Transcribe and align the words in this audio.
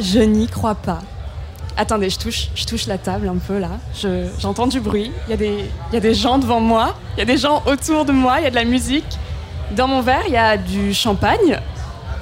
Je 0.00 0.18
n'y 0.20 0.46
crois 0.48 0.74
pas. 0.74 0.98
Attendez, 1.76 2.08
je 2.10 2.18
touche, 2.18 2.48
je 2.54 2.64
touche 2.66 2.86
la 2.86 2.98
table 2.98 3.28
un 3.28 3.36
peu 3.38 3.58
là. 3.58 3.70
Je- 4.00 4.28
J'entends 4.40 4.66
du 4.68 4.80
bruit. 4.80 5.10
Il 5.26 5.30
y, 5.30 5.34
a 5.34 5.36
des- 5.36 5.64
il 5.90 5.94
y 5.94 5.96
a 5.96 6.00
des 6.00 6.14
gens 6.14 6.38
devant 6.38 6.60
moi. 6.60 6.94
Il 7.16 7.18
y 7.20 7.22
a 7.22 7.24
des 7.24 7.36
gens 7.36 7.62
autour 7.66 8.04
de 8.04 8.12
moi. 8.12 8.36
Il 8.40 8.44
y 8.44 8.46
a 8.46 8.50
de 8.50 8.54
la 8.54 8.64
musique. 8.64 9.18
Dans 9.72 9.88
mon 9.88 10.00
verre, 10.00 10.22
il 10.28 10.32
y 10.34 10.36
a 10.36 10.56
du 10.56 10.94
champagne. 10.94 11.58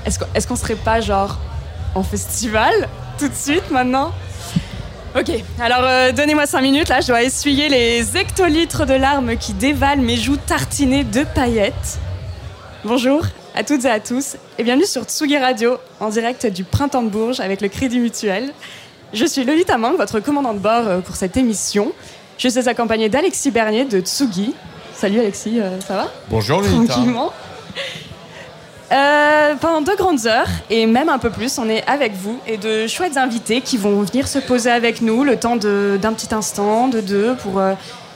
Est-ce 0.07 0.19
qu'on 0.19 0.27
est 0.35 0.47
qu'on 0.49 0.57
serait 0.57 0.75
pas 0.75 1.01
genre 1.01 1.39
en 1.95 2.03
festival 2.03 2.73
tout 3.19 3.29
de 3.29 3.35
suite 3.35 3.71
maintenant? 3.71 4.13
Ok, 5.15 5.31
alors 5.61 5.81
euh, 5.83 6.13
donnez-moi 6.13 6.47
5 6.47 6.63
minutes, 6.63 6.89
là 6.89 7.03
je 7.03 7.09
dois 7.09 7.23
essuyer 7.23 7.69
les 7.69 8.17
hectolitres 8.17 8.87
de 8.87 8.95
larmes 8.95 9.37
qui 9.37 9.53
dévalent 9.53 10.01
mes 10.03 10.17
joues 10.17 10.39
tartinées 10.39 11.05
de 11.05 11.25
paillettes. 11.25 11.99
Bonjour 12.83 13.21
à 13.55 13.65
toutes 13.65 13.85
et 13.85 13.91
à 13.91 14.01
tous 14.01 14.37
et 14.59 14.65
bienvenue 14.65 14.87
sur 14.87 15.05
Tsugi 15.05 15.37
Radio 15.37 15.77
en 16.01 16.09
direct 16.09 16.47
du 16.47 16.65
Printemps 16.65 17.03
de 17.03 17.09
Bourges 17.09 17.41
avec 17.41 17.61
le 17.61 17.69
Crédit 17.69 17.99
Mutuel. 17.99 18.53
Je 19.13 19.27
suis 19.27 19.45
Lolita 19.45 19.77
Mang, 19.77 19.97
votre 19.97 20.21
commandant 20.21 20.55
de 20.55 20.59
bord 20.59 20.87
euh, 20.87 21.01
pour 21.01 21.17
cette 21.17 21.37
émission. 21.37 21.93
Je 22.39 22.49
suis 22.49 22.69
accompagnée 22.69 23.11
d'Alexis 23.11 23.51
Bernier 23.51 23.85
de 23.85 24.01
Tsugi. 24.01 24.55
Salut 24.95 25.21
Alexis, 25.21 25.61
euh, 25.61 25.79
ça 25.81 25.97
va? 25.97 26.09
Bonjour 26.31 26.63
Lolita. 26.63 26.95
Tranquillement. 26.95 27.33
Euh, 28.93 29.55
pendant 29.57 29.81
deux 29.81 29.97
grandes 29.97 30.27
heures, 30.27 30.49
et 30.69 30.87
même 30.87 31.09
un 31.09 31.19
peu 31.19 31.31
plus, 31.31 31.59
on 31.59 31.69
est 31.69 31.83
avec 31.87 32.15
vous 32.15 32.39
et 32.47 32.57
de 32.59 32.87
chouettes 32.87 33.17
invités 33.17 33.61
qui 33.61 33.77
vont 33.77 34.03
venir 34.03 34.29
se 34.29 34.39
poser 34.39 34.71
avec 34.71 35.01
nous 35.01 35.25
le 35.25 35.39
temps 35.39 35.57
d'un 35.57 36.13
petit 36.13 36.35
instant, 36.35 36.89
de 36.89 37.01
deux, 37.01 37.35
pour 37.37 37.59
euh, 37.59 37.73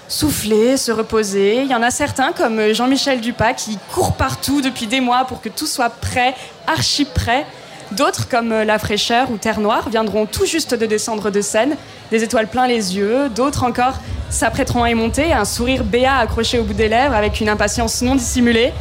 souffler, 0.08 0.76
se 0.76 0.92
reposer. 0.92 1.62
Il 1.62 1.70
y 1.70 1.74
en 1.74 1.82
a 1.82 1.90
certains, 1.90 2.32
comme 2.32 2.72
Jean-Michel 2.72 3.20
Dupas, 3.20 3.54
qui 3.54 3.78
court 3.92 4.12
partout 4.12 4.60
depuis 4.60 4.86
des 4.86 5.00
mois 5.00 5.24
pour 5.24 5.40
que 5.40 5.48
tout 5.48 5.66
soit 5.66 5.90
prêt, 5.90 6.34
archi 6.66 7.04
prêt. 7.04 7.46
D'autres, 7.92 8.28
comme 8.28 8.50
La 8.50 8.78
Fraîcheur 8.78 9.30
ou 9.30 9.36
Terre 9.36 9.60
Noire, 9.60 9.88
viendront 9.88 10.26
tout 10.26 10.44
juste 10.44 10.74
de 10.74 10.86
descendre 10.86 11.30
de 11.30 11.40
scène, 11.40 11.76
des 12.10 12.24
étoiles 12.24 12.48
plein 12.48 12.66
les 12.66 12.96
yeux. 12.96 13.28
D'autres 13.28 13.62
encore 13.62 13.94
s'apprêteront 14.28 14.82
à 14.82 14.90
y 14.90 14.94
monter, 14.94 15.32
un 15.32 15.44
sourire 15.44 15.84
béat 15.84 16.16
accroché 16.16 16.58
au 16.58 16.64
bout 16.64 16.74
des 16.74 16.88
lèvres 16.88 17.14
avec 17.14 17.40
une 17.40 17.48
impatience 17.48 18.02
non 18.02 18.16
dissimulée. 18.16 18.72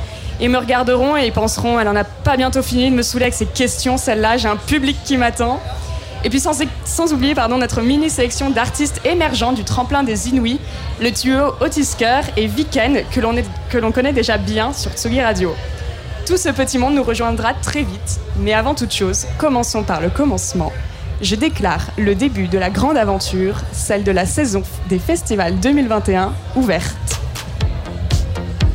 Ils 0.41 0.49
me 0.49 0.57
regarderont 0.57 1.15
et 1.15 1.27
ils 1.27 1.31
penseront, 1.31 1.79
elle 1.79 1.87
en 1.87 1.95
a 1.95 2.03
pas 2.03 2.35
bientôt 2.35 2.61
fini 2.61 2.89
de 2.89 2.95
me 2.95 3.03
saouler 3.03 3.25
avec 3.25 3.35
ses 3.35 3.45
questions, 3.45 3.97
celle-là, 3.97 4.37
j'ai 4.37 4.47
un 4.47 4.57
public 4.57 4.97
qui 5.05 5.17
m'attend. 5.17 5.61
Et 6.25 6.29
puis 6.29 6.39
sans, 6.39 7.13
oublier 7.13 7.35
pardon, 7.35 7.59
notre 7.59 7.81
mini 7.81 8.09
sélection 8.09 8.49
d'artistes 8.49 8.99
émergents 9.05 9.53
du 9.53 9.63
tremplin 9.63 10.01
des 10.03 10.27
Inouïs, 10.29 10.59
le 10.99 11.11
duo 11.11 11.53
Otisker 11.61 12.21
et 12.35 12.47
Viken 12.47 13.03
que 13.11 13.19
l'on 13.21 13.37
est- 13.37 13.45
que 13.69 13.77
l'on 13.77 13.91
connaît 13.91 14.11
déjà 14.11 14.37
bien 14.39 14.73
sur 14.73 14.91
Tsugi 14.91 15.21
Radio. 15.21 15.53
Tout 16.25 16.37
ce 16.37 16.49
petit 16.49 16.79
monde 16.79 16.95
nous 16.95 17.03
rejoindra 17.03 17.53
très 17.53 17.83
vite, 17.83 18.19
mais 18.39 18.53
avant 18.53 18.73
toute 18.73 18.91
chose, 18.91 19.27
commençons 19.37 19.83
par 19.83 20.01
le 20.01 20.09
commencement. 20.09 20.73
Je 21.21 21.35
déclare 21.35 21.91
le 21.97 22.15
début 22.15 22.47
de 22.47 22.57
la 22.57 22.71
grande 22.71 22.97
aventure, 22.97 23.57
celle 23.71 24.03
de 24.03 24.11
la 24.11 24.25
saison 24.25 24.63
des 24.89 24.97
festivals 24.97 25.59
2021 25.59 26.33
ouverte. 26.55 27.21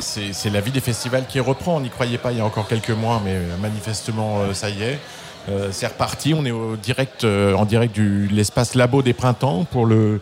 C'est 0.00 0.50
la 0.50 0.60
vie 0.60 0.70
des 0.70 0.80
festivals 0.80 1.26
qui 1.26 1.40
reprend. 1.40 1.76
On 1.76 1.80
n'y 1.80 1.90
croyait 1.90 2.18
pas 2.18 2.32
il 2.32 2.38
y 2.38 2.40
a 2.40 2.44
encore 2.44 2.68
quelques 2.68 2.90
mois, 2.90 3.20
mais 3.24 3.34
euh, 3.34 3.56
manifestement, 3.60 4.40
euh, 4.40 4.54
ça 4.54 4.70
y 4.70 4.82
est. 4.82 4.98
Euh, 5.48 5.68
c'est 5.72 5.86
reparti. 5.86 6.34
On 6.34 6.44
est 6.44 6.50
au 6.50 6.76
direct, 6.76 7.24
en 7.24 7.64
direct 7.64 7.96
de 7.96 8.28
l'espace 8.30 8.74
Labo 8.74 9.02
des 9.02 9.12
Printemps 9.12 9.64
pour 9.64 9.86
le. 9.86 10.20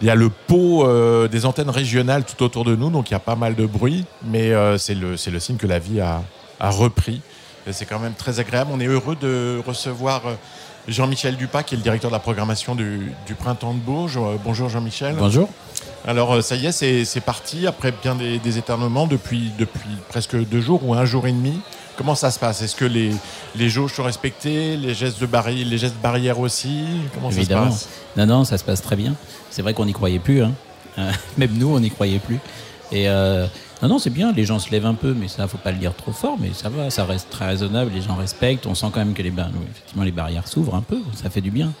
Il 0.00 0.08
y 0.08 0.10
a 0.10 0.16
le 0.16 0.28
pot 0.28 0.88
des 1.28 1.46
antennes 1.46 1.70
régionales 1.70 2.24
tout 2.24 2.42
autour 2.42 2.64
de 2.64 2.74
nous, 2.74 2.90
donc 2.90 3.10
il 3.10 3.12
y 3.12 3.16
a 3.16 3.20
pas 3.20 3.36
mal 3.36 3.54
de 3.54 3.64
bruit, 3.64 4.06
mais 4.24 4.50
c'est 4.76 4.94
le, 4.94 5.10
le 5.12 5.38
signe 5.38 5.56
que 5.56 5.68
la 5.68 5.78
vie 5.78 6.00
a, 6.00 6.20
a 6.58 6.70
repris. 6.70 7.20
C'est 7.70 7.84
quand 7.84 8.00
même 8.00 8.14
très 8.14 8.40
agréable. 8.40 8.72
On 8.74 8.80
est 8.80 8.86
heureux 8.86 9.14
de 9.14 9.62
recevoir 9.64 10.22
Jean-Michel 10.88 11.36
Dupas, 11.36 11.62
qui 11.62 11.76
est 11.76 11.78
le 11.78 11.84
directeur 11.84 12.10
de 12.10 12.14
la 12.14 12.18
programmation 12.18 12.74
du, 12.74 13.12
du 13.24 13.34
Printemps 13.34 13.72
de 13.74 13.78
Bourges. 13.78 14.18
Bonjour 14.44 14.68
Jean-Michel. 14.68 15.14
Bonjour. 15.16 15.48
Alors 16.06 16.34
euh, 16.34 16.40
ça 16.42 16.54
y 16.56 16.66
est, 16.66 16.72
c'est 17.04 17.20
parti 17.20 17.66
après 17.66 17.92
bien 18.02 18.14
des, 18.14 18.38
des 18.38 18.58
éternements 18.58 19.06
depuis, 19.06 19.50
depuis 19.58 19.88
presque 20.08 20.36
deux 20.36 20.60
jours 20.60 20.86
ou 20.86 20.94
un 20.94 21.04
jour 21.04 21.26
et 21.26 21.32
demi. 21.32 21.58
Comment 21.96 22.14
ça 22.16 22.30
se 22.30 22.38
passe? 22.40 22.60
Est-ce 22.60 22.74
que 22.74 22.84
les, 22.84 23.10
les 23.56 23.68
jauges 23.70 23.92
sont 23.94 24.02
respectées, 24.02 24.76
les 24.76 24.94
gestes 24.94 25.20
de 25.20 25.26
barrière, 25.26 25.66
les 25.66 25.78
gestes 25.78 25.96
barrières 26.02 26.40
aussi? 26.40 26.84
Comment 27.14 27.30
Évidemment. 27.30 27.70
ça 27.70 27.78
se 27.78 27.84
passe? 27.84 27.98
Non, 28.16 28.26
non, 28.26 28.44
ça 28.44 28.58
se 28.58 28.64
passe 28.64 28.82
très 28.82 28.96
bien. 28.96 29.14
C'est 29.50 29.62
vrai 29.62 29.74
qu'on 29.74 29.86
n'y 29.86 29.92
croyait 29.92 30.18
plus. 30.18 30.42
hein. 30.42 30.52
Euh, 30.98 31.10
Même 31.38 31.52
nous, 31.56 31.68
on 31.74 31.78
n'y 31.80 31.90
croyait 31.90 32.18
plus. 32.18 32.40
Et 32.90 33.08
euh, 33.08 33.46
non, 33.80 33.88
non, 33.88 33.98
c'est 34.00 34.10
bien. 34.10 34.32
Les 34.32 34.44
gens 34.44 34.58
se 34.58 34.70
lèvent 34.70 34.86
un 34.86 34.94
peu, 34.94 35.14
mais 35.14 35.28
ça, 35.28 35.46
faut 35.46 35.56
pas 35.56 35.70
le 35.70 35.78
dire 35.78 35.94
trop 35.94 36.10
fort. 36.12 36.36
Mais 36.40 36.50
ça 36.52 36.68
va, 36.68 36.90
ça 36.90 37.04
reste 37.04 37.30
très 37.30 37.46
raisonnable. 37.46 37.92
Les 37.94 38.02
gens 38.02 38.16
respectent. 38.16 38.66
On 38.66 38.74
sent 38.74 38.88
quand 38.92 38.98
même 39.00 39.14
que 39.14 39.22
les, 39.22 39.30
bar- 39.30 39.50
effectivement, 39.70 40.02
les 40.02 40.10
barrières 40.12 40.48
s'ouvrent 40.48 40.74
un 40.74 40.82
peu. 40.82 40.98
Ça 41.14 41.30
fait 41.30 41.40
du 41.40 41.52
bien. 41.52 41.72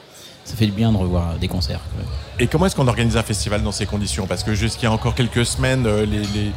Ça 0.44 0.56
fait 0.56 0.66
du 0.66 0.72
bien 0.72 0.92
de 0.92 0.96
revoir 0.96 1.34
des 1.38 1.48
concerts. 1.48 1.80
quand 1.90 1.98
même. 1.98 2.06
Et 2.38 2.46
comment 2.46 2.66
est-ce 2.66 2.76
qu'on 2.76 2.88
organise 2.88 3.16
un 3.16 3.22
festival 3.22 3.62
dans 3.62 3.72
ces 3.72 3.86
conditions? 3.86 4.26
Parce 4.26 4.42
que 4.42 4.54
jusqu'il 4.54 4.84
y 4.84 4.86
a 4.88 4.92
encore 4.92 5.14
quelques 5.14 5.46
semaines, 5.46 5.86
euh, 5.86 6.04
les, 6.04 6.18
les, 6.18 6.50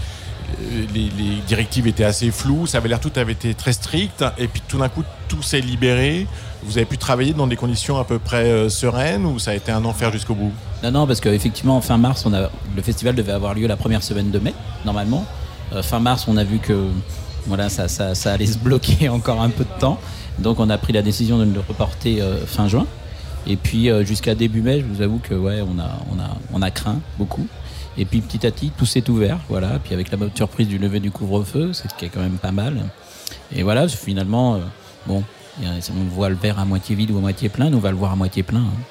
euh, 0.62 0.86
les- 0.94 1.10
les 1.18 1.36
directives 1.48 1.88
étaient 1.88 2.04
assez 2.04 2.32
floues, 2.32 2.68
ça 2.68 2.80
avait 2.80 2.90
l'air 2.90 3.00
tout 3.00 3.12
avait 3.16 3.32
été 3.34 3.54
très 3.54 3.72
strict, 3.74 4.26
et 4.38 4.48
puis 4.48 4.62
tout 4.68 4.78
d'un 4.78 4.90
coup 4.90 5.04
tout 5.30 5.42
s'est 5.42 5.62
libéré. 5.62 6.28
Vous 6.64 6.78
avez 6.78 6.86
pu 6.86 6.98
travailler 6.98 7.34
dans 7.34 7.48
des 7.48 7.56
conditions 7.56 7.98
à 7.98 8.04
peu 8.04 8.20
près 8.20 8.46
euh, 8.50 8.68
sereines 8.70 9.26
ou 9.26 9.40
ça 9.40 9.52
a 9.52 9.54
été 9.54 9.72
un 9.72 9.86
enfer 9.86 10.12
jusqu'au 10.12 10.36
bout? 10.36 10.52
Non, 10.84 10.92
non, 10.92 11.08
parce 11.08 11.22
qu'effectivement, 11.22 11.80
fin 11.82 11.98
mars, 11.98 12.26
on 12.26 12.34
a, 12.34 12.50
le 12.76 12.82
festival 12.82 13.16
devait 13.16 13.32
avoir 13.32 13.54
lieu 13.54 13.68
la 13.68 13.78
première 13.78 14.04
semaine 14.04 14.32
de 14.32 14.40
mai, 14.40 14.54
normalement. 14.84 15.26
Euh, 15.74 15.82
fin 15.84 16.00
mars, 16.00 16.26
on 16.28 16.36
a 16.38 16.44
vu 16.44 16.58
que 16.60 16.88
voilà, 17.46 17.70
ça, 17.70 17.88
ça, 17.88 18.16
ça 18.16 18.34
allait 18.34 18.48
se 18.48 18.58
bloquer 18.58 19.08
encore 19.18 19.42
un 19.42 19.50
peu 19.50 19.64
de 19.64 19.80
temps. 19.80 19.98
Donc, 20.40 20.60
on 20.60 20.70
a 20.70 20.78
pris 20.78 20.92
la 20.94 21.02
décision 21.02 21.38
de 21.40 21.46
le 21.46 21.62
reporter 21.68 22.20
euh, 22.22 22.46
fin 22.46 22.68
juin. 22.68 22.86
Et 23.50 23.56
puis, 23.56 23.90
euh, 23.90 24.04
jusqu'à 24.04 24.36
début 24.36 24.62
mai, 24.62 24.82
je 24.82 24.86
vous 24.86 25.02
avoue 25.02 25.20
que 25.20 25.34
ouais, 25.34 25.62
on 25.62 25.80
a, 25.80 25.90
on 26.12 26.20
a, 26.20 26.30
on 26.54 26.62
a 26.62 26.70
craint 26.72 27.00
beaucoup. 27.18 27.48
Et 27.98 28.06
puis, 28.06 28.22
petit 28.22 28.46
à 28.46 28.52
petit, 28.52 28.72
tout 28.78 28.86
s'est 28.86 29.10
ouvert. 29.10 29.40
Voilà. 29.50 29.80
Puis, 29.84 29.94
avec 29.94 30.12
la 30.12 30.18
bonne 30.18 30.32
surprise 30.36 30.68
du 30.68 30.78
lever 30.78 31.00
du 31.00 31.12
couvre-feu, 31.12 31.72
c'est 31.74 31.90
ce 31.90 31.96
qui 31.96 32.06
est 32.06 32.10
quand 32.10 32.20
même 32.20 32.38
pas 32.38 32.52
mal. 32.52 32.84
Et 33.56 33.64
voilà, 33.64 33.88
finalement, 33.88 34.56
euh, 34.56 34.60
bon, 35.06 35.24
on 35.64 36.14
voit 36.14 36.30
le 36.30 36.36
verre 36.36 36.60
à 36.60 36.66
moitié 36.66 36.96
vide 36.96 37.12
ou 37.12 37.18
à 37.18 37.22
moitié 37.22 37.48
plein. 37.50 37.70
Nous, 37.70 37.78
on 37.78 37.82
va 37.82 37.92
le 37.92 37.98
voir 37.98 38.12
à 38.12 38.16
moitié 38.16 38.44
plein. 38.44 38.60
hein. 38.60 38.82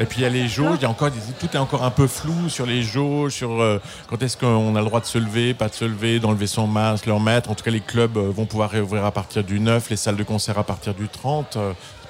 Et 0.00 0.04
puis 0.04 0.20
il 0.20 0.22
y 0.22 0.26
a 0.26 0.28
les 0.28 0.46
jauges, 0.46 0.76
il 0.78 0.82
y 0.82 0.84
a 0.84 0.90
encore 0.90 1.10
des- 1.10 1.18
tout 1.40 1.48
est 1.52 1.58
encore 1.58 1.82
un 1.82 1.90
peu 1.90 2.06
flou 2.06 2.48
sur 2.48 2.66
les 2.66 2.82
jauges, 2.84 3.32
sur 3.32 3.60
euh, 3.60 3.80
quand 4.08 4.22
est-ce 4.22 4.36
qu'on 4.36 4.76
a 4.76 4.78
le 4.78 4.84
droit 4.84 5.00
de 5.00 5.06
se 5.06 5.18
lever, 5.18 5.54
pas 5.54 5.68
de 5.68 5.74
se 5.74 5.84
lever, 5.84 6.20
d'enlever 6.20 6.46
son 6.46 6.68
masque, 6.68 7.06
leur 7.06 7.18
mettre. 7.18 7.50
En 7.50 7.56
tout 7.56 7.64
cas, 7.64 7.72
les 7.72 7.80
clubs 7.80 8.16
vont 8.16 8.44
pouvoir 8.46 8.70
réouvrir 8.70 9.04
à 9.04 9.10
partir 9.10 9.42
du 9.42 9.58
9, 9.58 9.90
les 9.90 9.96
salles 9.96 10.14
de 10.16 10.22
concert 10.22 10.56
à 10.56 10.62
partir 10.62 10.94
du 10.94 11.08
30. 11.08 11.58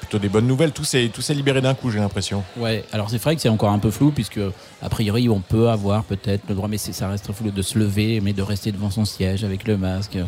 Plutôt 0.08 0.20
des 0.20 0.28
bonnes 0.28 0.46
nouvelles. 0.46 0.72
Tout 0.72 0.84
s'est 0.84 1.10
tout 1.12 1.20
s'est 1.20 1.34
libéré 1.34 1.60
d'un 1.60 1.74
coup, 1.74 1.90
j'ai 1.90 1.98
l'impression. 1.98 2.42
Ouais, 2.56 2.84
alors 2.92 3.10
c'est 3.10 3.22
vrai 3.22 3.36
que 3.36 3.42
c'est 3.42 3.48
encore 3.48 3.70
un 3.70 3.78
peu 3.78 3.90
flou 3.90 4.10
puisque 4.10 4.40
a 4.82 4.88
priori 4.88 5.28
on 5.28 5.40
peut 5.40 5.68
avoir 5.68 6.04
peut-être 6.04 6.44
le 6.48 6.54
droit, 6.54 6.68
mais 6.68 6.78
ça 6.78 7.08
reste 7.08 7.30
flou 7.32 7.50
de 7.50 7.62
se 7.62 7.78
lever, 7.78 8.20
mais 8.20 8.32
de 8.32 8.42
rester 8.42 8.72
devant 8.72 8.90
son 8.90 9.04
siège 9.04 9.44
avec 9.44 9.66
le 9.66 9.76
masque. 9.76 10.18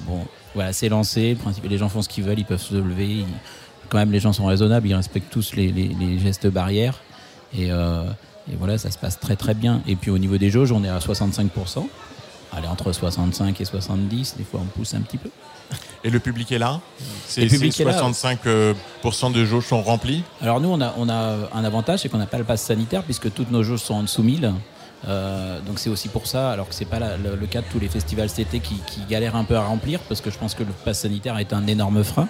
Bon, 0.00 0.20
voilà, 0.54 0.72
c'est 0.72 0.88
lancé. 0.88 1.36
Les 1.68 1.78
gens 1.78 1.88
font 1.88 2.02
ce 2.02 2.08
qu'ils 2.08 2.24
veulent, 2.24 2.38
ils 2.38 2.44
peuvent 2.44 2.60
se 2.60 2.74
lever. 2.74 3.24
Quand 3.88 3.98
même, 3.98 4.12
les 4.12 4.20
gens 4.20 4.32
sont 4.32 4.46
raisonnables, 4.46 4.86
ils 4.86 4.94
respectent 4.94 5.30
tous 5.30 5.54
les 5.54 6.18
gestes 6.18 6.46
barrières. 6.46 7.00
Et, 7.56 7.70
euh, 7.70 8.04
et 8.50 8.56
voilà, 8.56 8.78
ça 8.78 8.90
se 8.90 8.98
passe 8.98 9.18
très 9.18 9.36
très 9.36 9.54
bien. 9.54 9.82
Et 9.86 9.96
puis 9.96 10.10
au 10.10 10.18
niveau 10.18 10.36
des 10.38 10.50
jauges, 10.50 10.72
on 10.72 10.84
est 10.84 10.88
à 10.88 10.98
65%. 10.98 11.86
Allez, 12.56 12.68
entre 12.68 12.92
65 12.92 13.60
et 13.60 13.64
70, 13.64 14.36
des 14.36 14.44
fois 14.44 14.60
on 14.62 14.66
pousse 14.66 14.94
un 14.94 15.00
petit 15.00 15.18
peu. 15.18 15.30
Et 16.04 16.10
le 16.10 16.20
public 16.20 16.52
est 16.52 16.58
là 16.58 16.80
C'est 17.26 17.42
Le 17.42 17.48
public 17.48 17.80
est 17.80 17.84
là. 17.84 17.92
65% 18.00 18.36
euh, 18.46 18.74
de 19.32 19.44
jauges 19.44 19.66
sont 19.66 19.82
remplis 19.82 20.22
Alors 20.42 20.60
nous, 20.60 20.68
on 20.68 20.80
a, 20.80 20.94
on 20.98 21.08
a 21.08 21.36
un 21.54 21.64
avantage, 21.64 22.00
c'est 22.00 22.08
qu'on 22.10 22.18
n'a 22.18 22.26
pas 22.26 22.38
le 22.38 22.44
pass 22.44 22.62
sanitaire 22.62 23.02
puisque 23.02 23.32
toutes 23.32 23.50
nos 23.50 23.62
jauges 23.62 23.80
sont 23.80 23.94
en 23.94 24.02
dessous 24.02 24.22
1000. 24.22 24.52
Euh, 25.06 25.60
donc 25.62 25.78
c'est 25.78 25.90
aussi 25.90 26.08
pour 26.08 26.26
ça, 26.26 26.50
alors 26.50 26.68
que 26.68 26.74
c'est 26.74 26.84
pas 26.86 26.98
la- 26.98 27.16
le, 27.16 27.36
le 27.36 27.46
cas 27.46 27.60
de 27.60 27.66
tous 27.70 27.78
les 27.78 27.88
festivals 27.88 28.28
cet 28.28 28.40
été 28.48 28.60
qui, 28.60 28.76
qui 28.86 29.00
galèrent 29.08 29.36
un 29.36 29.44
peu 29.44 29.56
à 29.56 29.64
remplir 29.64 30.00
parce 30.00 30.20
que 30.20 30.30
je 30.30 30.38
pense 30.38 30.54
que 30.54 30.62
le 30.62 30.72
pass 30.84 31.00
sanitaire 31.00 31.38
est 31.38 31.52
un 31.52 31.66
énorme 31.66 32.02
frein 32.04 32.28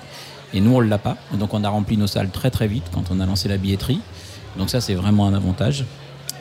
et 0.52 0.60
nous 0.60 0.74
on 0.74 0.80
l'a 0.80 0.98
pas. 0.98 1.16
Donc 1.34 1.54
on 1.54 1.62
a 1.64 1.68
rempli 1.68 1.96
nos 1.96 2.06
salles 2.08 2.30
très 2.30 2.50
très 2.50 2.66
vite 2.68 2.84
quand 2.92 3.04
on 3.10 3.20
a 3.20 3.26
lancé 3.26 3.48
la 3.48 3.56
billetterie. 3.58 4.00
Donc 4.56 4.70
ça 4.70 4.80
c'est 4.80 4.94
vraiment 4.94 5.26
un 5.26 5.34
avantage. 5.34 5.84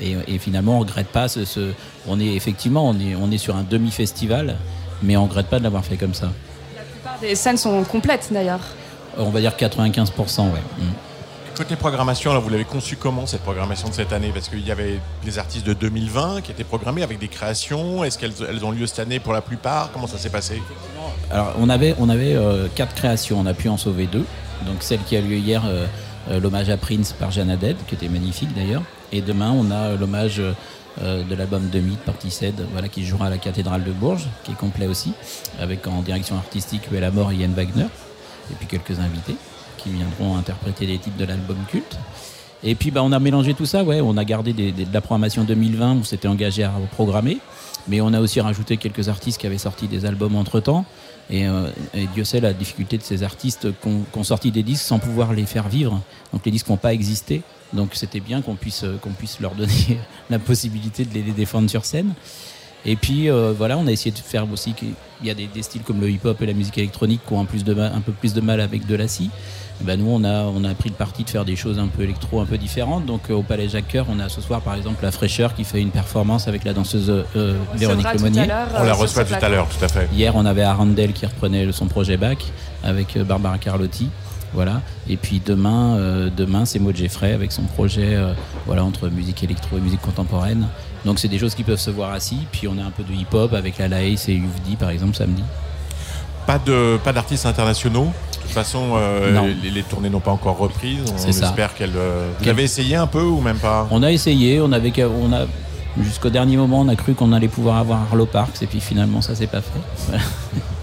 Et, 0.04 0.16
et 0.28 0.38
finalement 0.38 0.76
on 0.78 0.80
regrette 0.80 1.08
pas 1.08 1.28
ce, 1.28 1.46
ce- 1.46 1.72
on 2.08 2.20
est 2.20 2.34
effectivement 2.36 2.88
on 2.90 3.00
est, 3.00 3.16
on 3.16 3.32
est 3.32 3.38
sur 3.38 3.56
un 3.56 3.64
demi-festival, 3.64 4.58
mais 5.02 5.16
on 5.18 5.24
regrette 5.26 5.48
pas 5.48 5.58
de 5.60 5.64
l'avoir 5.64 5.84
fait 5.86 5.98
comme 5.98 6.14
ça. 6.14 6.28
La 6.76 6.82
plupart 6.84 7.18
des 7.22 7.36
scènes 7.36 7.58
sont 7.58 7.84
complètes 7.84 8.28
d'ailleurs. 8.32 8.60
On 9.18 9.30
va 9.30 9.40
dire 9.40 9.54
95%, 9.58 10.42
ouais. 10.42 10.50
Mm. 10.80 10.84
Côté 11.56 11.76
programmation, 11.76 12.32
alors 12.32 12.42
vous 12.42 12.50
l'avez 12.50 12.64
conçu 12.66 12.96
comment 12.96 13.28
cette 13.28 13.44
programmation 13.44 13.88
de 13.88 13.94
cette 13.94 14.12
année? 14.12 14.32
Parce 14.34 14.50
qu'il 14.50 14.66
y 14.66 14.72
avait 14.72 15.00
les 15.24 15.38
artistes 15.38 15.66
de 15.68 15.74
2020 15.74 16.42
qui 16.42 16.52
étaient 16.52 16.64
programmés 16.64 17.04
avec 17.04 17.20
des 17.20 17.28
créations. 17.28 18.04
Est-ce 18.04 18.18
qu'elles 18.18 18.34
elles 18.50 18.66
ont 18.66 18.72
lieu 18.72 18.88
cette 18.88 18.98
année 19.00 19.20
pour 19.20 19.34
la 19.34 19.42
plupart? 19.42 19.92
Comment 19.94 20.08
ça 20.08 20.18
s'est 20.18 20.32
passé? 20.32 20.60
Alors, 21.30 21.54
on 21.60 21.70
avait, 21.70 21.94
on 22.00 22.10
avait 22.10 22.34
euh, 22.34 22.68
quatre 22.74 22.96
créations, 22.96 23.40
on 23.40 23.46
a 23.46 23.54
pu 23.54 23.70
en 23.70 23.78
sauver 23.78 24.08
deux. 24.08 24.26
Donc, 24.66 24.78
celle 24.80 25.04
qui 25.04 25.16
a 25.16 25.22
lieu 25.22 25.36
hier, 25.38 25.62
euh, 25.68 25.86
euh, 26.32 26.40
l'hommage 26.40 26.72
à 26.72 26.78
Prince 26.78 27.14
par 27.14 27.30
Jeanne 27.30 27.52
Haddad, 27.52 27.76
qui 27.88 27.94
était 27.94 28.10
magnifique 28.10 28.50
d'ailleurs. 28.56 28.82
Et 29.14 29.22
demain, 29.22 29.52
on 29.52 29.70
a 29.70 29.76
euh, 29.76 29.98
l'hommage 29.98 30.42
euh, 30.42 31.24
de 31.24 31.36
l'album 31.36 31.70
de 31.70 31.80
Mythe, 31.80 32.00
partie 32.00 32.32
7, 32.32 32.56
voilà, 32.72 32.90
qui 32.90 33.06
jouera 33.06 33.28
à 33.28 33.30
la 33.30 33.38
cathédrale 33.38 33.84
de 33.84 33.92
Bourges, 33.92 34.26
qui 34.44 34.52
est 34.52 34.56
complet 34.56 34.88
aussi, 34.88 35.14
avec 35.60 35.86
en 35.88 36.02
direction 36.02 36.36
artistique 36.36 36.82
Huel 36.92 37.10
Mort 37.12 37.32
et 37.32 37.36
Yann 37.36 37.54
Wagner, 37.54 37.86
et 38.52 38.56
puis 38.56 38.66
quelques 38.66 39.00
invités 39.00 39.36
qui 39.78 39.92
viendront 39.92 40.36
interpréter 40.36 40.88
les 40.88 40.98
titres 40.98 41.18
de 41.18 41.26
l'album 41.26 41.58
culte. 41.70 41.98
Et 42.64 42.74
puis 42.74 42.90
bah, 42.90 43.02
on 43.04 43.12
a 43.12 43.20
mélangé 43.20 43.54
tout 43.54 43.68
ça, 43.68 43.84
ouais. 43.84 44.02
On 44.02 44.18
a 44.18 44.26
gardé 44.26 44.52
de 44.52 44.74
la 44.92 45.02
programmation 45.02 45.44
2020 45.44 45.94
où 45.94 45.98
on 46.00 46.04
s'était 46.04 46.28
engagé 46.28 46.64
à 46.64 46.72
programmer, 46.94 47.38
mais 47.88 48.02
on 48.02 48.14
a 48.14 48.20
aussi 48.20 48.42
rajouté 48.42 48.78
quelques 48.78 49.10
artistes 49.10 49.40
qui 49.40 49.46
avaient 49.46 49.58
sorti 49.60 49.88
des 49.88 50.06
albums 50.06 50.36
entre 50.36 50.60
temps. 50.60 50.86
Et, 51.30 51.48
euh, 51.48 51.68
Dieu 52.14 52.24
sait 52.24 52.40
la 52.40 52.54
difficulté 52.54 52.98
de 52.98 53.04
ces 53.04 53.22
artistes 53.22 53.68
qui 53.82 54.18
ont 54.18 54.24
sorti 54.24 54.52
des 54.52 54.64
disques 54.64 54.86
sans 54.86 54.98
pouvoir 55.00 55.34
les 55.34 55.46
faire 55.46 55.68
vivre. 55.68 56.02
Donc 56.32 56.46
les 56.46 56.52
disques 56.52 56.70
n'ont 56.70 56.78
pas 56.78 56.94
existé. 56.94 57.44
Donc 57.74 57.92
c'était 57.94 58.20
bien 58.20 58.42
qu'on 58.42 58.56
puisse, 58.56 58.84
euh, 58.84 58.98
qu'on 59.02 59.12
puisse 59.12 59.40
leur 59.40 59.56
donner 59.56 60.00
la 60.30 60.40
possibilité 60.40 61.06
de 61.06 61.14
les, 61.14 61.22
défendre 61.32 61.70
sur 61.70 61.86
scène. 61.86 62.14
Et 62.86 62.96
puis 62.98 63.30
euh, 63.30 63.54
voilà, 63.58 63.78
on 63.78 63.88
a 63.88 63.92
essayé 63.92 64.12
de 64.12 64.18
faire 64.18 64.46
aussi 64.52 64.74
qu'il 64.74 64.94
y 65.24 65.30
a 65.30 65.34
des, 65.34 65.48
des 65.48 65.64
styles 65.64 65.84
comme 65.84 66.02
le 66.02 66.10
hip-hop 66.10 66.42
et 66.42 66.46
la 66.46 66.54
musique 66.54 66.78
électronique 66.78 67.22
qui 67.26 67.34
ont 67.34 67.40
un, 67.42 67.46
plus 67.46 67.64
de 67.64 67.74
mal- 67.74 67.94
un 67.96 68.02
peu 68.02 68.12
plus 68.12 68.34
de 68.34 68.42
mal 68.42 68.60
avec 68.60 68.86
de 68.86 68.96
la 68.96 69.08
scie. 69.08 69.30
Et 69.82 69.86
ben 69.86 69.98
nous, 70.00 70.08
on 70.10 70.24
a, 70.24 70.44
on 70.44 70.64
a 70.66 70.74
pris 70.76 70.90
le 70.90 70.96
parti 70.96 71.24
de 71.24 71.30
faire 71.30 71.46
des 71.46 71.56
choses 71.56 71.80
un 71.80 71.88
peu 71.88 72.04
électro, 72.04 72.42
un 72.42 72.46
peu 72.46 72.58
différentes. 72.58 73.06
Donc 73.06 73.30
euh, 73.30 73.34
au 73.34 73.42
Palais 73.42 73.70
Jacques 73.70 73.92
Coeur, 73.92 74.06
on 74.10 74.20
a 74.20 74.28
ce 74.30 74.42
soir 74.42 74.60
par 74.62 74.76
exemple 74.76 75.02
la 75.02 75.12
fraîcheur 75.12 75.56
qui 75.56 75.64
fait 75.64 75.82
une 75.82 75.90
performance 75.92 76.48
avec 76.50 76.64
la 76.66 76.74
danseuse 76.74 77.10
euh, 77.10 77.56
On 77.74 77.78
Véronique 77.78 78.14
Lemonnier. 78.14 78.42
On 78.78 78.84
la 78.84 78.94
reçoit 78.94 79.24
tout 79.24 79.34
à 79.42 79.50
l'heure, 79.50 79.68
tout 79.70 79.84
à 79.84 79.88
fait. 79.88 80.10
Hier, 80.14 80.36
on 80.36 80.46
avait 80.46 80.62
Arundel 80.62 81.14
qui 81.14 81.26
reprenait 81.26 81.72
son 81.72 81.88
projet 81.88 82.18
bac 82.18 82.44
avec 82.84 83.18
Barbara 83.18 83.58
Carlotti. 83.58 84.10
Voilà. 84.54 84.82
Et 85.10 85.18
puis 85.18 85.42
demain, 85.44 85.96
euh, 85.98 86.30
demain 86.36 86.66
c'est 86.66 86.80
Maud 86.80 86.96
Jeffrey 86.96 87.34
avec 87.34 87.52
son 87.52 87.64
projet 87.64 88.16
euh, 88.16 88.34
voilà, 88.66 88.84
entre 88.84 89.10
musique 89.10 89.44
électro 89.44 89.78
et 89.78 89.82
musique 89.82 90.02
contemporaine. 90.02 90.68
Donc 91.06 91.20
c'est 91.20 91.28
des 91.28 91.40
choses 91.40 91.56
qui 91.56 91.64
peuvent 91.64 91.80
se 91.80 91.90
voir 91.90 92.12
assis. 92.12 92.40
Puis 92.52 92.68
on 92.68 92.78
a 92.78 92.84
un 92.84 92.92
peu 92.92 93.04
de 93.04 93.12
hip-hop 93.14 93.54
avec 93.54 93.78
la 93.80 93.88
Laïs 93.88 94.30
et 94.30 94.34
Yuvdi 94.34 94.76
par 94.76 94.90
exemple 94.92 95.16
samedi. 95.16 95.44
Pas 96.46 96.60
de 96.60 96.98
pas 97.04 97.14
d'artistes 97.14 97.46
internationaux. 97.46 98.08
De 98.34 98.42
toute 98.48 98.52
façon, 98.52 98.92
euh, 98.96 99.54
les, 99.64 99.72
les 99.72 99.84
tournées 99.84 100.10
n'ont 100.10 100.20
pas 100.20 100.32
encore 100.32 100.58
repris. 100.58 100.98
On 101.12 101.18
C'est 101.18 101.32
ça. 101.32 101.48
espère 101.48 101.74
qu'elles. 101.74 101.92
Vous 101.92 101.98
Quel- 102.42 102.50
avez 102.50 102.64
essayé 102.64 102.96
un 102.98 103.08
peu 103.08 103.22
ou 103.24 103.40
même 103.42 103.58
pas? 103.58 103.88
On 103.90 104.04
a 104.04 104.12
essayé, 104.12 104.60
on 104.62 104.72
avait, 104.74 104.92
on 105.06 105.32
a 105.34 105.46
jusqu'au 106.02 106.30
dernier 106.30 106.58
moment, 106.58 106.82
on 106.82 106.90
a 106.90 106.96
cru 106.96 107.14
qu'on 107.14 107.32
allait 107.32 107.48
pouvoir 107.48 107.78
avoir 107.78 108.02
Arlo 108.02 108.26
Parks 108.26 108.62
et 108.62 108.68
puis 108.68 108.82
finalement 108.82 109.22
ça 109.22 109.34
s'est 109.36 109.48
pas 109.48 109.62
fait. 109.62 109.80
Voilà. 110.10 110.24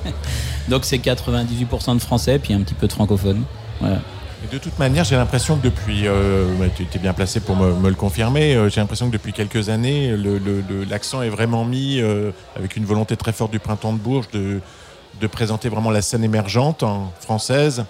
Donc 0.69 0.85
c'est 0.85 0.99
98% 0.99 1.95
de 1.95 2.01
français 2.01 2.39
puis 2.39 2.55
un 2.55 2.61
petit 2.61 2.75
peu 2.75 2.87
de 2.87 2.93
francophones. 2.93 3.43
Voilà. 3.81 3.99
Et 4.43 4.53
de 4.53 4.59
toute 4.59 4.79
manière, 4.79 5.05
j'ai 5.05 5.17
l'impression 5.17 5.57
que 5.57 5.65
depuis, 5.65 6.07
euh, 6.07 6.47
tu 6.77 6.85
es 6.95 6.99
bien 6.99 7.13
placé 7.13 7.41
pour 7.41 7.57
me, 7.57 7.75
me 7.75 7.89
le 7.91 7.95
confirmer, 7.95 8.55
euh, 8.55 8.69
j'ai 8.71 8.81
l'impression 8.81 9.09
que 9.09 9.13
depuis 9.13 9.33
quelques 9.35 9.69
années, 9.69 10.17
le- 10.17 10.39
le- 10.39 10.63
le- 10.67 10.85
l'accent 10.85 11.21
est 11.21 11.29
vraiment 11.29 11.65
mis 11.67 12.01
euh, 12.01 12.31
avec 12.57 12.77
une 12.77 12.85
volonté 12.87 13.17
très 13.17 13.33
forte 13.33 13.51
du 13.53 13.59
printemps 13.59 13.93
de 13.93 13.99
Bourges 13.99 14.29
de, 14.33 14.61
de 15.21 15.27
présenter 15.27 15.69
vraiment 15.69 15.91
la 15.91 16.01
scène 16.01 16.25
émergente 16.25 16.83
en 16.83 17.13
française. 17.21 17.85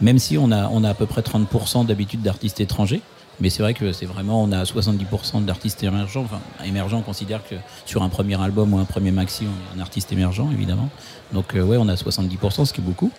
Même 0.00 0.18
si 0.18 0.36
on 0.36 0.50
a, 0.50 0.68
on 0.68 0.82
a 0.82 0.90
à 0.90 0.94
peu 0.94 1.06
près 1.06 1.20
30% 1.20 1.86
d'habitude 1.86 2.22
d'artistes 2.22 2.60
étrangers. 2.60 3.00
Mais 3.40 3.48
c'est 3.50 3.62
vrai 3.62 3.72
que 3.74 3.92
c'est 3.92 4.06
vraiment, 4.06 4.42
on 4.42 4.52
a 4.52 4.64
70% 4.64 5.44
d'artistes 5.44 5.82
émergents. 5.84 6.22
Enfin, 6.24 6.40
émergents, 6.64 6.98
on 6.98 7.02
considère 7.02 7.40
que 7.48 7.54
sur 7.86 8.02
un 8.02 8.08
premier 8.08 8.40
album 8.40 8.74
ou 8.74 8.78
un 8.78 8.84
premier 8.84 9.10
maxi, 9.10 9.44
on 9.46 9.76
est 9.76 9.78
un 9.78 9.82
artiste 9.82 10.12
émergent, 10.12 10.48
évidemment. 10.52 10.90
Donc, 11.32 11.54
ouais, 11.54 11.76
on 11.78 11.88
a 11.88 11.94
70%, 11.94 12.64
ce 12.66 12.72
qui 12.72 12.80
est 12.80 12.84
beaucoup. 12.84 13.10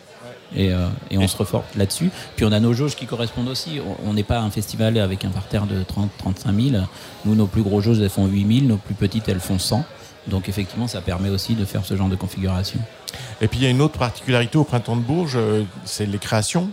Et, 0.55 0.71
euh, 0.71 0.87
et 1.09 1.17
on 1.17 1.27
se 1.27 1.35
reforce 1.37 1.65
là-dessus. 1.75 2.09
Puis 2.35 2.45
on 2.45 2.51
a 2.51 2.59
nos 2.59 2.73
jauges 2.73 2.95
qui 2.95 3.05
correspondent 3.05 3.47
aussi. 3.49 3.79
On- 4.05 4.13
n'est 4.13 4.23
pas 4.23 4.39
un 4.39 4.51
festival 4.51 4.97
avec 4.99 5.25
un 5.25 5.29
parterre 5.29 5.65
de 5.65 5.81
30, 5.83 6.09
35 6.19 6.53
000. 6.53 6.83
Nous, 7.25 7.33
nos 7.35 7.47
plus 7.47 7.63
gros 7.63 7.81
jauges, 7.81 7.99
elles 7.99 8.09
font 8.09 8.27
8 8.27 8.59
000. 8.59 8.67
Nos 8.67 8.77
plus 8.77 8.93
petites, 8.93 9.27
elles 9.29 9.39
font 9.39 9.57
100. 9.57 9.83
Donc 10.27 10.47
effectivement, 10.47 10.87
ça 10.87 11.01
permet 11.01 11.29
aussi 11.29 11.55
de 11.55 11.65
faire 11.65 11.83
ce 11.85 11.95
genre 11.97 12.07
de 12.09 12.15
configuration. 12.15 12.79
Et 13.41 13.47
puis 13.47 13.59
il 13.59 13.63
y 13.63 13.67
a 13.67 13.69
une 13.69 13.81
autre 13.81 13.97
particularité 13.97 14.57
au 14.57 14.63
printemps 14.63 14.95
de 14.95 15.01
Bourges, 15.01 15.33
euh, 15.35 15.63
c'est 15.85 16.05
les 16.05 16.17
créations. 16.19 16.69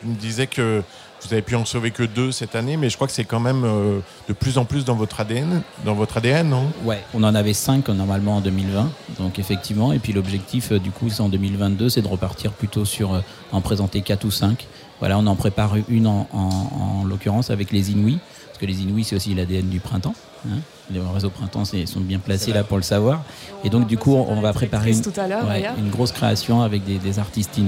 Tu 0.00 0.06
me 0.06 0.14
disais 0.14 0.46
que 0.46 0.82
vous 1.22 1.32
avez 1.32 1.42
pu 1.42 1.54
en 1.56 1.64
sauver 1.64 1.90
que 1.90 2.02
deux 2.02 2.30
cette 2.30 2.54
année, 2.54 2.76
mais 2.76 2.88
je 2.90 2.94
crois 2.96 3.06
que 3.06 3.12
c'est 3.12 3.24
quand 3.24 3.40
même 3.40 3.64
euh, 3.64 3.98
de 4.28 4.32
plus 4.32 4.58
en 4.58 4.64
plus 4.64 4.84
dans 4.84 4.94
votre 4.94 5.20
ADN, 5.20 5.62
dans 5.84 5.94
votre 5.94 6.18
ADN, 6.18 6.48
non? 6.48 6.66
Ouais, 6.84 7.02
on 7.14 7.22
en 7.24 7.34
avait 7.34 7.54
5 7.54 7.88
normalement 7.88 8.36
en 8.36 8.40
2020, 8.40 8.90
donc 9.18 9.38
effectivement. 9.38 9.92
Et 9.92 9.98
puis 9.98 10.12
l'objectif, 10.12 10.72
euh, 10.72 10.78
du 10.78 10.90
coup, 10.90 11.08
c'est 11.10 11.22
en 11.22 11.28
2022, 11.28 11.88
c'est 11.88 12.02
de 12.02 12.08
repartir 12.08 12.52
plutôt 12.52 12.84
sur 12.84 13.14
euh, 13.14 13.20
en 13.52 13.60
présenter 13.60 14.02
4 14.02 14.24
ou 14.24 14.30
5. 14.30 14.66
Voilà, 15.00 15.18
on 15.18 15.26
en 15.26 15.36
prépare 15.36 15.74
une 15.88 16.06
en, 16.06 16.28
en- 16.32 17.00
en 17.00 17.04
l'occurrence 17.04 17.50
avec 17.50 17.70
les 17.72 17.90
Inouïs, 17.90 18.18
parce 18.46 18.58
que 18.58 18.66
les 18.66 18.80
Inouïs, 18.82 19.04
c'est 19.04 19.16
aussi 19.16 19.34
l'ADN 19.34 19.68
du 19.68 19.80
printemps. 19.80 20.14
hein. 20.46 20.58
Les 20.90 21.00
réseaux 21.00 21.30
printemps 21.30 21.64
sont 21.64 22.00
bien 22.00 22.20
placés 22.20 22.52
là 22.52 22.62
pour 22.62 22.76
le 22.76 22.82
savoir. 22.84 23.22
Et 23.64 23.70
donc, 23.70 23.88
du 23.88 23.98
coup, 23.98 24.14
on 24.14 24.40
va 24.40 24.52
préparer 24.52 24.92
une, 24.92 25.02
tout 25.02 25.12
à 25.16 25.26
l'heure, 25.26 25.42
ouais, 25.42 25.54
d'ailleurs. 25.54 25.74
une 25.78 25.90
grosse 25.90 26.12
création 26.12 26.62
avec 26.62 26.84
des, 26.84 26.98
des 26.98 27.18
artistes 27.18 27.58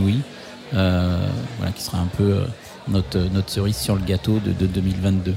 euh, 0.74 1.26
voilà, 1.58 1.72
qui 1.72 1.82
sera 1.82 1.98
un 1.98 2.06
peu 2.16 2.22
euh, 2.24 2.44
notre, 2.88 3.18
notre 3.18 3.50
cerise 3.50 3.76
sur 3.76 3.94
le 3.94 4.02
gâteau 4.02 4.38
de, 4.38 4.52
de 4.52 4.66
2022. 4.66 5.34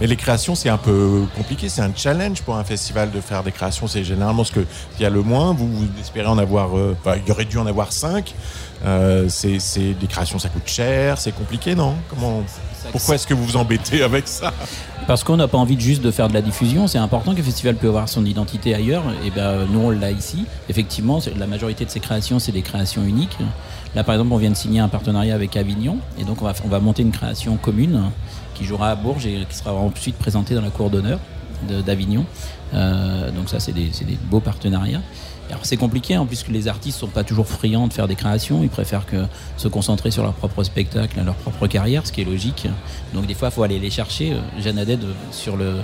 Mais 0.00 0.06
les 0.06 0.16
créations, 0.16 0.54
c'est 0.54 0.68
un 0.68 0.78
peu 0.78 1.24
compliqué, 1.36 1.68
c'est 1.68 1.80
un 1.80 1.92
challenge 1.94 2.42
pour 2.42 2.56
un 2.56 2.62
festival 2.62 3.10
de 3.10 3.20
faire 3.20 3.42
des 3.42 3.50
créations. 3.50 3.88
C'est 3.88 4.04
généralement 4.04 4.44
ce 4.44 4.52
qu'il 4.52 4.66
y 5.00 5.04
a 5.04 5.10
le 5.10 5.22
moins. 5.22 5.52
Vous, 5.52 5.68
espérez 6.00 6.28
en 6.28 6.38
avoir, 6.38 6.78
euh, 6.78 6.96
enfin, 7.00 7.16
il 7.24 7.30
aurait 7.32 7.44
dû 7.44 7.58
en 7.58 7.66
avoir 7.66 7.92
cinq. 7.92 8.34
Euh, 8.84 9.26
c'est, 9.28 9.94
des 9.94 10.06
créations, 10.06 10.38
ça 10.38 10.48
coûte 10.48 10.66
cher, 10.66 11.18
c'est 11.18 11.32
compliqué, 11.32 11.74
non? 11.74 11.94
Comment 12.08 12.42
Pourquoi 12.92 13.16
est-ce 13.16 13.26
que 13.26 13.34
vous 13.34 13.44
vous 13.44 13.56
embêtez 13.56 14.02
avec 14.02 14.28
ça? 14.28 14.52
Parce 15.06 15.24
qu'on 15.24 15.36
n'a 15.36 15.48
pas 15.48 15.58
envie 15.58 15.78
juste 15.80 16.02
de 16.02 16.10
faire 16.10 16.28
de 16.28 16.34
la 16.34 16.42
diffusion. 16.42 16.86
C'est 16.86 16.98
important 16.98 17.32
que 17.32 17.38
le 17.38 17.42
festival 17.42 17.74
peut 17.76 17.88
avoir 17.88 18.08
son 18.08 18.24
identité 18.24 18.74
ailleurs. 18.74 19.04
Et 19.24 19.30
ben 19.30 19.66
nous 19.72 19.80
on 19.80 19.90
l'a 19.90 20.10
ici. 20.10 20.44
Effectivement, 20.68 21.18
la 21.36 21.46
majorité 21.46 21.84
de 21.84 21.90
ces 21.90 22.00
créations, 22.00 22.38
c'est 22.38 22.52
des 22.52 22.62
créations 22.62 23.02
uniques. 23.02 23.36
Là, 23.94 24.04
par 24.04 24.14
exemple, 24.14 24.32
on 24.32 24.36
vient 24.36 24.50
de 24.50 24.56
signer 24.56 24.80
un 24.80 24.88
partenariat 24.88 25.34
avec 25.34 25.56
Avignon, 25.56 25.96
et 26.20 26.24
donc 26.24 26.42
on 26.42 26.44
va, 26.44 26.52
on 26.64 26.68
va 26.68 26.78
monter 26.78 27.02
une 27.02 27.10
création 27.10 27.56
commune 27.56 28.02
qui 28.54 28.64
jouera 28.64 28.90
à 28.90 28.94
Bourges 28.96 29.26
et 29.26 29.46
qui 29.48 29.56
sera 29.56 29.72
ensuite 29.72 30.16
présentée 30.16 30.54
dans 30.54 30.60
la 30.60 30.70
cour 30.70 30.90
d'honneur 30.90 31.18
d'Avignon. 31.86 32.24
Euh, 32.74 33.30
donc 33.30 33.48
ça, 33.48 33.60
c'est 33.60 33.72
des, 33.72 33.88
des 33.88 34.18
beaux 34.30 34.40
partenariats. 34.40 35.00
Alors 35.50 35.64
c'est 35.64 35.76
compliqué 35.78 36.16
en 36.18 36.26
plus 36.26 36.42
que 36.42 36.52
les 36.52 36.68
artistes 36.68 36.98
sont 36.98 37.06
pas 37.08 37.24
toujours 37.24 37.46
friands 37.48 37.86
de 37.88 37.92
faire 37.92 38.06
des 38.06 38.16
créations, 38.16 38.62
ils 38.62 38.68
préfèrent 38.68 39.06
que 39.06 39.24
se 39.56 39.66
concentrer 39.68 40.10
sur 40.10 40.22
leur 40.22 40.34
propre 40.34 40.62
spectacle, 40.62 41.18
leur 41.24 41.34
propre 41.36 41.66
carrière, 41.66 42.06
ce 42.06 42.12
qui 42.12 42.20
est 42.20 42.24
logique. 42.24 42.66
Donc 43.14 43.26
des 43.26 43.34
fois 43.34 43.48
il 43.48 43.54
faut 43.54 43.62
aller 43.62 43.78
les 43.78 43.90
chercher. 43.90 44.32
Euh, 44.34 44.60
Jeanne 44.62 44.78
Haddad 44.78 45.02
euh, 45.04 45.12
sur 45.30 45.56
le, 45.56 45.76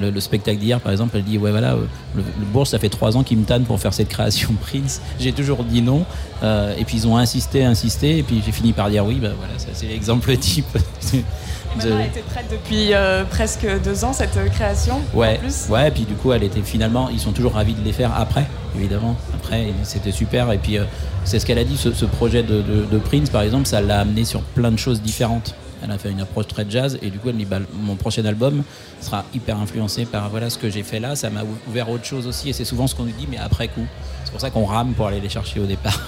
le, 0.00 0.10
le 0.10 0.20
spectacle 0.20 0.58
d'hier 0.58 0.80
par 0.80 0.90
exemple, 0.90 1.16
elle 1.18 1.24
dit 1.24 1.36
ouais 1.36 1.50
voilà, 1.50 1.72
euh, 1.74 1.84
le, 2.16 2.22
le 2.22 2.46
Bourges 2.46 2.68
ça 2.68 2.78
fait 2.78 2.88
trois 2.88 3.16
ans 3.18 3.22
qu'ils 3.22 3.36
me 3.36 3.44
tannent 3.44 3.64
pour 3.64 3.78
faire 3.78 3.92
cette 3.92 4.08
création 4.08 4.54
Prince. 4.60 5.02
J'ai 5.18 5.32
toujours 5.32 5.64
dit 5.64 5.82
non. 5.82 6.06
Euh, 6.42 6.74
et 6.78 6.84
puis 6.86 6.96
ils 6.96 7.06
ont 7.06 7.18
insisté, 7.18 7.62
insisté, 7.64 8.16
et 8.18 8.22
puis 8.22 8.42
j'ai 8.44 8.52
fini 8.52 8.72
par 8.72 8.88
dire 8.88 9.04
oui, 9.04 9.18
bah 9.20 9.28
voilà, 9.36 9.58
ça 9.58 9.66
c'est 9.74 9.86
l'exemple 9.86 10.34
type. 10.38 10.64
de- 11.12 11.90
elle 11.90 12.06
était 12.06 12.20
prête 12.22 12.46
depuis 12.50 12.94
euh, 12.94 13.24
presque 13.24 13.66
deux 13.84 14.02
ans, 14.04 14.14
cette 14.14 14.38
création. 14.52 14.94
En 15.14 15.18
Ouais, 15.18 15.36
plus. 15.38 15.68
ouais, 15.68 15.88
et 15.88 15.90
puis 15.90 16.04
du 16.04 16.14
coup, 16.14 16.32
elle 16.32 16.42
était 16.42 16.62
finalement, 16.62 17.10
ils 17.10 17.20
sont 17.20 17.32
toujours 17.32 17.52
ravis 17.52 17.74
de 17.74 17.84
les 17.84 17.92
faire 17.92 18.12
après, 18.16 18.46
évidemment. 18.76 19.16
Après, 19.34 19.66
c'était 19.84 20.12
super. 20.12 20.50
Et 20.52 20.58
puis, 20.58 20.78
euh, 20.78 20.84
c'est 21.24 21.38
ce 21.38 21.46
qu'elle 21.46 21.58
a 21.58 21.64
dit, 21.64 21.76
ce, 21.76 22.04
projet 22.04 22.42
de 22.42 22.98
Prince, 22.98 23.30
par 23.30 23.42
exemple, 23.42 23.66
ça 23.66 23.80
l'a 23.80 24.00
amené 24.00 24.24
sur 24.24 24.42
plein 24.42 24.70
de 24.70 24.78
choses 24.78 25.02
différentes. 25.02 25.54
Elle 25.82 25.90
a 25.90 25.98
fait 25.98 26.10
une 26.10 26.20
approche 26.20 26.46
très 26.46 26.66
jazz 26.68 26.98
et 27.00 27.10
du 27.10 27.18
coup, 27.18 27.30
elle 27.30 27.36
dit 27.36 27.44
bah, 27.44 27.58
mon 27.72 27.96
prochain 27.96 28.24
album 28.24 28.62
sera 29.00 29.24
hyper 29.34 29.58
influencé 29.58 30.04
par 30.04 30.28
voilà 30.28 30.50
ce 30.50 30.58
que 30.58 30.68
j'ai 30.68 30.82
fait 30.82 31.00
là. 31.00 31.16
Ça 31.16 31.30
m'a 31.30 31.42
ouvert 31.68 31.88
autre 31.88 32.04
chose 32.04 32.26
aussi 32.26 32.50
et 32.50 32.52
c'est 32.52 32.64
souvent 32.64 32.86
ce 32.86 32.94
qu'on 32.94 33.04
nous 33.04 33.12
dit, 33.12 33.26
mais 33.30 33.38
après 33.38 33.68
coup. 33.68 33.86
C'est 34.24 34.30
pour 34.30 34.40
ça 34.40 34.50
qu'on 34.50 34.66
rame 34.66 34.92
pour 34.92 35.06
aller 35.06 35.20
les 35.20 35.28
chercher 35.28 35.60
au 35.60 35.66
départ. 35.66 35.98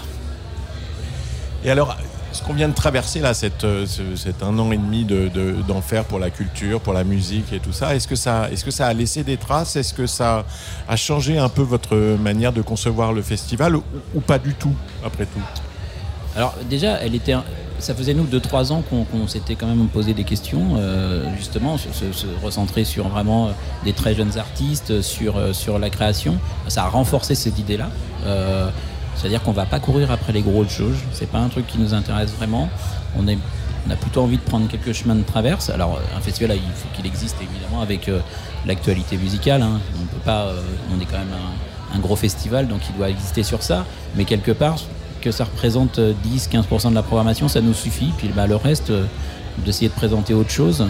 Et 1.65 1.71
alors, 1.71 1.97
ce 2.33 2.43
qu'on 2.43 2.55
vient 2.55 2.69
de 2.69 2.75
traverser 2.75 3.21
là, 3.21 3.35
cet 3.35 3.65
un 3.65 4.59
an 4.59 4.73
et 4.73 4.77
demi 4.77 5.07
d'enfer 5.67 6.05
pour 6.05 6.19
la 6.19 6.31
culture, 6.31 6.81
pour 6.81 6.93
la 6.93 7.05
musique 7.05 7.53
et 7.53 7.61
tout 7.61 7.73
ça, 7.73 7.95
est-ce 7.95 8.09
que 8.09 8.17
ça, 8.17 8.87
a 8.87 8.93
laissé 8.93 9.23
des 9.23 9.37
traces? 9.37 9.77
Est-ce 9.77 9.95
que 9.95 10.07
ça 10.07 10.45
a 10.89 10.97
changé 10.97 11.39
un 11.39 11.49
peu 11.49 11.63
votre 11.63 11.97
manière 12.17 12.53
de 12.53 12.63
concevoir 12.63 13.13
le 13.13 13.23
festival 13.23 13.77
ou, 13.77 14.21
pas 14.21 14.39
du 14.39 14.55
tout, 14.55 14.75
après 15.05 15.27
tout? 15.27 15.43
Alors 16.35 16.55
déjà, 16.69 16.99
ça 17.79 17.95
faisait 17.95 18.15
nous 18.15 18.25
2-3 18.25 18.73
ans 18.73 18.83
qu'on 18.83 19.27
s'était 19.27 19.55
quand 19.55 19.67
même 19.67 19.89
posé 19.89 20.15
des 20.15 20.25
questions, 20.25 20.77
euh, 20.77 21.25
justement, 21.37 21.77
se, 21.77 21.87
recentrer 22.43 22.85
sur 22.85 23.09
vraiment 23.09 23.51
des 23.85 23.93
très 23.93 24.15
jeunes 24.15 24.39
artistes, 24.39 25.03
sur, 25.03 25.37
euh, 25.37 25.53
la 25.81 25.91
création. 25.91 26.39
Ça 26.69 26.85
a 26.85 26.89
renforcé 26.89 27.35
cette 27.35 27.59
idée-là. 27.59 27.91
Euh, 28.25 28.71
c'est-à-dire 29.17 29.43
qu'on 29.43 29.53
va 29.53 29.67
pas 29.67 29.81
courir 29.81 30.11
après 30.11 30.33
les 30.33 30.43
gros 30.43 30.65
choses. 30.67 30.97
C'est 31.13 31.31
pas 31.31 31.39
un 31.39 31.49
truc 31.49 31.67
qui 31.67 31.79
nous 31.79 31.95
intéresse 31.95 32.33
vraiment. 32.33 32.69
On, 33.17 33.27
a 33.29 33.97
plutôt 33.97 34.23
envie 34.23 34.37
de 34.37 34.43
prendre 34.43 34.69
quelques 34.69 34.93
chemins 34.93 35.15
de 35.15 35.23
traverse. 35.23 35.71
Alors 35.71 36.01
un 36.17 36.21
festival, 36.21 36.57
il 36.57 36.73
faut 36.75 36.89
qu'il 36.95 37.07
existe 37.07 37.37
évidemment 37.43 37.83
avec 37.83 38.09
euh, 38.09 38.21
l'actualité 38.67 39.17
musicale. 39.17 39.63
Hein. 39.63 39.81
On 40.01 40.07
peut 40.07 40.23
pas. 40.25 40.47
Euh, 40.47 40.63
on 40.97 41.01
est 41.01 41.05
quand 41.05 41.19
même 41.19 41.35
un, 41.95 41.99
gros 41.99 42.17
festival, 42.17 42.69
donc 42.69 42.81
il 42.89 42.97
doit 42.97 43.11
exister 43.11 43.43
sur 43.43 43.63
ça. 43.63 43.85
Mais 44.17 44.25
quelque 44.25 44.53
part, 44.53 44.77
que 45.21 45.31
ça 45.31 45.45
représente 45.45 45.99
10-15% 45.99 46.91
de 46.91 46.95
la 46.95 47.03
programmation, 47.03 47.49
ça 47.49 47.61
nous 47.61 47.75
suffit. 47.75 48.13
Puis 48.17 48.29
bah, 48.35 48.47
le 48.47 48.57
reste, 48.57 48.91
euh, 48.91 49.05
d'essayer 49.65 49.89
de 49.89 49.95
présenter 49.95 50.33
autre 50.33 50.51
chose. 50.51 50.87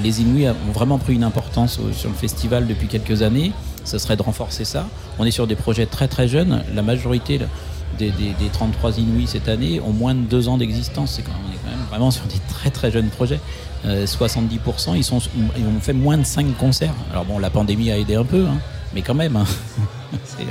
les 0.00 0.20
Inuits 0.20 0.48
ont 0.48 0.72
vraiment 0.72 0.98
pris 0.98 1.14
une 1.14 1.24
importance 1.24 1.80
sur 1.92 2.08
le 2.08 2.14
festival 2.14 2.68
depuis 2.68 2.86
quelques 2.86 3.22
années 3.22 3.52
ce 3.88 3.98
serait 3.98 4.16
de 4.16 4.22
renforcer 4.22 4.64
ça. 4.64 4.86
On 5.18 5.24
est 5.24 5.30
sur 5.30 5.46
des 5.46 5.56
projets 5.56 5.86
très 5.86 6.08
très 6.08 6.28
jeunes. 6.28 6.62
La 6.74 6.82
majorité 6.82 7.40
des, 7.98 8.12
33 8.52 8.98
Inuits 8.98 9.26
cette 9.26 9.48
année 9.48 9.80
ont 9.80 9.92
moins 9.92 10.14
de 10.14 10.20
deux 10.20 10.48
ans 10.48 10.58
d'existence. 10.58 11.14
C'est 11.16 11.22
quand 11.22 11.32
on 11.32 11.52
est 11.52 11.58
quand 11.64 11.70
même 11.70 11.86
vraiment 11.88 12.10
sur 12.10 12.24
des 12.26 12.38
très 12.48 12.70
très 12.70 12.90
jeunes 12.90 13.08
projets. 13.08 13.40
70%, 13.86 13.88
euh, 13.88 14.96
ils, 14.96 15.64
ont 15.64 15.80
fait 15.80 15.92
moins 15.92 16.18
de 16.18 16.24
5 16.24 16.56
concerts. 16.56 16.94
Alors 17.12 17.24
bon, 17.24 17.38
la 17.38 17.50
pandémie 17.50 17.90
a 17.90 17.98
aidé 17.98 18.16
un 18.16 18.24
peu, 18.24 18.44
hein, 18.44 18.58
mais 18.94 19.02
quand 19.02 19.14
même. 19.14 19.36
Hein. 19.36 19.46
Euh, 20.40 20.44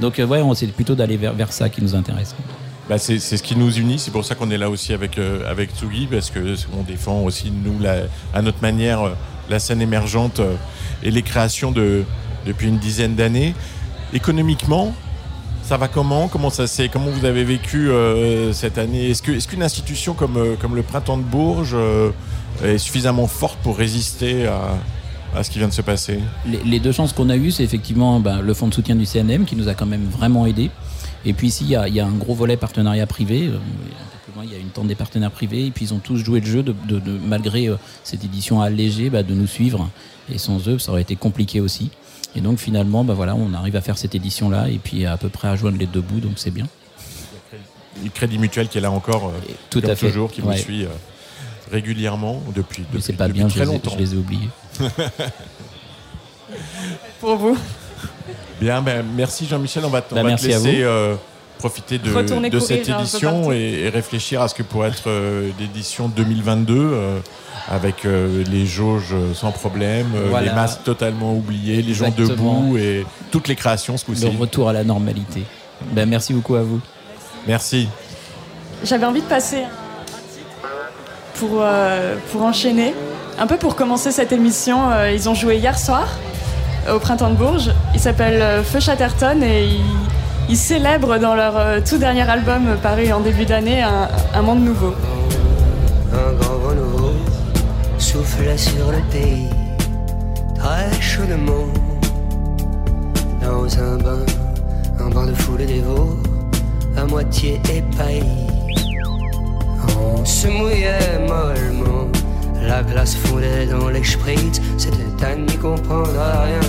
donc 0.00 0.18
euh, 0.18 0.26
ouais, 0.26 0.40
c'est 0.54 0.68
plutôt 0.68 0.94
d'aller 0.94 1.18
vers, 1.18 1.52
ça 1.52 1.68
qui 1.68 1.82
nous 1.82 1.94
intéresse. 1.94 2.34
Bah 2.88 2.96
c'est 2.96 3.18
ce 3.18 3.42
qui 3.42 3.56
nous 3.56 3.70
unit, 3.76 3.98
c'est 3.98 4.10
pour 4.10 4.24
ça 4.24 4.34
qu'on 4.34 4.50
est 4.50 4.56
là 4.56 4.70
aussi 4.70 4.94
avec, 4.94 5.18
avec 5.18 5.70
Tsugi, 5.76 6.06
parce 6.06 6.30
qu'on 6.30 6.82
défend 6.82 7.20
aussi, 7.22 7.50
nous, 7.50 7.78
à 8.32 8.40
notre 8.40 8.62
manière, 8.62 9.12
la 9.50 9.58
scène 9.58 9.82
émergente 9.82 10.40
et 11.02 11.10
les 11.10 11.22
créations 11.22 11.72
de, 11.72 12.04
depuis 12.46 12.68
une 12.68 12.78
dizaine 12.78 13.14
d'années. 13.14 13.54
Économiquement, 14.14 14.94
ça 15.66 15.76
va 15.76 15.88
comment? 15.88 16.28
Comment 16.28 16.50
ça 16.50 16.68
c'est 16.68 16.88
Comment 16.88 17.10
vous 17.10 17.24
avez 17.24 17.42
vécu 17.42 17.90
euh, 17.90 18.52
cette 18.52 18.78
année? 18.78 19.10
Est-ce 19.10 19.48
qu'une 19.48 19.64
institution 19.64 20.14
comme 20.14 20.36
euh, 20.36 20.54
comme 20.54 20.76
le 20.76 20.82
Printemps 20.82 21.18
de 21.18 21.24
Bourges 21.24 21.74
euh, 21.74 22.12
est 22.62 22.78
suffisamment 22.78 23.26
forte 23.26 23.58
pour 23.64 23.76
résister 23.76 24.46
à, 24.46 25.42
ce 25.42 25.50
qui 25.50 25.58
vient 25.58 25.66
de 25.66 25.72
se 25.72 25.82
passer? 25.82 26.20
Les, 26.64 26.78
deux 26.78 26.92
chances 26.92 27.12
qu'on 27.12 27.28
a 27.30 27.36
eues, 27.36 27.50
c'est 27.50 27.64
effectivement 27.64 28.20
ben, 28.20 28.40
le 28.40 28.54
fonds 28.54 28.68
de 28.68 28.74
soutien 28.74 28.94
du 28.94 29.06
CNM 29.06 29.44
qui 29.44 29.56
nous 29.56 29.68
a 29.68 29.74
quand 29.74 29.86
même 29.86 30.04
vraiment 30.04 30.46
aidé. 30.46 30.70
Et 31.24 31.32
puis 31.32 31.48
ici, 31.48 31.64
il 31.64 31.94
y, 31.94 32.00
a 32.00 32.06
un 32.06 32.12
gros 32.12 32.34
volet 32.34 32.56
partenariat 32.56 33.06
privé. 33.08 33.50
Il 34.44 34.52
y 34.52 34.54
a 34.54 34.58
une 34.58 34.68
tente 34.68 34.86
des 34.86 34.94
partenaires 34.94 35.32
privés 35.32 35.66
et 35.66 35.70
puis 35.72 35.86
ils 35.86 35.94
ont 35.94 35.98
tous 35.98 36.18
joué 36.18 36.38
le 36.40 36.46
jeu 36.46 36.62
de, 36.62 36.74
malgré 37.26 37.68
cette 38.04 38.22
édition 38.24 38.60
allégée, 38.60 39.10
bah, 39.10 39.24
de 39.24 39.34
nous 39.34 39.48
suivre. 39.48 39.90
Et 40.32 40.38
sans 40.38 40.68
eux, 40.68 40.78
ça 40.78 40.92
aurait 40.92 41.02
été 41.02 41.16
compliqué 41.16 41.60
aussi. 41.60 41.90
Et 42.34 42.40
donc 42.40 42.58
finalement, 42.58 43.04
bah 43.04 43.14
voilà, 43.14 43.34
on 43.34 43.54
arrive 43.54 43.76
à 43.76 43.80
faire 43.80 43.96
cette 43.96 44.14
édition-là 44.14 44.68
et 44.68 44.78
puis 44.78 45.06
à 45.06 45.16
peu 45.16 45.28
près 45.28 45.48
à 45.48 45.56
joindre 45.56 45.78
les 45.78 45.86
deux 45.86 46.00
bouts, 46.00 46.20
donc 46.20 46.32
c'est 46.36 46.50
bien. 46.50 46.66
Le 48.02 48.10
Crédit 48.10 48.38
Mutuel 48.38 48.68
qui 48.68 48.76
est 48.78 48.82
là 48.82 48.90
encore, 48.90 49.28
euh, 49.28 49.52
tout 49.70 49.82
à 49.86 49.96
fait. 49.96 50.08
toujours, 50.08 50.30
qui 50.30 50.42
vous 50.42 50.52
suit 50.52 50.84
euh, 50.84 50.88
régulièrement 51.72 52.42
depuis, 52.54 52.82
depuis, 52.82 53.00
c'est 53.00 53.14
pas 53.14 53.28
bien, 53.28 53.48
très 53.48 53.60
je 53.60 53.64
longtemps. 53.64 53.92
je 53.92 53.98
les 53.98 54.14
ai 54.14 54.16
oubliés. 54.18 54.50
Pour 57.20 57.36
vous. 57.36 57.56
Bien, 58.60 58.82
ben, 58.82 59.04
merci 59.14 59.46
Jean-Michel. 59.46 59.84
On 59.84 59.90
va, 59.90 60.00
bah, 60.00 60.06
te 60.22 60.46
laisser 60.46 60.82
euh, 60.82 61.16
profiter 61.58 61.98
de, 61.98 62.48
de 62.48 62.58
cette 62.60 62.88
édition 62.88 63.52
et, 63.52 63.88
réfléchir 63.88 64.42
à 64.42 64.48
ce 64.48 64.54
que 64.54 64.62
pourrait 64.62 64.88
être 64.88 65.10
l'édition 65.58 66.08
2022 66.08 67.22
avec 67.68 68.04
euh, 68.04 68.44
les 68.44 68.66
jauges 68.66 69.14
sans 69.34 69.50
problème, 69.50 70.06
euh, 70.14 70.40
les 70.40 70.52
masques 70.52 70.84
totalement 70.84 71.34
oubliés, 71.34 71.82
les 71.82 71.94
gens 71.94 72.10
debout 72.16 72.76
et 72.76 73.04
toutes 73.30 73.48
les 73.48 73.56
créations 73.56 73.96
ce 73.96 74.04
coup-ci. 74.04 74.30
Le 74.30 74.38
retour 74.38 74.68
à 74.68 74.72
la 74.72 74.84
normalité. 74.84 75.42
Ben, 75.92 76.08
merci 76.08 76.32
beaucoup 76.32 76.54
à 76.54 76.62
vous. 76.62 76.80
Merci. 77.46 77.88
J'avais 78.84 79.06
envie 79.06 79.20
de 79.20 79.26
passer 79.26 79.62
pour, 81.34 81.60
euh, 81.60 82.16
pour 82.30 82.42
enchaîner. 82.42 82.94
Un 83.38 83.46
peu 83.46 83.56
pour 83.56 83.76
commencer 83.76 84.12
cette 84.12 84.32
émission, 84.32 84.78
ils 85.12 85.28
ont 85.28 85.34
joué 85.34 85.56
hier 85.58 85.78
soir 85.78 86.08
au 86.90 86.98
Printemps 86.98 87.28
de 87.28 87.34
Bourges. 87.34 87.70
Ils 87.92 88.00
s'appellent 88.00 88.64
Feu 88.64 88.80
Chatterton 88.80 89.42
et 89.42 89.76
ils, 90.48 90.56
célèbrent 90.56 91.18
dans 91.18 91.34
leur 91.34 91.82
tout 91.84 91.98
dernier 91.98 92.28
album 92.28 92.76
paru 92.82 93.12
en 93.12 93.20
début 93.20 93.44
d'année 93.44 93.82
un, 93.82 94.08
un 94.34 94.42
monde 94.42 94.64
nouveau 94.64 94.94
souffle 98.16 98.58
sur 98.58 98.92
le 98.92 99.00
pays, 99.10 99.48
très 100.54 101.00
chaudement, 101.00 101.68
dans 103.42 103.78
un 103.78 103.96
bain, 103.96 104.24
un 105.00 105.10
bain 105.10 105.26
de 105.26 105.34
foule 105.34 105.66
dévot, 105.66 106.16
à 106.96 107.04
moitié 107.04 107.60
épailli. 107.74 108.46
On 109.98 110.24
se 110.24 110.48
mouillait 110.48 111.18
mollement, 111.26 112.08
la 112.62 112.82
glace 112.82 113.16
fondait 113.16 113.66
dans 113.66 113.88
les 113.88 114.04
spritz, 114.04 114.60
c'était 114.78 115.24
à 115.24 115.34
n'y 115.34 115.56
comprendre 115.56 116.18
rien. 116.44 116.60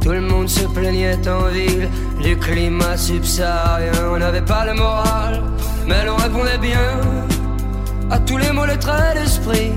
Tout 0.00 0.12
le 0.12 0.20
monde 0.20 0.48
se 0.48 0.66
plaignait 0.66 1.28
en 1.28 1.48
ville 1.48 1.88
du 2.22 2.36
climat 2.36 2.96
subsaharien. 2.96 3.92
On 4.12 4.18
n'avait 4.18 4.42
pas 4.42 4.64
le 4.64 4.74
moral, 4.74 5.42
mais 5.86 6.04
l'on 6.04 6.16
répondait 6.16 6.58
bien 6.58 7.00
à 8.10 8.18
tous 8.18 8.38
les 8.38 8.50
mots, 8.50 8.66
les 8.66 8.78
traits 8.78 9.14
d'esprit 9.14 9.72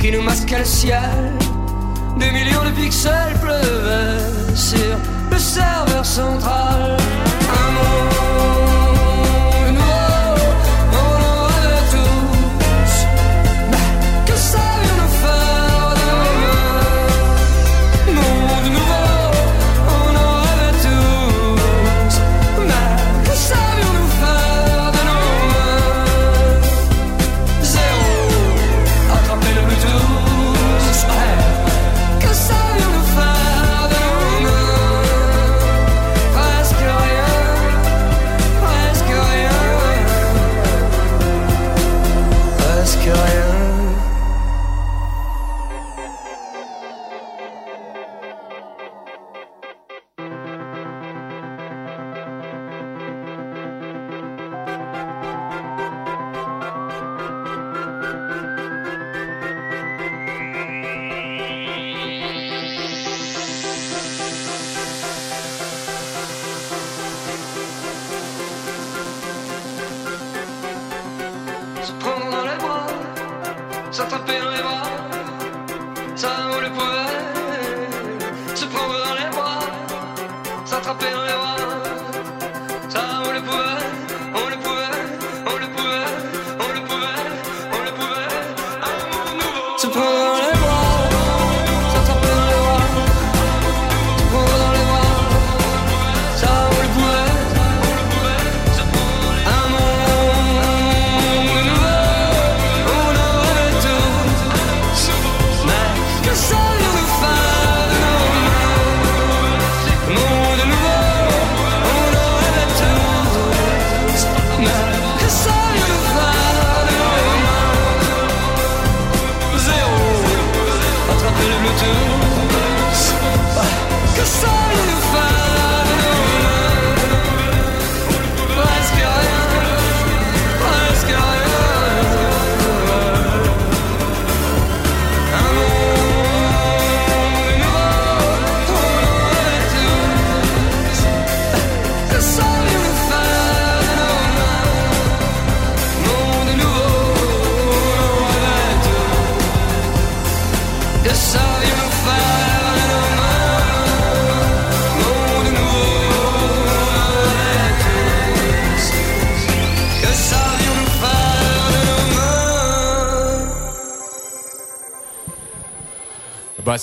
qui 0.00 0.10
nous 0.10 0.22
masquait 0.22 0.58
le 0.58 0.64
ciel. 0.64 1.32
Des 2.18 2.30
millions 2.30 2.64
de 2.64 2.70
pixels 2.70 3.35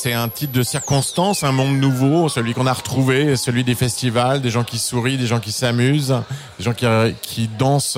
c'est 0.03 0.11
un 0.11 0.27
titre 0.27 0.51
de 0.51 0.63
circonstance, 0.63 1.45
un 1.45 1.53
monde 1.53 1.77
nouveau, 1.77 2.27
celui 2.27 2.53
qu'on 2.53 2.67
a 2.67 2.73
retrouvé, 2.73 3.37
celui 3.37 3.63
des 3.63 3.73
festivals, 3.73 4.41
des 4.41 4.49
gens 4.49 4.65
qui 4.65 4.77
sourient, 4.77 5.15
des 5.17 5.27
gens 5.27 5.39
qui 5.39 5.53
s'amusent, 5.53 6.13
des 6.59 6.65
gens 6.65 6.73
qui, 6.73 6.85
euh, 6.85 7.11
qui 7.21 7.47
dansent 7.47 7.97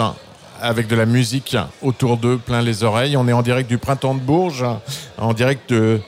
avec 0.62 0.86
de 0.88 0.96
la 0.96 1.08
musique 1.08 1.58
autour 1.82 2.18
d'eux, 2.18 2.38
plein 2.38 2.62
les 2.62 2.84
oreilles. 2.84 3.18
On 3.18 3.28
est 3.28 3.34
en 3.34 3.42
direct 3.42 3.68
du 3.68 3.80
printemps 3.80 4.14
de 4.14 4.20
Bourges, 4.20 4.68
en 5.18 5.34
direct 5.34 5.68
de, 5.72 6.00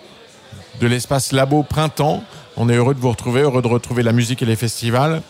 de 0.80 0.86
l'espace 0.86 1.32
Labo 1.32 1.64
Printemps. 1.64 2.24
On 2.58 2.70
est 2.70 2.76
heureux 2.76 2.94
de 2.94 3.00
vous 3.00 3.10
retrouver, 3.10 3.42
heureux 3.42 3.64
de 3.64 3.68
retrouver 3.68 4.04
la 4.04 4.12
musique 4.12 4.44
et 4.44 4.46
les 4.46 4.56
festivals. 4.56 5.24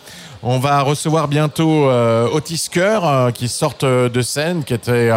On 0.44 0.60
va 0.60 0.82
recevoir 0.82 1.30
bientôt 1.30 1.90
euh, 1.90 2.28
Otis 2.34 2.68
Coeur, 2.74 3.32
qui 3.32 3.48
sortent 3.48 3.86
euh, 3.86 4.10
de 4.10 4.22
scène, 4.22 4.66
qui 4.66 4.74
était 4.74 5.12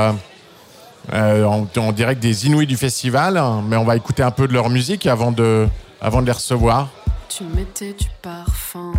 euh, 1.13 1.45
en, 1.45 1.67
en, 1.77 1.93
direct 1.93 2.23
des 2.23 2.47
Inouïs 2.47 2.67
du 2.67 2.77
festival, 2.77 3.37
hein, 3.37 3.63
mais 3.67 3.77
on 3.77 3.85
va 3.85 3.97
écouter 3.97 4.23
un 4.23 4.31
peu 4.31 4.47
de 4.47 4.53
leur 4.53 4.71
musique 4.71 5.07
avant 5.07 5.33
de, 5.33 5.67
avant 6.01 6.21
de 6.21 6.27
les 6.27 6.33
recevoir. 6.33 6.89
Tu 7.29 7.45
mettais 7.45 7.93
du 7.93 8.07
parfum 8.23 8.90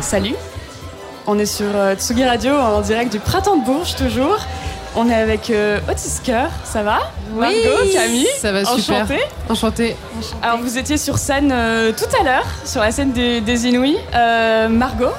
Salut. 0.00 0.34
On 1.26 1.38
est 1.38 1.46
sur 1.46 1.66
euh, 1.74 1.94
Tsugi 1.94 2.24
Radio 2.24 2.54
en 2.54 2.80
direct 2.80 3.12
du 3.12 3.18
Printemps 3.18 3.56
de 3.56 3.64
Bourges 3.64 3.94
toujours. 3.96 4.38
On 4.96 5.08
est 5.08 5.14
avec 5.14 5.50
euh, 5.50 5.78
Otis 5.88 6.20
Coeur, 6.24 6.50
ça 6.64 6.82
va? 6.82 6.98
Margot, 7.34 7.54
Camille 7.92 8.26
Ça 8.38 8.50
va 8.50 8.64
super. 8.64 9.02
Enchantée. 9.02 9.20
Enchanté. 9.48 9.96
Alors 10.42 10.58
vous 10.58 10.78
étiez 10.78 10.96
sur 10.96 11.18
scène 11.18 11.52
euh, 11.52 11.92
tout 11.92 12.16
à 12.18 12.24
l'heure, 12.24 12.46
sur 12.64 12.80
la 12.80 12.90
scène 12.90 13.12
des, 13.12 13.40
des 13.40 13.66
Inouïs. 13.66 13.98
Margot. 14.70 15.12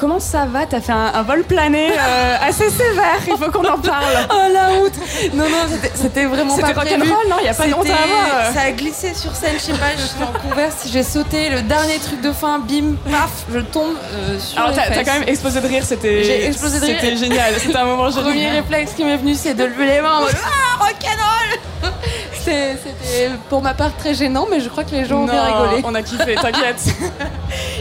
Comment 0.00 0.18
ça 0.18 0.46
va? 0.46 0.64
T'as 0.64 0.80
fait 0.80 0.92
un, 0.92 1.12
un 1.14 1.22
vol 1.22 1.44
plané 1.44 1.90
euh, 1.92 2.36
assez 2.48 2.70
sévère, 2.70 3.20
il 3.26 3.36
faut 3.36 3.50
qu'on 3.50 3.68
en 3.68 3.78
parle. 3.78 4.04
Oh 4.30 4.52
la 4.52 4.70
honte 4.72 4.94
Non, 5.34 5.44
non, 5.44 5.56
c'était- 5.68 5.92
c'était 5.94 6.24
vraiment 6.24 6.56
C'était 6.56 6.72
pas 6.72 6.80
rock'n'roll, 6.80 7.00
prévu. 7.00 7.14
non? 7.28 7.36
Il 7.40 7.44
y 7.44 7.48
a 7.48 7.54
pas 7.54 7.66
de 7.66 7.74
honte 7.74 7.84
à 7.84 7.88
C'était- 7.88 8.02
avoir. 8.02 8.52
Ça 8.54 8.60
a 8.62 8.70
glissé 8.72 9.12
sur 9.14 9.34
scène, 9.36 9.54
je 9.56 9.60
sais 9.60 9.72
pas, 9.72 9.90
j'étais 9.90 10.24
en 10.24 10.48
converse, 10.48 10.86
j'ai 10.90 11.02
sauté, 11.02 11.50
le 11.50 11.62
dernier 11.62 11.98
truc 11.98 12.20
de 12.22 12.32
fin, 12.32 12.58
bim, 12.60 12.94
paf, 13.10 13.30
je 13.52 13.58
tombe 13.60 13.94
euh, 14.14 14.38
sur 14.38 14.58
Alors 14.58 14.72
t'as 14.74 15.04
quand 15.04 15.12
même 15.20 15.28
explosé 15.28 15.60
de 15.60 15.66
rire, 15.68 15.84
c'était 15.84 16.24
J'ai 16.24 16.46
explosé 16.46 16.80
de 16.80 16.84
rire. 16.86 16.96
C'était 17.00 17.16
génial, 17.16 17.54
c'était 17.58 17.76
un 17.76 17.84
moment 17.84 18.06
Le 18.06 18.12
premier 18.12 18.32
génial. 18.34 18.56
réflexe 18.56 18.92
qui 18.94 19.04
m'est 19.04 19.16
venu, 19.18 19.34
c'est 19.34 19.52
de 19.54 19.64
lever 19.64 19.86
les 19.86 20.00
mains 20.00 20.14
en 20.16 20.20
mode 20.22 20.34
Ah, 20.42 20.82
rock'n'roll 20.84 21.92
C'était 22.32 22.76
c'était 22.82 23.30
pour 23.50 23.60
ma 23.60 23.74
part 23.74 23.94
très 23.98 24.14
gênant, 24.14 24.46
mais 24.50 24.60
je 24.60 24.68
crois 24.70 24.84
que 24.84 24.92
les 24.92 25.04
gens 25.04 25.18
ont 25.18 25.26
bien 25.26 25.34
Non, 25.46 25.62
rigolé. 25.64 25.82
On 25.84 25.94
a 25.94 26.02
kiffé, 26.02 26.36
t'inquiète. 26.36 26.82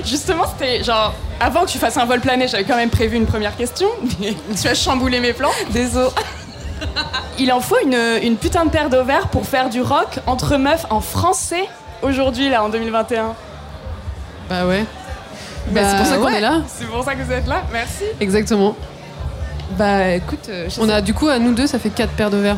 Justement, 0.05 0.43
c'était 0.57 0.83
genre 0.83 1.13
avant 1.39 1.65
que 1.65 1.69
tu 1.69 1.77
fasses 1.77 1.97
un 1.97 2.05
vol 2.05 2.19
plané, 2.19 2.47
j'avais 2.47 2.63
quand 2.63 2.75
même 2.75 2.89
prévu 2.89 3.17
une 3.17 3.25
première 3.25 3.55
question, 3.55 3.87
tu 4.61 4.67
as 4.67 4.75
chamboulé 4.75 5.19
mes 5.19 5.33
plans. 5.33 5.51
Désolé. 5.71 6.09
Il 7.39 7.51
en 7.51 7.59
faut 7.59 7.77
une, 7.83 7.97
une 8.23 8.37
putain 8.37 8.65
de 8.65 8.69
paire 8.69 8.89
d'ovaires 8.89 9.27
pour 9.27 9.45
faire 9.45 9.69
du 9.69 9.81
rock 9.81 10.19
entre 10.25 10.57
meufs 10.57 10.85
en 10.89 11.01
français 11.01 11.65
aujourd'hui 12.01 12.49
là 12.49 12.63
en 12.63 12.69
2021. 12.69 13.33
Bah 14.49 14.65
ouais. 14.65 14.85
Bah, 15.71 15.81
c'est 15.83 15.97
pour 15.97 16.05
ça 16.05 16.17
qu'on 16.17 16.25
ouais. 16.25 16.37
est 16.37 16.41
là. 16.41 16.61
C'est 16.67 16.87
pour 16.87 17.03
ça 17.03 17.15
que 17.15 17.21
vous 17.21 17.31
êtes 17.31 17.47
là. 17.47 17.63
Merci. 17.71 18.03
Exactement. 18.19 18.75
Bah 19.71 20.15
écoute, 20.15 20.47
euh, 20.49 20.67
On 20.79 20.89
a 20.89 21.01
du 21.01 21.13
coup 21.13 21.27
à 21.27 21.37
nous 21.37 21.53
deux, 21.53 21.67
ça 21.67 21.79
fait 21.79 21.89
quatre 21.89 22.13
paires 22.13 22.31
de 22.31 22.37
verres. 22.37 22.57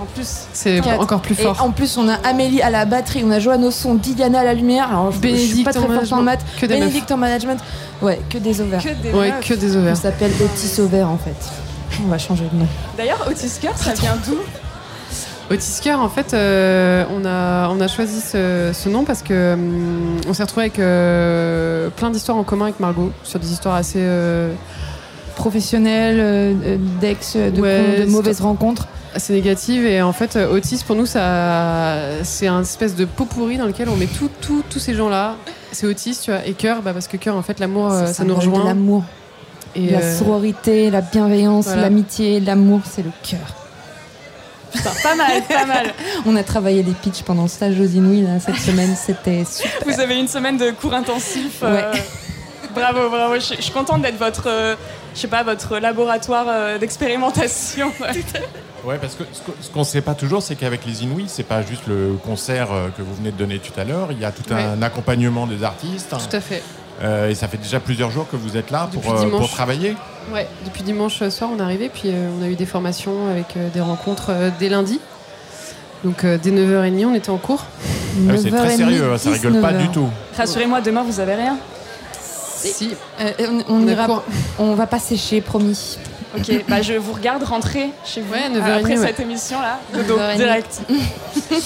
En 0.00 0.04
plus, 0.04 0.28
C'est 0.52 0.80
encore 0.98 1.20
plus 1.20 1.34
fort. 1.34 1.56
Et 1.58 1.60
en 1.60 1.70
plus, 1.70 1.96
on 1.96 2.08
a 2.08 2.14
Amélie 2.14 2.62
à 2.62 2.70
la 2.70 2.84
batterie, 2.84 3.22
on 3.26 3.30
a 3.32 3.40
Joanne 3.40 3.64
au 3.64 3.70
son, 3.70 3.94
Didiana 3.94 4.40
à 4.40 4.44
la 4.44 4.54
lumière. 4.54 4.88
Alors, 4.90 5.10
je, 5.10 5.16
je 5.16 5.20
suis 5.20 5.32
Bénédicte 5.32 5.64
pas 5.64 5.72
très 5.72 5.80
en 5.82 5.88
forte 6.00 6.12
en 6.12 6.22
maths. 6.22 6.44
Que 6.60 6.66
des 6.66 6.74
Bénédicte 6.74 7.10
en 7.10 7.16
management. 7.16 7.58
Ouais, 8.00 8.20
que 8.30 8.38
des 8.38 8.60
ovaires. 8.60 8.82
que 8.82 8.90
des 9.02 9.12
Ouais, 9.12 9.30
meufs. 9.32 9.48
que 9.48 9.54
des 9.54 9.76
On 9.76 9.80
ovaires. 9.80 9.96
s'appelle 9.96 10.30
Otis 10.40 10.80
Ovaire 10.80 11.08
en 11.10 11.18
fait. 11.18 11.34
On 12.04 12.08
va 12.08 12.18
changer 12.18 12.44
de 12.52 12.56
nom. 12.58 12.66
D'ailleurs, 12.96 13.26
Otis 13.28 13.50
Coeur, 13.60 13.76
ça 13.76 13.92
vient 13.94 14.16
d'où 14.24 14.36
Otis 15.50 15.80
Coeur, 15.82 16.00
en 16.00 16.08
fait, 16.10 16.32
euh, 16.34 17.04
on, 17.10 17.24
a, 17.24 17.68
on 17.70 17.80
a 17.80 17.88
choisi 17.88 18.20
ce, 18.20 18.70
ce 18.72 18.88
nom 18.90 19.04
parce 19.04 19.22
que 19.22 19.54
hum, 19.54 20.18
on 20.28 20.34
s'est 20.34 20.42
retrouvé 20.44 20.66
avec 20.66 20.78
euh, 20.78 21.88
plein 21.96 22.10
d'histoires 22.10 22.36
en 22.36 22.44
commun 22.44 22.66
avec 22.66 22.78
Margot 22.80 23.10
sur 23.24 23.40
des 23.40 23.50
histoires 23.52 23.74
assez 23.74 23.98
euh, 24.00 24.52
Professionnel, 25.36 26.16
euh, 26.20 26.52
euh, 26.64 26.76
d'ex, 27.00 27.36
de, 27.36 27.60
Ouais, 27.60 27.80
con- 27.96 28.04
de 28.04 28.10
mauvaises 28.10 28.40
rencontres. 28.40 28.86
Assez 29.14 29.32
négatives 29.32 29.86
et 29.86 30.02
en 30.02 30.12
fait 30.12 30.36
euh, 30.36 30.52
Otis 30.52 30.82
pour 30.86 30.94
nous 30.96 31.06
ça 31.06 31.98
c'est 32.24 32.46
un 32.46 32.60
espèce 32.62 32.94
de 32.94 33.04
pot 33.04 33.24
pourri 33.24 33.56
dans 33.56 33.66
lequel 33.66 33.88
on 33.88 33.96
met 33.96 34.06
tout, 34.06 34.30
tout- 34.40 34.62
tous 34.68 34.78
ces 34.78 34.94
gens 34.94 35.08
là 35.08 35.36
c'est 35.72 35.86
Otis 35.86 36.18
tu 36.22 36.30
vois 36.30 36.44
et 36.46 36.52
cœur 36.52 36.82
bah, 36.82 36.92
parce 36.92 37.08
que 37.08 37.16
cœur 37.16 37.36
en 37.36 37.42
fait 37.42 37.58
l'amour 37.60 37.90
euh, 37.92 38.06
ça 38.06 38.24
nous 38.24 38.34
rejoint 38.34 38.64
L'amour, 38.64 39.04
et 39.74 39.90
la 39.90 39.98
euh, 39.98 40.18
sororité, 40.18 40.90
la 40.90 41.00
bienveillance, 41.02 41.66
voilà. 41.66 41.82
l'amitié, 41.82 42.40
l'amour, 42.40 42.80
c'est 42.90 43.02
le 43.02 43.10
cœur. 43.22 43.54
Putain, 44.72 44.90
pas 45.02 45.14
mal, 45.14 45.42
pas 45.48 45.66
mal. 45.66 45.86
On 46.26 46.34
a 46.36 46.42
travaillé 46.42 46.82
les 46.82 46.92
pitchs 46.92 47.22
pendant 47.22 47.42
le 47.42 47.48
stage 47.48 47.78
aux 47.78 47.84
Inouïs 47.84 48.22
là, 48.22 48.40
cette 48.40 48.56
semaine, 48.56 48.96
c'était 48.96 49.44
super. 49.44 49.70
Vous 49.86 50.00
avez 50.00 50.18
une 50.18 50.26
semaine 50.26 50.56
de 50.56 50.70
cours 50.70 50.94
intensifs. 50.94 51.60
euh, 51.62 51.92
bravo, 52.74 53.08
bravo. 53.10 53.34
Je, 53.34 53.54
je 53.56 53.62
suis 53.62 53.72
contente 53.72 54.02
d'être 54.02 54.18
votre, 54.18 54.48
euh, 54.48 54.74
je 55.14 55.20
sais 55.20 55.28
pas, 55.28 55.42
votre 55.42 55.78
laboratoire 55.78 56.46
euh, 56.48 56.78
d'expérimentation. 56.78 57.92
Ouais, 58.88 58.96
parce 58.98 59.14
que 59.16 59.24
ce 59.60 59.68
qu'on 59.70 59.80
ne 59.80 59.84
sait 59.84 60.00
pas 60.00 60.14
toujours, 60.14 60.42
c'est 60.42 60.54
qu'avec 60.56 60.86
les 60.86 61.02
Inouïs, 61.02 61.28
c'est 61.28 61.42
pas 61.42 61.60
juste 61.62 61.82
le 61.86 62.14
concert 62.24 62.72
euh, 62.72 62.88
que 62.96 63.02
vous 63.02 63.14
venez 63.14 63.30
de 63.32 63.36
donner 63.36 63.58
tout 63.58 63.78
à 63.78 63.84
l'heure. 63.84 64.08
Il 64.12 64.18
y 64.18 64.24
a 64.24 64.30
tout 64.32 64.50
Ouais. 64.50 64.62
un 64.62 64.80
accompagnement 64.82 65.46
des 65.46 65.62
artistes. 65.62 66.08
tout 66.10 66.36
à 66.36 66.40
fait 66.40 66.62
Euh, 67.02 67.28
et 67.28 67.34
ça 67.34 67.46
fait 67.48 67.58
déjà 67.58 67.78
plusieurs 67.80 68.10
jours 68.10 68.26
que 68.28 68.36
vous 68.36 68.56
êtes 68.56 68.70
là 68.72 68.88
pour, 68.90 69.02
Depuis 69.02 69.14
euh, 69.14 69.24
dimanche. 69.26 69.40
pour 69.42 69.50
travailler. 69.50 69.94
ouais 70.32 70.48
depuis 70.64 70.82
dimanche 70.82 71.22
soir 71.28 71.50
on 71.54 71.58
est 71.60 71.62
arrivé 71.62 71.88
puis 71.90 72.04
euh, 72.08 72.28
on 72.36 72.42
a 72.42 72.48
eu 72.48 72.56
des 72.56 72.66
formations 72.66 73.28
avec 73.30 73.56
euh, 73.56 73.68
des 73.72 73.80
rencontres 73.80 74.30
euh, 74.30 74.50
dès 74.58 74.68
lundi 74.68 74.98
donc 76.02 76.24
euh, 76.24 76.38
dès 76.42 76.50
9h30 76.50 77.06
on 77.06 77.14
était 77.14 77.30
en 77.30 77.36
cours 77.36 77.62
Ah 78.28 78.32
oui, 78.32 78.40
c'est 78.42 78.50
très 78.50 78.70
9h30, 78.74 78.76
sérieux, 78.78 79.12
hein, 79.12 79.18
ça 79.18 79.30
rigole 79.30 79.60
pas 79.60 79.72
19h. 79.74 79.78
du 79.82 79.88
tout. 79.90 80.08
Rassurez-moi, 80.36 80.80
demain 80.80 81.04
vous 81.04 81.20
avez 81.20 81.34
rien. 81.36 81.56
si 82.20 82.90
Euh, 83.20 83.32
on, 83.68 83.74
on 83.74 83.82
on 83.84 83.86
ira- 83.86 84.22
on 84.58 84.74
va 84.74 84.86
pas 84.88 84.98
sécher, 84.98 85.40
promis. 85.40 85.98
Ok, 86.36 86.64
bah 86.68 86.82
je 86.82 86.92
vous 86.94 87.12
regarde 87.12 87.42
rentrer 87.42 87.90
chez 88.04 88.20
vous 88.20 88.32
Ouais, 88.32 88.50
euh, 88.54 88.60
9h30, 88.60 88.78
après 88.80 88.98
ouais. 88.98 89.06
cette 89.06 89.20
émission 89.20 89.58
là. 89.60 89.78
Dodo, 89.94 90.18
9h30. 90.18 90.36
direct. 90.36 90.80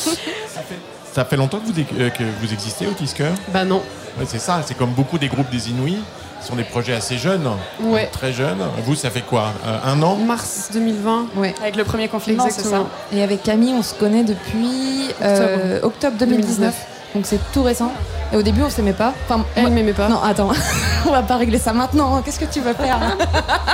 Ça 1.12 1.25
fait 1.27 1.37
longtemps 1.37 1.59
que 1.59 1.66
vous, 1.66 1.81
euh, 2.01 2.11
que 2.11 2.22
vous 2.40 2.53
existez, 2.53 2.87
Otis 2.87 3.12
Coeur 3.16 3.33
bah 3.48 3.64
non 3.64 3.83
Ouais, 4.18 4.25
C'est 4.27 4.38
ça, 4.38 4.62
c'est 4.64 4.77
comme 4.77 4.92
beaucoup 4.92 5.18
des 5.18 5.29
groupes 5.29 5.51
des 5.51 5.70
Inouïs. 5.70 5.98
Ce 6.40 6.48
sont 6.48 6.57
des 6.57 6.64
projets 6.64 6.94
assez 6.94 7.18
jeunes, 7.18 7.48
ouais 7.81 8.07
très 8.07 8.33
jeunes. 8.33 8.59
Vous, 8.85 8.96
ça 8.96 9.11
fait 9.11 9.20
quoi? 9.20 9.53
Euh, 9.64 9.79
Un 9.85 10.03
an? 10.03 10.16
Mars 10.16 10.70
2020 10.72 11.27
Ouais. 11.37 11.55
Avec 11.62 11.77
le 11.77 11.85
premier 11.85 12.09
confinement, 12.09 12.48
c'est 12.51 12.62
ça? 12.64 12.85
Et 13.12 13.22
avec 13.22 13.42
Camille, 13.44 13.75
on 13.75 13.83
se 13.83 13.94
connaît 13.94 14.25
depuis 14.25 15.09
euh, 15.22 15.81
octobre 15.83 16.16
2019. 16.18 16.75
Donc 17.14 17.27
c'est 17.27 17.40
tout 17.53 17.62
récent. 17.62 17.92
Et 18.33 18.37
au 18.37 18.42
début, 18.42 18.62
on 18.62 18.70
s'aimait 18.70 18.94
pas. 18.94 19.12
Enfin, 19.29 19.44
elle 19.55 19.70
m'aimait 19.70 19.92
pas 19.92 20.09
Non, 20.09 20.22
attends, 20.22 20.51
on 21.07 21.11
va 21.11 21.22
pas 21.22 21.37
régler 21.37 21.59
ça 21.59 21.72
maintenant. 21.75 22.22
Qu'est-ce 22.22 22.40
que 22.40 22.46
tu 22.46 22.61
vas 22.61 22.72
faire 22.72 22.98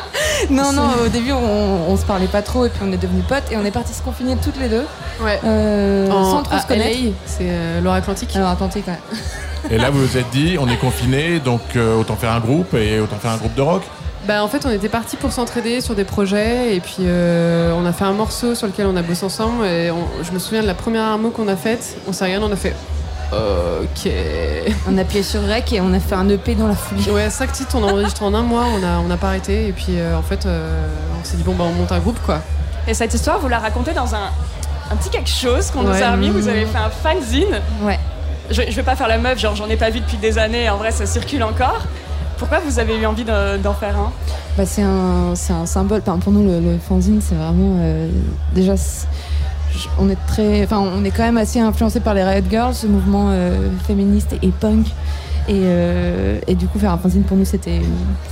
Non, 0.50 0.72
non, 0.72 0.88
au 1.04 1.08
début, 1.08 1.32
on, 1.32 1.90
on 1.90 1.96
se 1.96 2.04
parlait 2.04 2.26
pas 2.26 2.42
trop 2.42 2.64
et 2.66 2.68
puis 2.68 2.80
on 2.84 2.92
est 2.92 2.96
devenus 2.96 3.24
potes 3.28 3.50
et 3.52 3.56
on 3.56 3.64
est 3.64 3.70
partis 3.70 3.94
se 3.94 4.02
confiner 4.02 4.36
toutes 4.42 4.58
les 4.58 4.68
deux 4.68 4.84
ouais 5.22 5.40
euh, 5.44 6.10
En- 6.10 6.24
sans 6.30 6.42
trop 6.42 6.56
à 6.56 6.60
se 6.60 6.66
connaître. 6.66 6.98
C'est 7.26 7.42
euh, 7.48 7.80
Loire-Atlantique. 7.80 8.34
Alors 8.34 8.48
Atlantique, 8.50 8.86
ouais. 8.88 8.98
Et 9.70 9.78
là, 9.78 9.90
vous 9.90 10.04
vous 10.04 10.16
êtes 10.16 10.30
dit, 10.30 10.56
on 10.60 10.68
est 10.68 10.76
confinés, 10.76 11.38
donc 11.40 11.60
euh, 11.76 11.96
autant 11.98 12.16
faire 12.16 12.32
un 12.32 12.40
groupe 12.40 12.74
et 12.74 12.98
autant 13.00 13.16
faire 13.16 13.32
un 13.32 13.36
groupe 13.36 13.54
de 13.54 13.62
rock. 13.62 13.82
Bah, 14.26 14.42
en 14.44 14.48
fait, 14.48 14.66
on 14.66 14.70
était 14.70 14.88
partis 14.88 15.16
pour 15.16 15.32
s'entraider 15.32 15.80
sur 15.80 15.94
des 15.94 16.04
projets 16.04 16.74
et 16.76 16.80
puis 16.80 16.96
euh, 17.00 17.72
on 17.76 17.86
a 17.86 17.92
fait 17.92 18.04
un 18.04 18.12
morceau 18.12 18.54
sur 18.56 18.66
lequel 18.66 18.86
on 18.86 18.96
a 18.96 19.02
bossé 19.02 19.24
ensemble. 19.24 19.64
Et 19.66 19.90
on- 19.92 20.22
je 20.24 20.32
me 20.32 20.38
souviens 20.40 20.62
de 20.62 20.66
la 20.66 20.74
première 20.74 21.04
armo 21.04 21.30
qu'on 21.30 21.48
a 21.48 21.56
faite. 21.56 21.96
On 22.08 22.12
s'est 22.12 22.24
regardé, 22.24 22.46
on 22.48 22.52
a 22.52 22.56
fait 22.56 22.74
OK. 23.32 24.10
On 24.88 24.96
a 24.96 25.02
appuyé 25.02 25.22
sur 25.22 25.42
Rec 25.46 25.72
et 25.72 25.80
on 25.80 25.92
a 25.92 26.00
fait 26.00 26.14
un 26.14 26.28
EP 26.28 26.54
dans 26.54 26.66
la 26.68 26.74
foulée. 26.74 27.10
Ouais, 27.10 27.30
cinq 27.30 27.52
titres, 27.52 27.76
on 27.78 27.86
a 27.86 27.92
enregistré 27.92 28.24
en 28.24 28.32
un 28.34 28.42
mois, 28.42 28.64
on 28.74 28.82
a, 28.82 28.98
on 29.06 29.10
a 29.10 29.16
pas 29.16 29.28
arrêté. 29.28 29.68
Et 29.68 29.72
puis 29.72 29.86
euh, 29.98 30.16
en 30.16 30.22
fait, 30.22 30.46
euh, 30.46 30.86
on 31.20 31.24
s'est 31.24 31.36
dit, 31.36 31.42
bon, 31.42 31.54
bah, 31.54 31.64
on 31.68 31.72
monte 31.72 31.92
un 31.92 31.98
groupe 31.98 32.18
quoi. 32.24 32.40
Et 32.86 32.94
cette 32.94 33.12
histoire, 33.12 33.38
vous 33.38 33.48
la 33.48 33.58
racontez 33.58 33.92
dans 33.92 34.14
un, 34.14 34.30
un 34.90 34.96
petit 34.96 35.10
quelque 35.10 35.28
chose 35.28 35.70
qu'on 35.70 35.82
nous 35.82 35.90
Ouais. 35.92 36.02
a 36.02 36.12
remis. 36.12 36.30
Vous 36.30 36.48
avez 36.48 36.64
fait 36.64 36.78
un 36.78 36.90
fanzine. 36.90 37.60
Ouais. 37.82 37.98
Je, 38.50 38.62
je 38.66 38.74
vais 38.76 38.82
pas 38.82 38.96
faire 38.96 39.08
la 39.08 39.18
meuf, 39.18 39.38
genre 39.38 39.54
j'en 39.54 39.68
ai 39.68 39.76
pas 39.76 39.90
vu 39.90 40.00
depuis 40.00 40.16
des 40.16 40.38
années. 40.38 40.70
En 40.70 40.78
vrai, 40.78 40.90
ça 40.90 41.04
circule 41.04 41.42
encore. 41.42 41.82
Pourquoi 42.38 42.60
vous 42.60 42.78
avez 42.78 42.96
eu 42.96 43.04
envie 43.04 43.24
de- 43.24 43.56
d'en 43.58 43.74
faire 43.74 43.96
un? 43.98 44.10
Bah, 44.56 44.64
c'est 44.64 44.82
un, 44.82 45.34
c'est 45.34 45.52
un 45.52 45.66
symbole. 45.66 46.00
Enfin, 46.06 46.18
pour 46.18 46.32
nous, 46.32 46.44
le, 46.44 46.60
le 46.60 46.78
fanzine, 46.78 47.20
c'est 47.20 47.34
vraiment. 47.34 47.76
euh, 47.80 48.08
déjà, 48.54 48.76
c'est- 48.76 49.06
on 49.98 50.08
est 50.10 50.18
très. 50.26 50.62
Enfin, 50.64 50.78
on 50.80 51.04
est 51.04 51.10
quand 51.10 51.22
même 51.24 51.38
assez 51.38 51.60
influencé 51.60 52.00
par 52.00 52.14
les 52.14 52.22
Riot 52.24 52.44
Girls, 52.50 52.74
ce 52.74 52.86
mouvement 52.86 53.28
euh, 53.30 53.68
féministe 53.86 54.34
et 54.42 54.48
punk. 54.48 54.86
Et, 55.48 55.62
euh, 55.64 56.38
et 56.46 56.54
du 56.54 56.66
coup, 56.66 56.78
faire 56.78 56.92
un 56.92 56.98
fanzine 56.98 57.22
pour 57.22 57.36
nous, 57.36 57.46
c'était 57.46 57.80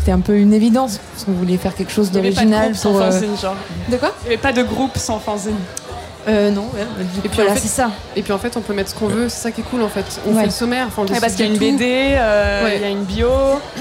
un 0.08 0.20
peu 0.20 0.36
une 0.36 0.52
évidence. 0.52 1.00
Parce 1.12 1.24
qu'on 1.24 1.32
voulait 1.32 1.56
faire 1.56 1.74
quelque 1.74 1.90
chose 1.92 2.10
de 2.10 2.16
d'original 2.16 2.72
pour. 2.72 2.96
euh, 3.00 3.10
fanzine, 3.10 3.36
genre. 3.40 3.56
De 3.90 3.96
quoi? 3.96 4.12
Il 4.24 4.24
y 4.24 4.34
avait 4.34 4.42
pas 4.42 4.52
de 4.52 4.62
groupe 4.62 4.96
sans 4.98 5.18
fanzine. 5.18 5.54
Euh, 6.28 6.50
Non, 6.50 6.62
ouais, 6.74 6.80
Et 7.24 7.28
puis, 7.28 7.30
voilà, 7.36 7.52
en 7.52 7.54
fait, 7.54 7.60
c'est 7.60 7.68
ça. 7.68 7.90
Et 8.16 8.22
puis 8.22 8.32
en 8.32 8.38
fait, 8.38 8.56
on 8.56 8.60
peut 8.60 8.72
mettre 8.74 8.90
ce 8.90 8.94
qu'on 8.94 9.06
veut, 9.08 9.28
c'est 9.28 9.40
ça 9.42 9.50
qui 9.50 9.60
est 9.60 9.64
cool 9.64 9.82
en 9.82 9.88
fait. 9.88 10.04
On 10.26 10.32
Ouais. 10.32 10.40
fait 10.40 10.46
le 10.46 10.52
sommaire, 10.52 10.86
enfin, 10.88 11.02
Ouais, 11.12 11.20
parce 11.20 11.34
qu'il 11.34 11.46
y 11.46 11.48
a 11.48 11.52
une 11.52 11.58
BD, 11.58 11.84
euh, 12.16 12.60
il 12.62 12.64
Ouais. 12.66 12.80
y 12.80 12.84
a 12.84 12.88
une 12.88 13.04
bio. 13.04 13.28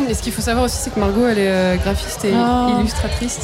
Et 0.09 0.13
ce 0.13 0.21
qu'il 0.21 0.31
faut 0.33 0.41
savoir 0.41 0.65
aussi, 0.65 0.77
c'est 0.77 0.93
que 0.93 0.99
Margot, 0.99 1.27
elle 1.27 1.39
est 1.39 1.47
euh, 1.49 1.75
graphiste 1.77 2.23
et 2.25 2.33
Ah. 2.35 2.67
illustratrice. 2.79 3.39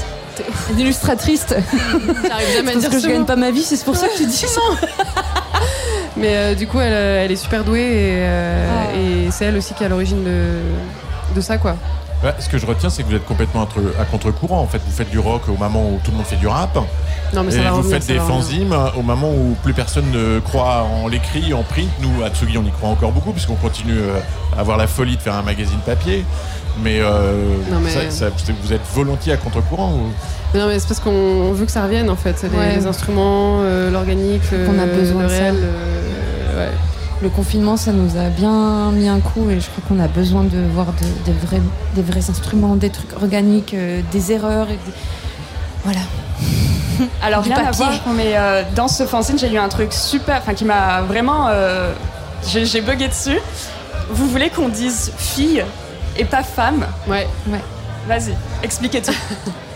Illustratrice. 0.78 1.46
J'arrive 1.50 2.48
jamais 2.56 2.70
à 2.70 2.74
Parce 2.74 2.78
dire 2.80 2.90
que 2.90 3.00
ce 3.00 3.08
je 3.08 3.12
gagne 3.12 3.26
pas 3.26 3.36
ma 3.36 3.52
vie, 3.52 3.64
c'est 3.64 3.84
pour 3.84 3.96
ça 3.96 4.08
que 4.08 4.18
tu 4.18 4.26
dis 4.26 4.36
ça. 4.38 4.62
Mais 6.18 6.36
euh, 6.36 6.56
du 6.56 6.68
coup, 6.68 6.80
elle, 6.80 6.92
elle 6.94 7.32
est 7.32 7.36
super 7.36 7.64
douée 7.64 7.80
et, 7.82 8.16
euh, 8.22 8.68
Ah. 8.70 8.96
et 8.98 9.32
c'est 9.32 9.46
elle 9.46 9.58
aussi 9.58 9.74
qui 9.74 9.84
est 9.84 9.86
à 9.86 9.90
l'origine 9.90 10.24
de, 10.24 11.36
de 11.36 11.42
ça 11.42 11.58
quoi. 11.58 11.76
Ouais, 12.24 12.34
ce 12.40 12.48
que 12.50 12.58
je 12.60 12.66
retiens, 12.68 12.90
c'est 12.92 13.02
que 13.02 13.08
vous 13.10 13.16
êtes 13.16 13.26
complètement 13.26 13.62
entre- 13.64 13.82
à 14.00 14.06
contre-courant. 14.06 14.60
En 14.62 14.68
fait, 14.68 14.80
vous 14.86 14.92
faites 14.92 15.10
du 15.10 15.18
rock 15.18 15.42
au 15.50 15.58
moment 15.58 15.82
où 15.90 16.00
tout 16.04 16.12
le 16.12 16.18
monde 16.18 16.26
fait 16.28 16.36
du 16.36 16.48
rap. 16.48 16.78
Non, 17.34 17.44
mais 17.44 17.50
ça 17.52 17.58
et 17.60 17.64
va 17.64 17.72
vous 17.72 17.78
revenir, 17.78 17.96
faites 17.96 18.04
ça 18.08 18.14
des 18.14 18.20
fanzines 18.20 18.76
au 18.96 19.02
moment 19.02 19.32
où 19.32 19.56
plus 19.64 19.74
personne 19.74 20.06
ne 20.12 20.40
croit 20.40 20.84
en 20.84 21.08
l'écrit, 21.08 21.52
en 21.54 21.64
print. 21.64 21.90
Nous, 22.00 22.24
à 22.24 22.30
Tsugi, 22.30 22.58
on 22.60 22.64
y 22.64 22.70
croit 22.72 22.90
encore 22.90 23.12
beaucoup, 23.12 23.32
puisqu'on 23.32 23.56
continue 23.56 23.98
euh, 23.98 24.20
à 24.56 24.60
avoir 24.60 24.78
la 24.78 24.86
folie 24.86 25.18
de 25.18 25.22
faire 25.22 25.34
un 25.36 25.42
magazine 25.42 25.80
papier. 25.84 26.24
Mais, 26.84 27.00
euh, 27.02 27.34
Non, 27.72 27.80
mais- 27.80 27.90
ça- 27.90 28.12
ça- 28.12 28.30
vous 28.62 28.72
êtes 28.74 28.82
volontiers 28.94 29.34
à 29.34 29.38
contre-courant 29.38 29.94
ou- 29.94 30.12
Mais 30.54 30.60
Non 30.60 30.68
mais 30.68 30.78
c'est 30.80 30.88
parce 30.88 31.00
qu'on 31.00 31.10
on 31.12 31.54
veut 31.54 31.66
que 31.66 31.72
ça 31.72 31.84
revienne 31.84 32.10
en 32.10 32.16
fait, 32.16 32.36
les, 32.44 32.50
Ouais. 32.58 32.76
les 32.76 32.86
instruments, 32.86 33.60
euh, 33.62 33.90
l'organique, 33.90 34.42
le, 34.52 34.66
Qu'on 34.68 34.80
a 34.80 34.86
besoin 34.86 35.24
le 35.24 35.28
de 35.28 35.34
ça. 35.34 35.40
réel. 35.40 35.56
euh, 35.60 36.60
ouais. 36.68 36.72
Le 37.22 37.30
confinement, 37.30 37.78
ça 37.78 37.92
nous 37.92 38.18
a 38.18 38.30
bien 38.30 38.92
mis 38.92 39.08
un 39.08 39.20
coup 39.20 39.50
et 39.50 39.60
je 39.60 39.70
crois 39.70 39.84
qu'on 39.88 40.00
a 40.04 40.08
besoin 40.08 40.44
de 40.44 40.60
voir 40.74 40.88
de- 40.88 41.26
des, 41.32 41.38
vrais, 41.38 41.62
des 41.96 42.02
vrais 42.02 42.30
instruments, 42.30 42.76
des 42.76 42.90
trucs 42.90 43.14
organiques, 43.14 43.74
euh, 43.74 44.02
des 44.12 44.32
erreurs. 44.32 44.68
Et 44.70 44.74
des- 44.74 44.94
Voilà. 45.84 46.00
Alors 47.24 47.42
Du 47.44 47.50
rien 47.50 47.66
à 47.68 47.72
voir, 47.72 47.92
mais 48.16 48.34
euh, 48.36 48.64
dans 48.76 48.88
ce 48.88 49.06
fanzine, 49.06 49.38
j'ai 49.38 49.52
eu 49.52 49.58
un 49.58 49.70
truc 49.70 49.94
super, 49.94 50.38
enfin 50.42 50.54
qui 50.54 50.66
m'a 50.66 51.02
vraiment, 51.02 51.48
euh, 51.50 51.94
j'ai 52.48 52.66
j'ai 52.66 52.82
bugué 52.82 53.08
dessus. 53.08 53.40
Vous 54.10 54.28
voulez 54.28 54.50
qu'on 54.50 54.70
dise 54.70 55.12
fille 55.18 55.64
et 56.18 56.26
pas 56.26 56.44
femme? 56.44 56.86
Ouais. 57.08 57.28
Ouais. 57.48 57.62
Vas-y, 58.08 58.36
expliquez 58.64 59.02
tout. 59.02 59.14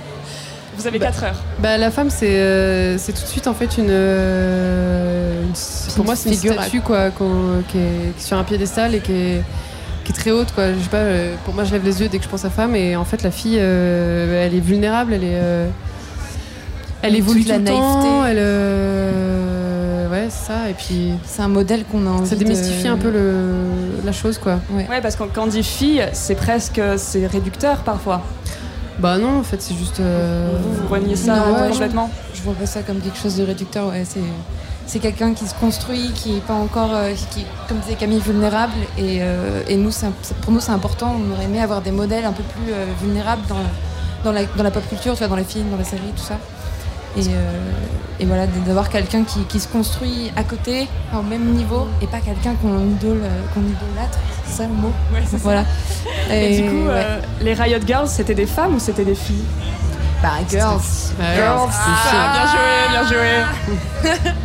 Vous 0.77 0.87
avez 0.87 0.99
4 0.99 1.23
heures. 1.23 1.41
Bah, 1.59 1.77
la 1.77 1.89
femme, 1.91 2.09
c'est 2.09 2.29
euh, 2.39 2.97
c'est 2.97 3.13
tout 3.13 3.21
de 3.21 3.27
suite 3.27 3.47
en 3.47 3.53
fait 3.53 3.77
une. 3.77 3.87
euh, 3.89 5.41
une- 5.43 5.93
pour 5.95 6.05
moi, 6.05 6.15
c'est 6.15 6.29
une 6.29 6.35
figure, 6.35 6.53
statue 6.53 6.81
quoi, 6.81 7.09
qui, 7.11 7.23
est, 7.23 7.63
qui 7.69 7.77
est 7.77 8.13
sur 8.19 8.37
un 8.37 8.43
piédestal 8.43 8.93
et 8.95 8.99
qui 8.99 9.11
est, 9.13 9.43
qui 10.03 10.11
est 10.11 10.15
très 10.15 10.31
haute. 10.31 10.51
Quoi. 10.53 10.73
Je 10.73 10.79
sais 10.79 10.89
pas, 10.89 10.97
euh, 10.97 11.35
pour 11.45 11.53
moi, 11.53 11.63
je 11.63 11.71
lève 11.71 11.85
les 11.85 12.01
yeux 12.01 12.09
dès 12.09 12.17
que 12.17 12.23
je 12.25 12.29
pense 12.29 12.43
à 12.45 12.49
femme. 12.49 12.75
Et 12.75 12.95
en 12.95 13.05
fait, 13.05 13.23
la 13.23 13.31
fille, 13.31 13.57
euh, 13.59 14.45
elle 14.45 14.53
est 14.55 14.59
vulnérable, 14.59 15.13
elle 15.13 15.23
est. 15.23 15.29
euh, 15.41 15.67
elle 17.01 17.11
Elle 17.13 17.19
évolue 17.19 17.43
tout 17.43 17.49
la 17.49 17.57
le 17.59 17.63
temps, 17.65 18.01
naïveté. 18.01 18.31
elle. 18.31 18.37
euh, 18.39 20.09
ouais, 20.09 20.27
c'est 20.29 20.47
ça. 20.47 20.69
Et 20.69 20.73
puis. 20.73 21.11
C'est 21.25 21.41
un 21.41 21.47
modèle 21.47 21.83
qu'on 21.85 22.05
a 22.07 22.09
envie 22.09 22.27
Ça 22.29 22.35
démystifie 22.35 22.83
de- 22.85 22.89
un 22.89 22.97
peu 22.97 23.11
le, 23.11 23.43
la 24.03 24.11
chose, 24.11 24.37
quoi. 24.37 24.59
Ouais. 24.71 24.87
Ouais, 24.89 25.01
parce 25.01 25.15
que 25.15 25.23
quand 25.23 25.43
on 25.43 25.47
dit 25.47 25.63
fille, 25.63 26.03
c'est 26.13 26.35
presque, 26.35 26.81
c'est 26.97 27.27
réducteur 27.27 27.77
parfois. 27.79 28.21
Bah 28.99 29.17
non, 29.17 29.39
en 29.39 29.43
fait, 29.43 29.61
c'est 29.61 29.75
juste. 29.75 29.99
euh, 29.99 30.57
Vous, 30.61 30.73
vous 30.83 30.87
reniez 30.87 31.15
ça 31.15 31.35
Non, 31.35 31.53
ouais, 31.61 31.69
complètement. 31.69 32.09
Je 32.33 32.41
vois 32.41 32.53
pas 32.53 32.65
ça 32.65 32.81
comme 32.81 32.99
quelque 32.99 33.17
chose 33.17 33.35
de 33.35 33.43
réducteur. 33.43 33.87
Ouais, 33.87 34.03
c'est 34.05 34.19
c'est 34.87 34.99
quelqu'un 34.99 35.33
qui 35.33 35.47
se 35.47 35.55
construit, 35.55 36.11
qui 36.13 36.37
est 36.37 36.41
pas 36.41 36.53
encore, 36.53 36.91
euh, 36.93 37.11
qui, 37.13 37.25
qui, 37.41 37.45
comme 37.67 37.79
disait 37.79 37.95
Camille, 37.95 38.19
vulnérable. 38.19 38.73
Et, 38.97 39.17
euh, 39.21 39.61
et 39.67 39.75
nous, 39.77 39.89
un- 39.89 40.13
pour 40.41 40.51
nous, 40.53 40.59
c'est 40.59 40.71
important. 40.71 41.15
On 41.19 41.33
aurait 41.33 41.45
aimé 41.45 41.59
avoir 41.59 41.81
des 41.81 41.91
modèles 41.91 42.23
un 42.25 42.31
peu 42.33 42.43
plus 42.43 42.71
vulnérables 43.01 43.41
dans, 43.49 43.55
dans, 44.23 44.31
la, 44.31 44.45
dans 44.45 44.63
la 44.63 44.69
pop 44.71 44.87
culture, 44.87 45.13
tu 45.13 45.19
vois, 45.19 45.27
dans 45.27 45.35
les 45.35 45.43
films, 45.43 45.71
dans 45.71 45.77
les 45.77 45.83
séries, 45.83 46.01
tout 46.15 46.23
ça. 46.23 46.37
Et, 47.17 47.21
euh, 47.29 47.71
et 48.19 48.25
voilà, 48.25 48.45
d'avoir 48.47 48.89
quelqu'un 48.89 49.23
qui, 49.23 49.43
qui 49.45 49.59
se 49.59 49.67
construit 49.67 50.31
à 50.35 50.43
côté, 50.43 50.87
au 51.17 51.21
même 51.21 51.45
niveau, 51.53 51.87
et 52.01 52.07
pas 52.07 52.19
quelqu'un 52.19 52.53
qu'on 52.61 52.79
idole, 52.79 53.21
euh, 53.23 53.41
qu'on 53.53 53.61
idolâtre. 53.61 54.19
C'est 54.45 54.57
ça 54.57 54.63
le 54.63 54.73
mot 54.73 54.91
Ouais, 55.13 55.21
c'est 55.25 55.37
ça. 55.37 55.43
Voilà. 55.43 55.63
Et, 56.31 56.61
du 56.61 56.69
coup, 56.69 56.85
ouais. 56.87 56.93
euh, 56.93 57.19
les 57.41 57.53
Riot 57.53 57.79
Girls, 57.85 58.07
c'était 58.07 58.35
des 58.35 58.45
femmes 58.45 58.75
ou 58.75 58.79
c'était 58.79 59.05
des 59.05 59.15
filles? 59.15 59.43
Bah, 60.21 60.29
girls. 60.49 60.79
Girls. 61.35 61.69
Ah, 62.11 62.33
bien 62.33 63.07
joué, 63.07 63.43
bien 64.11 64.13
joué. 64.13 64.31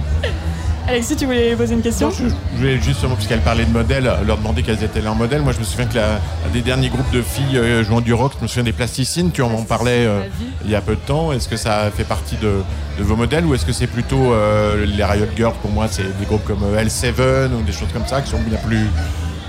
Alexis, 0.88 1.14
tu 1.14 1.24
voulais 1.26 1.54
poser 1.54 1.74
une 1.74 1.82
question 1.82 2.08
Non, 2.08 2.14
je, 2.18 2.28
je 2.28 2.58
voulais 2.58 2.80
justement, 2.80 3.14
puisqu'elle 3.14 3.40
parlait 3.42 3.64
de 3.64 3.70
modèles, 3.70 4.10
leur 4.26 4.38
demander 4.38 4.62
quels 4.62 4.82
étaient 4.82 5.00
leurs 5.00 5.14
modèles. 5.14 5.42
Moi, 5.42 5.52
je 5.52 5.58
me 5.58 5.64
souviens 5.64 5.86
que 5.86 5.94
la, 5.94 6.18
des 6.52 6.62
derniers 6.62 6.88
groupes 6.88 7.10
de 7.12 7.22
filles 7.22 7.58
euh, 7.58 7.84
jouant 7.84 8.00
du 8.00 8.12
rock, 8.12 8.32
je 8.38 8.42
me 8.42 8.48
souviens 8.48 8.64
des 8.64 8.72
plasticines, 8.72 9.30
tu 9.30 9.42
en 9.42 9.62
parlais 9.62 10.06
euh, 10.06 10.22
il 10.64 10.70
y 10.70 10.74
a 10.74 10.80
peu 10.80 10.94
de 10.96 11.00
temps. 11.00 11.32
Est-ce 11.32 11.48
que 11.48 11.56
ça 11.56 11.90
fait 11.96 12.04
partie 12.04 12.36
de, 12.36 12.62
de 12.98 13.04
vos 13.04 13.14
modèles 13.14 13.44
ou 13.46 13.54
est-ce 13.54 13.64
que 13.66 13.72
c'est 13.72 13.86
plutôt 13.86 14.32
euh, 14.32 14.84
les 14.84 15.04
Riot 15.04 15.26
Girls 15.36 15.54
Pour 15.62 15.70
moi, 15.70 15.86
c'est 15.88 16.02
des 16.18 16.24
groupes 16.26 16.44
comme 16.44 16.64
euh, 16.64 16.82
L7 16.82 17.50
ou 17.56 17.62
des 17.62 17.72
choses 17.72 17.92
comme 17.92 18.06
ça 18.06 18.20
qui 18.22 18.30
sont 18.30 18.40
bien 18.40 18.58
plus, 18.58 18.86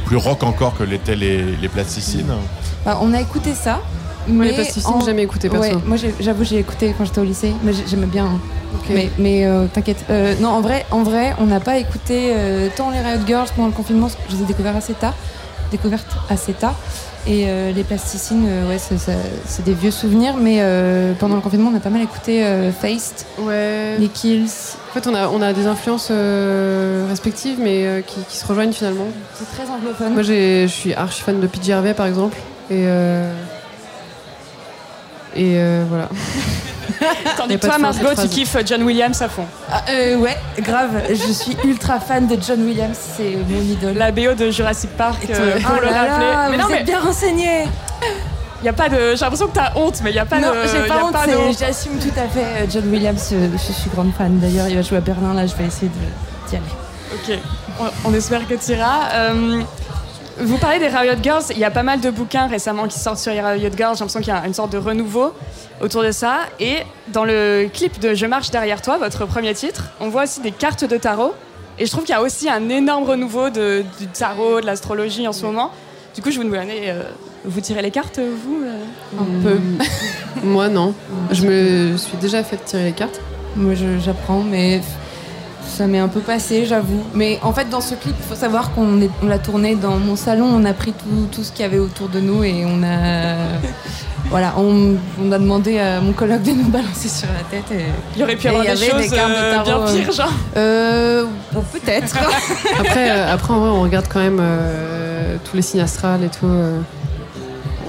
plus 0.06 0.18
rock 0.18 0.44
encore 0.44 0.78
que 0.78 0.84
l'étaient 0.84 1.16
les, 1.16 1.56
les 1.56 1.70
plasticines? 1.70 2.32
Bah, 2.86 3.00
on 3.02 3.14
a 3.14 3.22
écouté 3.22 3.54
ça. 3.56 3.82
Moi, 4.28 4.46
les 4.46 4.52
mais 4.52 4.56
plasticines, 4.58 4.92
en- 4.94 5.02
jamais 5.02 5.24
écouté, 5.24 5.50
perso. 5.50 5.64
Ouais, 5.70 5.76
moi, 5.86 5.98
j'avoue, 6.20 6.44
j'ai 6.44 6.60
écouté 6.60 6.94
quand 6.98 7.06
j'étais 7.06 7.20
au 7.22 7.24
lycée, 7.24 7.54
mais 7.64 7.74
j'ai- 7.74 7.84
j'aimais 7.88 8.06
bien. 8.08 8.26
hein. 8.26 8.40
Mais, 8.90 9.10
mais 9.18 9.46
euh, 9.46 9.66
t'inquiète. 9.72 10.06
Euh, 10.10 10.34
non, 10.40 10.50
en 10.50 10.62
vrai, 10.62 10.86
en 10.92 11.04
vrai, 11.04 11.36
on 11.40 11.46
n'a 11.46 11.60
pas 11.60 11.78
écouté 11.78 12.32
euh, 12.36 12.68
tant 12.76 12.90
les 12.90 13.00
Riot 13.00 13.20
Girls 13.28 13.48
pendant 13.56 13.68
le 13.68 13.74
confinement, 13.74 14.08
je 14.30 14.36
les 14.36 14.42
ai 14.44 14.46
découvertes 14.46 14.78
assez 14.78 14.94
tard. 14.94 15.14
Découvertes 15.72 16.08
assez 16.30 16.54
tard. 16.54 16.76
Et 17.28 17.46
les 17.76 17.84
plasticines, 17.84 18.46
ouais, 18.68 18.78
c'est 18.80 19.64
des 19.64 19.74
vieux 19.76 19.92
souvenirs, 19.92 20.34
mais 20.42 20.60
pendant 21.20 21.36
le 21.36 21.42
confinement, 21.42 21.70
on 21.72 21.78
a 21.78 21.80
pas 21.80 21.92
mal 21.92 22.02
écouté 22.02 22.44
Faced, 22.82 23.26
Ouais. 23.40 23.96
les 24.00 24.08
Kills. 24.08 24.50
En 24.90 24.94
fait, 25.00 25.08
on 25.08 25.14
a, 25.14 25.28
on 25.30 25.40
a 25.40 25.54
des 25.54 25.68
influences 25.68 26.12
respectives, 27.10 27.60
mais 27.62 28.04
qui, 28.08 28.22
qui 28.28 28.38
se 28.38 28.46
rejoignent 28.48 28.74
finalement. 28.74 29.06
C'est 29.36 29.46
très 29.56 29.72
anglophone. 29.72 30.14
Moi, 30.14 30.24
je 30.24 30.66
suis 30.68 30.94
archi 30.96 31.22
fan 31.22 31.40
de 31.40 31.46
PJ 31.46 31.70
Harvey, 31.70 31.94
par 31.94 32.08
exemple. 32.08 32.38
Et, 32.72 32.86
et 35.36 35.56
euh, 35.58 35.84
voilà. 35.90 36.10
Tandis 37.38 37.58
que 37.58 37.66
toi, 37.66 37.78
Margot, 37.80 38.10
tu 38.22 38.28
kiffes 38.28 38.58
John 38.66 38.84
Williams 38.84 39.20
à 39.22 39.30
fond. 39.30 39.46
Ah, 39.72 39.84
euh, 39.90 40.18
ouais, 40.18 40.38
grave. 40.60 41.02
Je 41.10 41.32
suis 41.32 41.58
ultra 41.64 42.00
fan 42.00 42.28
de 42.28 42.38
John 42.42 42.62
Williams, 42.64 42.98
c'est 43.18 43.38
mon 43.50 43.62
idole. 43.62 43.96
La 43.96 44.12
BO 44.12 44.34
de 44.38 44.52
Jurassic 44.52 44.92
Park, 44.92 45.26
euh, 45.30 45.54
Oh 45.58 45.68
pour 45.68 45.82
le 45.82 45.88
là 45.88 45.94
rappeler. 46.04 46.26
là, 46.28 46.48
mais 46.52 46.58
vous 46.58 46.62
non, 46.64 46.70
êtes 46.70 46.80
mais 46.80 46.84
bien 46.84 47.00
renseigné. 47.00 47.64
y 48.64 48.68
a 48.70 48.74
pas 48.74 48.90
de. 48.90 48.98
J'ai 49.16 49.22
l'impression 49.22 49.48
que 49.48 49.56
t'as 49.56 49.72
honte, 49.76 50.00
mais 50.04 50.12
il 50.12 50.16
y 50.16 50.20
a 50.20 50.26
pas 50.26 50.40
non, 50.40 50.50
de. 50.52 50.58
j'ai 50.72 50.86
y 50.86 50.88
pas 50.88 50.96
a 51.00 51.04
honte, 51.06 51.58
j'assume 51.58 51.98
tout 51.98 52.14
à 52.20 52.28
fait 52.28 52.44
euh, 52.44 52.66
John 52.72 52.88
Williams, 52.92 53.30
euh, 53.34 53.48
je 53.54 53.74
suis 53.74 53.90
grande 53.90 54.12
fan. 54.16 54.38
D'ailleurs, 54.40 54.68
il 54.68 54.76
va 54.76 54.82
jouer 54.84 54.98
à 54.98 55.02
Berlin, 55.02 55.34
là, 55.34 55.48
je 55.48 55.56
vais 55.56 55.66
essayer 55.66 55.90
d'y 56.50 56.56
aller. 56.58 56.66
Ok, 57.14 57.40
on, 57.80 58.10
on 58.12 58.14
espère 58.14 58.48
que 58.48 58.54
tu 58.54 58.74
iras. 58.74 59.32
Euh, 60.42 60.46
vous 60.46 60.58
parlez 60.58 60.80
des 60.80 60.88
Riot 60.88 61.16
Girls, 61.22 61.44
il 61.52 61.58
y 61.58 61.64
a 61.64 61.72
pas 61.72 61.84
mal 61.84 62.00
de 62.02 62.10
bouquins 62.10 62.48
récemment 62.48 62.88
qui 62.88 63.00
sortent 63.00 63.20
sur 63.20 63.32
les 63.32 63.42
Riot 63.42 63.70
Girls, 63.76 63.96
j'ai 63.96 64.00
l'impression 64.00 64.20
qu'il 64.20 64.34
y 64.34 64.38
a 64.38 64.46
une 64.46 64.54
sorte 64.54 64.72
de 64.72 64.78
renouveau 64.78 65.34
autour 65.82 66.04
de 66.04 66.12
ça. 66.12 66.40
Et 66.60 66.78
dans 67.10 67.26
le 67.26 67.68
clip 67.74 68.00
de 68.00 68.14
Je 68.14 68.26
marche 68.26 68.52
derrière 68.52 68.82
toi, 68.82 68.98
votre 68.98 69.26
premier 69.26 69.54
titre, 69.54 69.86
on 70.00 70.10
voit 70.10 70.24
aussi 70.24 70.42
des 70.42 70.52
cartes 70.52 70.86
de 70.86 70.98
tarot. 70.98 71.34
Et 71.80 71.86
je 71.86 71.92
trouve 71.92 72.04
qu'il 72.04 72.14
y 72.14 72.18
a 72.18 72.22
aussi 72.22 72.50
un 72.50 72.70
énorme 72.70 73.06
renouveau 73.06 73.50
de- 73.50 73.84
du 74.00 74.08
tarot, 74.08 74.62
de 74.62 74.66
l'astrologie 74.66 75.28
en 75.28 75.34
ce 75.34 75.46
moment. 75.46 75.72
Du 76.14 76.22
coup, 76.22 76.30
je 76.30 76.38
vous 76.38 76.44
demandais, 76.44 76.84
euh, 76.90 77.04
vous 77.46 77.62
tirez 77.62 77.82
les 77.82 77.92
cartes, 77.92 78.20
vous 78.20 78.62
euh 78.64 78.84
Un 79.20 79.42
peu. 79.44 79.58
Moi, 80.44 80.68
non. 80.68 80.94
Je 81.32 81.46
me 81.48 81.98
suis 81.98 82.18
déjà 82.18 82.44
fait 82.44 82.58
tirer 82.58 82.84
les 82.86 82.92
cartes. 82.92 83.22
Moi, 83.56 83.74
j'apprends, 84.04 84.42
mais 84.42 84.82
ça 85.68 85.88
m'est 85.88 86.00
un 86.00 86.08
peu 86.08 86.20
passé, 86.20 86.66
j'avoue. 86.66 87.04
Mais 87.14 87.40
en 87.44 87.54
fait, 87.54 87.70
dans 87.70 87.82
ce 87.82 87.96
clip, 87.96 88.16
il 88.20 88.26
faut 88.26 88.36
savoir 88.36 88.72
qu'on 88.74 89.02
est- 89.02 89.10
on 89.24 89.28
l'a 89.28 89.40
tourné 89.40 89.76
dans 89.76 89.98
mon 89.98 90.16
salon, 90.16 90.46
on 90.54 90.66
a 90.66 90.74
pris 90.74 90.92
tout, 90.94 91.28
tout 91.32 91.44
ce 91.44 91.52
qu'il 91.52 91.62
y 91.62 91.66
avait 91.66 91.80
autour 91.80 92.10
de 92.10 92.20
nous 92.20 92.44
et 92.44 92.64
on 92.66 92.82
a. 92.84 93.36
Voilà, 94.30 94.54
on, 94.56 94.96
on 95.22 95.32
a 95.34 95.40
demandé 95.40 95.78
à 95.80 96.00
mon 96.00 96.14
collègue 96.14 96.44
de 96.44 96.52
nous 96.52 96.70
balancer 96.70 97.10
sur 97.10 97.28
la 97.28 97.44
tête. 97.50 97.70
Et, 97.72 97.84
Il 98.16 98.22
y 98.22 98.24
aurait 98.24 98.36
pu 98.38 98.46
et 98.46 98.50
avoir 98.50 98.64
il 98.64 98.70
y 98.72 98.74
des 98.74 98.84
avait 98.84 98.92
choses 99.04 99.12
cartes 99.14 99.30
de 99.32 99.36
euh, 99.36 99.52
tarot, 99.56 99.66
bien 99.84 99.94
euh, 99.94 99.98
pires, 100.04 100.12
genre. 100.14 100.32
Euh, 100.56 101.26
bon, 101.52 101.64
peut-être. 101.74 102.16
Après, 102.80 103.10
euh, 103.12 103.34
après, 103.34 103.54
en 103.54 103.60
vrai, 103.60 103.70
on 103.70 103.82
regarde 103.82 104.06
quand 104.08 104.20
même 104.22 104.38
euh, 104.40 105.36
tous 105.44 105.58
les 105.58 105.62
signes 105.62 105.82
astrales 105.82 106.24
et 106.24 106.30
tout. 106.30 106.48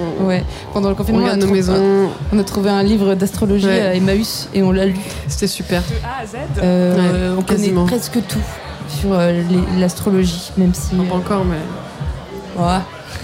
Euh. 0.01 0.23
On- 0.23 0.27
Ouais, 0.27 0.45
pendant 0.73 0.89
le 0.89 0.95
confinement, 0.95 1.23
On 1.25 1.29
on, 1.29 1.33
a 1.33 1.37
nos 1.37 1.43
trouvé, 1.43 1.57
maisons. 1.61 2.11
on 2.33 2.39
a 2.39 2.45
trouvé 2.45 2.71
un 2.71 2.83
livre 2.83 3.15
d'astrologie 3.15 3.67
Ouais. 3.67 3.81
à 3.83 3.95
Emmaüs 3.95 4.49
et 4.55 4.63
on 4.63 4.73
l'a 4.73 4.87
lu. 4.87 4.97
C'était 5.29 5.47
super. 5.47 5.83
De 5.83 5.95
A 6.05 6.23
à 6.23 6.27
Z. 6.27 6.37
Euh, 6.63 7.35
Ouais, 7.35 7.39
on 7.39 7.43
connaît 7.43 7.71
presque 7.87 8.19
tout 8.29 8.39
sur 8.89 9.13
euh, 9.13 9.43
l'astrologie, 9.79 10.53
même 10.57 10.75
si. 10.75 10.95
Pas 10.97 11.15
encore, 11.15 11.45
mais. 11.45 12.63
Ouais. 12.63 12.79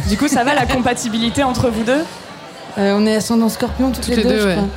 Du 0.08 0.16
coup, 0.16 0.28
ça 0.28 0.44
va 0.44 0.54
la 0.54 0.66
compatibilité 0.66 1.42
entre 1.42 1.68
vous 1.68 1.84
deux? 1.84 2.02
Euh, 2.78 2.94
on 2.96 3.06
est 3.06 3.16
ascendant 3.16 3.48
scorpion 3.48 3.90
toutes, 3.90 4.04
Toutes 4.04 4.08
les, 4.08 4.16
les 4.16 4.22
deux, 4.22 4.28
deux, 4.30 4.40
je 4.40 4.46
ouais. 4.46 4.54
crois. 4.54 4.68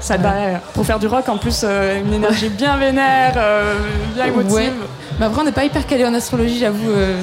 Ça 0.00 0.16
te 0.16 0.22
paraît, 0.22 0.60
pour 0.74 0.86
faire 0.86 0.98
du 1.00 1.06
rock, 1.08 1.28
en 1.28 1.38
plus, 1.38 1.62
euh, 1.64 2.00
une 2.00 2.12
énergie 2.14 2.48
bien 2.48 2.76
vénère, 2.76 3.34
euh, 3.36 3.74
bien 4.14 4.26
émotive. 4.26 4.72
Mais 5.18 5.26
après, 5.26 5.40
on 5.40 5.44
n'est 5.44 5.52
pas 5.52 5.64
hyper 5.64 5.86
calé 5.86 6.04
en 6.06 6.14
astrologie, 6.14 6.58
j'avoue. 6.60 6.90
euh, 6.90 7.20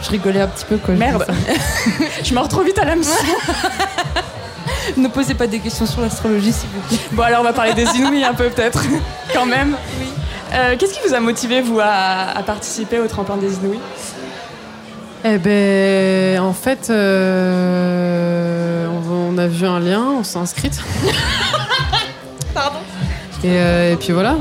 je, 0.00 0.04
je 0.04 0.10
rigolais 0.10 0.40
un 0.40 0.48
petit 0.48 0.64
peu 0.64 0.76
quand 0.76 0.92
je 0.92 0.98
Merde. 0.98 1.24
disais. 1.28 2.10
Je 2.24 2.34
me 2.34 2.40
retrouve 2.40 2.64
vite 2.64 2.78
à 2.78 2.84
l'âme. 2.84 3.00
ne 4.96 5.08
posez 5.08 5.34
pas 5.34 5.46
des 5.46 5.60
questions 5.60 5.86
sur 5.86 6.00
l'astrologie, 6.00 6.52
s'il 6.52 6.68
vous 6.70 6.80
plaît. 6.88 6.98
Bon, 7.12 7.22
alors 7.22 7.40
on 7.40 7.44
va 7.44 7.52
parler 7.52 7.74
des 7.74 7.84
Inouïs 7.96 8.24
un 8.24 8.34
peu, 8.34 8.48
peut-être, 8.50 8.82
quand 9.34 9.46
même. 9.46 9.76
Oui. 10.00 10.06
Qu'est-ce 10.78 10.94
qui 10.94 11.00
vous 11.06 11.14
a 11.14 11.20
motivé, 11.20 11.60
vous, 11.60 11.78
à, 11.78 12.36
à 12.36 12.42
participer 12.42 12.98
au 12.98 13.06
tremplin 13.06 13.36
des 13.36 13.54
Inouïs? 13.56 13.78
Eh 15.24 15.38
ben, 15.38 16.40
en 16.40 16.52
fait, 16.54 16.88
euh, 16.90 18.86
on, 18.88 19.34
on 19.34 19.38
a 19.38 19.46
vu 19.46 19.66
un 19.66 19.78
lien, 19.80 20.02
on 20.18 20.24
s'est 20.24 20.38
inscrite. 20.38 20.80
Pardon? 22.54 22.78
Et, 23.44 23.48
euh, 23.50 23.92
et 23.92 23.96
puis 23.96 24.12
voilà. 24.12 24.36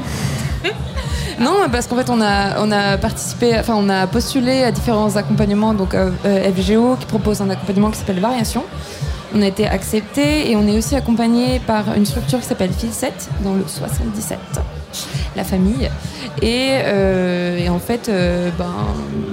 Non, 1.39 1.69
parce 1.71 1.85
qu'en 1.87 1.95
fait, 1.95 2.09
on 2.09 2.21
a, 2.21 2.97
participé, 2.97 3.57
enfin, 3.59 3.75
on 3.77 3.89
a 3.89 4.07
postulé 4.07 4.63
à 4.63 4.71
différents 4.71 5.15
accompagnements. 5.15 5.73
Donc, 5.73 5.93
euh, 5.93 6.11
euh, 6.25 6.51
FGO 6.51 6.95
qui 6.99 7.05
propose 7.05 7.41
un 7.41 7.49
accompagnement 7.49 7.91
qui 7.91 7.99
s'appelle 7.99 8.19
Variation. 8.19 8.63
On 9.35 9.41
a 9.41 9.47
été 9.47 9.67
accepté 9.67 10.49
et 10.49 10.55
on 10.55 10.67
est 10.67 10.77
aussi 10.77 10.95
accompagné 10.95 11.59
par 11.59 11.93
une 11.95 12.05
structure 12.05 12.39
qui 12.39 12.45
s'appelle 12.45 12.71
Filset 12.71 13.13
dans 13.43 13.53
le 13.53 13.63
77, 13.67 14.39
la 15.35 15.43
famille. 15.43 15.89
Et, 16.41 16.69
euh, 16.83 17.57
et 17.57 17.69
en 17.69 17.79
fait, 17.79 18.09
euh, 18.09 18.49
ben, 18.57 18.65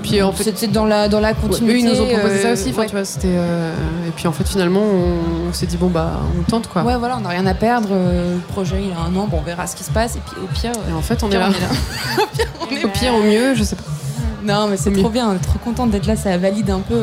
Puis 0.02 0.22
en 0.22 0.32
fait- 0.32 0.44
c'était 0.44 0.66
dans 0.68 0.84
la, 0.86 1.08
dans 1.08 1.20
la 1.20 1.28
Ouais, 1.30 1.34
continuité. 1.40 1.74
eux, 1.74 1.78
ils 1.78 1.84
nous 1.86 2.00
ont 2.00 2.06
proposé 2.08 2.38
ça 2.38 2.48
euh, 2.48 2.52
aussi. 2.54 2.70
enfin, 2.70 2.80
ouais. 2.82 2.86
tu 2.86 2.92
vois, 2.92 3.04
c'était. 3.04 3.28
Et 3.28 4.10
puis 4.16 4.26
en 4.26 4.32
fait, 4.32 4.46
finalement, 4.48 4.80
on, 4.82 5.48
on 5.50 5.52
s'est 5.52 5.66
dit 5.66 5.76
bon 5.76 5.88
bah, 5.88 6.20
on 6.38 6.42
tente 6.42 6.68
quoi. 6.68 6.82
Ouais, 6.82 6.96
voilà, 6.96 7.16
on 7.18 7.20
n'a 7.20 7.28
rien 7.30 7.46
à 7.46 7.54
perdre. 7.54 7.88
Le 7.90 8.38
projet, 8.52 8.76
il 8.84 8.92
a 8.92 9.00
un 9.00 9.14
an, 9.16 9.26
bon, 9.26 9.38
on 9.38 9.42
verra 9.42 9.66
ce 9.66 9.76
qui 9.76 9.84
se 9.84 9.90
passe. 9.90 10.16
Et 10.16 10.20
puis 10.20 10.36
au 10.42 10.46
pire, 10.46 10.72
Et 10.88 10.92
en 10.92 11.02
fait, 11.02 11.22
on 11.22 11.28
est 11.28 11.30
pire, 11.38 11.40
là. 11.40 11.48
on 11.48 12.72
est 12.72 12.80
là. 12.80 12.84
Au 12.86 12.88
pire, 12.88 13.14
au 13.14 13.22
mieux, 13.22 13.54
je 13.54 13.62
sais 13.62 13.76
pas. 13.76 13.82
Non, 14.42 14.66
mais 14.68 14.76
c'est 14.76 14.92
trop 14.92 15.08
bien, 15.08 15.30
on 15.30 15.34
est 15.34 15.38
trop 15.38 15.58
contente 15.58 15.90
d'être 15.90 16.06
là, 16.06 16.16
ça 16.16 16.36
valide 16.36 16.68
un 16.70 16.80
peu 16.80 16.96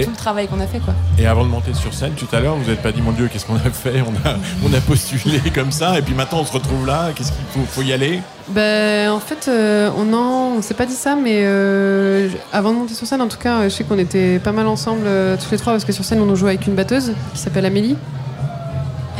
Et- 0.00 0.04
tout 0.04 0.10
le 0.10 0.16
travail 0.16 0.48
qu'on 0.48 0.60
a 0.60 0.66
fait 0.66 0.78
quoi. 0.80 0.94
Et 1.18 1.26
avant 1.26 1.44
de 1.44 1.50
monter 1.50 1.74
sur 1.74 1.92
scène, 1.94 2.12
tout 2.12 2.28
à 2.32 2.40
l'heure, 2.40 2.56
vous 2.56 2.68
n'êtes 2.70 2.82
pas 2.82 2.92
dit, 2.92 3.02
mon 3.02 3.12
Dieu, 3.12 3.28
qu'est-ce 3.32 3.46
qu'on 3.46 3.56
a 3.56 3.70
fait? 3.70 4.02
On 4.02 4.28
a, 4.28 4.34
on 4.64 4.72
a 4.72 4.80
postulé 4.80 5.40
comme 5.54 5.72
ça, 5.72 5.98
et 5.98 6.02
puis 6.02 6.14
maintenant 6.14 6.38
on 6.40 6.44
se 6.44 6.52
retrouve 6.52 6.86
là, 6.86 7.10
qu'est-ce 7.14 7.32
qu'il 7.32 7.44
faut, 7.52 7.66
faut 7.68 7.82
y 7.82 7.92
aller? 7.92 8.20
Ben, 8.48 9.10
en 9.10 9.20
fait, 9.20 9.46
euh, 9.48 9.90
on 9.96 10.12
en, 10.14 10.56
on 10.58 10.62
s'est 10.62 10.74
pas 10.74 10.86
dit 10.86 10.94
ça, 10.94 11.14
mais 11.16 11.40
euh, 11.42 12.28
avant 12.52 12.72
de 12.72 12.78
monter 12.78 12.94
sur 12.94 13.06
scène, 13.06 13.20
en 13.20 13.28
tout 13.28 13.36
cas, 13.38 13.58
euh, 13.58 13.64
je 13.64 13.68
sais 13.70 13.84
qu'on 13.84 13.98
était 13.98 14.38
pas 14.38 14.52
mal 14.52 14.66
ensemble 14.66 15.02
euh, 15.04 15.36
tous 15.36 15.50
les 15.50 15.58
trois 15.58 15.72
parce 15.74 15.84
que 15.84 15.92
sur 15.92 16.04
scène, 16.04 16.20
on 16.20 16.34
joue 16.34 16.46
avec 16.46 16.66
une 16.66 16.74
batteuse 16.74 17.12
qui 17.34 17.40
s'appelle 17.40 17.66
Amélie. 17.66 17.96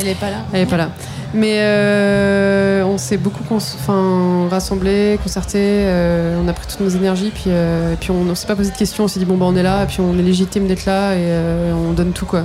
Elle 0.01 0.09
est 0.09 0.15
pas 0.15 0.31
là. 0.31 0.37
Elle 0.53 0.61
est 0.63 0.67
pas 0.67 0.77
là. 0.77 0.91
Mais 1.35 1.59
euh, 1.61 2.83
on 2.85 2.97
s'est 2.97 3.19
beaucoup 3.19 3.45
cons- 3.45 3.57
enfin, 3.57 4.49
rassemblés, 4.51 5.19
concertés, 5.23 5.59
euh, 5.63 6.41
on 6.43 6.49
a 6.49 6.53
pris 6.55 6.67
toutes 6.67 6.81
nos 6.81 6.89
énergies, 6.89 7.31
puis, 7.35 7.45
euh, 7.49 7.93
et 7.93 7.97
puis 7.97 8.11
on 8.11 8.25
ne 8.25 8.35
s'est 8.35 8.47
pas 8.47 8.57
posé 8.57 8.71
de 8.71 8.77
questions, 8.77 9.05
on 9.05 9.09
s'est 9.09 9.19
dit 9.21 9.27
bon 9.27 9.37
bah 9.37 9.45
on 9.47 9.55
est 9.55 9.63
là, 9.63 9.83
et 9.83 9.87
puis 9.87 10.01
on 10.01 10.19
est 10.19 10.23
légitime 10.23 10.67
d'être 10.67 10.87
là, 10.87 11.13
et 11.13 11.19
euh, 11.21 11.73
on 11.75 11.93
donne 11.93 12.13
tout 12.13 12.25
quoi. 12.25 12.45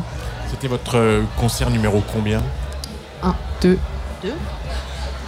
C'était 0.52 0.68
votre 0.68 1.22
concert 1.40 1.70
numéro 1.70 2.04
combien? 2.14 2.42
Un, 3.24 3.34
deux. 3.62 3.80
Deux? 4.22 4.34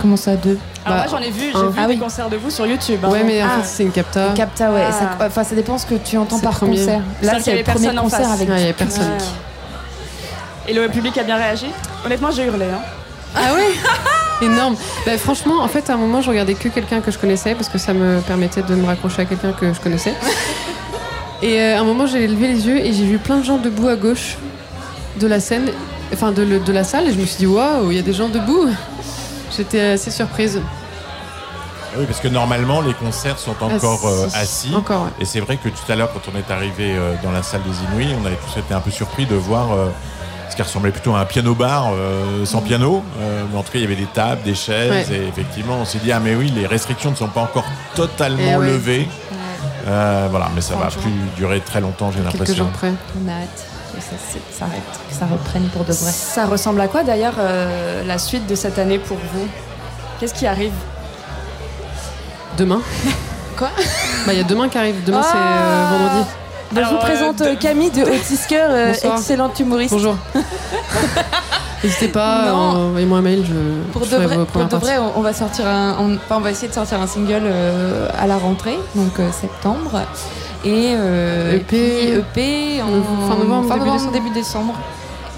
Comment 0.01 0.17
ça, 0.17 0.35
deux? 0.35 0.59
Alors 0.83 0.97
Bah, 0.99 1.05
moi 1.09 1.17
j'en 1.19 1.25
ai 1.25 1.31
vu, 1.31 1.45
j'ai 1.53 1.57
un. 1.57 1.69
vu 1.69 1.79
Ah 1.81 1.87
des 1.87 1.93
oui. 1.93 1.99
concerts 1.99 2.29
de 2.29 2.35
vous 2.35 2.49
sur 2.49 2.65
YouTube. 2.67 2.99
hein. 3.05 3.09
Ouais, 3.09 3.23
mais 3.23 3.41
en 3.41 3.45
Ah. 3.47 3.61
fait 3.61 3.67
c'est 3.67 3.83
une 3.83 3.91
capta. 3.91 4.33
Capta, 4.35 4.69
ouais. 4.71 4.83
Ah. 4.85 4.91
ça- 4.91 5.25
Enfin, 5.27 5.43
ça 5.45 5.55
dépend 5.55 5.77
ce 5.77 5.85
que 5.85 5.95
tu 5.95 6.17
entends 6.17 6.35
C'est 6.35 6.43
par 6.43 6.55
premier. 6.57 6.77
concert. 6.77 6.99
Là, 7.23 7.33
c'est 7.39 7.51
avait 7.51 7.59
le 7.59 7.63
premier 7.63 7.85
personne 7.87 7.99
en 7.99 8.03
concert 8.03 8.19
face. 8.19 8.31
avec. 8.33 8.49
Ouais, 8.49 8.59
y 8.59 8.63
avait 8.65 8.73
personne. 8.73 9.03
Ouais. 9.03 10.67
Et 10.67 10.73
le 10.73 10.89
public 10.89 11.17
a 11.17 11.23
bien 11.23 11.37
réagi? 11.37 11.67
Honnêtement, 12.05 12.29
j'ai 12.31 12.43
hurlé. 12.45 12.65
Hein. 12.65 12.81
Ah 13.35 13.53
ouais 13.53 13.71
Énorme. 14.45 14.75
Bah, 15.05 15.17
franchement, 15.17 15.61
en 15.61 15.67
fait, 15.67 15.89
à 15.89 15.93
un 15.93 15.97
moment, 15.97 16.21
je 16.21 16.29
regardais 16.29 16.55
que 16.55 16.67
quelqu'un 16.69 16.99
que 17.01 17.09
je 17.11 17.17
connaissais 17.17 17.55
parce 17.55 17.69
que 17.69 17.77
ça 17.77 17.93
me 17.93 18.19
permettait 18.21 18.63
de 18.63 18.75
me 18.75 18.85
raccrocher 18.85 19.21
à 19.21 19.25
quelqu'un 19.25 19.53
que 19.53 19.71
je 19.73 19.79
connaissais. 19.79 20.13
Et 21.41 21.59
euh, 21.61 21.77
à 21.77 21.81
un 21.81 21.83
moment, 21.83 22.05
j'ai 22.07 22.27
levé 22.27 22.47
les 22.47 22.67
yeux 22.67 22.77
et 22.77 22.91
j'ai 22.93 23.05
vu 23.05 23.17
plein 23.17 23.37
de 23.37 23.43
gens 23.45 23.57
debout 23.57 23.87
à 23.87 23.95
gauche 23.95 24.37
de 25.19 25.27
la 25.27 25.39
scène, 25.39 25.69
enfin 26.13 26.31
de, 26.31 26.41
le- 26.43 26.59
de 26.59 26.71
la 26.73 26.83
salle, 26.83 27.07
et 27.07 27.13
je 27.13 27.19
me 27.19 27.25
suis 27.25 27.37
dit 27.37 27.45
waouh, 27.47 27.91
il 27.91 27.97
y 27.97 27.99
a 27.99 28.03
des 28.03 28.13
gens 28.13 28.27
debout. 28.27 28.67
J'étais 29.55 29.79
assez 29.81 30.11
surprise. 30.11 30.59
Ah 30.63 31.97
Oui, 31.99 32.05
parce 32.05 32.19
que 32.19 32.27
normalement, 32.27 32.81
les 32.81 32.93
concerts 32.93 33.39
sont 33.39 33.55
encore 33.61 34.05
euh, 34.05 34.27
Assis. 34.33 34.73
Encore, 34.75 35.03
ouais. 35.03 35.09
Et 35.21 35.25
c'est 35.25 35.39
vrai 35.39 35.55
que 35.55 35.69
tout 35.69 35.89
à 35.91 35.95
l'heure, 35.95 36.09
quand 36.13 36.29
on 36.33 36.37
est 36.37 36.51
arrivé 36.53 36.91
euh, 36.93 37.13
dans 37.23 37.31
la 37.31 37.41
salle 37.43 37.61
des 37.63 37.77
Inuits, 38.03 38.13
on 38.21 38.25
avait 38.25 38.35
tous 38.51 38.59
été 38.59 38.73
un 38.73 38.81
peu 38.81 38.91
surpris 38.91 39.25
de 39.25 39.35
voir 39.35 39.71
euh, 39.71 39.87
ce 40.55 40.61
qui 40.61 40.61
ressemblait 40.69 40.91
plutôt 40.91 41.13
à 41.13 41.19
un 41.19 41.25
piano-bar 41.25 41.91
euh, 41.93 42.45
sans 42.45 42.61
piano. 42.61 43.03
Euh, 43.19 43.43
mais 43.51 43.57
en 43.59 43.63
tout 43.63 43.73
cas, 43.73 43.77
il 43.79 43.81
y 43.81 43.85
avait 43.85 43.95
des 43.97 44.05
tables, 44.05 44.41
des 44.43 44.55
chaises. 44.55 45.09
Ouais. 45.09 45.15
Et 45.17 45.27
effectivement, 45.27 45.79
on 45.81 45.85
s'est 45.85 45.97
dit, 45.97 46.13
ah 46.13 46.19
mais 46.23 46.33
oui, 46.33 46.49
les 46.55 46.65
restrictions 46.65 47.11
ne 47.11 47.15
sont 47.15 47.27
pas 47.27 47.41
encore 47.41 47.65
totalement 47.93 48.37
Eh 48.53 48.55
ouais. 48.55 48.67
levées. 48.67 49.07
Euh, 49.87 50.27
voilà, 50.31 50.47
mais 50.55 50.61
ça 50.61 50.75
va 50.75 50.89
Franchement. 50.89 51.01
plus 51.03 51.11
durer 51.35 51.59
très 51.59 51.81
longtemps, 51.81 52.09
j'ai 52.11 52.19
Quelques 52.21 52.31
l'impression. 52.31 52.55
jours 52.63 52.69
près. 52.71 52.93
On 53.21 53.27
a 53.27 53.33
hâte 53.33 53.65
que 53.93 54.01
ça 54.01 54.15
s'arrête, 54.57 54.81
que 55.09 55.13
ça 55.15 55.25
reprenne 55.25 55.67
pour 55.73 55.83
de 55.83 55.91
vrai. 55.91 56.11
Ça 56.11 56.45
ressemble 56.45 56.79
à 56.81 56.87
quoi 56.87 57.03
d'ailleurs 57.03 57.35
euh, 57.37 58.03
la 58.05 58.17
suite 58.17 58.47
de 58.47 58.55
cette 58.55 58.79
année 58.79 58.97
pour 58.97 59.17
vous? 59.33 59.47
Qu'est-ce 60.21 60.33
qui 60.33 60.47
arrive? 60.47 60.71
Demain. 62.57 62.81
Quoi? 63.57 63.69
Bah, 64.25 64.31
il 64.33 64.37
y 64.37 64.41
a 64.41 64.43
demain 64.45 64.69
qui 64.69 64.77
arrive. 64.77 65.03
Demain, 65.03 65.21
c'est 65.21 65.35
euh, 65.37 65.39
Ah. 65.39 65.91
vendredi. 65.91 66.29
Bah, 66.71 66.81
je 66.83 66.89
vous 66.89 66.95
euh, 66.95 66.99
présente 66.99 67.39
de- 67.39 67.45
euh, 67.45 67.55
Camille 67.55 67.91
de 67.91 68.01
Otisker, 68.15 68.57
euh, 68.59 68.93
excellente 68.93 69.59
humoriste. 69.59 69.93
Bonjour. 69.93 70.15
N'hésitez 71.83 72.07
pas, 72.07 72.45
Non. 72.47 72.75
euh, 72.75 72.87
envoyez-moi 72.89 73.19
un 73.19 73.21
mail. 73.21 73.45
Je 73.47 73.91
Pour 73.91 74.01
de 74.01 74.07
ferai 74.07 74.25
vrai, 74.25 74.35
vos 74.37 74.45
pour 74.45 74.51
premières 74.53 74.69
de 74.69 74.75
vrai, 74.77 74.95
parties. 74.95 75.11
on, 75.15 75.19
on 75.19 75.21
va 75.21 75.33
sortir 75.33 75.67
un, 75.67 75.95
on, 75.99 76.15
enfin, 76.15 76.37
on 76.37 76.39
va 76.41 76.51
essayer 76.51 76.67
de 76.67 76.73
sortir 76.73 76.99
un 76.99 77.07
single 77.07 77.43
euh, 77.43 78.09
à 78.17 78.25
la 78.27 78.37
rentrée, 78.37 78.77
donc 78.95 79.19
euh, 79.19 79.29
septembre, 79.31 80.01
et 80.63 80.93
euh, 80.95 81.55
EP. 81.57 81.59
et 82.15 82.21
puis 82.21 82.79
EP 82.79 82.81
en 82.81 82.87
Fin 83.29 83.37
novembre, 83.37 83.73
début 83.75 83.91
décembre. 83.91 84.11
début 84.13 84.29
décembre. 84.31 84.73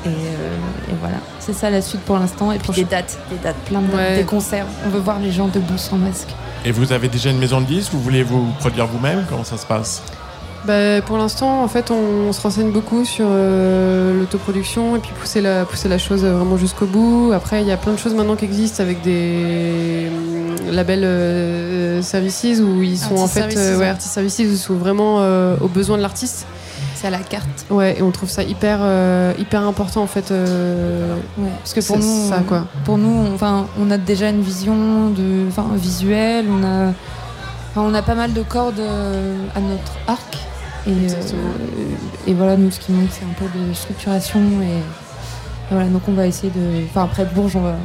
Et, 0.06 0.10
euh, 0.10 0.92
et 0.92 0.96
voilà, 1.02 1.18
c'est 1.40 1.52
ça 1.54 1.70
la 1.70 1.82
suite 1.82 2.02
pour 2.02 2.18
l'instant. 2.18 2.52
Et 2.54 2.60
puis 2.60 2.72
des 2.72 2.86
dates, 2.86 3.18
des 3.30 3.38
dates, 3.44 3.56
plein 3.66 3.82
de 3.82 3.88
dates, 3.88 3.96
Ouais. 3.98 4.16
des 4.18 4.24
concerts. 4.24 4.68
On 4.86 4.90
veut 4.90 5.00
voir 5.00 5.20
les 5.20 5.32
gens 5.34 5.48
debout 5.48 5.78
sans 5.78 5.98
masque. 5.98 6.30
Et 6.64 6.72
vous 6.72 6.94
avez 6.94 7.10
déjà 7.10 7.30
une 7.30 7.40
maison 7.40 7.60
de 7.60 7.66
disques 7.66 7.92
Vous 7.94 8.02
voulez 8.02 8.24
vous 8.24 8.48
produire 8.60 8.88
vous-même 8.88 9.26
Comment 9.30 9.44
ça 9.44 9.58
se 9.58 9.66
passe? 9.66 10.02
Bah, 10.66 11.02
pour 11.06 11.18
l'instant, 11.18 11.64
en 11.64 11.68
fait, 11.68 11.92
on, 11.92 12.34
se 12.34 12.42
renseigne 12.42 12.72
beaucoup 12.72 13.06
sur 13.06 13.28
euh, 13.30 14.20
l'autoproduction 14.20 14.96
et 14.96 15.00
puis 15.00 15.12
pousser 15.20 15.42
la, 15.42 15.66
pousser 15.66 15.88
la 15.88 15.98
chose 15.98 16.26
vraiment 16.26 16.58
jusqu'au 16.58 16.86
bout. 16.86 17.32
Après, 17.34 17.62
il 17.62 17.68
y 17.68 17.72
a 17.72 17.78
plein 17.78 17.94
de 17.94 17.98
choses 17.98 18.14
maintenant 18.14 18.36
qui 18.36 18.46
existent 18.46 18.84
avec 18.84 19.02
des 19.02 20.08
hum, 20.10 20.72
labels 20.72 21.04
euh, 21.04 22.02
services 22.02 22.60
où 22.60 22.82
ils 22.82 22.98
sont 22.98 23.16
en 23.16 23.28
fait 23.28 23.42
services, 23.42 23.58
euh, 23.60 23.74
ouais, 23.76 23.80
ouais. 23.82 23.88
artist 23.90 24.12
services 24.12 24.40
où 24.40 24.44
ils 24.44 24.58
sont 24.58 24.76
vraiment 24.76 25.18
euh, 25.20 25.56
aux 25.62 25.68
besoins 25.70 25.98
de 25.98 26.02
l'artiste. 26.02 26.46
C'est 26.96 27.08
à 27.08 27.12
la 27.12 27.20
carte. 27.20 27.66
Ouais, 27.70 28.00
et 28.00 28.02
on 28.02 28.10
trouve 28.12 28.30
ça 28.30 28.44
hyper 28.44 28.80
euh, 28.82 29.32
hyper 29.38 29.62
important 29.64 30.02
en 30.02 30.08
fait. 30.08 30.32
euh, 30.32 31.16
Ouais, 31.38 31.50
parce 31.60 31.74
que 31.74 31.86
pour 31.86 31.98
nous, 31.98 32.30
ça 32.30 32.40
quoi. 32.48 32.66
pour 32.86 32.98
nous, 32.98 33.10
on, 33.10 33.36
enfin, 33.36 33.68
on 33.80 33.92
a 33.92 33.98
déjà 33.98 34.30
une 34.30 34.42
vision 34.42 35.10
de, 35.12 35.48
visuelle. 35.76 36.46
On 36.50 36.64
a, 36.64 36.94
enfin, 37.70 37.82
on 37.82 37.94
a 37.94 38.02
pas 38.02 38.16
mal 38.16 38.34
de 38.34 38.42
cordes 38.44 38.80
euh, 38.80 39.36
à 39.56 39.60
notre 39.60 39.94
arc. 40.08 40.38
Et, 40.86 40.92
euh, 40.92 41.16
et 42.26 42.34
voilà, 42.34 42.56
nous, 42.56 42.72
ce 42.72 42.80
qui 42.80 42.92
manque, 42.92 43.10
c'est 43.12 43.26
un 43.26 43.34
peu 43.38 43.46
de 43.58 43.74
structuration. 43.74 44.40
Et, 44.62 44.78
et 44.78 45.72
voilà, 45.72 45.88
donc 45.88 46.04
on 46.08 46.14
va 46.14 46.28
essayer 46.28 46.52
de. 46.52 46.86
Enfin, 46.86 47.04
après 47.04 47.26
Bourges, 47.26 47.56
on 47.56 47.62
va, 47.62 47.76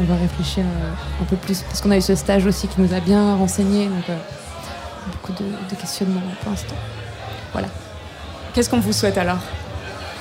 on 0.00 0.04
va 0.04 0.14
réfléchir 0.16 0.64
euh, 0.64 1.22
un 1.22 1.24
peu 1.24 1.36
plus. 1.36 1.62
Parce 1.62 1.80
qu'on 1.80 1.90
a 1.90 1.96
eu 1.96 2.02
ce 2.02 2.14
stage 2.14 2.46
aussi 2.46 2.68
qui 2.68 2.80
nous 2.80 2.92
a 2.94 3.00
bien 3.00 3.36
renseigné. 3.36 3.86
Donc, 3.86 4.08
euh, 4.10 4.16
beaucoup 5.10 5.32
de, 5.32 5.48
de 5.48 5.74
questionnements 5.80 6.20
pour 6.42 6.50
l'instant. 6.50 6.76
Voilà. 7.52 7.68
Qu'est-ce 8.52 8.68
qu'on 8.68 8.80
vous 8.80 8.92
souhaite 8.92 9.16
alors? 9.16 9.38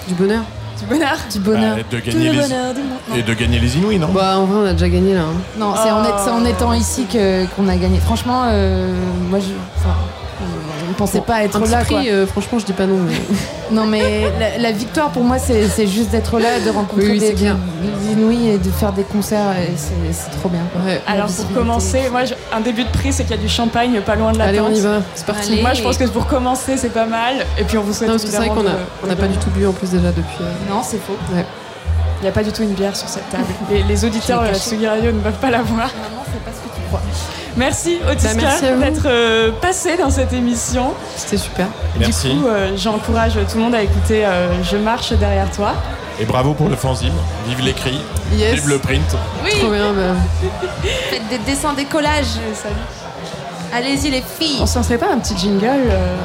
Du 0.07 0.13
bonheur. 0.13 0.43
Du 0.79 0.85
bonheur 0.85 1.17
Du 1.31 1.39
bonheur. 1.39 1.75
Bah, 1.75 1.83
de 1.91 1.97
Tout 1.99 2.05
gagner 2.05 2.25
le 2.25 2.31
les- 2.31 2.39
bonheur 2.41 2.73
du 2.73 2.81
monde. 2.81 3.17
Et 3.17 3.21
de 3.23 3.33
gagner 3.33 3.59
les 3.59 3.77
Inuits, 3.77 3.99
non? 3.99 4.09
Bah, 4.13 4.37
en 4.39 4.45
vrai, 4.45 4.59
on 4.61 4.65
a 4.65 4.73
déjà 4.73 4.89
gagné 4.89 5.13
là. 5.15 5.21
hein. 5.21 5.33
Non, 5.57 5.73
c'est 5.75 5.91
en, 5.91 6.01
Oh. 6.01 6.05
est- 6.07 6.23
c'est 6.23 6.29
en 6.31 6.45
étant 6.45 6.73
ici 6.73 7.05
que- 7.11 7.45
qu'on 7.55 7.67
a 7.67 7.75
gagné. 7.75 7.99
Franchement, 7.99 8.43
euh, 8.47 8.93
moi, 9.29 9.39
je, 9.39 9.47
enfin, 9.77 9.95
on 10.89 10.93
ne 10.93 10.95
pensait 10.97 11.21
pas 11.21 11.43
être 11.43 11.55
Un 11.55 11.61
petit 11.61 11.71
là. 11.71 11.77
prix, 11.79 11.93
quoi. 11.95 12.03
euh, 12.07 12.25
franchement, 12.27 12.59
je 12.59 12.65
dis 12.65 12.73
pas 12.73 12.85
non. 12.87 12.97
mais- 12.97 13.13
Non, 13.71 13.85
mais 13.85 14.23
la, 14.39 14.57
la 14.57 14.71
victoire 14.71 15.09
pour 15.11 15.23
moi, 15.23 15.37
c'est 15.37 15.87
juste 15.87 16.09
d'être 16.09 16.39
là, 16.39 16.59
de 16.65 16.69
rencontrer 16.71 17.05
Oui, 17.05 17.11
oui, 17.13 17.19
des, 17.19 17.33
des 17.33 18.11
Inuits 18.13 18.47
et 18.49 18.57
de 18.57 18.69
faire 18.71 18.91
des 18.91 19.03
concerts. 19.03 19.51
et 19.59 19.73
C'est 19.77 20.31
trop 20.39 20.49
bien. 20.49 20.61
quoi. 20.73 20.81
Ouais. 20.83 20.99
La 21.07 21.13
Alors 21.13 21.27
pour 21.31 21.53
commencer, 21.53 22.01
moi 22.11 22.25
je- 22.25 22.33
un 22.51 22.61
début 22.61 22.83
de 22.83 22.89
prix 22.89 23.13
c'est 23.13 23.23
qu'il 23.23 23.35
y 23.35 23.39
a 23.39 23.41
du 23.41 23.47
champagne 23.49 24.01
pas 24.01 24.15
loin 24.15 24.31
de 24.31 24.39
la 24.39 24.45
Allez, 24.45 24.59
on 24.59 24.71
y 24.71 24.79
va. 24.81 25.01
C'est 25.13 25.25
parti. 25.27 25.53
Allez. 25.53 25.61
Moi 25.61 25.73
je 25.75 25.83
pense 25.83 25.97
que 25.97 26.05
pour 26.05 26.25
commencer 26.25 26.77
c'est 26.77 26.89
pas 26.93 27.05
mal. 27.05 27.45
Et 27.59 27.63
puis 27.63 27.77
on 27.77 27.83
vous 27.83 27.93
souhaite 27.93 28.09
Non, 28.09 28.15
parce 28.15 28.25
que 28.25 28.31
c'est 28.31 28.37
vrai 28.37 28.49
qu'on 28.49 28.61
a, 28.61 28.71
de- 28.71 28.75
on 29.03 29.07
n'a 29.07 29.15
pas 29.15 29.27
du 29.27 29.37
tout 29.37 29.49
bu 29.51 29.67
en 29.67 29.71
plus 29.73 29.91
déjà 29.91 30.07
depuis. 30.09 30.23
euh, 30.41 30.51
Non, 30.73 30.81
c'est 30.83 30.97
faux. 30.97 31.13
ouais. 31.35 31.45
Il 32.21 32.23
n'y 32.23 32.29
a 32.29 32.31
pas 32.31 32.43
du 32.43 32.51
tout 32.51 32.63
une 32.63 32.73
bière 32.73 32.95
sur 32.95 33.07
cette 33.07 33.29
table. 33.29 33.45
Les, 33.71 33.83
les 33.83 34.03
auditeurs 34.05 34.41
de 34.41 34.47
la. 34.47 34.53
Tsugi 34.55 34.87
Radio 34.87 35.11
ne 35.11 35.19
peuvent 35.19 35.39
pas 35.39 35.51
la 35.51 35.61
voir. 35.61 35.87
Maman, 35.95 36.23
c'est 36.25 36.43
pas 36.43 36.51
ce 36.51 36.67
que 36.67 36.75
tu 36.75 36.81
crois. 36.89 37.01
Merci 37.59 37.99
Bah, 38.01 38.13
Otiska 38.13 38.71
d'être 38.79 39.01
euh, 39.05 39.51
passé 39.51 39.97
dans 39.97 40.09
cette 40.09 40.31
émission. 40.31 40.93
C'était 41.17 41.35
super. 41.37 41.67
Merci. 41.99 42.29
Du 42.33 42.39
coup, 42.39 42.47
euh, 42.47 42.71
j'encourage 42.77 43.33
tout 43.33 43.57
le 43.57 43.63
monde 43.63 43.75
à 43.75 43.81
écouter 43.81 44.25
euh, 44.25 44.47
Je 44.63 44.77
marche 44.77 45.11
derrière 45.11 45.51
toi. 45.51 45.73
Et 46.21 46.25
bravo 46.25 46.53
pour 46.53 46.69
le 46.69 46.77
fanzine. 46.77 47.11
Vive 47.47 47.61
l'écrit. 47.65 47.99
Yes. 48.33 48.55
Vive 48.55 48.69
le 48.69 48.79
print. 48.79 49.09
Trop 49.59 49.71
bien. 49.71 49.91
bah. 49.91 50.15
Faites 51.09 51.27
des 51.29 51.37
dessins, 51.39 51.73
des 51.73 51.83
collages. 51.85 52.37
Allez-y, 53.73 54.09
les 54.09 54.21
filles. 54.23 54.59
On 54.61 54.65
s'en 54.65 54.81
serait 54.81 54.97
pas 54.97 55.11
un 55.13 55.19
petit 55.19 55.37
jingle 55.37 55.65
euh, 55.65 56.15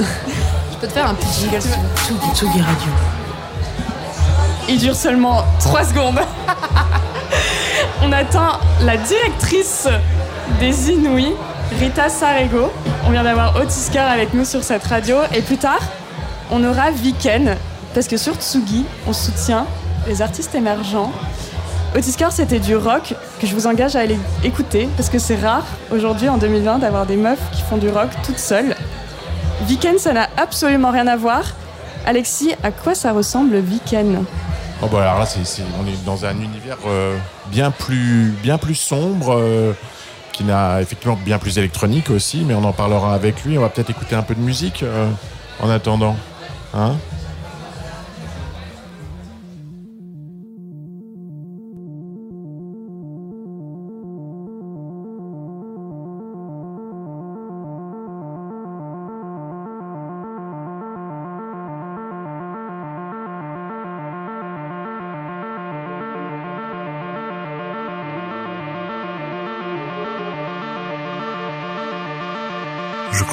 Je 0.00 0.76
peux 0.80 0.86
te 0.86 0.92
faire 0.92 1.06
un 1.08 1.14
petit 1.14 1.40
jingle. 1.42 1.60
Tsugi, 1.60 2.34
Tsugi 2.34 2.60
Radio. 2.62 2.88
Il 4.70 4.78
dure 4.78 4.94
seulement 4.96 5.44
3 5.60 5.84
secondes. 5.84 6.20
On 8.02 8.12
attend 8.12 8.58
la 8.82 8.96
directrice 8.96 9.86
des 10.58 10.90
Inuits, 10.90 11.34
Rita 11.78 12.08
Sarego. 12.08 12.72
On 13.06 13.10
vient 13.10 13.22
d'avoir 13.22 13.56
Otiskar 13.56 14.10
avec 14.10 14.32
nous 14.32 14.46
sur 14.46 14.64
cette 14.64 14.84
radio. 14.84 15.16
Et 15.34 15.42
plus 15.42 15.58
tard, 15.58 15.80
on 16.50 16.64
aura 16.64 16.90
Viken. 16.92 17.56
Parce 17.92 18.08
que 18.08 18.16
sur 18.16 18.34
Tsugi, 18.36 18.86
on 19.06 19.12
soutient 19.12 19.66
les 20.06 20.22
artistes 20.22 20.54
émergents. 20.54 21.12
Otiskar, 21.94 22.32
c'était 22.32 22.58
du 22.58 22.74
rock 22.74 23.14
que 23.38 23.46
je 23.46 23.54
vous 23.54 23.66
engage 23.66 23.96
à 23.96 24.00
aller 24.00 24.18
écouter. 24.44 24.88
Parce 24.96 25.10
que 25.10 25.18
c'est 25.18 25.36
rare 25.36 25.66
aujourd'hui, 25.92 26.30
en 26.30 26.38
2020, 26.38 26.78
d'avoir 26.78 27.04
des 27.04 27.16
meufs 27.16 27.50
qui 27.52 27.60
font 27.60 27.76
du 27.76 27.90
rock 27.90 28.08
toutes 28.24 28.38
seules. 28.38 28.76
Viken, 29.66 29.98
ça 29.98 30.14
n'a 30.14 30.28
absolument 30.38 30.90
rien 30.90 31.06
à 31.06 31.16
voir. 31.16 31.42
Alexis, 32.06 32.54
à 32.62 32.70
quoi 32.70 32.94
ça 32.94 33.12
ressemble 33.12 33.58
Viken? 33.58 34.24
Oh 34.82 34.88
bah 34.88 35.02
alors 35.02 35.18
là, 35.18 35.26
on 35.78 35.86
est 35.86 36.04
dans 36.06 36.24
un 36.24 36.34
univers 36.40 36.78
euh, 36.86 37.18
bien 37.48 37.70
plus, 37.70 38.32
bien 38.42 38.56
plus 38.56 38.74
sombre, 38.74 39.36
euh, 39.38 39.74
qui 40.32 40.42
n'a 40.42 40.80
effectivement 40.80 41.18
bien 41.22 41.38
plus 41.38 41.58
électronique 41.58 42.08
aussi, 42.08 42.44
mais 42.46 42.54
on 42.54 42.64
en 42.64 42.72
parlera 42.72 43.14
avec 43.14 43.44
lui. 43.44 43.58
On 43.58 43.60
va 43.60 43.68
peut-être 43.68 43.90
écouter 43.90 44.16
un 44.16 44.22
peu 44.22 44.34
de 44.34 44.40
musique 44.40 44.82
euh, 44.82 45.10
en 45.60 45.68
attendant. 45.68 46.16
Hein? 46.72 46.94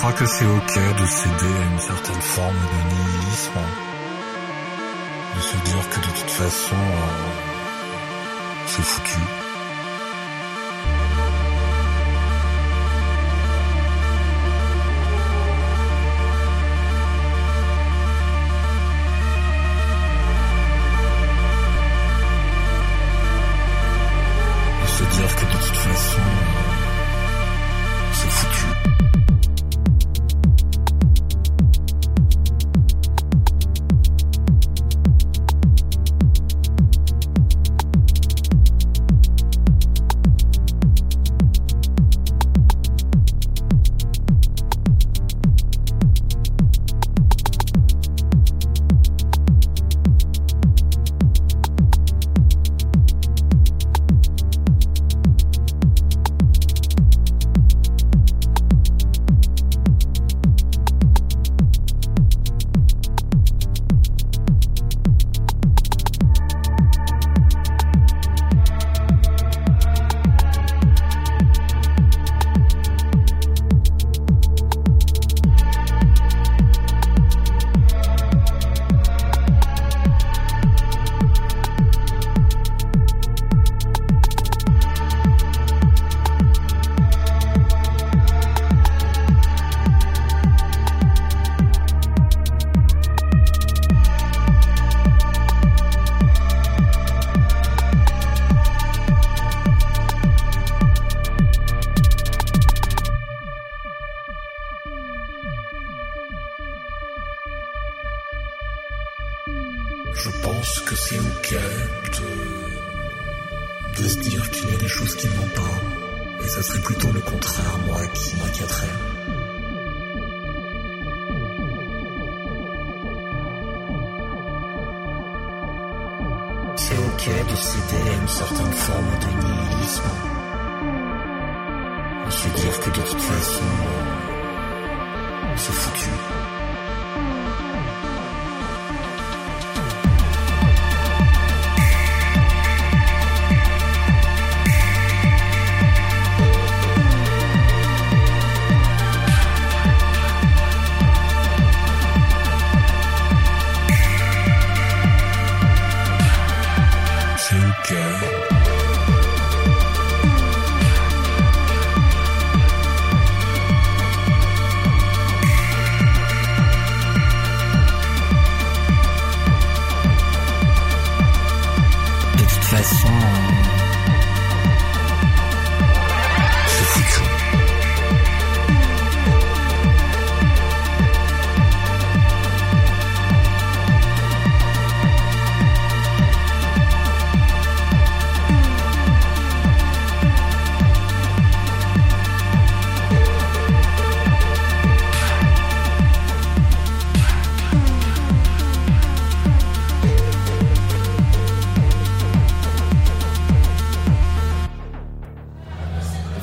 Crois 0.10 0.20
que 0.20 0.26
c'est 0.26 0.46
ok 0.46 0.74
de 1.00 1.06
céder 1.06 1.54
à 1.54 1.66
une 1.74 1.80
certaine 1.80 2.22
forme 2.22 2.56
de 2.56 2.96
nihilisme. 2.96 3.60
De 5.36 5.42
se 5.42 5.58
dire 5.70 5.90
que 5.90 6.00
de 6.00 6.12
toute 6.18 6.30
façon, 6.30 6.76
euh, 6.76 7.28
c'est 8.68 8.84
foutu. 8.84 9.20
De 24.82 24.88
se 24.88 25.04
dire 25.04 25.36
que 25.36 25.46
de 25.46 25.58
toute 25.66 25.78
façon, 25.78 26.47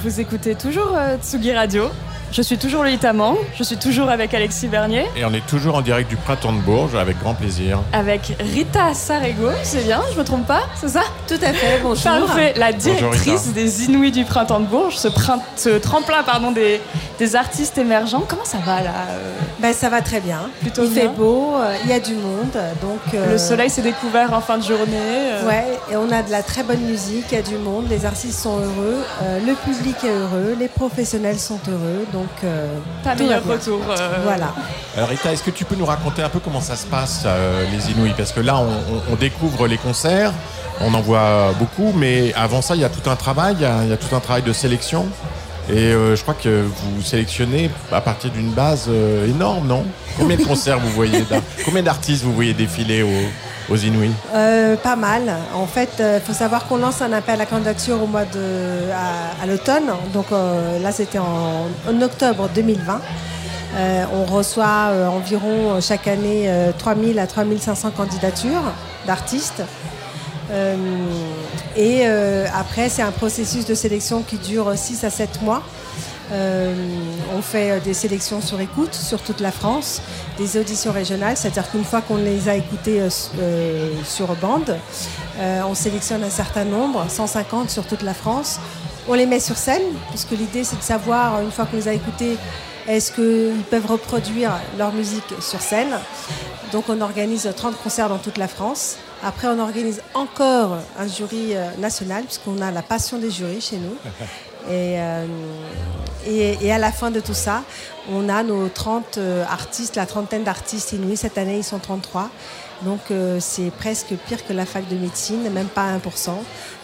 Vous 0.04 0.20
écoutez 0.20 0.54
toujours 0.54 0.94
euh, 0.94 1.16
Tsugi 1.16 1.54
Radio. 1.54 1.84
Je 2.32 2.42
suis 2.42 2.58
toujours 2.58 2.82
Lolita 2.82 3.12
Mang, 3.12 3.36
je 3.56 3.62
suis 3.62 3.76
toujours 3.76 4.10
avec 4.10 4.34
Alexis 4.34 4.66
Bernier, 4.66 5.04
Et 5.16 5.24
on 5.24 5.32
est 5.32 5.46
toujours 5.46 5.76
en 5.76 5.82
direct 5.82 6.10
du 6.10 6.16
printemps 6.16 6.52
de 6.52 6.58
Bourges 6.58 6.96
avec 6.96 7.16
grand 7.20 7.34
plaisir. 7.34 7.78
avec 7.92 8.32
Rita 8.40 8.92
Sarego, 8.92 9.50
c'est 9.62 9.84
bien, 9.84 10.00
je 10.12 10.18
me 10.18 10.24
trompe 10.24 10.44
pas, 10.44 10.62
c'est 10.74 10.88
ça? 10.88 11.02
Tout 11.28 11.34
à 11.40 11.52
fait, 11.52 11.78
bonjour. 11.80 12.02
Parfait, 12.26 12.54
la 12.56 12.72
directrice 12.72 13.52
des 13.52 13.84
Inouïs 13.84 14.10
du 14.10 14.24
printemps 14.24 14.58
de 14.58 14.66
Bourges, 14.66 14.96
ce, 14.96 15.06
prin- 15.06 15.38
ce 15.54 15.68
tremplin 15.78 16.24
pardon, 16.24 16.50
des, 16.50 16.80
des 17.20 17.36
artistes 17.36 17.78
émergents. 17.78 18.24
Comment 18.26 18.44
ça 18.44 18.58
va 18.66 18.82
là 18.82 18.90
euh, 19.10 19.32
Ben, 19.60 19.72
ça 19.72 19.88
va 19.88 20.02
très 20.02 20.18
bien. 20.20 20.40
Plutôt 20.60 20.82
il 20.82 20.90
bien. 20.90 21.02
fait 21.02 21.08
beau, 21.08 21.54
euh, 21.56 21.76
il 21.84 21.90
y 21.90 21.92
a 21.92 22.00
du 22.00 22.14
monde, 22.14 22.50
donc. 22.82 23.14
euh, 23.14 23.30
Le 23.32 23.38
soleil 23.38 23.70
s'est 23.70 23.82
découvert 23.82 24.32
en 24.32 24.40
fin 24.40 24.58
de 24.58 24.64
journée. 24.64 24.96
euh, 24.96 25.46
Ouais, 25.48 25.78
et 25.92 25.96
on 25.96 26.10
a 26.10 26.22
de 26.24 26.32
la 26.32 26.42
très 26.42 26.64
bonne 26.64 26.80
musique, 26.80 27.26
il 27.30 27.34
y 27.36 27.38
a 27.38 27.42
du 27.42 27.58
monde, 27.58 27.86
les 27.88 28.04
artistes 28.04 28.40
sont 28.40 28.58
heureux, 28.58 29.04
euh, 29.22 29.38
le 29.46 29.52
public 29.54 29.94
est 30.02 30.08
heureux, 30.10 30.56
les 30.58 30.68
professionnels 30.68 31.38
sont 31.38 31.60
heureux, 31.68 32.04
donc. 32.12 32.23
Euh, 32.44 32.78
Pas 33.02 33.14
meilleur 33.14 33.40
bien. 33.42 33.52
retour. 33.54 33.80
euh, 33.90 34.18
Voilà. 34.22 34.52
Alors 34.96 35.08
Rita, 35.08 35.32
est-ce 35.32 35.42
que 35.42 35.50
tu 35.50 35.64
peux 35.64 35.74
nous 35.76 35.86
raconter 35.86 36.22
un 36.22 36.28
peu 36.28 36.38
comment 36.40 36.60
ça 36.60 36.76
se 36.76 36.86
passe, 36.86 37.22
euh, 37.26 37.64
les 37.72 37.90
Inouïs? 37.92 38.14
Parce 38.16 38.32
que 38.32 38.40
là, 38.40 38.56
on, 38.56 38.62
on- 38.68 39.02
on 39.12 39.16
découvre 39.16 39.66
les 39.66 39.78
concerts, 39.78 40.32
on 40.80 40.92
en 40.94 41.00
voit 41.00 41.52
beaucoup, 41.58 41.92
mais 41.96 42.32
avant 42.34 42.62
ça, 42.62 42.74
il 42.74 42.80
y 42.80 42.84
a 42.84 42.88
tout 42.88 43.08
un 43.10 43.16
travail, 43.16 43.54
il 43.58 43.62
y 43.62 43.66
a, 43.66 43.82
il 43.84 43.90
y 43.90 43.92
a 43.92 43.96
tout 43.96 44.14
un 44.14 44.20
travail 44.20 44.42
de 44.42 44.52
sélection. 44.52 45.06
Et 45.70 45.76
euh, 45.78 46.14
je 46.14 46.20
crois 46.22 46.34
que 46.34 46.62
vous 46.62 47.02
sélectionnez 47.02 47.70
à 47.90 48.02
partir 48.02 48.30
d'une 48.30 48.50
base 48.50 48.84
euh, 48.88 49.26
énorme, 49.26 49.66
non? 49.66 49.84
Combien 50.18 50.36
de 50.36 50.44
concerts 50.46 50.78
vous 50.78 50.90
voyez 50.90 51.24
Combien 51.64 51.82
d'artistes 51.82 52.22
vous 52.22 52.34
voyez 52.34 52.52
défiler 52.52 53.02
aux, 53.02 53.08
aux 53.70 53.76
Inouïs 53.76 54.12
Euh, 54.34 54.76
pas 54.76 54.96
mal. 54.96 55.34
En 55.54 55.66
fait, 55.66 55.90
il 55.98 56.20
faut 56.24 56.32
savoir 56.32 56.66
qu'on 56.66 56.76
lance 56.76 57.02
un 57.02 57.12
appel 57.12 57.40
à 57.40 57.46
candidature 57.46 58.02
au 58.02 58.06
mois 58.06 58.24
de 58.24 58.90
à, 59.42 59.46
l'automne. 59.46 59.90
Donc 60.12 60.26
euh, 60.32 60.78
là, 60.80 60.92
c'était 60.92 61.18
en, 61.18 61.66
octobre 62.02 62.48
2020. 62.54 63.00
Euh, 63.76 64.04
on 64.12 64.24
reçoit 64.24 64.90
euh, 64.90 65.08
environ 65.08 65.72
euh, 65.74 65.80
chaque 65.80 66.06
année 66.06 66.44
euh, 66.46 66.70
3000 66.78 67.18
à 67.18 67.26
3500 67.26 67.90
candidatures 67.90 68.62
d'artistes. 69.06 69.62
Euh, 70.50 70.76
et 71.76 72.02
euh, 72.04 72.46
après, 72.54 72.88
c'est 72.88 73.02
un 73.02 73.10
processus 73.10 73.66
de 73.66 73.74
sélection 73.74 74.22
qui 74.22 74.36
dure 74.36 74.72
6 74.76 75.02
à 75.04 75.10
7 75.10 75.42
mois. 75.42 75.62
Euh, 76.32 76.72
on 77.36 77.42
fait 77.42 77.72
euh, 77.72 77.80
des 77.80 77.92
sélections 77.92 78.40
sur 78.40 78.58
écoute 78.60 78.94
sur 78.94 79.20
toute 79.20 79.40
la 79.40 79.50
France, 79.52 80.00
des 80.38 80.58
auditions 80.58 80.92
régionales, 80.92 81.36
c'est-à-dire 81.36 81.70
qu'une 81.70 81.84
fois 81.84 82.00
qu'on 82.00 82.16
les 82.16 82.48
a 82.48 82.56
écoutées 82.56 83.00
euh, 83.00 83.08
euh, 83.38 83.92
sur 84.04 84.34
bande, 84.36 84.76
euh, 85.38 85.62
on 85.68 85.74
sélectionne 85.74 86.24
un 86.24 86.30
certain 86.30 86.64
nombre, 86.64 87.04
150 87.08 87.70
sur 87.70 87.86
toute 87.86 88.02
la 88.02 88.14
France. 88.14 88.58
On 89.08 89.14
les 89.14 89.26
met 89.26 89.40
sur 89.40 89.56
scène, 89.56 89.82
puisque 90.10 90.32
l'idée 90.32 90.64
c'est 90.64 90.78
de 90.78 90.82
savoir, 90.82 91.40
une 91.40 91.50
fois 91.50 91.66
qu'on 91.66 91.76
les 91.76 91.88
a 91.88 91.92
écoutés, 91.92 92.36
est-ce 92.88 93.12
qu'ils 93.12 93.62
peuvent 93.70 93.86
reproduire 93.86 94.52
leur 94.78 94.92
musique 94.92 95.34
sur 95.40 95.60
scène. 95.60 95.98
Donc 96.72 96.84
on 96.88 97.00
organise 97.00 97.50
30 97.56 97.80
concerts 97.82 98.08
dans 98.08 98.18
toute 98.18 98.36
la 98.36 98.48
France. 98.48 98.96
Après, 99.22 99.46
on 99.48 99.58
organise 99.58 100.02
encore 100.12 100.78
un 100.98 101.06
jury 101.06 101.54
national, 101.78 102.24
puisqu'on 102.24 102.60
a 102.60 102.70
la 102.70 102.82
passion 102.82 103.18
des 103.18 103.30
jurys 103.30 103.62
chez 103.62 103.78
nous. 103.78 103.96
Et, 104.68 104.98
euh, 104.98 105.26
et, 106.26 106.58
et 106.62 106.72
à 106.72 106.78
la 106.78 106.92
fin 106.92 107.10
de 107.10 107.20
tout 107.20 107.34
ça, 107.34 107.62
on 108.10 108.28
a 108.28 108.42
nos 108.42 108.68
30 108.68 109.18
euh, 109.18 109.44
artistes, 109.44 109.96
la 109.96 110.06
trentaine 110.06 110.44
d'artistes 110.44 110.92
inouïs. 110.92 111.16
Cette 111.16 111.38
année, 111.38 111.58
ils 111.58 111.64
sont 111.64 111.78
33. 111.78 112.30
Donc 112.82 113.00
euh, 113.10 113.38
c'est 113.40 113.70
presque 113.70 114.14
pire 114.26 114.44
que 114.46 114.52
la 114.52 114.66
fac 114.66 114.88
de 114.88 114.96
médecine, 114.96 115.48
même 115.50 115.68
pas 115.68 115.96
1%. 115.96 116.30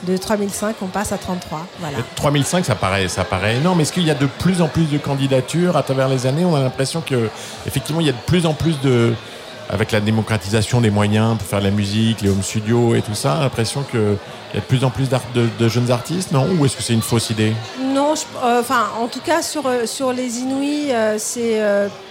De 0.04 0.16
3005, 0.16 0.76
on 0.82 0.86
passe 0.86 1.12
à 1.12 1.18
33. 1.18 1.66
Voilà. 1.78 1.98
3005, 2.16 2.64
ça 2.64 2.74
paraît, 2.74 3.08
ça 3.08 3.24
paraît 3.24 3.56
énorme. 3.56 3.80
Est-ce 3.80 3.92
qu'il 3.92 4.04
y 4.06 4.10
a 4.10 4.14
de 4.14 4.26
plus 4.26 4.62
en 4.62 4.68
plus 4.68 4.90
de 4.90 4.98
candidatures 4.98 5.76
à 5.76 5.82
travers 5.82 6.08
les 6.08 6.26
années? 6.26 6.44
On 6.44 6.54
a 6.54 6.60
l'impression 6.60 7.00
que, 7.00 7.28
effectivement, 7.66 8.00
il 8.00 8.06
y 8.06 8.10
a 8.10 8.14
de 8.14 8.18
plus 8.26 8.46
en 8.46 8.54
plus 8.54 8.80
de, 8.80 9.14
avec 9.70 9.92
la 9.92 10.00
démocratisation 10.00 10.80
des 10.80 10.90
moyens 10.90 11.38
pour 11.38 11.46
faire 11.46 11.60
de 11.60 11.64
la 11.64 11.70
musique, 11.70 12.22
les 12.22 12.28
home 12.28 12.42
studios 12.42 12.94
et 12.96 13.02
tout 13.02 13.14
ça, 13.14 13.38
l'impression 13.40 13.82
qu'il 13.82 14.00
y 14.00 14.56
a 14.56 14.60
de 14.60 14.66
plus 14.66 14.82
en 14.84 14.90
plus 14.90 15.08
de, 15.08 15.68
jeunes 15.68 15.90
artistes, 15.92 16.32
non? 16.32 16.48
Ou 16.58 16.66
est-ce 16.66 16.76
que 16.76 16.82
c'est 16.82 16.92
une 16.92 17.02
fausse 17.02 17.30
idée? 17.30 17.52
Non, 17.80 18.14
euh, 18.42 18.60
enfin, 18.60 18.88
en 19.00 19.06
tout 19.06 19.20
cas, 19.20 19.42
sur, 19.42 19.66
euh, 19.66 19.86
sur 19.86 20.12
les 20.12 20.40
Inouïs, 20.40 20.90
euh, 20.90 21.16
c'est 21.18 21.60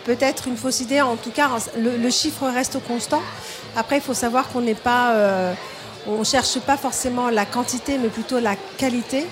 peut-être 0.05 0.47
une 0.47 0.55
fausse 0.55 0.80
idée. 0.80 1.01
En 1.01 1.18
tout 1.18 1.32
cas, 1.32 1.49
le, 1.78 1.97
le 1.97 2.10
chiffre 2.10 2.47
reste 2.47 2.82
constant. 2.88 3.22
Après, 3.76 3.97
il 3.97 4.01
faut 4.01 4.14
savoir 4.14 4.47
qu'on 4.49 4.62
n'est 4.62 4.74
pas. 4.74 5.14
on 6.07 6.24
cherche 6.24 6.60
pas 6.60 6.78
forcément 6.78 7.30
la 7.30 7.45
quantité, 7.45 7.97
mais 8.01 8.07
plutôt 8.07 8.39
la 8.39 8.55
qualité. 8.78 9.28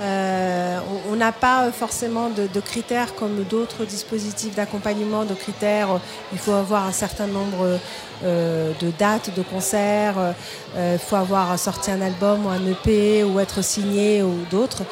Euh, 0.00 0.78
on- 1.10 1.14
n'a 1.14 1.30
pas 1.30 1.70
forcément 1.70 2.28
de, 2.28 2.60
critères 2.60 3.14
comme 3.14 3.44
d'autres 3.44 3.84
dispositifs 3.84 4.54
d'accompagnement, 4.56 5.24
de 5.24 5.34
critères. 5.34 5.92
euh, 5.92 5.98
Il 6.32 6.38
faut 6.38 6.52
avoir 6.52 6.86
un 6.86 6.92
certain 6.92 7.28
nombre 7.28 7.78
euh, 8.24 8.72
de 8.80 8.90
dates 8.98 9.30
de 9.36 9.42
concerts, 9.42 10.14
euh, 10.18 10.94
il 10.94 10.98
faut 10.98 11.14
avoir 11.16 11.56
sorti 11.58 11.90
un 11.92 12.00
album 12.00 12.46
ou 12.46 12.48
un 12.48 12.66
EP 12.66 13.22
ou 13.22 13.38
être 13.38 13.62
signé 13.62 14.22
ou 14.22 14.34
d'autres. 14.50 14.82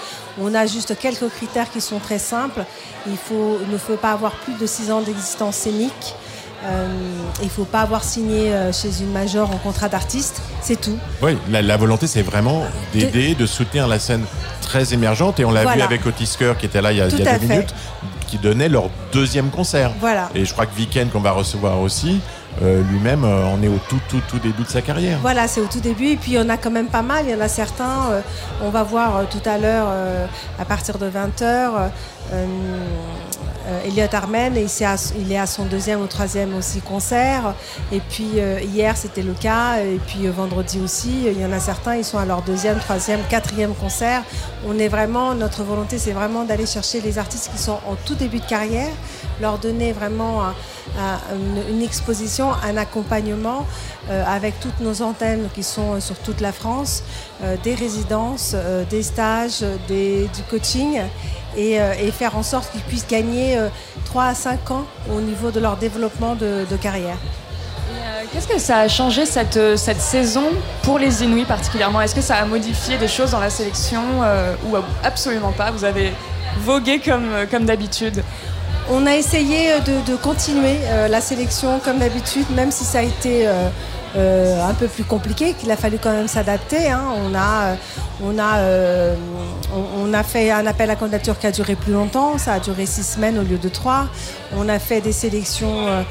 On 0.40 0.54
a 0.54 0.66
juste 0.66 0.96
quelques 0.98 1.28
critères 1.30 1.70
qui 1.70 1.80
sont 1.80 1.98
très 1.98 2.18
simples. 2.20 2.64
Il 3.06 3.12
ne 3.12 3.78
faut 3.78 3.96
pas 3.96 4.12
avoir 4.12 4.32
plus 4.36 4.54
de 4.54 4.66
6 4.66 4.90
ans 4.92 5.00
d'existence 5.00 5.56
scénique. 5.56 6.14
Euh, 6.64 6.86
il 7.40 7.46
ne 7.46 7.50
faut 7.50 7.64
pas 7.64 7.80
avoir 7.80 8.04
signé 8.04 8.52
euh, 8.52 8.72
chez 8.72 9.00
une 9.00 9.10
major 9.12 9.50
en 9.50 9.56
contrat 9.56 9.88
d'artiste, 9.88 10.40
c'est 10.60 10.80
tout. 10.80 10.96
Oui, 11.20 11.36
la, 11.50 11.60
la 11.62 11.76
volonté, 11.76 12.06
c'est 12.06 12.22
vraiment 12.22 12.62
d'aider, 12.92 13.34
de 13.34 13.46
soutenir 13.46 13.88
la 13.88 13.98
scène 13.98 14.24
très 14.60 14.94
émergente. 14.94 15.40
Et 15.40 15.44
on 15.44 15.50
l'a 15.50 15.64
vu 15.74 15.80
avec 15.80 16.06
Otis 16.06 16.36
Kerr, 16.38 16.56
qui 16.58 16.66
était 16.66 16.80
là 16.80 16.92
il 16.92 16.98
y 16.98 17.00
a, 17.00 17.08
Tout 17.08 17.16
il 17.18 17.24
y 17.24 17.28
a 17.28 17.32
à 17.32 17.38
deux 17.38 17.46
fait. 17.46 17.54
minutes, 17.54 17.74
qui 18.28 18.38
donnait 18.38 18.68
leur 18.68 18.90
deuxième 19.12 19.50
concert. 19.50 19.92
Voilà. 20.00 20.28
Et 20.34 20.44
je 20.44 20.52
crois 20.52 20.66
que 20.66 20.74
Viken, 20.76 21.08
qu'on 21.10 21.20
va 21.20 21.32
recevoir 21.32 21.80
aussi, 21.80 22.20
euh, 22.62 22.82
lui-même, 22.90 23.24
euh, 23.24 23.44
en 23.46 23.60
est 23.62 23.68
au 23.68 23.78
tout, 23.88 24.00
tout, 24.08 24.20
tout 24.28 24.38
début 24.38 24.62
de 24.62 24.68
sa 24.68 24.82
carrière. 24.82 25.18
Voilà, 25.20 25.48
c'est 25.48 25.60
au 25.60 25.66
tout 25.66 25.80
début. 25.80 26.08
Et 26.10 26.16
puis, 26.16 26.32
il 26.32 26.34
y 26.34 26.38
en 26.38 26.48
a 26.48 26.56
quand 26.58 26.70
même 26.70 26.86
pas 26.88 27.02
mal. 27.02 27.24
Il 27.26 27.32
y 27.32 27.34
en 27.34 27.40
a 27.40 27.48
certains, 27.48 28.10
euh, 28.10 28.20
on 28.62 28.70
va 28.70 28.82
voir 28.84 29.22
tout 29.30 29.46
à 29.48 29.58
l'heure, 29.58 29.88
à 30.60 30.64
partir 30.64 30.98
de 30.98 31.06
20h, 31.06 31.42
euh, 31.42 31.88
euh, 32.34 32.46
Elliot 33.86 34.08
Armen, 34.12 34.56
et 34.56 34.68
c'est 34.68 34.84
à- 34.84 34.96
il 35.18 35.30
est 35.32 35.38
à 35.38 35.46
son 35.46 35.64
deuxième 35.64 36.00
ou 36.02 36.06
troisième 36.06 36.54
aussi 36.56 36.80
concert. 36.80 37.54
Et 37.92 38.00
puis, 38.00 38.32
euh, 38.38 38.60
hier, 38.60 38.96
c'était 38.96 39.22
le 39.22 39.32
cas. 39.34 39.78
Et 39.78 40.00
puis, 40.06 40.26
euh, 40.26 40.30
vendredi 40.32 40.80
aussi, 40.80 41.24
il 41.26 41.40
y 41.40 41.44
en 41.44 41.52
a 41.52 41.60
certains, 41.60 41.96
ils 41.96 42.04
sont 42.04 42.18
à 42.18 42.24
leur 42.24 42.42
deuxième, 42.42 42.78
troisième, 42.78 43.20
quatrième 43.28 43.74
concert. 43.74 44.22
On 44.66 44.78
est 44.78 44.88
vraiment, 44.88 45.34
notre 45.34 45.62
volonté, 45.62 45.98
c'est 45.98 46.12
vraiment 46.12 46.44
d'aller 46.44 46.66
chercher 46.66 47.00
les 47.00 47.18
artistes 47.18 47.50
qui 47.52 47.58
sont 47.62 47.78
en 47.88 47.94
tout 48.04 48.14
début 48.14 48.40
de 48.40 48.46
carrière, 48.46 48.90
leur 49.40 49.58
donner 49.58 49.92
vraiment 49.92 50.42
un- 50.44 50.54
un- 50.98 51.70
une, 51.70 51.82
exposition, 51.82 52.50
un 52.64 52.76
accompagnement 52.76 53.66
euh, 54.10 54.24
avec 54.26 54.58
toutes 54.60 54.80
nos 54.80 55.00
antennes 55.02 55.48
qui 55.54 55.62
sont 55.62 55.94
euh, 55.94 56.00
sur 56.00 56.16
toute 56.18 56.40
la 56.40 56.52
France, 56.52 57.02
euh, 57.42 57.56
des 57.62 57.74
résidences, 57.74 58.52
euh, 58.54 58.84
des 58.90 59.02
stages, 59.02 59.62
euh, 59.62 59.76
du 59.88 60.42
coaching 60.50 61.00
et, 61.56 61.80
euh, 61.80 61.92
et 62.00 62.10
faire 62.10 62.36
en 62.36 62.42
sorte 62.42 62.70
qu'ils 62.72 62.80
puissent 62.82 63.06
gagner 63.08 63.58
euh, 63.58 63.68
3 64.06 64.24
à 64.24 64.34
5 64.34 64.70
ans 64.70 64.84
au 65.14 65.20
niveau 65.20 65.50
de 65.50 65.60
leur 65.60 65.76
développement 65.76 66.34
de, 66.34 66.64
de 66.70 66.76
carrière. 66.76 67.16
Euh, 67.16 68.24
Qu'est-ce 68.32 68.48
que 68.48 68.58
ça 68.58 68.78
a 68.78 68.88
changé 68.88 69.26
cette, 69.26 69.56
euh, 69.56 69.76
cette 69.76 70.00
saison 70.00 70.44
pour 70.82 70.98
les 70.98 71.22
Inuits 71.22 71.44
particulièrement? 71.44 72.00
Est-ce 72.00 72.14
que 72.14 72.20
ça 72.22 72.36
a 72.36 72.44
modifié 72.44 72.96
des 72.98 73.08
choses 73.08 73.30
dans 73.32 73.40
la 73.40 73.50
sélection 73.50 74.02
euh, 74.22 74.54
ou 74.66 74.76
absolument 75.04 75.52
pas? 75.52 75.70
Vous 75.70 75.84
avez 75.84 76.12
vogué 76.60 76.98
comme, 77.00 77.32
euh, 77.32 77.46
comme 77.50 77.64
d'habitude. 77.64 78.22
On 78.90 79.06
a 79.06 79.14
essayé 79.14 79.78
de, 79.80 80.10
de 80.10 80.16
continuer 80.16 80.76
euh, 80.84 81.08
la 81.08 81.20
sélection 81.20 81.80
comme 81.84 81.98
d'habitude, 81.98 82.46
même 82.54 82.72
si 82.72 82.84
ça 82.84 82.98
a 82.98 83.02
été 83.02 83.46
euh, 83.46 83.68
euh, 84.16 84.62
un 84.68 84.74
peu 84.74 84.86
plus 84.88 85.04
compliqué, 85.04 85.54
qu'il 85.54 85.70
a 85.70 85.76
fallu 85.76 85.98
quand 86.02 86.12
même 86.12 86.28
s'adapter. 86.28 86.90
hein. 86.90 87.02
On, 87.24 87.34
a, 87.34 87.62
euh, 87.62 87.74
on, 88.22 88.38
a, 88.38 88.58
euh, 88.58 89.14
on, 89.74 90.10
on 90.10 90.14
a 90.14 90.22
fait 90.22 90.50
un 90.50 90.66
appel 90.66 90.90
à 90.90 90.96
candidature 90.96 91.38
qui 91.38 91.46
a 91.46 91.52
duré 91.52 91.74
plus 91.74 91.92
longtemps, 91.92 92.38
ça 92.38 92.54
a 92.54 92.60
duré 92.60 92.86
six 92.86 93.04
semaines 93.04 93.38
au 93.38 93.42
lieu 93.42 93.58
de 93.58 93.68
trois. 93.68 94.06
On 94.56 94.68
a 94.68 94.78
fait 94.78 95.00
des 95.00 95.12
sélections, 95.12 95.86
euh, 95.88 96.02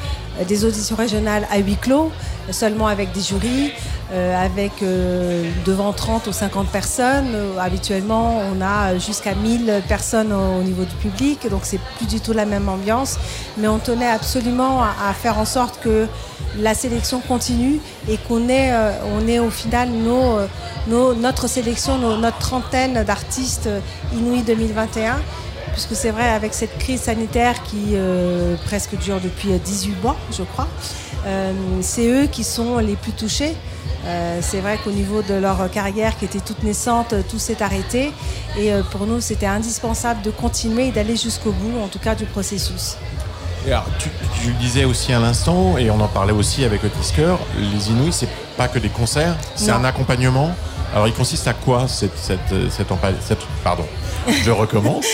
des 0.48 0.66
auditions 0.66 0.96
régionales 0.96 1.46
à 1.52 1.58
huis 1.60 1.78
clos, 1.78 2.12
seulement 2.52 2.88
avec 2.88 3.12
des 3.12 3.22
jurys. 3.22 3.72
euh, 4.14 4.36
avec 4.46 4.84
euh, 4.84 5.50
devant 5.66 5.94
30 5.94 6.28
ou 6.28 6.34
50 6.34 6.68
personnes. 6.68 7.32
Euh, 7.34 7.58
habituellement, 7.58 8.42
on 8.54 8.62
a 8.62 8.98
jusqu'à 8.98 9.34
1000 9.34 9.82
personnes 9.88 10.34
au, 10.34 10.60
au 10.60 10.64
niveau 10.64 10.84
du 10.84 10.96
public, 10.96 11.48
donc 11.50 11.62
c'est 11.64 11.80
plus 11.98 12.08
du 12.08 12.20
tout 12.20 12.34
la 12.34 12.44
même 12.44 12.68
ambiance. 12.68 13.16
Mais 13.58 13.70
on 13.70 13.80
tenait 13.80 14.10
absolument 14.10 14.82
à, 14.84 15.14
faire 15.14 15.40
en 15.40 15.46
sorte 15.46 15.80
que 15.82 16.08
la 16.60 16.74
sélection 16.74 17.22
continue 17.26 17.80
et 18.10 18.18
qu'on 18.18 18.50
ait, 18.50 18.74
euh, 18.74 18.92
on 19.18 19.26
ait 19.30 19.40
au 19.40 19.50
final 19.50 19.88
nos, 19.88 20.40
euh, 20.40 20.48
nos- 20.90 21.14
notre 21.14 21.48
sélection, 21.48 21.98
nos- 21.98 22.18
notre 22.18 22.40
trentaine 22.40 23.06
d'artistes 23.06 23.68
euh, 23.68 23.80
Inouï 24.14 24.42
2021 24.42 25.20
puisque 25.74 25.96
c'est 25.96 26.12
vrai 26.12 26.30
avec 26.30 26.54
cette 26.54 26.78
crise 26.78 27.02
sanitaire 27.02 27.64
qui 27.64 27.94
euh, 27.94 28.56
presque 28.66 28.98
dure 28.98 29.20
depuis 29.22 29.52
euh, 29.52 29.58
18 29.58 30.02
mois, 30.02 30.18
je 30.32 30.44
crois, 30.44 30.68
euh, 31.26 31.54
c'est 31.82 32.08
eux 32.08 32.28
qui 32.28 32.44
sont 32.44 32.78
les 32.78 32.96
plus 32.96 33.14
touchés. 33.14 33.56
Euh, 34.06 34.40
c'est 34.42 34.62
vrai 34.62 34.80
qu'au 34.84 34.92
niveau 34.92 35.22
de 35.22 35.36
leur 35.36 35.70
carrière 35.70 36.18
qui 36.18 36.26
était 36.26 36.40
toute 36.40 36.64
naissante, 36.64 37.14
euh, 37.14 37.22
tout 37.30 37.38
s'est 37.38 37.62
arrêté. 37.62 38.12
Et 38.58 38.74
euh, 38.74 38.82
pour 38.84 39.06
nous, 39.06 39.22
c'était 39.22 39.46
indispensable 39.46 40.22
de 40.24 40.32
continuer 40.32 40.88
et 40.88 40.92
d'aller 40.92 41.16
jusqu'au 41.16 41.52
bout, 41.52 41.80
en 41.80 41.88
tout 41.88 42.00
cas 42.00 42.16
du 42.16 42.26
processus. 42.26 42.98
Et 43.68 43.72
alors, 43.72 43.86
tu, 44.00 44.10
tu 44.42 44.48
le 44.48 44.54
disais 44.56 44.86
aussi 44.86 45.14
à 45.14 45.20
l'instant, 45.20 45.78
et 45.78 45.92
on 45.92 46.00
en 46.00 46.08
parlait 46.08 46.34
aussi 46.34 46.66
avec 46.66 46.84
Otis 46.84 47.14
les 47.60 47.92
Inuits, 47.92 48.12
c'est 48.12 48.30
pas 48.58 48.68
que 48.68 48.80
des 48.80 48.90
concerts, 48.90 49.36
c'est 49.56 49.70
un 49.70 49.84
accompagnement? 49.84 50.56
Alors, 50.94 51.08
il 51.08 51.14
consiste 51.14 51.48
à 51.48 51.54
quoi 51.54 51.88
cette, 51.88 52.18
cette, 52.18 52.40
cette, 52.70 52.90
empa- 52.92 53.14
cette- 53.22 53.46
pardon, 53.64 53.86
je 54.44 54.52
recommence. 54.52 55.06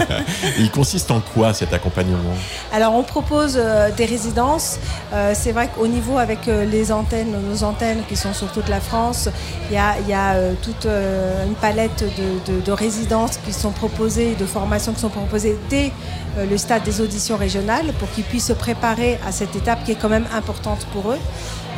il 0.58 0.70
consiste 0.70 1.10
en 1.10 1.20
quoi 1.20 1.54
cet 1.54 1.72
accompagnement? 1.72 2.34
Alors 2.70 2.94
on 2.94 3.02
propose 3.02 3.56
euh, 3.58 3.90
des 3.96 4.04
résidences. 4.04 4.78
Euh, 5.14 5.32
c'est 5.34 5.52
vrai 5.52 5.70
qu'au 5.74 5.86
niveau 5.86 6.18
avec 6.18 6.48
euh, 6.48 6.66
les 6.66 6.92
antennes, 6.92 7.34
nos 7.50 7.64
antennes 7.64 8.02
qui 8.08 8.14
sont 8.16 8.34
sur 8.34 8.48
toute 8.52 8.68
la 8.68 8.80
France, 8.80 9.30
il 9.70 9.74
y 9.74 9.78
a, 9.78 9.94
il 10.00 10.08
y 10.08 10.12
a, 10.12 10.34
euh, 10.34 10.52
toute 10.62 10.84
euh, 10.84 11.46
une 11.46 11.54
palette 11.54 12.04
de, 12.04 12.52
de- 12.52 12.60
de 12.60 12.72
résidences 12.72 13.38
qui 13.38 13.54
sont 13.54 13.70
proposées, 13.72 14.34
de 14.34 14.44
formations 14.44 14.92
qui 14.92 15.00
sont 15.00 15.08
proposées 15.08 15.56
dès 15.70 15.92
euh, 16.36 16.44
le 16.44 16.58
stade 16.58 16.82
des 16.82 17.00
auditions 17.00 17.38
régionales 17.38 17.86
pour 17.98 18.10
qu'ils 18.10 18.24
puissent 18.24 18.48
se 18.48 18.52
préparer 18.52 19.18
à 19.26 19.32
cette 19.32 19.56
étape 19.56 19.82
qui 19.84 19.92
est 19.92 19.96
quand 19.96 20.10
même 20.10 20.26
importante 20.34 20.86
pour 20.92 21.10
eux. 21.12 21.18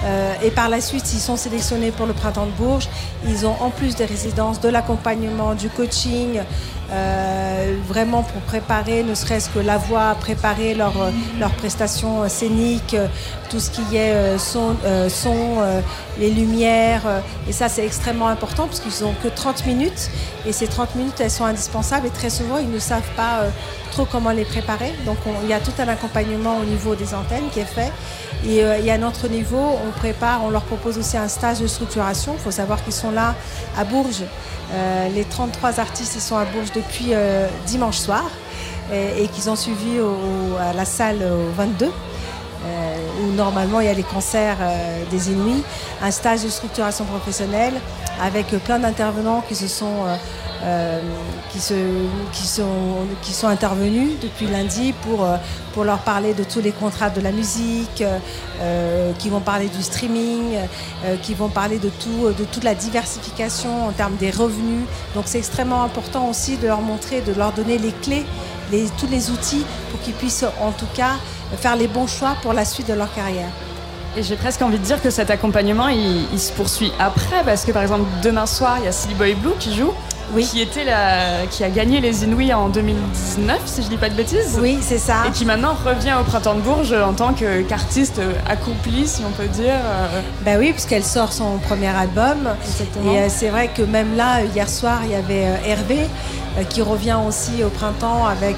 Euh, 0.05 0.33
et 0.45 0.51
par 0.51 0.69
la 0.69 0.81
suite, 0.81 1.07
s'ils 1.07 1.21
sont 1.21 1.37
sélectionnés 1.37 1.91
pour 1.91 2.07
le 2.07 2.13
printemps 2.13 2.47
de 2.47 2.53
Bourges, 2.53 2.89
ils 3.27 3.47
ont 3.47 3.57
en 3.61 3.71
plus 3.71 3.97
des 3.97 4.05
résidences, 4.05 4.61
de 4.61 4.69
l'accompagnement, 4.69 5.55
du 5.55 5.69
coaching, 5.69 6.41
euh, 6.91 7.75
vraiment 7.87 8.23
pour 8.23 8.41
préparer, 8.43 9.03
ne 9.03 9.15
serait-ce 9.15 9.51
que 9.51 9.59
la 9.59 9.77
voix, 9.77 10.15
préparer 10.19 10.75
leurs 10.75 10.95
leur 11.39 11.51
prestations 11.51 12.23
euh, 12.23 12.29
scéniques, 12.29 12.95
euh, 12.95 13.07
tout 13.51 13.61
ce 13.61 13.71
qui 13.71 13.97
est 13.97 14.39
son, 14.39 14.77
son 15.09 15.57
les 16.19 16.31
lumières. 16.31 17.03
et 17.49 17.53
ça, 17.53 17.71
c'est 17.71 17.83
extrêmement 17.85 18.29
important 18.29 18.67
parce 18.67 18.81
qu'ils 18.81 19.03
n'ont 19.03 19.15
que 19.23 19.29
30 19.29 19.65
minutes. 19.65 20.11
Et 20.47 20.53
ces 20.53 20.67
30 20.67 20.97
minutes, 20.97 21.15
elles 21.21 21.31
sont 21.31 21.47
indispensables. 21.47 22.07
Et 22.09 22.11
très 22.11 22.29
souvent, 22.29 22.59
ils 22.59 22.71
ne 22.71 22.79
savent 22.79 23.11
pas 23.17 23.45
trop 23.91 24.05
comment 24.05 24.33
les 24.33 24.45
préparer. 24.45 24.93
Donc, 25.07 25.17
on- 25.27 25.43
il 25.45 25.49
y 25.49 25.55
a 25.55 25.61
tout 25.61 25.73
un 25.79 25.89
accompagnement 25.89 26.59
au 26.59 26.65
niveau 26.67 26.95
des 26.95 27.15
antennes 27.15 27.49
qui 27.51 27.61
est 27.61 27.65
fait. 27.65 27.91
Et, 28.47 28.63
euh, 28.63 28.79
et 28.83 28.91
à 28.91 28.99
notre 28.99 29.29
niveau, 29.29 29.59
on 29.87 29.91
prépare, 29.99 30.43
on 30.45 30.51
leur 30.51 30.63
propose 30.63 30.97
aussi 30.99 31.17
un 31.17 31.29
stage 31.29 31.61
de 31.61 31.67
structuration. 31.67 32.35
Il 32.35 32.41
faut 32.41 32.51
savoir 32.51 32.83
qu'ils 32.85 32.93
sont 32.93 33.11
là 33.11 33.35
à 33.77 33.85
Bourges. 33.85 34.23
Euh, 34.73 35.09
les 35.15 35.25
33 35.25 35.81
artistes, 35.81 36.21
sont 36.21 36.37
à 36.37 36.45
Bourges 36.45 36.73
depuis 36.75 37.09
euh, 37.15 37.47
dimanche 37.67 37.97
soir 37.99 38.25
et, 38.93 39.29
qu'ils 39.29 39.51
ont 39.51 39.57
suivi 39.57 40.01
au- 40.01 40.57
à 40.59 40.73
la 40.73 40.85
salle 40.85 41.19
au 41.23 41.51
22. 41.57 41.87
euh, 41.87 42.97
où 43.23 43.33
normalement 43.35 43.81
il 43.81 43.87
y 43.87 43.91
a 43.91 43.95
les 43.95 44.03
concerts 44.03 44.57
euh, 44.61 45.05
des 45.13 45.31
Inuits, 45.31 45.63
un 46.03 46.11
stage 46.11 46.43
de 46.43 46.49
structuration 46.49 47.05
professionnelle 47.05 47.75
avec 48.21 48.47
plein 48.65 48.79
d'intervenants 48.81 49.43
qui 49.49 49.55
se 49.55 49.69
sont 49.69 50.05
euh, 50.65 51.01
qui, 51.51 51.61
se, 51.61 51.75
qui, 52.33 52.47
sont, 52.47 53.07
qui 53.23 53.33
sont 53.33 53.47
intervenus 53.47 54.11
depuis 54.21 54.47
lundi 54.49 54.93
pour, 55.03 55.25
euh, 55.25 55.37
pour 55.73 55.85
leur 55.85 55.99
parler 55.99 56.35
de 56.35 56.43
tous 56.43 56.61
les 56.61 56.73
contrats 56.73 57.11
de 57.11 57.21
la 57.21 57.31
musique, 57.31 58.03
euh, 58.61 59.13
qui 59.19 59.29
vont 59.31 59.39
parler 59.39 59.69
du 59.69 59.83
streaming, 59.83 60.57
qui 61.23 61.35
vont 61.35 61.49
parler 61.49 61.79
de, 61.79 61.91
tout, 61.91 62.33
de 62.37 62.45
toute 62.45 62.65
la 62.65 62.75
diversification 62.75 63.87
en 63.87 63.93
termes 63.93 64.17
des 64.17 64.31
revenus. 64.31 64.85
Donc 65.15 65.25
c'est 65.27 65.39
extrêmement 65.39 65.85
important 65.85 66.29
aussi 66.29 66.57
de 66.57 66.67
leur 66.67 66.81
montrer, 66.81 67.21
de 67.21 67.33
leur 67.33 67.53
donner 67.53 67.79
les 67.79 67.93
clés, 67.93 68.27
les, 68.73 68.87
tous 68.99 69.07
les 69.07 69.31
outils 69.31 69.65
pour 69.91 70.01
qu'ils 70.01 70.15
puissent 70.15 70.45
en 70.61 70.73
tout 70.73 70.89
cas 70.95 71.13
faire 71.59 71.77
les 71.77 71.87
bons 71.87 72.09
choix 72.09 72.35
pour 72.43 72.53
la 72.53 72.65
suite 72.65 72.89
de 72.89 72.95
leur 72.95 73.15
carrière. 73.15 73.51
Et 74.17 74.25
j'ai 74.25 74.35
presque 74.35 74.61
envie 74.63 74.79
de 74.79 74.85
dire 74.85 75.01
que 75.01 75.11
cet 75.11 75.31
accompagnement, 75.31 75.87
il 75.87 76.41
se 76.41 76.53
poursuit 76.53 76.91
après, 76.99 77.45
parce 77.45 77.65
que 77.65 77.71
par 77.71 77.83
exemple, 77.83 78.07
demain 78.25 78.47
soir, 78.47 78.79
il 78.81 78.87
y 78.87 78.89
a 78.89 78.93
Silly 78.93 79.15
Boy 79.15 79.35
Blue 79.35 79.55
qui 79.61 79.73
joue. 79.77 79.93
Oui. 80.35 80.47
Qui, 80.47 80.61
était 80.61 80.85
la, 80.85 81.47
qui 81.51 81.65
a 81.65 81.71
gagné 81.71 82.01
les 82.01 82.25
Inouïs 82.25 82.53
en 82.53 82.69
2019, 82.69 83.61
si 83.65 83.83
je 83.83 83.89
dis 83.89 83.97
pas 83.97 84.09
de 84.09 84.15
bêtises. 84.15 84.59
Oui, 84.61 84.79
c'est 84.83 84.99
ça. 84.99 85.25
Et 85.27 85.31
qui 85.31 85.45
maintenant 85.45 85.75
revient 85.85 86.15
au 86.21 86.25
Printemps 86.25 86.55
de 86.55 86.61
Bourges 86.61 86.93
en 86.93 87.13
tant 87.15 87.33
qu'artiste 87.33 88.21
accompli, 88.49 89.07
si 89.07 89.23
on 89.27 89.31
peut 89.31 89.49
dire. 89.49 89.73
euh, 89.75 90.21
Ben 90.45 90.59
oui, 90.59 90.73
puisqu'elle 90.73 91.05
sort 91.05 91.33
son 91.33 91.59
premier 91.59 91.89
album. 91.89 92.49
Exactement. 92.67 93.13
Et 93.13 93.19
euh, 93.21 93.27
c'est 93.29 93.49
vrai 93.49 93.69
que 93.69 93.83
même 93.83 94.17
là, 94.17 94.43
hier 94.55 94.69
soir, 94.69 95.01
il 95.05 95.11
y 95.13 95.15
avait 95.15 95.47
euh, 95.47 95.57
Hervé 95.67 96.07
qui 96.71 96.83
revient 96.83 97.17
aussi 97.27 97.63
au 97.63 97.69
printemps 97.69 98.27
avec, 98.27 98.57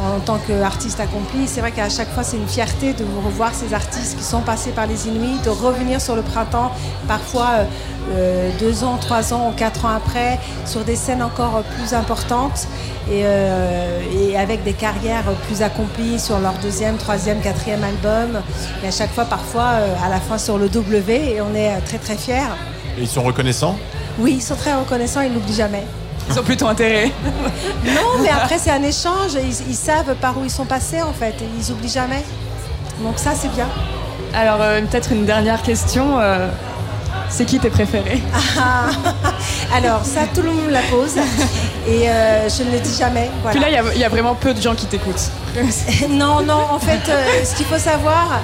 en 0.00 0.18
tant 0.20 0.38
qu'artiste 0.38 0.98
accompli. 0.98 1.46
C'est 1.46 1.60
vrai 1.60 1.72
qu'à 1.72 1.90
chaque 1.90 2.08
fois, 2.14 2.22
c'est 2.22 2.38
une 2.38 2.48
fierté 2.48 2.94
de 2.94 3.04
vous 3.04 3.20
revoir 3.20 3.50
ces 3.52 3.74
artistes 3.74 4.16
qui 4.16 4.24
sont 4.24 4.40
passés 4.40 4.70
par 4.70 4.86
les 4.86 5.08
Inuits, 5.08 5.38
de 5.44 5.50
revenir 5.50 6.00
sur 6.00 6.16
le 6.16 6.22
printemps, 6.22 6.72
parfois 7.06 7.48
euh, 8.16 8.48
deux 8.58 8.82
ans, 8.82 8.96
trois 8.98 9.34
ans 9.34 9.52
quatre 9.54 9.84
ans 9.84 9.94
après, 9.94 10.38
sur 10.64 10.80
des 10.88 10.96
scènes 10.96 11.22
encore 11.22 11.62
plus 11.76 11.92
importantes 11.92 12.66
et, 13.10 13.22
euh, 13.24 14.00
et 14.18 14.36
avec 14.38 14.64
des 14.64 14.72
carrières 14.72 15.24
plus 15.46 15.60
accomplies 15.62 16.18
sur 16.18 16.38
leur 16.40 16.54
deuxième, 16.62 16.96
troisième, 16.96 17.40
quatrième 17.40 17.84
album. 17.84 18.40
Et 18.82 18.88
à 18.88 18.90
chaque 18.90 19.12
fois, 19.12 19.26
parfois, 19.26 19.68
euh, 19.74 19.94
à 20.04 20.08
la 20.08 20.18
fin 20.18 20.38
sur 20.38 20.56
le 20.56 20.68
W, 20.70 21.34
et 21.34 21.40
on 21.42 21.54
est 21.54 21.78
très 21.82 21.98
très 21.98 22.16
fiers. 22.16 22.54
Et 22.96 23.02
ils 23.02 23.06
sont 23.08 23.22
reconnaissants? 23.22 23.76
Oui, 24.18 24.36
ils 24.38 24.42
sont 24.42 24.56
très 24.56 24.72
reconnaissants, 24.74 25.20
ils 25.20 25.32
n'oublient 25.32 25.54
jamais. 25.54 25.84
Ils 26.30 26.38
ont 26.38 26.42
plutôt 26.42 26.66
intérêt. 26.66 27.10
Non, 27.84 28.22
mais 28.22 28.30
après, 28.30 28.58
c'est 28.58 28.70
un 28.70 28.82
échange, 28.82 29.32
ils, 29.34 29.68
ils 29.70 29.76
savent 29.76 30.14
par 30.20 30.38
où 30.38 30.44
ils 30.44 30.50
sont 30.50 30.64
passés 30.66 31.02
en 31.02 31.12
fait, 31.12 31.34
et 31.42 31.48
ils 31.58 31.70
oublient 31.70 31.88
jamais. 32.02 32.24
Donc 33.02 33.18
ça, 33.18 33.32
c'est 33.34 33.52
bien. 33.52 33.68
Alors, 34.34 34.58
euh, 34.60 34.80
peut-être 34.80 35.12
une 35.12 35.26
dernière 35.26 35.62
question. 35.62 36.18
euh, 36.18 36.48
c'est 37.30 37.44
qui 37.44 37.58
tes 37.58 37.70
préférés? 37.70 38.22
Ah, 38.58 38.86
Alors, 39.74 40.04
ça, 40.04 40.20
tout 40.34 40.42
le 40.42 40.50
monde 40.50 40.70
la 40.70 40.80
pose, 40.90 41.16
et 41.86 42.08
euh, 42.08 42.48
je 42.48 42.62
ne 42.64 42.72
le 42.72 42.80
dis 42.80 42.96
jamais. 42.98 43.30
voilà. 43.42 43.52
Puis 43.52 43.60
là, 43.60 43.68
il 43.68 43.74
y 43.74 43.88
a- 43.88 43.94
il 43.94 44.00
y, 44.00 44.04
a 44.04 44.08
vraiment 44.08 44.34
peu 44.34 44.54
de 44.54 44.60
gens 44.60 44.74
qui 44.74 44.86
t'écoutent. 44.86 45.30
non, 46.10 46.42
non, 46.42 46.60
en 46.72 46.78
fait, 46.78 47.08
euh, 47.10 47.44
ce 47.44 47.54
qu'il 47.54 47.66
faut 47.66 47.78
savoir, 47.78 48.40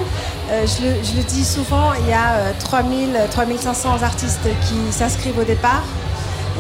euh, 0.51 0.65
je, 0.67 0.85
le, 0.87 0.95
je 1.03 1.17
le 1.17 1.23
dis 1.23 1.45
souvent, 1.45 1.93
il 2.01 2.11
y 2.11 2.13
a 2.13 2.35
euh, 2.37 2.53
3000, 2.61 3.09
3500 3.31 4.03
artistes 4.03 4.41
qui 4.67 4.77
s'inscrivent 4.93 5.39
au 5.39 5.45
départ. 5.45 5.83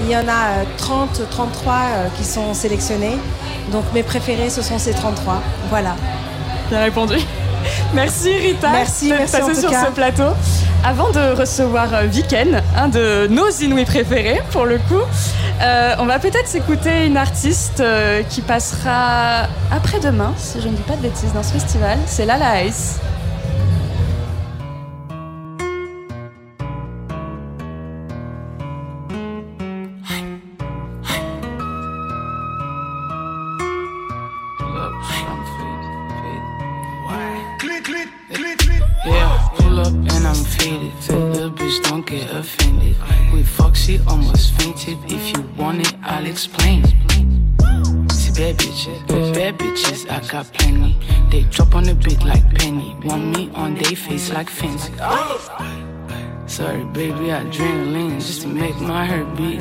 Il 0.03 0.11
y 0.11 0.16
en 0.16 0.27
a 0.27 0.61
euh, 0.61 0.64
30, 0.79 1.20
33 1.31 1.72
euh, 1.75 2.07
qui 2.16 2.25
sont 2.25 2.53
sélectionnés. 2.55 3.16
Donc 3.70 3.85
mes 3.95 4.03
préférés, 4.03 4.51
ce 4.51 4.62
sont 4.62 4.79
ces 4.79 4.93
33. 4.93 5.41
Voilà. 5.70 5.95
Bien 6.70 6.83
répondu. 6.83 7.16
Merci 7.95 8.37
Rita 8.37 8.71
Merci, 8.71 9.11
passée 9.11 9.41
tout 9.41 9.55
sur 9.61 9.71
cas. 9.71 9.87
ce 9.87 9.91
plateau. 9.93 10.31
Avant 10.85 11.11
de 11.11 11.35
recevoir 11.35 11.95
euh, 11.95 12.03
Viken, 12.07 12.62
un 12.77 12.89
de 12.89 13.27
nos 13.29 13.49
Inouïs 13.49 13.87
préférés 13.87 14.43
pour 14.51 14.67
le 14.67 14.77
coup, 14.79 15.01
euh, 15.62 15.95
on 15.99 16.05
va 16.05 16.19
peut-être 16.19 16.47
s'écouter 16.47 17.07
une 17.07 17.17
artiste 17.17 17.81
euh, 17.81 18.23
qui 18.29 18.43
passera 18.43 19.45
après-demain, 19.73 20.35
si 20.37 20.61
je 20.61 20.69
ne 20.69 20.75
dis 20.75 20.83
pas 20.83 20.97
de 20.97 21.03
bêtises, 21.03 21.33
dans 21.33 21.43
ce 21.43 21.53
festival. 21.53 21.99
C'est 22.07 22.27
Lala 22.27 22.65
Ice. 22.65 22.97
Yeah, 37.87 39.49
pull 39.57 39.80
up 39.80 39.93
and 39.93 40.26
I'm 40.26 40.35
faded. 40.35 40.93
Little 41.11 41.51
bitch, 41.51 41.82
don't 41.82 42.07
get 42.07 42.30
offended. 42.30 42.97
We 43.30 43.45
she 43.74 44.01
almost 44.07 44.55
fainted. 44.55 44.97
If 45.05 45.37
you 45.37 45.43
want 45.59 45.82
it, 45.82 45.95
I'll 46.03 46.24
explain. 46.24 46.82
See 48.09 48.32
bad 48.32 48.57
bitches, 48.57 49.07
bad 49.35 49.59
bitches, 49.59 50.09
I 50.09 50.26
got 50.26 50.51
plenty. 50.55 50.97
They 51.30 51.43
drop 51.43 51.74
on 51.74 51.85
the 51.85 51.95
beat 51.95 52.24
like 52.24 52.55
penny. 52.55 52.97
Want 53.05 53.37
me 53.37 53.51
on 53.55 53.74
they 53.74 53.95
face 53.95 54.32
like 54.32 54.49
fancy. 54.49 54.95
Sorry, 56.47 56.85
baby, 56.85 57.26
adrenaline 57.37 58.14
just 58.14 58.41
to 58.43 58.49
make 58.49 58.80
my 58.80 59.05
heart 59.05 59.37
beat. 59.37 59.61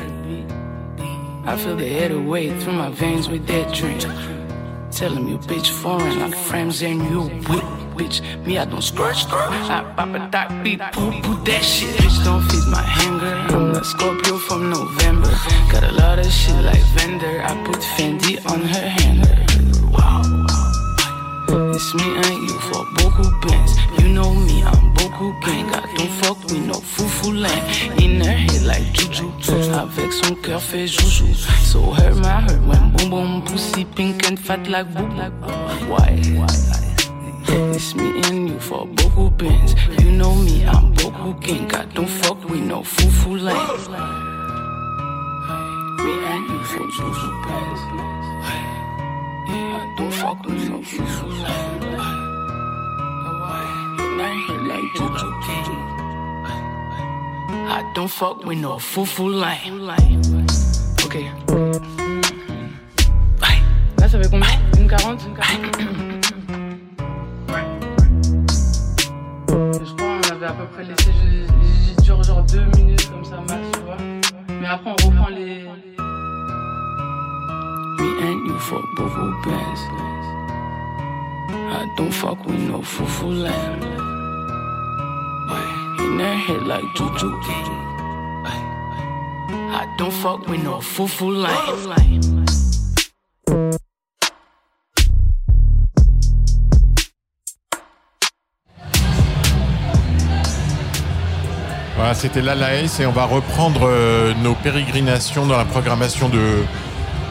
I 1.44 1.58
feel 1.58 1.76
the 1.76 1.86
head 1.86 2.12
away 2.12 2.58
through 2.60 2.72
my 2.72 2.88
veins 2.88 3.28
with 3.28 3.46
that 3.48 3.74
drink. 3.74 4.00
Tell 4.90 5.12
him 5.12 5.28
you 5.28 5.36
bitch 5.36 5.68
foreign 5.68 6.20
like 6.20 6.34
frames 6.34 6.82
and 6.82 7.02
you 7.10 7.22
whip 7.48 7.83
bitch. 7.96 8.20
Me, 8.44 8.58
I 8.58 8.64
don't 8.64 8.82
scratch, 8.82 9.22
scratch. 9.24 9.70
I 9.70 9.82
pop 9.96 10.14
a 10.14 10.28
dot 10.30 10.62
beat, 10.62 10.80
poo 10.92 11.10
poo 11.22 11.34
that 11.44 11.62
shit. 11.62 11.94
Bitch, 11.96 12.24
don't 12.24 12.42
feed 12.48 12.66
my 12.70 12.82
hanger. 12.82 13.34
I'm 13.54 13.72
the 13.72 13.82
Scorpio 13.84 14.38
from 14.38 14.70
November. 14.70 15.30
Got 15.70 15.84
a 15.84 15.92
lot 15.92 16.18
of 16.18 16.30
shit 16.30 16.56
like 16.64 16.84
vendor. 16.94 17.42
I 17.42 17.52
put 17.64 17.80
Fendi 17.96 18.34
on 18.50 18.60
her 18.60 18.88
hanger. 18.98 19.36
Wow. 19.90 20.22
It's 21.74 21.94
me 21.94 22.04
and 22.16 22.48
you 22.48 22.58
for 22.68 22.84
Boku 22.96 23.26
bands. 23.42 23.72
You 23.98 24.08
know 24.08 24.34
me, 24.34 24.62
I'm 24.62 24.94
Boku 24.94 25.32
gang. 25.42 25.66
I 25.74 25.80
don't 25.96 26.10
fuck 26.20 26.38
with 26.44 26.66
no 26.66 26.74
fufu 26.74 27.32
land. 27.32 28.02
In 28.02 28.20
her 28.20 28.32
head 28.32 28.62
like 28.62 28.92
juju. 28.92 29.30
Avec 29.74 30.12
son 30.12 30.34
cœur 30.36 30.60
fait 30.60 30.86
joujou. 30.86 31.34
So 31.64 31.80
hurt 31.92 32.16
my 32.16 32.40
hurt 32.42 32.62
when 32.66 32.92
boom 32.92 33.10
boom 33.10 33.42
pussy 33.42 33.84
pink 33.84 34.26
and 34.28 34.38
fat 34.38 34.66
like 34.68 34.92
boo 34.94 35.06
Why? 35.88 36.83
It's 37.46 37.94
me 37.94 38.20
and 38.24 38.48
you 38.48 38.58
for 38.58 38.86
Boku 38.86 39.36
bands. 39.36 39.74
You 40.02 40.10
know 40.12 40.34
me, 40.34 40.64
I'm 40.64 40.94
Boku 40.94 41.40
gang. 41.40 41.72
I 41.74 41.84
don't 41.86 42.08
fuck 42.08 42.42
with 42.48 42.62
no 42.62 42.82
fufu 42.82 43.40
land. 43.40 43.88
Me 46.04 46.12
and 46.32 46.48
you 46.48 46.64
for 46.64 46.86
juju 46.94 47.30
bands. 47.44 47.80
I 49.46 49.94
don't 49.98 50.12
fuck 50.12 50.44
with 50.44 50.68
no 50.68 50.78
fufu 50.78 51.26
land. 51.42 51.84
Like 54.68 54.88
juju 54.96 55.30
gang. 55.46 55.84
I 57.66 57.92
don't 57.94 58.10
fuck 58.10 58.44
with 58.44 58.58
no 58.58 58.78
fufu 58.78 59.28
line. 59.28 60.46
Ok. 61.04 61.16
Ça 64.14 64.20
fait 64.22 64.30
combien 64.30 64.46
Une 64.78 64.86
40 64.86 65.26
Je 69.82 69.94
crois 69.94 70.20
qu'on 70.20 70.34
avait 70.36 70.46
à 70.46 70.52
peu 70.52 70.66
près 70.66 70.84
laissé 70.84 71.10
j'ai- 71.22 72.02
dure 72.02 72.22
genre 72.22 72.42
2 72.44 72.64
minutes 72.76 73.10
comme 73.10 73.24
ça 73.24 73.36
max, 73.48 73.60
tu 73.72 73.80
vois. 73.80 73.96
Mais 74.60 74.66
après, 74.66 74.90
on 74.90 75.06
reprend 75.08 75.28
les. 75.28 75.64
Me 77.98 78.08
and 78.22 78.46
you 78.46 78.58
for 78.58 78.80
Bovo 78.96 79.30
bands. 79.44 79.82
I 81.50 81.86
don't 81.96 82.12
fuck 82.12 82.38
with 82.46 82.60
no 82.60 82.82
fufu 82.82 83.30
land. 83.42 83.84
In 85.98 86.20
her 86.20 86.36
head 86.46 86.62
like 86.66 86.84
juju. 86.94 87.30
I 89.76 89.86
don't 89.98 90.12
fuck 90.12 90.46
with 90.48 90.62
no 90.62 90.80
fufu 90.80 91.30
line. 91.42 92.44
Voilà, 102.04 102.18
c'était 102.18 102.42
l'ALAES 102.42 103.00
et 103.00 103.06
on 103.06 103.12
va 103.12 103.24
reprendre 103.24 103.88
euh, 103.88 104.34
nos 104.42 104.52
pérégrinations 104.52 105.46
dans 105.46 105.56
la 105.56 105.64
programmation 105.64 106.28
de, 106.28 106.62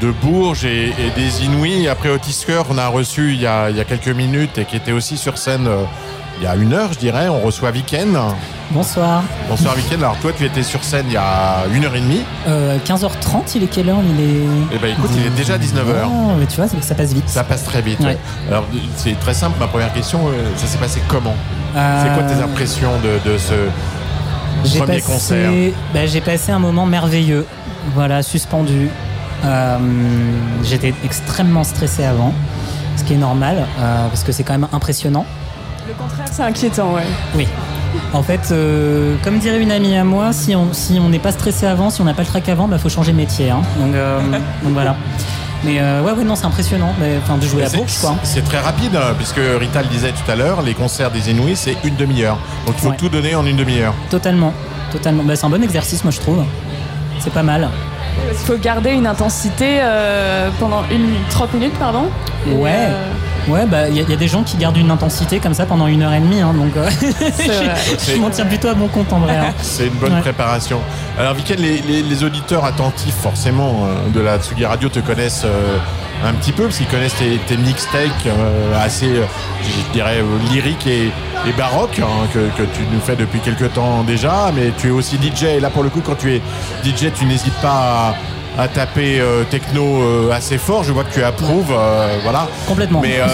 de 0.01 0.11
Bourges 0.11 0.65
et, 0.65 0.85
et 0.87 1.11
des 1.15 1.45
Inouïs. 1.45 1.87
Après 1.87 2.09
Otisker, 2.09 2.63
on 2.71 2.79
a 2.79 2.87
reçu 2.87 3.33
il 3.33 3.39
y 3.39 3.45
a, 3.45 3.69
il 3.69 3.77
y 3.77 3.79
a 3.79 3.83
quelques 3.83 4.07
minutes 4.07 4.57
et 4.57 4.65
qui 4.65 4.75
était 4.75 4.91
aussi 4.91 5.15
sur 5.17 5.37
scène 5.37 5.67
euh, 5.67 5.83
il 6.39 6.43
y 6.45 6.47
a 6.47 6.55
une 6.55 6.73
heure, 6.73 6.91
je 6.91 6.97
dirais. 6.97 7.29
On 7.29 7.39
reçoit 7.39 7.69
Viken. 7.69 8.17
Bonsoir. 8.71 9.21
Bonsoir 9.47 9.75
Viken. 9.75 9.99
Alors 9.99 10.17
toi, 10.17 10.31
tu 10.35 10.43
étais 10.43 10.63
sur 10.63 10.83
scène 10.83 11.05
il 11.07 11.13
y 11.13 11.17
a 11.17 11.65
une 11.71 11.85
heure 11.85 11.93
et 11.95 12.01
demie. 12.01 12.23
Euh, 12.47 12.79
15h30, 12.83 13.51
il 13.53 13.63
est 13.65 13.67
quelle 13.67 13.89
heure? 13.89 13.99
Il 14.17 14.21
est. 14.25 14.43
Eh 14.73 14.79
ben 14.79 14.91
écoute, 14.93 15.11
il 15.15 15.23
est 15.27 15.35
déjà 15.35 15.59
19h. 15.59 16.07
Oh, 16.07 16.31
mais 16.39 16.47
tu 16.47 16.55
vois, 16.55 16.67
ça- 16.67 16.95
passe 16.95 17.13
vite. 17.13 17.29
Ça 17.29 17.43
passe 17.43 17.63
très 17.65 17.83
vite. 17.83 17.99
Ouais. 17.99 18.17
Alors 18.49 18.65
c'est 18.95 19.19
très 19.19 19.35
simple, 19.35 19.57
ma 19.59 19.67
première 19.67 19.93
question, 19.93 20.29
euh, 20.29 20.31
ça 20.55 20.65
s'est 20.65 20.79
passé 20.79 20.99
comment? 21.07 21.35
Euh, 21.75 22.03
C'est 22.03 22.13
quoi 22.19 22.23
tes 22.23 22.41
impressions 22.41 22.93
de, 23.03 23.31
de 23.31 23.37
ce 23.37 23.53
J'ai 24.63 24.79
premier 24.79 24.99
passé, 24.99 25.11
concert 25.11 25.51
bah, 25.93 26.05
j'ai 26.05 26.21
passé 26.21 26.51
un 26.51 26.59
moment 26.59 26.85
merveilleux. 26.85 27.45
Voilà, 27.93 28.23
suspendu. 28.23 28.89
Euh, 29.45 29.77
J'étais 30.63 30.93
extrêmement 31.03 31.63
stressé 31.63 32.03
avant, 32.05 32.33
ce 32.95 33.03
qui 33.03 33.13
est 33.13 33.17
normal, 33.17 33.65
euh, 33.79 34.07
parce 34.07 34.23
que 34.23 34.31
c'est 34.31 34.43
quand 34.43 34.53
même 34.53 34.67
impressionnant. 34.71 35.25
Le 35.87 35.93
contraire, 35.93 36.27
c'est 36.31 36.43
inquiétant, 36.43 36.93
ouais. 36.93 37.03
Oui. 37.35 37.47
En 38.13 38.23
fait, 38.23 38.49
euh, 38.51 39.15
comme 39.23 39.37
dirait 39.39 39.61
une 39.61 39.71
amie 39.71 39.95
à 39.97 40.03
moi, 40.03 40.31
si 40.33 40.55
on 40.55 40.71
si 40.73 40.97
on 40.99 41.09
n'est 41.09 41.19
pas 41.19 41.31
stressé 41.31 41.65
avant, 41.67 41.89
si 41.89 42.01
on 42.01 42.05
n'a 42.05 42.13
pas 42.13 42.21
le 42.23 42.27
trac 42.27 42.47
avant, 42.49 42.67
bah 42.67 42.77
faut 42.77 42.89
changer 42.89 43.11
de 43.11 43.17
métier. 43.17 43.49
hein. 43.51 43.61
Donc, 43.79 43.93
euh, 43.93 44.19
donc 44.63 44.73
voilà. 44.73 44.95
Mais 45.63 45.79
euh, 45.79 46.01
ouais, 46.01 46.11
ouais, 46.11 46.23
non, 46.23 46.35
c'est 46.35 46.45
impressionnant. 46.45 46.93
Mais, 46.99 47.19
de 47.37 47.45
jouer 47.47 47.63
à 47.63 47.69
C'est- 47.69 47.77
Bourges, 47.77 47.97
quoi. 48.01 48.15
C'est 48.23 48.43
très 48.43 48.59
rapide, 48.59 48.95
hein, 48.95 49.13
puisque 49.17 49.39
Rita 49.59 49.81
le 49.81 49.87
disait 49.87 50.11
tout 50.11 50.29
à 50.29 50.35
l'heure, 50.35 50.61
les 50.61 50.73
concerts 50.73 51.11
des 51.11 51.29
Inouïs, 51.31 51.55
c'est 51.57 51.77
une 51.83 51.95
demi-heure. 51.95 52.37
Donc 52.65 52.75
il 52.77 52.81
faut 52.81 52.89
Ouais. 52.89 52.97
tout 52.97 53.09
donner 53.09 53.35
en 53.35 53.45
une 53.45 53.55
demi-heure. 53.57 53.93
Totalement, 54.09 54.53
totalement. 54.91 55.23
Bah, 55.23 55.35
c'est 55.35 55.45
un 55.45 55.49
bon 55.49 55.63
exercice, 55.63 56.03
moi 56.03 56.11
je 56.11 56.19
trouve. 56.19 56.43
C'est 57.19 57.31
pas 57.33 57.43
mal. 57.43 57.69
Il 58.29 58.37
faut 58.37 58.57
garder 58.57 58.91
une 58.91 59.07
intensité 59.07 59.79
euh, 59.81 60.49
pendant 60.59 60.83
une 60.91 61.09
30 61.29 61.53
minutes, 61.53 61.77
pardon. 61.79 62.09
Et, 62.47 62.51
Ouais. 62.53 62.69
euh, 62.73 63.11
Ouais, 63.47 63.65
bah 63.65 63.89
il 63.89 63.95
y, 63.97 63.99
a- 63.99 64.03
y 64.03 64.13
a 64.13 64.15
des 64.15 64.27
gens 64.29 64.41
qui 64.43 64.55
gardent 64.57 64.77
une 64.77 64.89
intensité 64.91 65.39
comme 65.39 65.53
ça 65.53 65.65
pendant 65.65 65.87
une 65.87 66.01
heure 66.01 66.13
et 66.13 66.19
demie, 66.21 66.39
hein, 66.39 66.53
donc 66.53 66.75
euh, 66.77 66.89
je, 67.01 68.13
je 68.13 68.17
m'en 68.17 68.29
tiens 68.29 68.45
plutôt 68.45 68.69
à 68.69 68.73
mon 68.73 68.87
compte 68.87 69.11
en 69.11 69.19
vrai. 69.19 69.35
hein. 69.37 69.53
C'est 69.61 69.87
une 69.87 69.93
bonne 69.95 70.13
Ouais. 70.13 70.21
préparation. 70.21 70.79
Alors, 71.19 71.33
Viken, 71.33 71.57
les, 71.59 71.79
les- 71.81 72.03
les 72.03 72.23
auditeurs 72.23 72.63
attentifs, 72.63 73.15
forcément, 73.15 73.85
euh, 73.85 74.09
de 74.13 74.21
la 74.21 74.37
Tsugi 74.39 74.65
Radio 74.65 74.87
te 74.87 74.99
connaissent 74.99 75.43
euh, 75.45 75.77
un 76.25 76.31
petit 76.33 76.53
peu, 76.53 76.63
parce 76.63 76.77
qu'ils 76.77 76.87
connaissent 76.87 77.15
tes, 77.15 77.37
tes 77.47 77.57
mixtapes 77.57 78.01
euh, 78.27 78.81
assez, 78.85 79.09
je 79.61 79.91
dirais, 79.93 80.19
euh, 80.19 80.53
lyriques 80.53 80.87
et, 80.87 81.07
et 81.45 81.51
baroques, 81.57 81.99
hein, 81.99 82.27
que, 82.33 82.39
que 82.57 82.63
tu 82.63 82.81
nous 82.93 83.01
fais 83.01 83.17
depuis 83.17 83.39
quelques 83.39 83.73
temps 83.73 84.03
déjà. 84.03 84.51
Mais 84.55 84.71
tu 84.77 84.87
es 84.87 84.91
aussi 84.91 85.17
DJ, 85.17 85.43
et 85.43 85.59
là, 85.59 85.69
pour 85.69 85.83
le 85.83 85.89
coup, 85.89 86.01
quand 86.01 86.15
tu 86.17 86.33
es 86.33 86.41
DJ, 86.85 87.11
tu 87.13 87.25
n'hésites 87.25 87.59
pas 87.61 87.69
à, 88.11 88.15
à 88.57 88.67
taper 88.67 89.19
euh, 89.19 89.43
techno 89.43 90.01
euh, 90.01 90.31
assez 90.31 90.57
fort. 90.57 90.83
Je 90.83 90.91
vois 90.91 91.03
que 91.03 91.13
tu 91.13 91.23
approuves, 91.23 91.71
euh, 91.71 92.17
voilà. 92.23 92.47
Complètement. 92.67 93.01
Mais, 93.01 93.19
euh, 93.19 93.25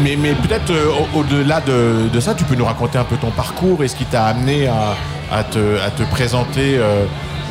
mais, 0.00 0.16
mais 0.16 0.32
peut-être 0.34 0.70
euh, 0.70 0.90
au- 1.14 1.20
au-delà 1.20 1.60
de, 1.60 2.08
de 2.12 2.20
ça, 2.20 2.34
tu 2.34 2.44
peux 2.44 2.54
nous 2.54 2.64
raconter 2.64 2.98
un 2.98 3.04
peu 3.04 3.16
ton 3.16 3.30
parcours 3.30 3.82
et 3.82 3.88
ce 3.88 3.96
qui 3.96 4.04
t'a 4.04 4.24
amené 4.26 4.68
à, 4.68 4.94
à 5.36 5.42
te, 5.44 5.58
à 5.84 5.90
te 5.90 6.02
présenter, 6.04 6.76
euh, 6.78 7.04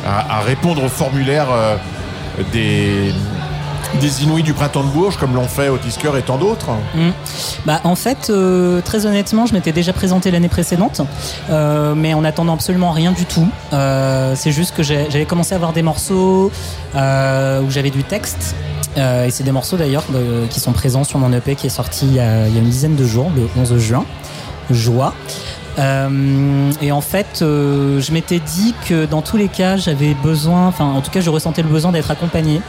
à, 0.06 0.38
à 0.38 0.40
répondre 0.40 0.82
au 0.82 0.88
formulaire 0.88 1.46
euh, 1.52 1.76
des, 2.52 3.12
des 4.00 4.22
Inouïs 4.22 4.42
du 4.42 4.52
printemps 4.52 4.84
de 4.84 4.88
Bourges, 4.88 5.16
comme 5.16 5.34
l'ont 5.34 5.48
fait 5.48 5.68
Otisker 5.68 6.12
et 6.16 6.22
tant 6.22 6.38
d'autres. 6.38 6.70
Mm. 6.94 7.10
Bah, 7.66 7.80
en 7.84 7.94
fait, 7.94 8.30
euh, 8.30 8.80
très 8.80 9.06
honnêtement, 9.06 9.46
je 9.46 9.52
m'étais 9.52 9.72
déjà 9.72 9.92
présenté 9.92 10.30
l'année 10.30 10.48
précédente, 10.48 11.02
euh, 11.50 11.94
mais 11.94 12.14
en 12.14 12.24
attendant 12.24 12.54
absolument 12.54 12.90
rien 12.92 13.12
du 13.12 13.24
tout. 13.24 13.48
Euh, 13.72 14.34
c'est 14.36 14.52
juste 14.52 14.74
que 14.74 14.82
j'avais 14.82 15.26
commencé 15.26 15.52
à 15.52 15.56
avoir 15.56 15.72
des 15.72 15.82
morceaux 15.82 16.50
où 16.94 17.70
j'avais 17.70 17.90
du 17.90 18.04
texte. 18.04 18.54
Et 18.96 19.30
c'est 19.30 19.44
des 19.44 19.52
morceaux 19.52 19.76
d'ailleurs 19.76 20.04
qui 20.50 20.58
sont 20.58 20.72
présents 20.72 21.04
sur 21.04 21.18
mon 21.20 21.32
EP 21.32 21.54
qui 21.54 21.68
est 21.68 21.70
sorti 21.70 22.06
il 22.06 22.14
y 22.14 22.20
a, 22.20 22.48
une 22.48 22.68
dizaine 22.68 22.96
de 22.96 23.04
jours, 23.04 23.30
le 23.34 23.48
11 23.60 23.78
juin. 23.78 24.04
Joie. 24.70 25.14
Et 25.78 26.92
en 26.92 27.00
fait, 27.00 27.38
je 27.40 28.12
m'étais 28.12 28.40
dit 28.40 28.74
que 28.88 29.06
dans 29.06 29.22
tous 29.22 29.36
les 29.36 29.48
cas, 29.48 29.76
j'avais 29.76 30.14
besoin, 30.14 30.66
enfin 30.66 30.86
en 30.86 31.00
tout 31.02 31.10
cas, 31.10 31.20
je 31.20 31.30
ressentais 31.30 31.62
le 31.62 31.68
besoin 31.68 31.92
d'être 31.92 32.10
accompagné 32.10 32.60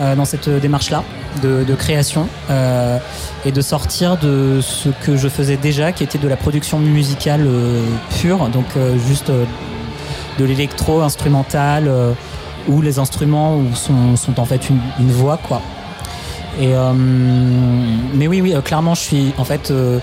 dans 0.00 0.24
cette 0.24 0.48
démarche-là 0.48 1.04
de, 1.42 1.74
création 1.74 2.28
euh, 2.50 2.98
et 3.44 3.52
de 3.52 3.60
sortir 3.60 4.16
de 4.18 4.60
ce 4.60 4.88
que 4.88 5.16
je 5.16 5.28
faisais 5.28 5.56
déjà, 5.56 5.92
qui 5.92 6.04
était 6.04 6.18
de 6.18 6.28
la 6.28 6.36
production 6.36 6.78
musicale 6.78 7.42
euh, 7.46 7.82
pure, 8.20 8.48
donc 8.48 8.66
euh, 8.76 8.96
juste 9.06 9.30
euh, 9.30 9.44
de 10.38 10.44
l'électro 10.44 11.00
instrumental 11.02 11.84
euh, 11.86 12.12
où 12.68 12.82
les 12.82 12.98
instruments 12.98 13.60
sont, 13.74 14.38
en 14.38 14.44
fait 14.44 14.68
une, 14.68 15.10
voix, 15.10 15.38
quoi. 15.38 15.62
Et 16.60 16.74
euh, 16.74 16.92
mais 16.94 18.26
oui, 18.26 18.40
oui, 18.40 18.54
euh, 18.54 18.60
clairement, 18.60 18.94
je 18.94 19.00
suis 19.00 19.32
en 19.38 19.44
fait 19.44 19.70
euh, 19.70 19.98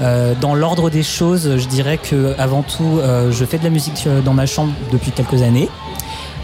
euh, 0.00 0.34
dans 0.40 0.54
l'ordre 0.54 0.90
des 0.90 1.02
choses. 1.02 1.56
Je 1.56 1.68
dirais 1.68 1.98
que 1.98 2.34
avant 2.38 2.62
tout, 2.62 2.98
euh, 2.98 3.30
je 3.30 3.44
fais 3.44 3.58
de 3.58 3.64
la 3.64 3.70
musique 3.70 4.04
euh, 4.06 4.20
dans 4.22 4.32
ma 4.32 4.46
chambre 4.46 4.72
depuis 4.90 5.12
quelques 5.12 5.42
années. 5.42 5.68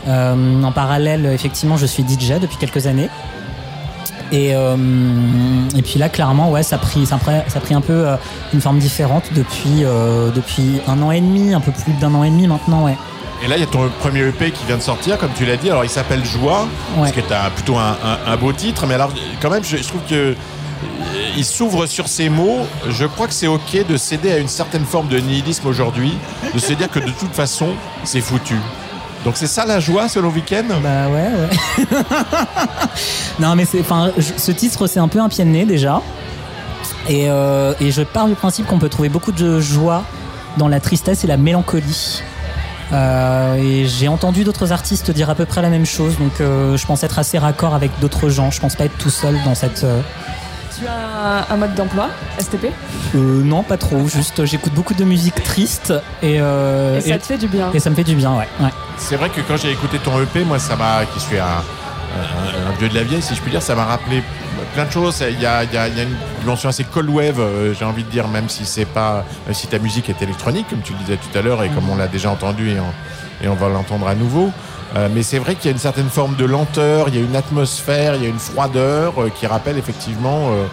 Euh, 0.08 0.62
en 0.62 0.72
parallèle, 0.72 1.26
effectivement, 1.26 1.76
je 1.76 1.86
suis 1.86 2.02
DJ 2.04 2.38
depuis 2.40 2.56
quelques 2.58 2.86
années. 2.86 3.08
Et, 4.32 4.54
euh, 4.54 4.76
et 5.76 5.82
puis 5.82 5.98
là, 5.98 6.08
clairement, 6.08 6.50
ouais, 6.50 6.62
ça 6.62 6.76
a 6.76 6.78
pris, 6.78 7.06
ça 7.06 7.14
a 7.14 7.18
pris, 7.18 7.32
ça 7.48 7.58
a 7.58 7.60
pris 7.60 7.74
un 7.74 7.80
peu 7.80 7.92
euh, 8.08 8.16
une 8.52 8.60
forme 8.60 8.78
différente 8.78 9.24
depuis, 9.34 9.84
depuis 10.34 10.80
un 10.88 11.00
an 11.02 11.10
et 11.12 11.20
demi, 11.20 11.54
un 11.54 11.60
peu 11.60 11.70
plus 11.72 11.92
d'un 12.00 12.12
an 12.14 12.24
et 12.24 12.30
demi 12.30 12.46
maintenant, 12.48 12.84
ouais. 12.84 12.96
Et 13.44 13.48
là, 13.48 13.56
il 13.56 13.60
y 13.60 13.64
a 13.64 13.66
ton 13.66 13.88
premier 14.00 14.20
EP 14.22 14.50
qui 14.50 14.64
vient 14.64 14.78
de 14.78 14.82
sortir, 14.82 15.18
comme 15.18 15.30
tu 15.36 15.44
l'as 15.44 15.56
dit. 15.58 15.70
Alors, 15.70 15.84
il 15.84 15.90
s'appelle 15.90 16.24
Joie, 16.24 16.66
ce 17.06 17.12
qui 17.12 17.18
est 17.20 17.32
un- 17.32 17.50
plutôt 17.50 17.76
un, 17.76 17.90
un- 18.02 18.32
un 18.32 18.36
beau 18.36 18.52
titre. 18.52 18.86
Mais 18.86 18.94
alors, 18.94 19.12
quand 19.42 19.50
même, 19.50 19.62
je, 19.62 19.76
je 19.76 19.82
trouve 19.86 20.00
que 20.08 20.34
il 21.36 21.44
s'ouvre 21.44 21.84
sur 21.86 22.08
ces 22.08 22.28
mots. 22.30 22.66
Je 22.88 23.04
crois 23.04 23.26
que 23.26 23.34
c'est 23.34 23.46
ok 23.46 23.86
de 23.88 23.96
céder 23.98 24.32
à 24.32 24.38
une 24.38 24.48
certaine 24.48 24.84
forme 24.86 25.08
de 25.08 25.18
nihilisme 25.18 25.66
aujourd'hui, 25.68 26.14
de 26.54 26.58
se 26.58 26.72
dire 26.72 26.90
que 26.90 26.98
de 26.98 27.10
toute 27.10 27.34
façon, 27.34 27.68
c'est 28.04 28.20
foutu. 28.22 28.56
Donc, 29.26 29.36
c'est 29.36 29.48
ça 29.48 29.66
la 29.66 29.80
joie, 29.80 30.08
selon 30.08 30.28
Weekend 30.28 30.68
Bah 30.68 31.08
ouais, 31.08 31.26
ouais. 31.26 31.86
non, 33.40 33.56
mais 33.56 33.66
enfin, 33.80 34.12
ce 34.20 34.52
titre, 34.52 34.86
c'est 34.86 35.00
un 35.00 35.08
peu 35.08 35.20
un 35.20 35.28
pied 35.28 35.44
de 35.44 35.50
nez 35.50 35.64
déjà. 35.64 36.00
Et, 37.08 37.28
euh, 37.28 37.74
et 37.80 37.90
je 37.90 38.02
pars 38.02 38.28
du 38.28 38.36
principe 38.36 38.66
qu'on 38.66 38.78
peut 38.78 38.88
trouver 38.88 39.08
beaucoup 39.08 39.32
de 39.32 39.58
joie 39.58 40.04
dans 40.58 40.68
la 40.68 40.78
tristesse 40.78 41.24
et 41.24 41.26
la 41.26 41.38
mélancolie. 41.38 42.22
Euh, 42.92 43.56
et 43.56 43.86
j'ai 43.86 44.06
entendu 44.06 44.44
d'autres 44.44 44.70
artistes 44.70 45.10
dire 45.10 45.28
à 45.28 45.34
peu 45.34 45.44
près 45.44 45.60
la 45.60 45.70
même 45.70 45.86
chose, 45.86 46.16
donc 46.18 46.40
euh, 46.40 46.76
je 46.76 46.86
pense 46.86 47.02
être 47.02 47.18
assez 47.18 47.36
raccord 47.36 47.74
avec 47.74 47.90
d'autres 48.00 48.28
gens. 48.28 48.52
Je 48.52 48.60
pense 48.60 48.76
pas 48.76 48.84
être 48.84 48.96
tout 48.96 49.10
seul 49.10 49.36
dans 49.44 49.56
cette. 49.56 49.84
Tu 50.78 50.86
as 50.86 51.46
un, 51.52 51.56
mode 51.56 51.74
d'emploi, 51.74 52.08
STP 52.38 52.66
euh, 53.14 53.42
non, 53.42 53.62
pas 53.62 53.76
trop. 53.78 54.06
Juste, 54.08 54.40
euh, 54.40 54.46
j'écoute 54.46 54.74
beaucoup 54.74 54.92
de 54.94 55.04
musique 55.04 55.42
triste 55.42 55.92
et. 56.22 56.38
euh, 56.40 56.98
Et 56.98 57.00
ça 57.12 57.18
te 57.18 57.24
fait 57.26 57.38
du 57.38 57.46
bien. 57.48 57.70
Et 57.72 57.78
ça 57.80 57.88
me 57.88 57.94
fait 57.94 58.04
du 58.04 58.14
bien, 58.14 58.32
ouais. 58.32 58.48
ouais. 58.60 58.70
C'est 58.98 59.16
vrai 59.16 59.30
que 59.30 59.40
quand 59.40 59.56
j'ai 59.56 59.70
écouté 59.70 59.98
ton 59.98 60.20
EP, 60.20 60.44
moi, 60.44 60.58
ça 60.58 60.76
m'a, 60.76 61.04
qui 61.06 61.20
suis 61.20 61.38
un, 61.38 61.44
un- 61.44 62.70
un 62.70 62.78
vieux 62.78 62.88
de 62.88 62.94
la 62.94 63.04
vieille, 63.04 63.22
si 63.22 63.34
je 63.34 63.40
puis 63.40 63.50
dire, 63.50 63.62
ça 63.62 63.74
m'a 63.74 63.84
rappelé 63.84 64.22
plein 64.74 64.84
de 64.84 64.90
choses. 64.90 65.22
Il 65.30 65.40
y 65.40 65.46
a, 65.46 65.64
il 65.64 65.72
y 65.72 65.76
a- 65.78 65.88
il 65.88 65.96
y 65.96 66.00
a 66.00 66.02
une 66.02 66.16
dimension 66.40 66.68
assez 66.68 66.84
cold 66.84 67.08
wave, 67.08 67.40
j'ai 67.78 67.84
envie 67.84 68.04
de 68.04 68.10
dire, 68.10 68.28
même 68.28 68.48
si 68.48 68.66
c'est 68.66 68.84
pas, 68.86 69.24
si 69.52 69.68
ta 69.68 69.78
musique 69.78 70.10
est 70.10 70.20
électronique, 70.20 70.66
comme 70.68 70.80
tu 70.82 70.92
le 70.92 70.98
disais 70.98 71.16
tout 71.16 71.38
à 71.38 71.42
l'heure, 71.42 71.62
et 71.62 71.68
comme 71.70 71.88
on 71.88 71.96
l'a 71.96 72.08
déjà 72.08 72.30
entendu 72.30 72.70
et 72.70 72.80
on, 72.80 73.44
et 73.44 73.48
on 73.48 73.54
va 73.54 73.68
l'entendre 73.68 74.08
à 74.08 74.14
nouveau. 74.14 74.50
Euh, 74.96 75.08
mais 75.14 75.22
c'est 75.22 75.38
vrai 75.38 75.54
qu'il 75.56 75.66
y 75.66 75.68
a 75.68 75.72
une 75.72 75.78
certaine 75.78 76.08
forme 76.08 76.36
de 76.36 76.44
lenteur, 76.46 77.08
il 77.08 77.16
y 77.16 77.18
a 77.18 77.20
une 77.20 77.36
atmosphère, 77.36 78.14
il 78.14 78.22
y 78.22 78.26
a 78.26 78.28
une 78.28 78.38
froideur 78.38 79.12
euh, 79.20 79.28
qui 79.28 79.46
rappelle 79.46 79.76
effectivement 79.78 80.48
euh, 80.50 80.64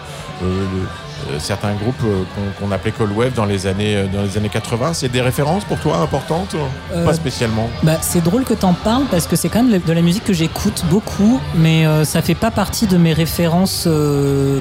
le- 0.42 1.38
certains 1.38 1.72
groupes 1.74 1.96
qu'on 2.00 2.66
qu'on 2.66 2.72
appelait 2.72 2.90
cold 2.90 3.12
wave 3.16 3.32
dans 3.34 3.46
les 3.46 3.66
années, 3.66 4.04
dans 4.12 4.22
les 4.22 4.36
années 4.36 4.50
80. 4.50 4.92
C'est 4.92 5.08
des 5.08 5.22
références 5.22 5.64
pour 5.64 5.78
toi 5.78 5.96
importantes 5.98 6.54
Pas 7.04 7.14
spécialement? 7.14 7.68
Bah, 7.82 7.94
c'est 8.02 8.22
drôle 8.22 8.44
que 8.44 8.52
t'en 8.52 8.74
parles 8.74 9.04
parce 9.10 9.26
que 9.26 9.34
c'est 9.36 9.48
quand 9.48 9.62
même 9.62 9.80
de 9.80 9.92
la 9.92 10.02
musique 10.02 10.24
que 10.24 10.34
j'écoute 10.34 10.84
beaucoup, 10.90 11.40
mais 11.54 11.86
ça 12.04 12.20
fait 12.20 12.34
pas 12.34 12.50
partie 12.50 12.86
de 12.86 12.98
mes 12.98 13.14
références 13.14 13.88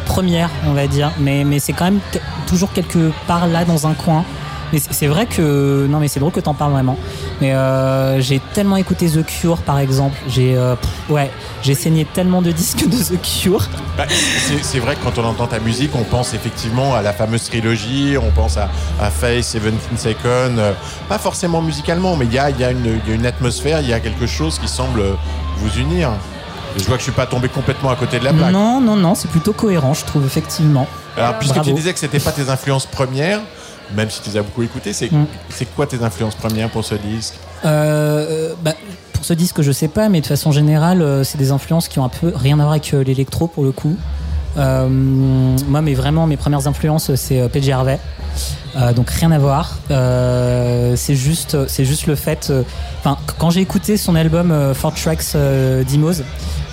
premières, 0.05 0.49
on 0.65 0.71
va 0.71 0.87
dire. 0.87 1.11
Mais, 1.19 1.43
mais 1.43 1.59
c'est 1.59 1.73
quand 1.73 1.85
même 1.85 1.99
toujours 2.47 2.71
quelque 2.71 3.11
part 3.27 3.47
là 3.47 3.65
dans 3.65 3.85
un 3.87 3.93
coin. 3.93 4.23
Mais 4.73 4.79
c'est 4.89 5.05
vrai 5.07 5.27
que 5.27 5.85
non, 5.87 5.99
mais 5.99 6.07
c'est 6.07 6.19
drôle 6.19 6.31
que 6.31 6.39
t'en 6.39 6.55
parles 6.55 6.71
vraiment. 6.71 6.97
Mais 7.41 7.53
euh, 7.53 8.19
j'ai 8.19 8.41
tellement 8.53 8.75
écouté 8.75 9.07
The 9.07 9.23
Cure 9.23 9.57
par 9.59 9.77
exemple. 9.77 10.17
J'ai 10.27 10.57
euh, 10.57 10.75
ouais, 11.09 11.29
j'ai 11.61 11.75
saigné 11.75 12.05
tellement 12.05 12.41
de 12.41 12.51
disques 12.51 12.87
de 12.89 12.97
The 12.97 13.21
Cure. 13.21 13.67
Bah, 13.95 14.05
c'est 14.63 14.79
vrai 14.79 14.95
que 14.95 15.03
quand 15.03 15.19
on 15.19 15.25
entend 15.25 15.45
ta 15.45 15.59
musique, 15.59 15.91
on 15.95 16.03
pense 16.03 16.33
effectivement 16.33 16.95
à 16.95 17.03
la 17.03 17.13
fameuse 17.13 17.43
trilogie, 17.43 18.15
on 18.19 18.31
pense 18.31 18.57
à, 18.57 18.69
à 18.99 19.11
Face, 19.11 19.55
17 19.55 19.73
Seconds, 19.99 20.57
euh, 20.57 20.73
pas 21.07 21.19
forcément 21.19 21.61
musicalement, 21.61 22.15
mais 22.15 22.25
il 22.25 22.33
y 22.33 22.39
a, 22.39 22.49
il 22.49 22.59
y, 22.59 22.63
a 22.63 22.71
une- 22.71 22.99
il 23.05 23.09
y 23.09 23.13
a 23.13 23.15
une 23.15 23.27
atmosphère, 23.27 23.79
il 23.81 23.87
y 23.89 23.93
a 23.93 23.99
quelque 23.99 24.25
chose 24.25 24.57
qui 24.57 24.67
semble 24.67 25.03
vous 25.57 25.79
unir. 25.79 26.09
Je 26.77 26.83
vois 26.85 26.95
que 26.95 27.01
je 27.01 27.03
suis 27.03 27.11
pas 27.11 27.27
tombé 27.27 27.47
complètement 27.47 27.91
à 27.91 27.95
côté 27.95 28.17
de 28.17 28.23
la 28.25 28.33
plaque. 28.33 28.51
Non, 28.51 28.81
non, 28.81 28.95
non, 28.95 29.13
c'est 29.13 29.29
plutôt 29.29 29.53
cohérent, 29.53 29.93
je 29.93 30.03
trouve 30.05 30.25
effectivement. 30.25 30.87
Alors, 31.15 31.37
puisque 31.37 31.53
Bravo. 31.53 31.69
tu 31.69 31.75
disais 31.75 31.93
que 31.93 31.99
c'était 31.99 32.19
pas 32.19 32.31
tes 32.31 32.49
influences 32.49 32.87
premières, 32.87 33.39
même 33.95 34.09
si 34.09 34.21
tu 34.21 34.29
les 34.29 34.37
as 34.37 34.41
beaucoup 34.43 34.63
écoutées, 34.63 34.93
c'est 34.93 35.11
Mm. 35.11 35.25
quoi 35.75 35.85
tes 35.87 36.03
influences 36.03 36.35
premières 36.35 36.69
pour 36.69 36.83
ce 36.85 36.95
disque? 36.95 37.35
Euh, 37.65 38.53
bah, 38.63 38.73
pour 39.13 39.23
ce 39.25 39.33
disque, 39.33 39.61
je 39.61 39.71
sais 39.71 39.87
pas, 39.87 40.09
mais 40.09 40.21
de 40.21 40.25
façon 40.27 40.51
générale, 40.51 41.01
euh, 41.01 41.23
c'est 41.23 41.37
des 41.37 41.51
influences 41.51 41.87
qui 41.87 41.99
ont 41.99 42.05
un 42.05 42.09
peu 42.09 42.31
rien 42.35 42.55
à 42.59 42.63
voir 42.63 42.71
avec 42.71 42.93
euh, 42.93 43.03
l'électro 43.03 43.47
pour 43.47 43.63
le 43.63 43.71
coup. 43.71 43.95
Euh, 44.57 44.87
moi, 44.87 45.81
mais 45.81 45.93
vraiment, 45.95 46.27
mes 46.27 46.37
premières 46.37 46.67
influences, 46.67 47.15
c'est 47.15 47.39
euh, 47.39 47.47
PJ 47.47 47.69
Harvey. 47.69 47.99
Euh, 48.75 48.91
donc 48.93 49.09
rien 49.09 49.31
à 49.31 49.37
voir. 49.39 49.77
Euh, 49.91 50.95
c'est 50.95 51.15
juste, 51.15 51.67
c'est 51.67 51.85
juste 51.85 52.07
le 52.07 52.15
fait. 52.15 52.47
euh, 52.49 52.63
Enfin, 52.99 53.17
quand 53.37 53.49
j'ai 53.49 53.61
écouté 53.61 53.97
son 53.97 54.15
album 54.15 54.51
euh, 54.51 54.73
Four 54.73 54.93
Tracks 54.95 55.23
euh, 55.35 55.83
Demos, 55.83 56.13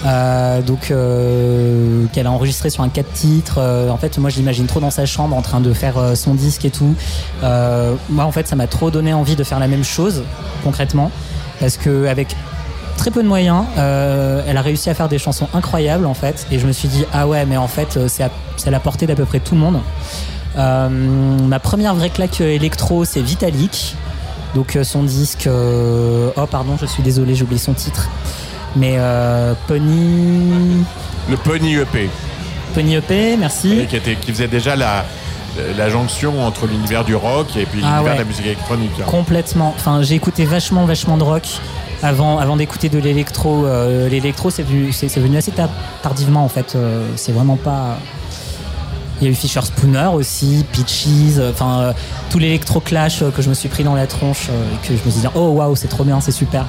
euh, 0.06 0.62
donc 0.62 0.90
euh, 0.90 2.06
qu'elle 2.12 2.26
a 2.26 2.30
enregistré 2.30 2.70
sur 2.70 2.82
un 2.82 2.88
4 2.88 3.12
titres. 3.12 3.56
euh, 3.58 3.90
en 3.90 3.96
fait, 3.98 4.16
moi, 4.18 4.30
je 4.30 4.36
l'imagine 4.36 4.66
trop 4.66 4.80
dans 4.80 4.90
sa 4.90 5.04
chambre 5.06 5.36
en 5.36 5.42
train 5.42 5.60
de 5.60 5.72
faire 5.72 5.98
euh, 5.98 6.14
son 6.14 6.34
disque 6.34 6.64
et 6.64 6.70
tout. 6.70 6.94
Euh, 7.42 7.94
moi, 8.08 8.24
en 8.24 8.32
fait, 8.32 8.46
ça 8.48 8.56
m'a 8.56 8.66
trop 8.66 8.90
donné 8.90 9.12
envie 9.12 9.36
de 9.36 9.44
faire 9.44 9.58
la 9.58 9.68
même 9.68 9.84
chose 9.84 10.22
concrètement, 10.64 11.10
parce 11.58 11.76
que 11.76 12.06
avec 12.06 12.34
très 12.96 13.10
peu 13.10 13.22
de 13.22 13.28
moyens. 13.28 13.64
Elle 13.76 14.56
a 14.56 14.62
réussi 14.62 14.90
à 14.90 14.94
faire 14.94 15.08
des 15.08 15.18
chansons 15.18 15.48
incroyables 15.54 16.04
en 16.04 16.14
fait. 16.14 16.46
Et 16.50 16.58
je 16.58 16.66
me 16.66 16.72
suis 16.72 16.88
dit, 16.88 17.04
ah 17.14 17.26
ouais, 17.26 17.46
mais 17.46 17.56
en 17.56 17.68
fait, 17.68 17.98
c'est 18.08 18.22
à, 18.22 18.30
à 18.66 18.70
la 18.70 18.80
portée 18.80 19.06
d'à 19.06 19.14
peu 19.14 19.24
près 19.24 19.40
tout 19.40 19.54
le 19.54 19.60
monde. 19.60 19.78
Ma 20.56 21.58
première 21.60 21.94
vraie 21.94 22.10
claque 22.10 22.40
électro, 22.42 23.06
c'est 23.06 23.22
Vitalik. 23.22 23.96
Donc 24.54 24.76
son 24.82 25.02
disque. 25.02 25.48
oh, 25.48 26.46
pardon, 26.50 26.76
je 26.78 26.84
suis 26.86 27.02
désolé, 27.02 27.34
j'ai 27.34 27.44
oublié 27.44 27.58
son 27.60 27.72
titre. 27.72 28.10
Mais 28.76 28.94
euh, 28.98 29.54
Pony. 29.66 30.84
Le 31.28 31.36
Pony 31.36 31.74
EP. 31.76 32.08
Pony 32.74 32.94
EP, 32.96 33.36
merci. 33.36 33.80
Et 33.80 33.86
qui, 33.86 33.96
était, 33.96 34.14
qui 34.14 34.30
faisait 34.32 34.46
déjà 34.48 34.76
la, 34.76 35.04
la 35.76 35.88
jonction 35.90 36.44
entre 36.46 36.66
l'univers 36.66 37.04
du 37.04 37.14
rock 37.16 37.56
et 37.56 37.66
puis 37.66 37.80
Ah 37.84 37.94
l'univers 37.96 38.02
ouais. 38.04 38.12
de 38.14 38.18
la 38.18 38.24
musique 38.24 38.46
électronique. 38.46 38.92
hein. 39.00 39.04
Complètement. 39.06 39.74
Enfin, 39.76 40.02
j'ai 40.02 40.14
écouté 40.14 40.44
vachement, 40.44 40.84
vachement 40.84 41.16
de 41.16 41.24
rock 41.24 41.48
avant, 42.02 42.38
avant 42.38 42.56
d'écouter 42.56 42.88
de 42.88 42.98
l'électro. 43.00 43.66
Euh, 43.66 44.08
l'électro, 44.08 44.50
c'est 44.50 44.62
venu, 44.62 44.92
c'est, 44.92 45.14
venu 45.18 45.36
assez 45.36 45.50
ta- 45.50 45.68
tardivement 46.02 46.44
en 46.44 46.48
fait. 46.48 46.74
Euh, 46.76 47.06
c'est 47.16 47.32
vraiment 47.32 47.56
pas. 47.56 47.98
Il 49.20 49.24
y 49.24 49.28
a 49.28 49.32
eu 49.32 49.34
Fisher 49.34 49.60
Spooner 49.62 50.08
aussi, 50.14 50.64
Peaches, 50.72 51.36
euh, 51.38 51.50
enfin 51.52 51.80
euh, 51.80 51.92
tout 52.30 52.38
l'électro 52.38 52.80
clash 52.80 53.20
euh, 53.20 53.30
que 53.30 53.42
je 53.42 53.50
me 53.50 53.54
suis 53.54 53.68
pris 53.68 53.84
dans 53.84 53.94
la 53.94 54.06
tronche 54.06 54.48
et 54.48 54.86
que 54.88 54.94
je 54.96 55.04
me 55.04 55.10
suis 55.10 55.20
dit 55.20 55.26
oh 55.34 55.48
waouh 55.50 55.76
c'est 55.76 55.88
trop 55.88 56.04
bien, 56.04 56.20
c'est 56.22 56.32
super. 56.32 56.64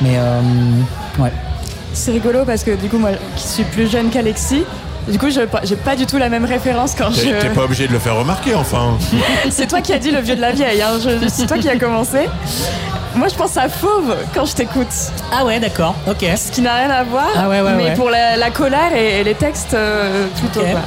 Mais 0.00 0.14
euh, 0.16 0.40
ouais. 1.18 1.32
C'est 1.94 2.12
rigolo 2.12 2.44
parce 2.46 2.64
que 2.64 2.70
du 2.72 2.88
coup, 2.88 2.98
moi 2.98 3.10
qui 3.36 3.46
suis 3.46 3.64
plus 3.64 3.90
jeune 3.90 4.08
qu'Alexis, 4.10 4.64
du 5.08 5.18
coup, 5.18 5.30
je 5.30 5.40
j'ai 5.64 5.76
pas 5.76 5.96
du 5.96 6.06
tout 6.06 6.16
la 6.16 6.28
même 6.28 6.44
référence 6.44 6.94
quand 6.96 7.10
T'es 7.10 7.32
t'es 7.38 7.48
je. 7.48 7.54
pas 7.54 7.64
obligé 7.64 7.86
de 7.88 7.92
le 7.92 7.98
faire 7.98 8.16
remarquer, 8.16 8.54
enfin. 8.54 8.96
C'est 9.50 9.66
toi 9.66 9.80
qui 9.80 9.92
as 9.92 9.98
dit 9.98 10.10
le 10.10 10.20
vieux 10.20 10.36
de 10.36 10.40
la 10.40 10.52
vieille, 10.52 10.80
hein. 10.80 10.92
je- 11.02 11.28
c'est 11.28 11.46
toi 11.46 11.58
qui 11.58 11.68
as 11.68 11.76
commencé. 11.76 12.28
Moi, 13.14 13.28
je 13.28 13.34
pense 13.34 13.56
à 13.58 13.68
Fauve 13.68 14.16
quand 14.34 14.46
je 14.46 14.54
t'écoute. 14.54 14.86
Ah 15.30 15.44
ouais, 15.44 15.60
d'accord, 15.60 15.94
ok. 16.08 16.24
Ce 16.36 16.50
qui 16.50 16.62
n'a 16.62 16.76
rien 16.76 16.88
à 16.90 17.02
voir, 17.04 17.26
Ah 17.36 17.48
ouais, 17.48 17.60
ouais, 17.60 17.72
mais 17.76 17.84
ouais. 17.90 17.94
pour 17.94 18.08
la, 18.08 18.36
la 18.38 18.50
colère 18.50 18.94
et, 18.96 19.20
et 19.20 19.24
les 19.24 19.34
textes 19.34 19.74
euh, 19.74 20.26
plutôt. 20.38 20.60
Ok. 20.60 20.70
quoi. 20.70 20.80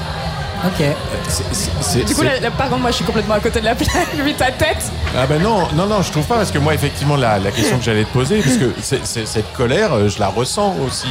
Ok. 0.68 2.06
Du 2.08 2.16
coup, 2.16 2.22
là, 2.24 2.40
là, 2.40 2.52
par 2.52 2.70
contre, 2.70 2.82
moi, 2.82 2.92
je 2.92 2.96
suis 2.98 3.06
complètement 3.06 3.36
à 3.36 3.40
côté 3.40 3.60
de 3.60 3.66
la 3.66 3.76
plaque, 3.76 4.14
vu 4.24 4.34
ta 4.34 4.52
tête. 4.52 4.92
Ah 5.18 5.26
ben 5.28 5.42
non, 5.42 5.68
non, 5.76 5.86
non, 5.86 6.02
je 6.02 6.12
trouve 6.12 6.26
pas 6.26 6.36
parce 6.36 6.52
que 6.52 6.58
moi 6.58 6.74
effectivement 6.74 7.16
la, 7.16 7.38
la 7.40 7.52
question 7.52 7.78
que 7.78 7.84
j'allais 7.84 8.04
te 8.04 8.12
poser, 8.12 8.42
parce 8.42 8.58
que 8.58 8.74
c'est- 8.82 9.06
c'est- 9.06 9.26
cette 9.26 9.54
colère, 9.54 9.94
euh, 9.94 10.10
je 10.10 10.20
la 10.20 10.28
ressens 10.28 10.76
aussi 10.86 11.08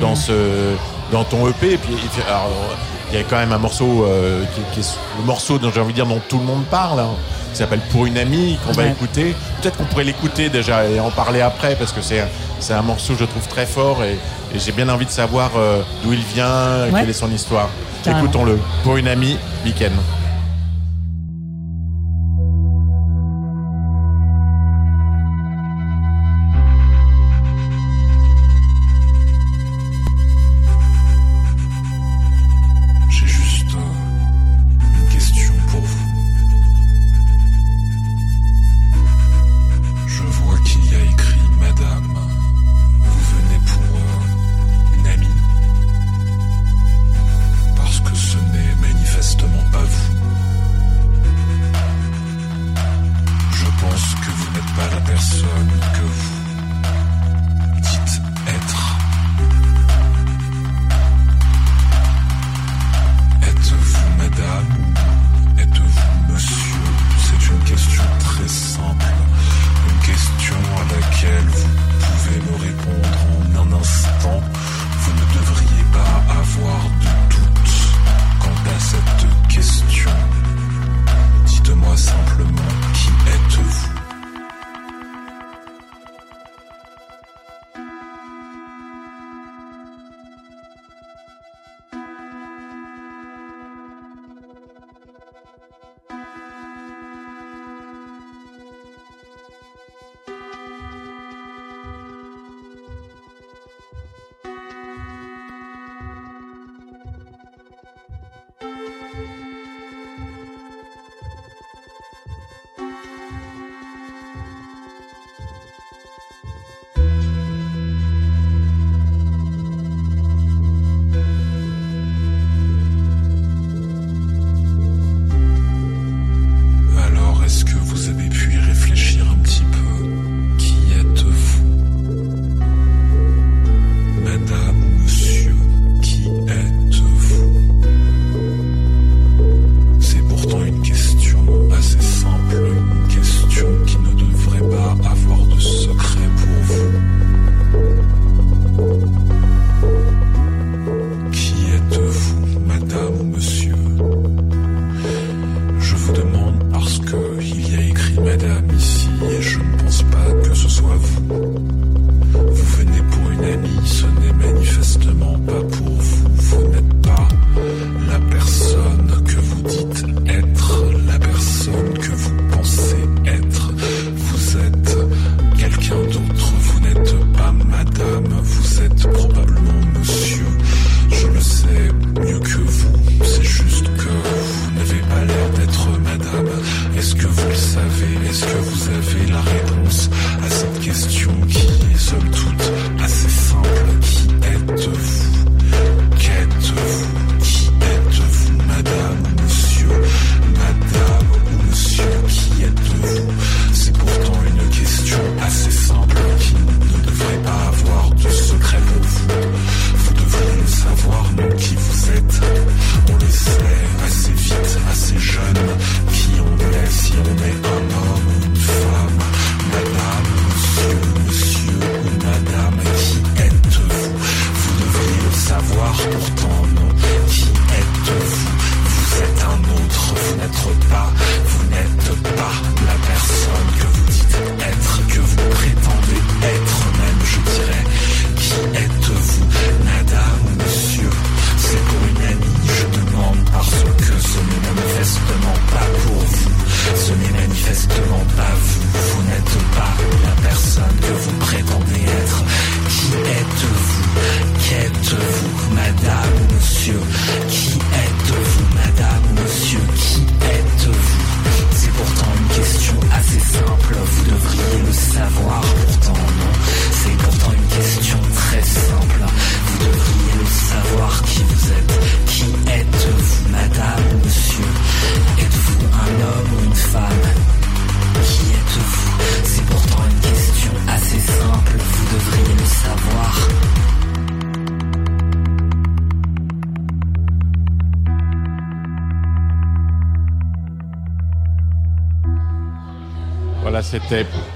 dans 0.00 0.14
ce, 0.14 0.74
dans 1.12 1.24
ton 1.24 1.48
EP. 1.48 1.72
Et 1.72 1.76
puis, 1.78 1.94
il 3.12 3.16
y 3.18 3.20
a 3.20 3.24
quand 3.24 3.38
même 3.38 3.52
un 3.52 3.58
morceau 3.58 4.04
euh, 4.06 4.44
qui, 4.54 4.60
qui 4.74 4.80
est 4.86 4.96
le 5.18 5.24
morceau 5.24 5.58
dont 5.58 5.70
j'ai 5.72 5.80
envie 5.80 5.92
de 5.92 5.96
dire 5.96 6.06
dont 6.06 6.20
tout 6.28 6.38
le 6.38 6.44
monde 6.44 6.64
parle, 6.70 7.00
hein, 7.00 7.08
qui 7.52 7.58
s'appelle 7.58 7.80
Pour 7.90 8.06
une 8.06 8.18
amie, 8.18 8.58
qu'on 8.66 8.72
va 8.72 8.82
Ouais. 8.84 8.90
écouter. 8.90 9.34
Peut-être 9.60 9.76
qu'on 9.76 9.84
pourrait 9.84 10.04
l'écouter 10.04 10.48
déjà 10.50 10.84
et 10.86 11.00
en 11.00 11.10
parler 11.10 11.40
après 11.40 11.74
parce 11.74 11.92
que 11.92 12.02
c'est 12.02 12.20
un- 12.20 12.28
c'est 12.60 12.74
un 12.74 12.82
morceau 12.82 13.14
je 13.18 13.24
trouve 13.24 13.46
très 13.48 13.66
fort 13.66 14.04
et, 14.04 14.18
et 14.54 14.58
j'ai 14.58 14.72
bien 14.72 14.88
envie 14.90 15.06
de 15.06 15.10
savoir 15.10 15.50
euh, 15.56 15.80
d'où 16.04 16.12
il 16.12 16.20
vient, 16.22 16.84
Ouais. 16.92 17.00
quelle 17.00 17.10
est 17.10 17.14
son 17.14 17.30
histoire. 17.32 17.68
Écoutons-le. 18.06 18.58
Pour 18.82 18.96
une 18.96 19.08
amie, 19.08 19.36
week-end. 19.64 20.19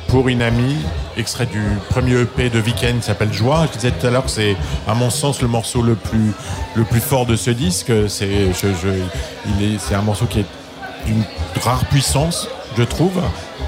Pour 0.08 0.28
une 0.28 0.42
amie, 0.42 0.76
extrait 1.16 1.46
du 1.46 1.62
premier 1.90 2.20
EP 2.20 2.50
de 2.50 2.60
Weekend 2.60 2.98
qui 3.00 3.06
s'appelle 3.06 3.32
Joie. 3.32 3.66
Je 3.72 3.78
disais 3.78 3.90
tout 3.90 4.06
à 4.06 4.10
l'heure 4.10 4.24
que 4.24 4.30
c'est, 4.30 4.56
à 4.86 4.94
mon 4.94 5.10
sens, 5.10 5.42
le 5.42 5.48
morceau 5.48 5.82
le 5.82 5.94
plus, 5.94 6.32
le 6.74 6.84
plus 6.84 7.00
fort 7.00 7.26
de 7.26 7.36
ce 7.36 7.50
disque. 7.50 7.92
C'est, 8.08 8.26
il 8.26 9.62
est, 9.62 9.78
c'est 9.78 9.94
un 9.94 10.02
morceau 10.02 10.26
qui 10.26 10.40
est 10.40 10.46
d'une 11.06 11.22
rare 11.62 11.84
puissance, 11.86 12.48
je 12.76 12.82
trouve. 12.82 13.20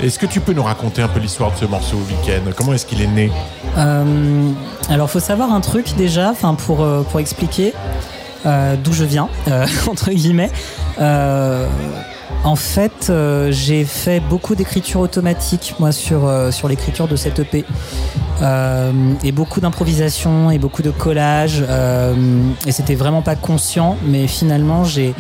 Est-ce 0.03 0.19
que 0.19 0.27
tu 0.27 0.41
peux 0.41 0.53
nous 0.53 0.63
raconter 0.63 1.03
un 1.03 1.09
peu 1.09 1.21
l'histoire 1.21 1.53
de 1.53 1.57
ce 1.57 1.65
morceau 1.65 1.97
Weekend? 1.97 2.53
Comment 2.55 2.75
est-ce 2.75 2.87
qu'il 2.87 3.01
est 3.01 3.07
né? 3.07 3.31
Euh, 3.79 4.51
alors, 4.91 5.11
faut 5.11 5.21
savoir 5.21 5.53
un 5.53 5.61
truc 5.61 5.95
déjà, 5.97 6.31
enfin 6.31 6.55
pour 6.55 6.83
euh, 6.83 7.03
pour 7.03 7.21
expliquer 7.21 7.73
euh, 8.45 8.77
d'où 8.77 8.93
je 8.93 9.05
viens 9.05 9.29
euh, 9.49 9.67
entre 9.91 10.11
guillemets. 10.11 10.51
En 12.45 12.57
fait, 12.57 13.09
euh, 13.11 13.51
j'ai 13.51 13.85
fait 13.85 14.21
beaucoup 14.21 14.55
d'écriture 14.55 15.01
automatique 15.01 15.75
moi 15.79 15.93
sur 15.93 16.27
euh, 16.27 16.51
sur 16.51 16.69
l'écriture 16.69 17.09
de 17.09 17.17
cette 17.17 17.39
EP 17.39 17.65
Euh, 18.43 18.93
et 19.25 19.33
beaucoup 19.33 19.63
d'improvisation 19.63 20.51
et 20.51 20.59
beaucoup 20.59 20.83
de 20.83 20.91
collage. 20.91 21.65
et 22.67 22.73
c'était 22.73 22.95
vraiment 22.95 23.23
pas 23.23 23.35
conscient, 23.35 23.97
mais 24.05 24.27
finalement 24.27 24.85
j'ai 24.85 25.15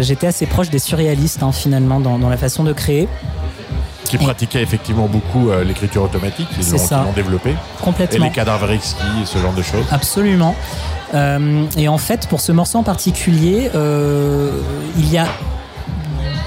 j'étais 0.00 0.26
assez 0.26 0.44
proche 0.44 0.68
des 0.68 0.78
surréalistes 0.78 1.42
hein, 1.42 1.50
finalement 1.50 1.98
dans, 1.98 2.18
dans 2.18 2.28
la 2.28 2.36
façon 2.36 2.62
de 2.62 2.74
créer. 2.74 3.08
Qui 4.04 4.18
pratiquait 4.18 4.60
effectivement 4.60 5.06
beaucoup 5.06 5.50
l'écriture 5.64 6.02
automatique, 6.02 6.48
ils 6.58 6.70
l'ont 6.70 7.12
développé. 7.16 7.54
Complètement. 7.80 8.26
Et 8.26 8.28
les 8.28 8.34
cadavres 8.34 8.70
exquis 8.70 9.24
ce 9.24 9.38
genre 9.38 9.54
de 9.54 9.62
choses. 9.62 9.86
Absolument. 9.90 10.54
Et 11.78 11.88
en 11.88 11.98
fait, 11.98 12.28
pour 12.28 12.42
ce 12.42 12.52
morceau 12.52 12.76
en 12.76 12.82
particulier, 12.82 13.70
il 14.98 15.10
y 15.10 15.16
a 15.16 15.26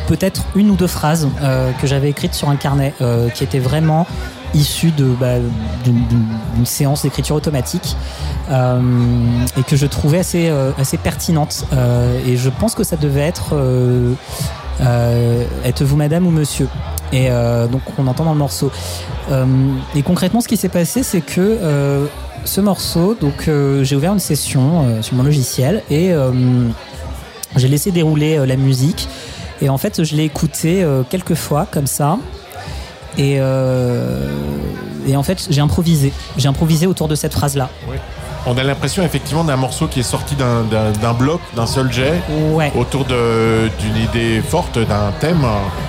peut-être 0.07 0.43
une 0.55 0.71
ou 0.71 0.75
deux 0.75 0.87
phrases 0.87 1.27
euh, 1.41 1.71
que 1.81 1.87
j'avais 1.87 2.09
écrites 2.09 2.33
sur 2.33 2.49
un 2.49 2.55
carnet 2.55 2.93
euh, 3.01 3.29
qui 3.29 3.43
étaient 3.43 3.59
vraiment 3.59 4.05
issues 4.53 4.93
bah, 5.19 5.35
d'une, 5.83 6.65
séance 6.65 7.01
d'écriture 7.01 7.35
automatique 7.35 7.95
euh, 8.51 8.79
et 9.57 9.63
que 9.63 9.75
je 9.75 9.87
trouvais 9.87 10.19
assez, 10.19 10.51
assez 10.77 10.97
pertinente. 10.97 11.65
Et 12.27 12.37
je 12.37 12.49
pense 12.49 12.75
que 12.75 12.83
ça 12.83 12.95
devait 12.95 13.21
être 13.21 13.55
Êtes-vous 15.65 15.95
madame 15.95 16.27
ou 16.27 16.31
monsieur? 16.31 16.67
Et 17.11 17.29
donc 17.71 17.81
on 17.97 18.05
entend 18.05 18.25
dans 18.25 18.33
le 18.33 18.37
morceau. 18.37 18.71
Et 19.95 20.03
concrètement, 20.03 20.39
ce 20.39 20.47
qui 20.47 20.57
s'est 20.57 20.69
passé, 20.69 21.01
c'est 21.01 21.21
que 21.21 22.07
ce 22.45 22.61
morceau, 22.61 23.15
donc 23.19 23.49
j'ai 23.81 23.95
ouvert 23.95 24.13
une 24.13 24.19
session 24.19 25.01
sur 25.01 25.15
mon 25.15 25.23
logiciel 25.23 25.81
et 25.89 26.13
j'ai 27.55 27.67
laissé 27.67 27.91
dérouler 27.91 28.45
la 28.45 28.55
musique. 28.55 29.07
Et 29.63 29.69
en 29.69 29.77
fait, 29.77 30.03
je 30.03 30.15
l'ai 30.15 30.25
écouté 30.25 30.83
euh, 30.83 31.03
quelques 31.09 31.35
fois 31.35 31.65
comme 31.71 31.87
ça. 31.87 32.17
Et, 33.17 33.37
euh, 33.39 34.27
et 35.07 35.15
en 35.15 35.23
fait, 35.23 35.47
j'ai 35.49 35.61
improvisé. 35.61 36.11
J'ai 36.37 36.49
improvisé 36.49 36.85
autour 36.85 37.07
de 37.07 37.15
cette 37.15 37.33
phrase-là. 37.33 37.69
On 38.45 38.57
a 38.57 38.63
l'impression 38.63 39.03
effectivement 39.03 39.45
d'un 39.45 39.55
morceau 39.55 39.87
qui 39.87 40.01
est 40.01 40.03
sorti 40.03 40.35
d'un, 40.35 41.13
bloc, 41.13 41.39
d'un 41.55 41.65
seul 41.65 41.89
jet, 41.93 42.21
Ouais. 42.53 42.73
autour 42.77 43.05
d'une 43.05 43.95
idée 44.03 44.41
forte, 44.41 44.77
d'un 44.79 45.13
thème, 45.21 45.45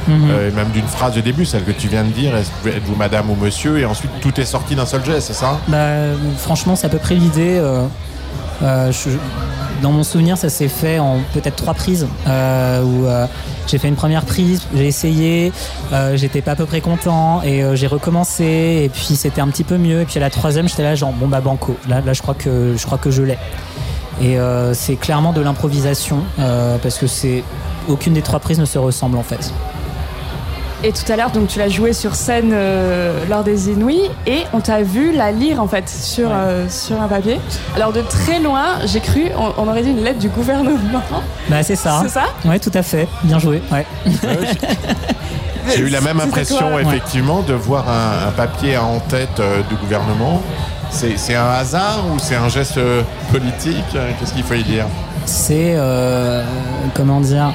Mhm. 0.07 0.29
euh, 0.31 0.49
et 0.51 0.53
même 0.53 0.69
d'une 0.69 0.87
phrase 0.87 1.15
de 1.15 1.21
début, 1.21 1.45
celle 1.47 1.65
que 1.65 1.73
tu 1.73 1.89
viens 1.89 2.05
de 2.05 2.11
dire, 2.13 2.33
êtes-vous 2.37 2.95
madame 2.95 3.29
ou 3.29 3.35
monsieur, 3.35 3.79
et 3.81 3.85
ensuite 3.85 4.13
tout 4.21 4.41
est 4.41 4.45
sorti 4.45 4.77
d'un 4.77 4.87
seul 4.87 5.05
jet, 5.05 5.21
c'est 5.21 5.33
ça? 5.33 5.59
Bah, 5.67 5.79
franchement, 6.39 6.77
c'est 6.77 6.87
à 6.87 6.91
peu 6.91 6.99
près 6.99 7.17
l'idée. 7.17 7.57
euh, 7.59 7.87
euh, 8.63 8.93
dans 9.83 9.93
mon 9.93 10.03
souvenir, 10.03 10.39
ça 10.39 10.49
s'est 10.49 10.69
fait 10.69 10.99
en 10.99 11.19
peut-être 11.33 11.57
trois 11.57 11.75
prises. 11.75 12.07
euh, 12.27 12.83
où 12.83 13.07
euh, 13.07 13.27
j'ai 13.67 13.79
fait 13.79 13.89
une 13.89 13.97
première 13.97 14.25
prise, 14.25 14.63
j'ai 14.75 14.87
essayé, 14.87 15.53
j'étais 16.15 16.43
pas 16.43 16.53
à 16.53 16.57
peu 16.57 16.67
près 16.67 16.83
content 16.83 17.43
et 17.43 17.65
j'ai 17.75 17.87
recommencé. 17.87 18.83
Et 18.85 18.91
puis 18.93 19.17
c'était 19.17 19.41
un 19.41 19.49
petit 19.49 19.65
peu 19.65 19.79
mieux. 19.79 20.03
Et 20.03 20.05
puis 20.05 20.19
à 20.19 20.21
la 20.21 20.29
troisième, 20.29 20.69
j'étais 20.69 20.83
là 20.83 20.95
genre 20.95 21.13
bon 21.13 21.29
bah 21.29 21.41
banco. 21.41 21.75
Là, 21.89 22.03
là, 22.03 22.13
je 22.13 22.21
crois 22.21 22.35
que 22.35 22.75
je 22.77 22.85
crois 22.85 22.99
que 22.99 23.11
je 23.11 23.23
l'ai. 23.23 23.39
Et 24.23 24.37
c'est 24.75 24.97
clairement 24.97 25.33
de 25.33 25.41
l'improvisation 25.41 26.19
parce 26.83 26.99
que 26.99 27.07
c'est 27.07 27.43
aucune 27.89 28.13
des 28.13 28.23
trois 28.23 28.39
prises 28.39 28.59
ne 28.59 28.67
se 28.67 28.79
ressemble 28.79 29.17
en 29.17 29.23
fait. 29.23 29.51
Et 30.87 30.93
tout 30.93 31.11
à 31.11 31.17
l'heure, 31.17 31.31
donc 31.31 31.49
tu 31.49 31.59
l'as 31.59 31.71
joué 31.71 31.95
sur 31.95 32.15
scène 32.15 32.51
euh, 32.53 33.25
lors 33.31 33.43
des 33.43 33.71
Inouïs 33.71 34.11
et 34.27 34.41
on 34.53 34.61
t'a 34.61 34.83
vu 34.83 35.13
la 35.13 35.33
lire 35.33 35.63
en 35.63 35.67
fait 35.67 35.89
sur, 35.89 36.29
euh, 36.31 36.67
sur 36.69 37.01
un 37.01 37.09
papier. 37.09 37.41
Alors 37.75 37.91
de 37.91 38.03
très 38.03 38.39
loin, 38.39 38.81
j'ai 38.85 39.01
cru, 39.01 39.29
on, 39.35 39.63
on 39.63 39.67
aurait 39.69 39.83
dit 39.83 39.89
une 39.93 40.05
lettre 40.05 40.19
du 40.19 40.29
gouvernement. 40.29 40.77
Bah 41.49 41.63
c'est 41.63 41.75
ça. 41.77 42.01
C'est 42.03 42.11
ça 42.11 42.25
Ouais, 42.45 42.59
tout 42.59 42.71
à 42.75 42.83
fait. 42.83 43.09
Bien 43.23 43.39
joué. 43.39 43.63
Ouais. 43.73 43.87
J'ai 45.75 45.81
eu 45.81 45.89
la 45.89 46.03
même 46.03 46.21
impression 46.21 46.79
effectivement 46.79 47.41
de 47.41 47.55
voir 47.55 47.87
un, 47.89 48.29
un 48.29 48.33
papier 48.33 48.77
en 48.77 49.01
tête 49.01 49.41
euh, 49.41 49.63
du 49.71 49.77
gouvernement. 49.77 50.43
C'est, 50.91 51.17
c'est 51.17 51.35
un 51.35 51.49
hasard 51.49 52.05
ou 52.15 52.19
c'est 52.19 52.37
un 52.37 52.51
geste 52.51 52.79
politique 53.33 53.85
Qu'est-ce 54.21 54.35
qu'il 54.35 54.45
faut 54.45 54.53
y 54.55 54.63
dire? 54.63 54.85
C'est 55.25 55.73
euh, 55.77 56.45
comment 56.95 57.21
dire? 57.23 57.53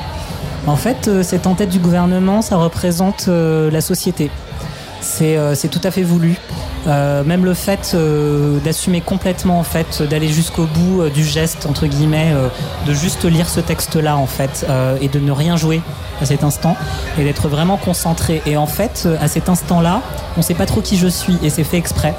En 0.68 0.76
fait 0.76 1.08
euh, 1.08 1.24
cette 1.24 1.48
en-tête 1.48 1.70
du 1.70 1.80
gouvernement 1.80 2.42
ça 2.42 2.58
représente 2.58 3.26
euh, 3.28 3.72
la 3.72 3.82
société. 3.82 4.30
C'est 5.02 5.38
euh, 5.38 5.56
c'est 5.56 5.70
tout 5.70 5.82
à 5.84 5.92
fait 5.92 6.04
voulu. 6.04 6.38
Même 6.86 7.46
le 7.46 7.54
fait 7.54 7.96
d'assumer 8.64 9.02
complètement 9.02 9.60
en 9.60 9.64
fait 9.64 10.02
d'aller 10.02 10.30
jusqu'au 10.30 10.64
bout 10.64 11.10
du 11.14 11.24
geste 11.24 11.68
entre 11.68 11.86
guillemets 11.86 12.34
de 12.88 12.94
juste 12.94 13.26
lire 13.26 13.48
ce 13.48 13.60
texte 13.60 13.96
là 13.98 14.18
en 14.18 14.26
fait 14.26 14.66
et 15.00 15.08
de 15.10 15.20
ne 15.20 15.32
rien 15.32 15.56
jouer 15.56 15.82
à 16.20 16.26
cet 16.26 16.44
instant 16.44 16.78
et 17.20 17.26
d'être 17.26 17.48
vraiment 17.48 17.78
concentré. 17.78 18.42
Et 18.48 18.58
en 18.58 18.66
fait 18.66 19.08
à 19.22 19.28
cet 19.28 19.50
instant 19.50 19.82
là 19.82 20.02
on 20.36 20.42
sait 20.42 20.56
pas 20.56 20.66
trop 20.66 20.82
qui 20.82 20.98
je 20.98 21.08
suis 21.08 21.38
et 21.44 21.52
c'est 21.52 21.66
fait 21.66 21.78
exprès. 21.78 22.16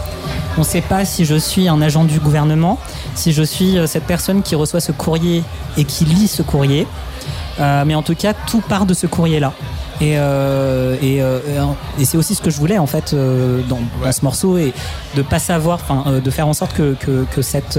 On 0.56 0.62
sait 0.62 0.82
pas 0.82 1.04
si 1.04 1.24
je 1.24 1.36
suis 1.36 1.66
un 1.66 1.80
agent 1.82 2.04
du 2.04 2.20
gouvernement 2.20 2.78
si 3.16 3.32
je 3.32 3.42
suis 3.42 3.76
cette 3.86 4.04
personne 4.04 4.42
qui 4.42 4.54
reçoit 4.54 4.80
ce 4.80 4.92
courrier 4.92 5.42
et 5.78 5.84
qui 5.84 6.04
lit 6.04 6.28
ce 6.28 6.42
courrier 6.42 6.86
euh, 7.60 7.84
mais 7.86 7.94
en 7.94 8.02
tout 8.02 8.14
cas, 8.14 8.32
tout 8.34 8.60
part 8.60 8.86
de 8.86 8.94
ce 8.94 9.06
courrier-là. 9.06 9.52
Et, 10.00 10.14
euh, 10.16 10.96
et, 11.02 11.20
euh, 11.20 11.38
et 11.98 12.04
c'est 12.06 12.16
aussi 12.16 12.34
ce 12.34 12.40
que 12.40 12.48
je 12.50 12.56
voulais 12.56 12.78
en 12.78 12.86
fait 12.86 13.12
euh, 13.12 13.60
dans, 13.68 13.80
dans 14.02 14.12
ce 14.12 14.24
morceau 14.24 14.56
et 14.56 14.72
de 15.14 15.20
pas 15.22 15.38
savoir, 15.38 15.78
enfin, 15.82 16.04
euh, 16.06 16.20
de 16.20 16.30
faire 16.30 16.48
en 16.48 16.54
sorte 16.54 16.72
que, 16.74 16.94
que, 16.94 17.24
que 17.34 17.42
cette 17.42 17.78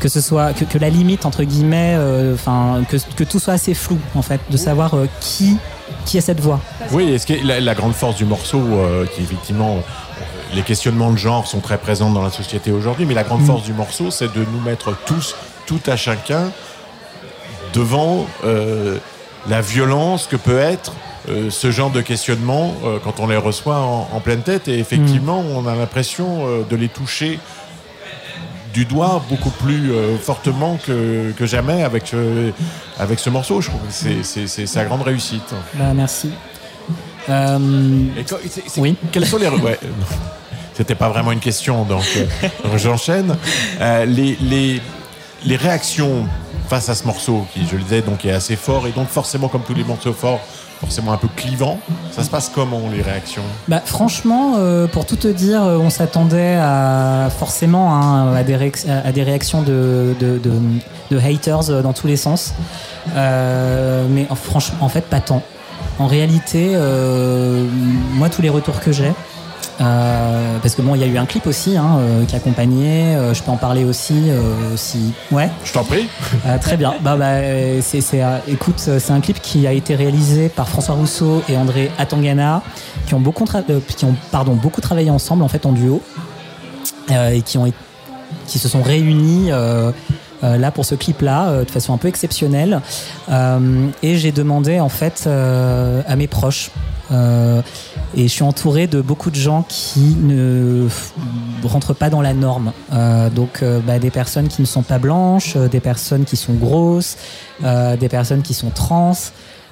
que 0.00 0.08
ce 0.08 0.20
soit 0.20 0.52
que, 0.54 0.64
que 0.64 0.78
la 0.78 0.88
limite 0.88 1.26
entre 1.26 1.44
guillemets, 1.44 1.94
euh, 1.96 2.34
enfin 2.34 2.82
que, 2.88 2.96
que 3.14 3.22
tout 3.22 3.38
soit 3.38 3.54
assez 3.54 3.74
flou 3.74 3.98
en 4.16 4.22
fait, 4.22 4.40
de 4.50 4.56
savoir 4.56 4.94
euh, 4.94 5.06
qui 5.20 5.56
qui 6.04 6.18
a 6.18 6.20
cette 6.20 6.40
voix. 6.40 6.58
Oui, 6.90 7.12
est-ce 7.12 7.26
que 7.26 7.34
la, 7.46 7.60
la 7.60 7.74
grande 7.74 7.92
force 7.94 8.16
du 8.16 8.24
morceau, 8.24 8.58
euh, 8.60 9.06
qui 9.06 9.22
effectivement, 9.22 9.76
les 10.54 10.62
questionnements 10.62 11.12
de 11.12 11.18
genre 11.18 11.46
sont 11.46 11.60
très 11.60 11.78
présents 11.78 12.10
dans 12.10 12.22
la 12.22 12.30
société 12.30 12.72
aujourd'hui, 12.72 13.04
mais 13.06 13.14
la 13.14 13.22
grande 13.24 13.42
Mm. 13.42 13.46
force 13.46 13.62
du 13.62 13.72
morceau, 13.72 14.10
c'est 14.10 14.32
de 14.32 14.44
nous 14.52 14.60
mettre 14.60 14.96
tous, 15.06 15.36
tout 15.66 15.80
à 15.86 15.96
chacun, 15.96 16.50
devant 17.72 18.26
euh, 18.44 18.98
la 19.48 19.60
violence 19.60 20.26
que 20.26 20.36
peut 20.36 20.58
être 20.58 20.92
euh, 21.28 21.50
ce 21.50 21.70
genre 21.70 21.90
de 21.90 22.00
questionnement 22.00 22.74
euh, 22.84 22.98
quand 23.02 23.20
on 23.20 23.26
les 23.26 23.36
reçoit 23.36 23.78
en, 23.78 24.08
en 24.12 24.20
pleine 24.20 24.42
tête. 24.42 24.68
Et 24.68 24.78
effectivement, 24.78 25.40
on 25.54 25.66
a 25.66 25.74
l'impression 25.74 26.46
euh, 26.46 26.62
de 26.68 26.76
les 26.76 26.88
toucher 26.88 27.38
du 28.72 28.84
doigt 28.84 29.20
beaucoup 29.28 29.50
plus 29.50 29.90
fortement 30.22 30.78
que, 30.86 31.32
que 31.36 31.44
jamais 31.44 31.82
avec 31.82 32.06
ce, 32.06 32.52
avec 33.00 33.18
ce 33.18 33.28
morceau. 33.28 33.60
Je 33.60 33.68
trouve 33.68 33.80
que 33.80 33.92
c'est- 34.22 34.46
c'est 34.46 34.66
sa 34.66 34.84
grande 34.84 35.02
réussite. 35.02 35.52
Bah, 35.74 35.92
merci. 35.92 36.30
Et 38.16 38.22
quand- 38.22 38.36
c'est- 38.48 38.62
c'est- 38.68 38.94
Quelles 39.10 39.26
sont 39.26 39.38
les. 39.38 39.48
Ouais. 39.48 39.78
C'était 40.74 40.94
pas 40.94 41.08
vraiment 41.08 41.32
une 41.32 41.40
question, 41.40 41.84
donc, 41.84 42.04
j'enchaîne. 42.76 43.36
Les, 43.80 44.36
les, 44.40 44.80
les 45.44 45.56
réactions 45.56 46.26
face 46.70 46.88
à 46.88 46.94
ce 46.94 47.04
morceau, 47.04 47.44
qui, 47.52 47.66
je 47.66 47.74
le 47.74 47.82
disais, 47.82 48.00
donc, 48.00 48.24
est 48.24 48.30
assez 48.30 48.54
fort, 48.54 48.86
et 48.86 48.92
donc 48.92 49.08
forcément, 49.08 49.48
comme 49.48 49.62
tous 49.62 49.74
les 49.74 49.82
morceaux 49.82 50.12
forts, 50.12 50.38
forcément 50.80 51.12
un 51.12 51.16
peu 51.16 51.26
clivant. 51.34 51.80
Ça 52.12 52.22
se 52.22 52.30
passe 52.30 52.48
comment, 52.48 52.82
les 52.92 53.02
réactions? 53.02 53.42
Bah, 53.66 53.82
franchement, 53.84 54.54
euh, 54.56 54.86
pour 54.86 55.04
tout 55.04 55.16
te 55.16 55.26
dire, 55.26 55.64
euh, 55.64 55.78
on 55.78 55.90
s'attendait 55.90 56.56
à 56.60 57.28
forcément 57.36 57.92
hein, 57.96 58.32
à, 58.36 58.44
des 58.44 58.54
réactions 59.24 59.62
de, 59.62 60.14
haters 61.10 61.70
euh, 61.70 61.82
dans 61.82 61.92
tous 61.92 62.06
les 62.06 62.16
sens. 62.16 62.54
Mais 63.16 64.28
en, 64.30 64.88
fait, 64.88 65.06
pas 65.06 65.20
tant. 65.20 65.42
En 65.98 66.06
réalité, 66.06 66.76
moi, 68.14 68.28
tous 68.28 68.42
les 68.42 68.48
retours 68.48 68.78
que 68.78 68.92
j'ai, 68.92 69.12
euh, 69.80 70.58
parce 70.62 70.74
que 70.74 70.82
bon, 70.82 70.94
il 70.94 71.00
y 71.00 71.04
a 71.04 71.06
eu 71.06 71.16
un 71.16 71.24
clip 71.26 71.46
aussi 71.46 71.76
hein, 71.76 71.96
euh, 71.98 72.24
qui 72.26 72.36
accompagnait. 72.36 73.16
euh, 73.16 73.32
je 73.34 73.42
peux 73.42 73.50
en 73.50 73.56
parler 73.56 73.84
aussi, 73.84 74.30
si. 74.76 75.12
Ouais. 75.32 75.48
Je 75.64 75.72
t'en 75.72 75.84
prie. 75.84 76.08
Très 76.60 76.76
bien. 76.76 76.94
Bah, 77.00 77.16
bah, 77.16 77.36
c'est, 77.80 78.00
c'est, 78.00 78.22
écoute, 78.48 78.78
c'est 78.78 79.10
un 79.12 79.20
clip 79.20 79.40
qui 79.40 79.66
a 79.66 79.72
été 79.72 79.94
réalisé 79.94 80.48
par 80.48 80.68
François 80.68 80.94
Rousseau 80.94 81.42
et 81.48 81.56
André 81.56 81.90
Atangana, 81.98 82.62
qui 83.06 83.14
ont 83.14 83.20
beaucoup, 83.20 83.44
tra- 83.44 83.64
qui 83.96 84.04
ont, 84.04 84.14
pardon, 84.30 84.54
beaucoup 84.54 84.80
travaillé 84.80 85.10
ensemble 85.10 85.42
en 85.42 85.48
fait 85.48 85.64
en 85.66 85.72
duo 85.72 86.02
et 87.10 87.42
qui 87.42 87.58
ont, 87.58 87.72
qui 88.46 88.58
se 88.58 88.68
sont 88.68 88.82
réunis. 88.82 89.50
euh, 89.50 89.90
là 90.42 90.70
pour 90.70 90.86
ce 90.86 90.94
clip 90.94 91.20
là 91.20 91.64
de 91.64 91.70
façon 91.70 91.92
un 91.92 91.98
peu 91.98 92.08
exceptionnelle 92.08 92.80
Euh, 93.30 93.88
et 94.02 94.16
j'ai 94.16 94.32
demandé 94.32 94.80
en 94.80 94.88
fait 94.88 95.26
à 95.28 96.16
mes 96.16 96.26
proches 96.28 96.70
Euh, 97.10 97.62
et 98.14 98.22
je 98.22 98.28
suis 98.28 98.42
entouré 98.42 98.86
de 98.86 99.00
beaucoup 99.00 99.30
de 99.30 99.36
gens 99.36 99.64
qui 99.68 100.16
ne 100.20 100.88
rentrent 101.64 101.94
pas 101.94 102.10
dans 102.10 102.22
la 102.22 102.34
norme. 102.34 102.72
Euh, 102.92 103.30
donc 103.30 103.62
euh, 103.62 103.80
bah, 103.80 103.98
des 103.98 104.10
personnes 104.10 104.48
qui 104.48 104.60
ne 104.62 104.66
sont 104.66 104.82
pas 104.82 104.98
blanches, 104.98 105.56
des 105.56 105.80
personnes 105.80 106.24
qui 106.24 106.36
sont 106.36 106.54
grosses, 106.54 107.16
des 107.62 108.08
personnes 108.08 108.42
qui 108.42 108.54
sont 108.54 108.70
trans, 108.70 109.12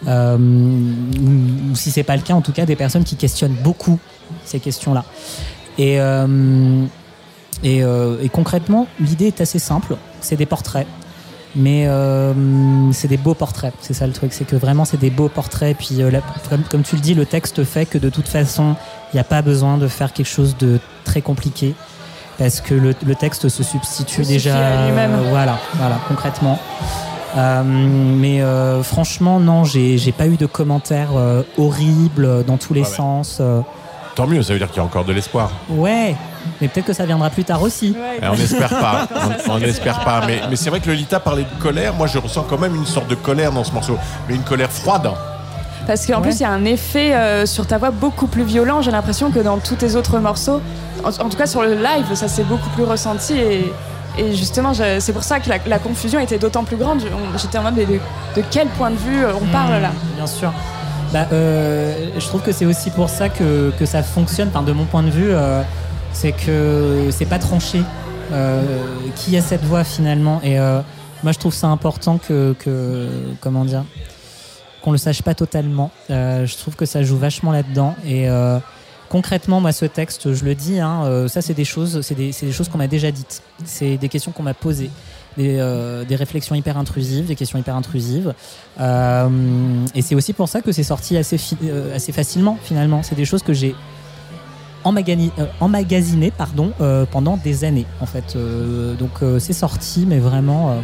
ou, 0.06 0.08
ou 0.08 1.74
si 1.74 1.90
c'est 1.90 2.02
pas 2.02 2.16
le 2.16 2.22
cas, 2.22 2.34
en 2.34 2.42
tout 2.42 2.52
cas 2.52 2.66
des 2.66 2.76
personnes 2.76 3.04
qui 3.04 3.16
questionnent 3.16 3.56
beaucoup 3.62 3.98
ces 4.44 4.60
questions-là. 4.60 5.04
Et, 5.78 5.98
et 7.62 8.28
concrètement, 8.32 8.86
l'idée 9.00 9.28
est 9.28 9.40
assez 9.40 9.58
simple. 9.58 9.96
C'est 10.20 10.36
des 10.36 10.46
portraits. 10.46 10.86
Mais 11.60 11.88
euh, 11.88 12.32
c'est 12.92 13.08
des 13.08 13.16
beaux 13.16 13.34
portraits, 13.34 13.74
c'est 13.80 13.92
ça 13.92 14.06
le 14.06 14.12
truc, 14.12 14.32
c'est 14.32 14.44
que 14.46 14.54
vraiment 14.54 14.84
c'est 14.84 14.96
des 15.00 15.10
beaux 15.10 15.28
portraits. 15.28 15.76
Puis 15.76 16.00
euh, 16.02 16.10
la- 16.10 16.20
comme, 16.48 16.62
comme 16.62 16.82
tu 16.82 16.94
le 16.94 17.00
dis, 17.02 17.14
le 17.14 17.26
texte 17.26 17.64
fait 17.64 17.84
que 17.84 17.98
de 17.98 18.08
toute 18.10 18.28
façon, 18.28 18.76
il 19.12 19.16
n'y 19.16 19.20
a 19.20 19.24
pas 19.24 19.42
besoin 19.42 19.76
de 19.76 19.88
faire 19.88 20.12
quelque 20.12 20.28
chose 20.28 20.56
de 20.56 20.78
très 21.04 21.20
compliqué 21.20 21.74
parce 22.38 22.60
que 22.60 22.74
le, 22.74 22.94
le 23.04 23.14
texte 23.16 23.48
se 23.48 23.62
substitue 23.64 24.22
Se 24.22 24.28
déjà. 24.28 24.50
suffit 24.52 24.62
à 24.62 24.86
lui-même. 24.86 25.14
euh, 25.14 25.30
voilà, 25.30 25.58
voilà, 25.74 25.98
concrètement. 26.06 26.60
Euh, 27.36 27.62
mais 27.64 28.40
euh, 28.40 28.82
franchement, 28.84 29.40
non, 29.40 29.64
j'ai 29.64 30.12
pas 30.16 30.28
eu 30.28 30.36
de 30.36 30.46
commentaires 30.46 31.10
euh, 31.16 31.42
horribles 31.58 32.44
dans 32.46 32.56
tous 32.56 32.72
les 32.74 32.82
ouais. 32.82 32.86
sens. 32.86 33.42
Tant 34.18 34.26
mieux, 34.26 34.42
ça 34.42 34.52
veut 34.52 34.58
dire 34.58 34.66
qu'il 34.66 34.78
y 34.78 34.80
a 34.80 34.84
encore 34.84 35.04
de 35.04 35.12
l'espoir. 35.12 35.48
Ouais, 35.68 36.16
mais 36.60 36.66
peut-être 36.66 36.86
que 36.86 36.92
ça 36.92 37.06
viendra 37.06 37.30
plus 37.30 37.44
tard 37.44 37.62
aussi. 37.62 37.94
Eh, 38.20 38.26
on 38.26 38.34
n'espère 38.34 38.68
pas. 38.68 39.06
On- 39.48 39.60
n'espère 39.60 40.00
pas. 40.00 40.22
Mais, 40.26 40.40
mais 40.50 40.56
c'est 40.56 40.70
vrai 40.70 40.80
que 40.80 40.88
Lolita 40.88 41.20
parlait 41.20 41.44
de 41.44 41.62
colère. 41.62 41.94
Moi, 41.94 42.08
je 42.08 42.18
ressens 42.18 42.44
quand 42.50 42.58
même 42.58 42.74
une 42.74 42.84
sorte 42.84 43.06
de 43.06 43.14
colère 43.14 43.52
dans 43.52 43.62
ce 43.62 43.70
morceau. 43.70 43.96
Mais 44.28 44.34
une 44.34 44.42
colère 44.42 44.72
froide. 44.72 45.08
Parce 45.86 46.04
qu'en 46.04 46.20
plus, 46.20 46.40
il 46.40 46.42
y 46.42 46.46
a 46.46 46.50
un 46.50 46.64
effet 46.64 47.14
euh, 47.14 47.46
sur 47.46 47.64
ta 47.68 47.78
voix 47.78 47.92
beaucoup 47.92 48.26
plus 48.26 48.42
violent, 48.42 48.82
j'ai 48.82 48.90
l'impression, 48.90 49.30
que 49.30 49.38
dans 49.38 49.58
tous 49.58 49.76
tes 49.76 49.94
autres 49.94 50.18
morceaux. 50.18 50.60
En, 51.04 51.10
en 51.10 51.28
tout 51.28 51.36
cas, 51.38 51.46
sur 51.46 51.62
le 51.62 51.74
live, 51.76 52.12
ça 52.14 52.26
s'est 52.26 52.42
beaucoup 52.42 52.70
plus 52.70 52.82
ressenti. 52.84 53.34
Et, 53.38 53.72
et 54.18 54.34
justement, 54.34 54.72
c'est 54.74 55.12
pour 55.12 55.22
ça 55.22 55.38
que 55.38 55.48
la, 55.48 55.58
la 55.64 55.78
confusion 55.78 56.18
était 56.18 56.38
d'autant 56.38 56.64
plus 56.64 56.76
grande. 56.76 57.02
J'étais 57.40 57.58
en 57.58 57.62
mode, 57.62 57.74
mais 57.76 57.86
de, 57.86 58.00
de 58.34 58.42
quel 58.50 58.66
point 58.66 58.90
de 58.90 58.96
vue 58.96 59.24
euh, 59.24 59.30
on 59.40 59.46
parle 59.46 59.80
là? 59.80 59.92
Bien 60.16 60.26
sûr. 60.26 60.52
Bah, 61.12 61.26
euh, 61.32 62.10
je 62.18 62.26
trouve 62.26 62.42
que 62.42 62.52
c'est 62.52 62.66
aussi 62.66 62.90
pour 62.90 63.08
ça 63.08 63.28
que, 63.28 63.72
ça 63.84 64.02
fonctionne. 64.02 64.50
De 64.66 64.72
mon 64.72 64.84
point 64.84 65.02
de 65.02 65.10
vue, 65.10 65.30
euh, 65.30 65.62
c'est 66.12 66.32
que 66.32 67.08
c'est 67.10 67.26
pas 67.26 67.38
tranché. 67.38 67.82
Euh, 68.30 68.62
qui 69.16 69.38
a 69.38 69.40
cette 69.40 69.64
voix 69.64 69.84
finalement 69.84 70.42
Et 70.44 70.58
moi, 70.58 71.32
je 71.32 71.38
trouve 71.38 71.54
ça 71.54 71.68
important 71.68 72.18
que, 72.18 72.54
comment 73.40 73.64
dire, 73.64 73.84
qu'on 74.82 74.92
le 74.92 74.98
sache 74.98 75.22
pas 75.22 75.34
totalement. 75.34 75.90
Je 76.10 76.56
trouve 76.56 76.76
que 76.76 76.86
ça 76.86 77.02
joue 77.02 77.16
vachement 77.16 77.52
là-dedans. 77.52 77.94
Et 78.06 78.28
concrètement, 79.08 79.60
moi, 79.60 79.72
ce 79.72 79.86
texte, 79.86 80.34
je 80.34 80.44
le 80.44 80.54
dis, 80.54 80.78
hein, 80.78 81.26
ça, 81.28 81.40
c'est 81.40 81.54
des 81.54 81.64
choses, 81.64 82.02
c'est 82.02 82.14
des 82.14 82.52
choses 82.52 82.68
qu'on 82.68 82.78
m'a 82.78 82.86
déjà 82.86 83.10
dites. 83.10 83.42
C'est 83.64 83.96
des 83.96 84.10
questions 84.10 84.32
qu'on 84.32 84.42
m'a 84.42 84.54
posées. 84.54 84.90
Des, 85.36 85.58
euh, 85.60 86.04
des 86.04 86.16
réflexions 86.16 86.56
hyper 86.56 86.76
intrusives, 86.78 87.26
des 87.26 87.36
questions 87.36 87.58
hyper 87.60 87.76
intrusives. 87.76 88.34
Euh, 88.80 89.28
et 89.94 90.02
c'est 90.02 90.16
aussi 90.16 90.32
pour 90.32 90.48
ça 90.48 90.62
que 90.62 90.72
c'est 90.72 90.82
sorti 90.82 91.16
assez, 91.16 91.38
fi- 91.38 91.56
euh, 91.62 91.94
assez 91.94 92.10
facilement, 92.10 92.58
finalement. 92.60 93.02
C'est 93.04 93.14
des 93.14 93.24
choses 93.24 93.42
que 93.44 93.52
j'ai 93.52 93.76
emmagasinées 95.60 96.30
pardon, 96.30 96.72
pendant 97.10 97.36
des 97.36 97.64
années, 97.64 97.86
en 98.00 98.06
fait. 98.06 98.36
Donc 98.98 99.10
c'est 99.38 99.52
sorti, 99.52 100.06
mais 100.08 100.18
vraiment 100.18 100.82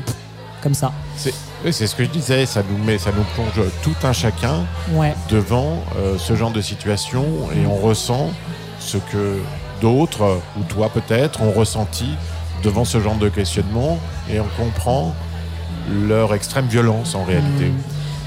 comme 0.62 0.74
ça. 0.74 0.92
C'est 1.16 1.34
oui, 1.64 1.72
c'est 1.72 1.86
ce 1.86 1.94
que 1.94 2.04
je 2.04 2.10
disais. 2.10 2.44
Ça 2.46 2.62
nous, 2.68 2.84
met, 2.84 2.98
ça 2.98 3.10
nous 3.16 3.24
plonge 3.34 3.66
tout 3.82 3.94
un 4.06 4.12
chacun 4.12 4.64
Ouais. 4.92 5.14
devant 5.30 5.82
euh, 5.96 6.18
ce 6.18 6.36
genre 6.36 6.50
de 6.50 6.60
situation 6.60 7.24
et 7.56 7.66
on 7.66 7.76
ressent 7.76 8.30
ce 8.80 8.98
que 8.98 9.38
d'autres, 9.80 10.38
ou 10.58 10.62
toi 10.64 10.90
peut-être, 10.92 11.40
ont 11.42 11.52
ressenti 11.52 12.04
devant 12.64 12.84
ce 12.84 13.00
genre 13.00 13.16
de 13.16 13.28
questionnement 13.28 13.98
et 14.30 14.40
on 14.40 14.46
comprend 14.56 15.14
leur 16.08 16.34
extrême 16.34 16.66
violence 16.66 17.14
en 17.14 17.24
réalité. 17.24 17.70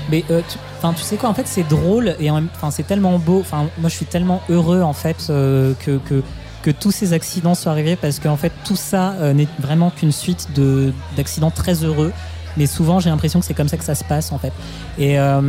Mais 0.10 0.24
euh, 0.32 0.42
tu, 0.48 1.04
sais 1.04 1.18
quoi, 1.18 1.30
en 1.30 1.34
fait, 1.34 1.48
c'est 1.48 1.68
drôle 1.68 2.16
et 2.20 2.30
en 2.30 2.36
même- 2.36 2.50
'fin, 2.60 2.72
c'est 2.72 2.84
tellement 2.88 3.18
beau. 3.20 3.40
Enfin, 3.42 3.66
moi, 3.80 3.90
je 3.90 3.96
suis 3.96 4.06
tellement 4.06 4.42
heureux 4.50 4.82
en 4.82 4.94
fait 4.94 5.28
euh, 5.30 5.74
que, 5.86 5.98
que 5.98 6.24
que 6.64 6.72
tous 6.72 6.92
ces 6.92 7.14
accidents 7.14 7.56
soient 7.56 7.72
arrivés 7.72 7.96
parce 7.96 8.20
qu'en 8.20 8.36
fait, 8.36 8.52
tout 8.66 8.76
ça 8.76 9.14
euh, 9.22 9.34
n'est 9.34 9.48
vraiment 9.60 9.90
qu'une 9.90 10.12
suite 10.12 10.50
de 10.56 10.94
d'accidents 11.16 11.52
très 11.52 11.84
heureux. 11.84 12.12
Mais 12.58 12.66
souvent, 12.66 13.00
j'ai 13.00 13.10
l'impression 13.10 13.40
que 13.40 13.46
c'est 13.46 13.54
comme 13.54 13.68
ça 13.70 13.78
que 13.78 13.84
ça 13.84 13.96
se 13.96 14.04
passe 14.04 14.32
en 14.32 14.40
fait. 14.40 14.52
Et 14.98 15.20
euh, 15.20 15.42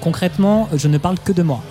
concrètement, 0.00 0.68
je 0.74 0.88
ne 0.88 0.98
parle 0.98 1.18
que 1.18 1.32
de 1.32 1.42
moi. 1.42 1.62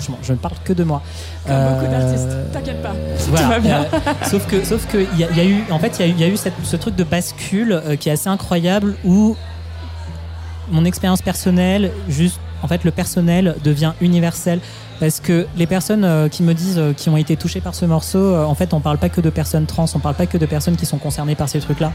Franchement, 0.00 0.18
je 0.22 0.32
ne 0.32 0.38
parle 0.38 0.54
que 0.64 0.72
de 0.72 0.84
moi. 0.84 1.02
Comme 1.46 1.56
beaucoup 1.56 1.86
Euh, 1.86 1.90
d'artistes, 2.00 2.52
t'inquiète 2.52 2.82
pas. 2.82 2.92
voilà. 3.28 3.44
Tout 3.46 3.50
va 3.52 3.58
bien. 3.60 3.80
Euh, 3.92 4.12
sauf 4.30 4.46
que, 4.46 4.64
sauf 4.64 4.86
que 4.86 4.98
il 5.12 5.18
y, 5.18 5.24
a- 5.24 5.30
il 5.30 5.36
y 5.36 5.40
a 5.40 5.44
eu, 5.44 5.64
en 5.70 5.78
fait, 5.78 5.98
il 5.98 6.00
y 6.00 6.04
a 6.04 6.06
eu, 6.06 6.10
il 6.12 6.20
y 6.20 6.24
a 6.24 6.28
eu 6.28 6.36
cette- 6.36 6.54
ce 6.62 6.76
truc 6.76 6.94
de 6.94 7.04
bascule 7.04 7.72
euh, 7.72 7.96
qui 7.96 8.08
est 8.08 8.12
assez 8.12 8.28
incroyable 8.28 8.94
où 9.04 9.36
mon 10.70 10.84
expérience 10.84 11.22
personnelle, 11.22 11.90
juste, 12.08 12.38
en 12.62 12.68
fait, 12.68 12.84
le 12.84 12.90
personnel 12.90 13.56
devient 13.64 13.92
universel. 14.00 14.60
Parce 15.00 15.20
que 15.20 15.46
les 15.56 15.66
personnes 15.66 16.04
euh, 16.04 16.28
qui 16.28 16.42
me 16.42 16.54
disent, 16.54 16.78
euh, 16.78 16.92
qui 16.92 17.08
ont 17.08 17.16
été 17.16 17.36
touchées 17.36 17.60
par 17.60 17.74
ce 17.74 17.84
morceau, 17.84 18.18
euh, 18.18 18.44
en 18.44 18.54
fait, 18.56 18.74
on 18.74 18.80
parle 18.80 18.98
pas 18.98 19.08
que 19.08 19.20
de 19.20 19.30
personnes 19.30 19.66
trans, 19.66 19.84
on 19.94 19.98
parle 20.00 20.16
pas 20.16 20.26
que 20.26 20.38
de 20.38 20.46
personnes 20.46 20.76
qui 20.76 20.86
sont 20.86 20.98
concernées 20.98 21.36
par 21.36 21.48
ces 21.48 21.60
trucs-là. 21.60 21.92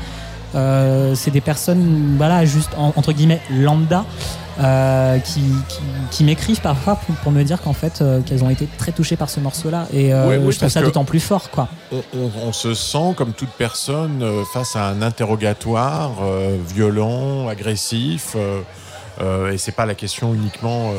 Euh, 0.56 1.14
c'est 1.16 1.32
des 1.32 1.42
personnes, 1.42 2.16
voilà, 2.18 2.46
juste 2.46 2.70
en- 2.78 2.94
entre 2.96 3.12
guillemets 3.12 3.42
lambda, 3.52 4.06
euh, 4.62 5.18
qui, 5.18 5.42
qui, 5.68 5.80
qui 6.12 6.24
m'écrivent 6.24 6.62
parfois 6.62 6.96
pour, 6.96 7.16
pour 7.16 7.32
me 7.32 7.44
dire 7.44 7.60
qu'en 7.62 7.74
fait, 7.74 8.02
euh, 8.02 8.22
qu'elles 8.22 8.44
ont 8.44 8.50
été 8.52 8.68
très 8.78 8.92
touchées 8.92 9.18
par 9.18 9.30
ce 9.30 9.40
morceau-là. 9.40 9.88
Et 9.92 10.14
Oui, 10.14 10.36
oui, 10.40 10.52
je 10.54 10.58
trouve 10.60 10.70
ça 10.70 10.82
d'autant 10.82 11.06
plus 11.06 11.20
fort, 11.20 11.50
quoi. 11.50 11.68
On, 11.92 12.04
on- 12.18 12.32
on 12.48 12.54
se 12.54 12.74
sent 12.76 13.16
comme 13.18 13.34
toute 13.34 13.50
personne 13.50 14.24
face 14.54 14.76
à 14.76 14.86
un 14.88 15.02
interrogatoire 15.02 16.12
violent, 16.68 17.48
agressif, 17.50 18.36
et 19.20 19.58
c'est 19.58 19.72
pas 19.76 19.86
la 19.86 19.96
question 19.96 20.34
uniquement 20.34 20.92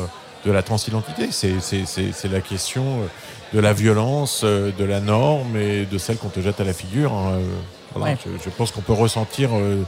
de 0.45 0.51
la 0.51 0.61
transidentité, 0.61 1.29
c'est 1.31 1.59
c'est- 1.59 1.85
c'est- 1.85 2.11
c'est 2.13 2.27
la 2.31 2.41
question 2.41 2.83
euh, 2.83 3.07
de 3.53 3.59
la 3.59 3.73
violence, 3.73 4.41
euh, 4.43 4.71
de 4.77 4.83
la 4.85 4.99
norme 4.99 5.57
et 5.57 5.85
de 5.85 5.97
celle 5.97 6.17
qu'on 6.17 6.29
te 6.29 6.39
jette 6.39 6.59
à 6.59 6.63
la 6.63 6.73
figure. 6.73 7.11
hein, 7.13 7.31
euh, 7.33 7.41
voilà, 7.95 8.13
Ouais. 8.13 8.17
je, 8.25 8.43
je 8.43 8.49
pense 8.49 8.71
qu'on 8.71 8.81
peut 8.81 8.93
ressentir 8.93 9.49
euh, 9.53 9.83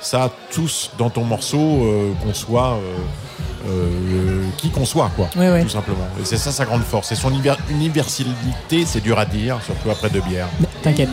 ça 0.00 0.30
tous 0.52 0.90
dans 0.98 1.10
ton 1.10 1.24
morceau, 1.24 1.58
euh, 1.84 2.12
qu'on 2.22 2.34
soit 2.34 2.72
euh, 2.74 3.68
euh, 3.68 4.42
qui 4.58 4.70
qu'on 4.70 4.84
soit, 4.84 5.10
quoi, 5.14 5.28
Ouais, 5.36 5.48
ouais. 5.50 5.62
tout 5.62 5.68
simplement. 5.68 6.06
Et 6.20 6.24
c'est 6.24 6.36
ça 6.36 6.50
sa 6.50 6.64
grande 6.64 6.82
force. 6.82 7.12
Et 7.12 7.14
son 7.14 7.30
univer- 7.30 7.56
universalité, 7.70 8.84
c'est 8.84 9.00
dur 9.00 9.18
à 9.18 9.24
dire, 9.24 9.60
surtout 9.64 9.90
après 9.90 10.10
deux 10.10 10.20
bières. 10.22 10.48
T'inquiète. 10.82 11.10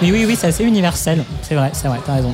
Mais 0.00 0.10
oui, 0.12 0.24
oui, 0.26 0.36
c'est 0.38 0.46
assez 0.46 0.64
universel. 0.64 1.24
C'est 1.42 1.56
vrai, 1.56 1.70
c'est 1.72 1.88
vrai, 1.88 1.98
t'as 2.06 2.14
raison. 2.14 2.32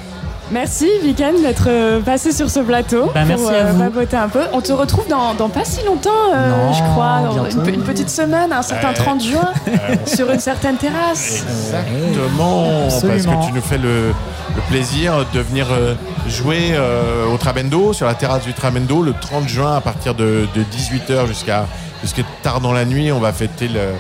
Merci 0.51 0.87
Viken 1.03 1.43
d'être 1.43 1.67
euh, 1.69 2.01
passé 2.01 2.33
sur 2.33 2.49
ce 2.49 2.61
plateau 2.61 3.11
Bah, 3.15 3.25
merci 3.27 3.43
pour 3.45 3.53
à 3.53 3.65
vous. 3.65 3.79
papoter 3.85 4.17
un 4.17 4.29
peu. 4.29 4.41
On 4.55 4.61
te 4.63 4.73
retrouve 4.73 5.07
dans, 5.07 5.35
dans 5.35 5.51
pas 5.51 5.65
si 5.65 5.85
longtemps, 5.85 6.09
euh, 6.35 6.51
Non, 6.69 6.73
je 6.73 6.83
crois, 6.85 7.21
dans 7.23 7.51
une, 7.51 7.63
pe- 7.63 7.75
une 7.75 7.83
petite 7.83 8.09
semaine, 8.09 8.51
un 8.53 8.63
certain 8.63 8.89
Ouais. 8.89 8.95
30 8.95 9.23
juin, 9.23 9.51
Euh, 9.69 9.95
sur 10.07 10.31
une 10.31 10.41
certaine 10.41 10.77
terrasse. 10.77 11.45
Exactement, 11.49 12.89
parce 12.89 13.03
que 13.03 13.47
tu 13.47 13.53
nous 13.53 13.61
fais 13.61 13.77
le, 13.79 14.09
le 14.57 14.63
plaisir 14.71 15.27
de 15.35 15.41
venir 15.41 15.67
euh, 15.71 15.95
jouer 16.27 16.71
euh, 16.73 17.27
au 17.27 17.37
Trabendo, 17.37 17.93
sur 17.93 18.07
la 18.07 18.15
terrasse 18.15 18.45
du 18.45 18.55
Trabendo, 18.55 19.03
le 19.03 19.13
30 19.21 19.47
juin 19.49 19.77
à 19.77 19.81
partir 19.83 20.15
de, 20.15 20.47
18h 20.57 21.27
jusqu'à 21.27 21.67
jusqu'à 22.03 22.23
tard 22.43 22.61
dans 22.61 22.73
la 22.73 22.85
nuit. 22.87 23.13
On 23.13 23.21
va 23.21 23.33
fêter 23.33 23.69
le- 23.69 23.93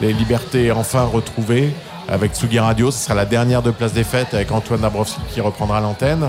les 0.00 0.12
libertés 0.12 0.70
enfin 0.70 1.02
retrouvées 1.10 1.74
avec 2.08 2.32
Tsugi 2.34 2.58
Radio. 2.58 2.90
Ce 2.90 2.98
sera 3.04 3.14
la 3.14 3.24
dernière 3.24 3.62
de 3.62 3.70
Place 3.70 3.92
des 3.92 4.04
Fêtes 4.04 4.34
avec 4.34 4.50
Antoine 4.52 4.80
Dabrowski 4.80 5.20
qui 5.32 5.40
reprendra 5.40 5.80
l'antenne. 5.80 6.28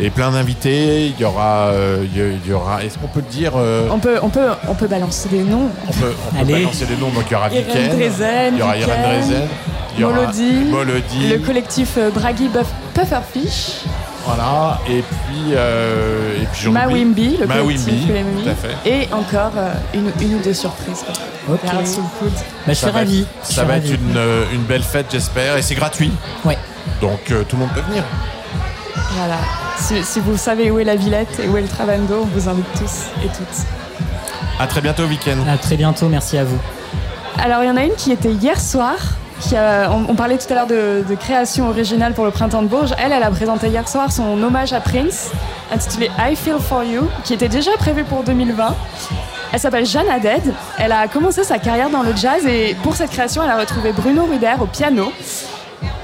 Et 0.00 0.10
plein 0.10 0.30
d'invités. 0.32 1.06
Il 1.08 1.20
y 1.20 1.24
aura, 1.24 1.66
euh, 1.68 2.04
il 2.14 2.48
y- 2.50 2.52
aura. 2.52 2.82
Est-ce 2.82 2.98
qu'on 2.98 3.06
peut 3.08 3.20
le 3.20 3.30
dire 3.30 3.52
euh, 3.56 3.86
On 3.90 3.98
peut, 3.98 4.18
on, 4.22 4.30
peut, 4.30 4.48
on 4.68 4.74
peut 4.74 4.88
balancer 4.88 5.28
des 5.28 5.42
noms. 5.42 5.68
on 5.86 5.92
peut, 5.92 6.12
on 6.28 6.34
peut 6.34 6.40
Allez. 6.40 6.52
balancer 6.64 6.86
des 6.86 6.96
noms. 6.96 7.10
Donc 7.10 7.24
il 7.28 7.32
y 7.32 7.36
aura 7.36 7.48
Irène 7.50 7.64
Viken, 7.66 7.88
Drezen, 7.98 8.54
il 8.54 8.58
y 8.58 8.62
aura 8.62 8.76
Irène 8.78 8.94
Viken, 8.96 9.20
Drezen, 9.20 9.48
il 9.94 10.00
y 10.00 10.04
aura 10.04 10.14
Molody, 10.14 10.52
Molody, 10.70 11.28
le 11.28 11.38
collectif 11.38 11.90
euh, 11.98 12.10
Bragi 12.10 12.48
Buff- 12.48 12.72
Pufferfish, 12.94 13.82
Voilà, 14.24 14.78
et 14.88 15.02
puis, 15.02 15.52
euh, 15.54 16.40
et 16.40 16.46
puis 16.46 16.62
j'en 16.62 16.70
oublie. 16.70 16.80
Mawimbi, 16.80 17.36
le 17.40 17.46
collectif 17.46 18.06
PMI, 18.06 18.42
tout 18.44 18.48
à 18.48 18.54
fait. 18.54 18.76
et 18.88 19.12
encore 19.12 19.52
euh, 19.56 19.72
une, 19.94 20.12
une 20.20 20.34
ou 20.36 20.38
deux 20.42 20.54
surprises. 20.54 21.04
Ok. 21.50 21.58
Garde 21.64 21.86
sous 21.86 22.02
le 22.02 22.06
coude. 22.18 22.32
Bah, 22.34 22.40
je 22.68 22.72
suis 22.74 22.86
Ça 22.86 22.92
va 22.92 22.98
ravi. 23.00 23.26
Ça 23.42 23.64
va 23.64 23.76
être 23.78 23.88
une, 23.90 24.16
euh, 24.16 24.44
une 24.52 24.62
belle 24.62 24.84
fête, 24.84 25.06
j'espère, 25.10 25.56
et 25.56 25.62
c'est 25.62 25.74
gratuit. 25.74 26.12
Ouais. 26.44 26.56
Donc 27.00 27.30
euh, 27.32 27.42
tout 27.48 27.56
le 27.56 27.62
monde 27.62 27.72
peut 27.74 27.80
venir. 27.80 28.04
Voilà. 29.16 29.38
Si, 29.76 30.02
si 30.04 30.20
vous 30.20 30.36
savez 30.36 30.70
où 30.70 30.78
est 30.78 30.84
la 30.84 30.94
Villette 30.96 31.40
et 31.42 31.48
où 31.48 31.56
est 31.56 31.62
le 31.62 31.68
Travando, 31.68 32.20
on 32.22 32.26
vous 32.26 32.48
invite 32.48 32.66
tous 32.78 33.24
et 33.24 33.28
toutes. 33.28 33.66
À 34.60 34.66
très 34.68 34.80
bientôt, 34.80 35.04
week-end. 35.06 35.36
À 35.52 35.58
très 35.58 35.76
bientôt, 35.76 36.08
merci 36.08 36.38
à 36.38 36.44
vous. 36.44 36.58
Alors, 37.42 37.62
il 37.64 37.66
y 37.66 37.70
en 37.70 37.76
a 37.76 37.82
une 37.82 37.94
qui 37.96 38.12
était 38.12 38.30
hier 38.30 38.60
soir. 38.60 38.94
On, 39.52 40.14
parlait 40.14 40.38
tout 40.38 40.50
à 40.50 40.54
l'heure 40.54 40.66
de, 40.66 41.04
de 41.08 41.14
création 41.14 41.68
originale 41.68 42.14
pour 42.14 42.24
le 42.24 42.30
Printemps 42.30 42.62
de 42.62 42.68
Bourges. 42.68 42.94
Elle, 42.98 43.12
elle 43.12 43.22
a 43.22 43.30
présenté 43.30 43.68
hier 43.68 43.88
soir 43.88 44.12
son 44.12 44.42
hommage 44.42 44.72
à 44.72 44.80
Prince, 44.80 45.30
intitulé 45.72 46.10
I 46.18 46.36
Feel 46.36 46.58
For 46.60 46.84
You, 46.84 47.08
qui 47.24 47.34
était 47.34 47.48
déjà 47.48 47.72
prévu 47.78 48.04
pour 48.04 48.22
2020. 48.22 48.74
Elle 49.52 49.60
s'appelle 49.60 49.84
Jeanne 49.84 50.08
Haddad. 50.08 50.42
Elle 50.78 50.92
a 50.92 51.08
commencé 51.08 51.44
sa 51.44 51.58
carrière 51.58 51.90
dans 51.90 52.02
le 52.02 52.14
jazz 52.16 52.46
et 52.46 52.74
pour 52.82 52.96
cette 52.96 53.10
création, 53.10 53.42
elle 53.42 53.50
a 53.50 53.58
retrouvé 53.58 53.92
Bruno 53.92 54.24
Ruder 54.24 54.54
au 54.60 54.66
piano. 54.66 55.12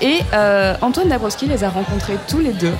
Et 0.01 0.20
euh, 0.35 0.74
Antoine 0.82 1.09
Dabrowski 1.09 1.47
les 1.47 1.65
a 1.65 1.70
rencontrés 1.70 2.19
tous 2.28 2.39
les 2.39 2.52
deux. 2.52 2.74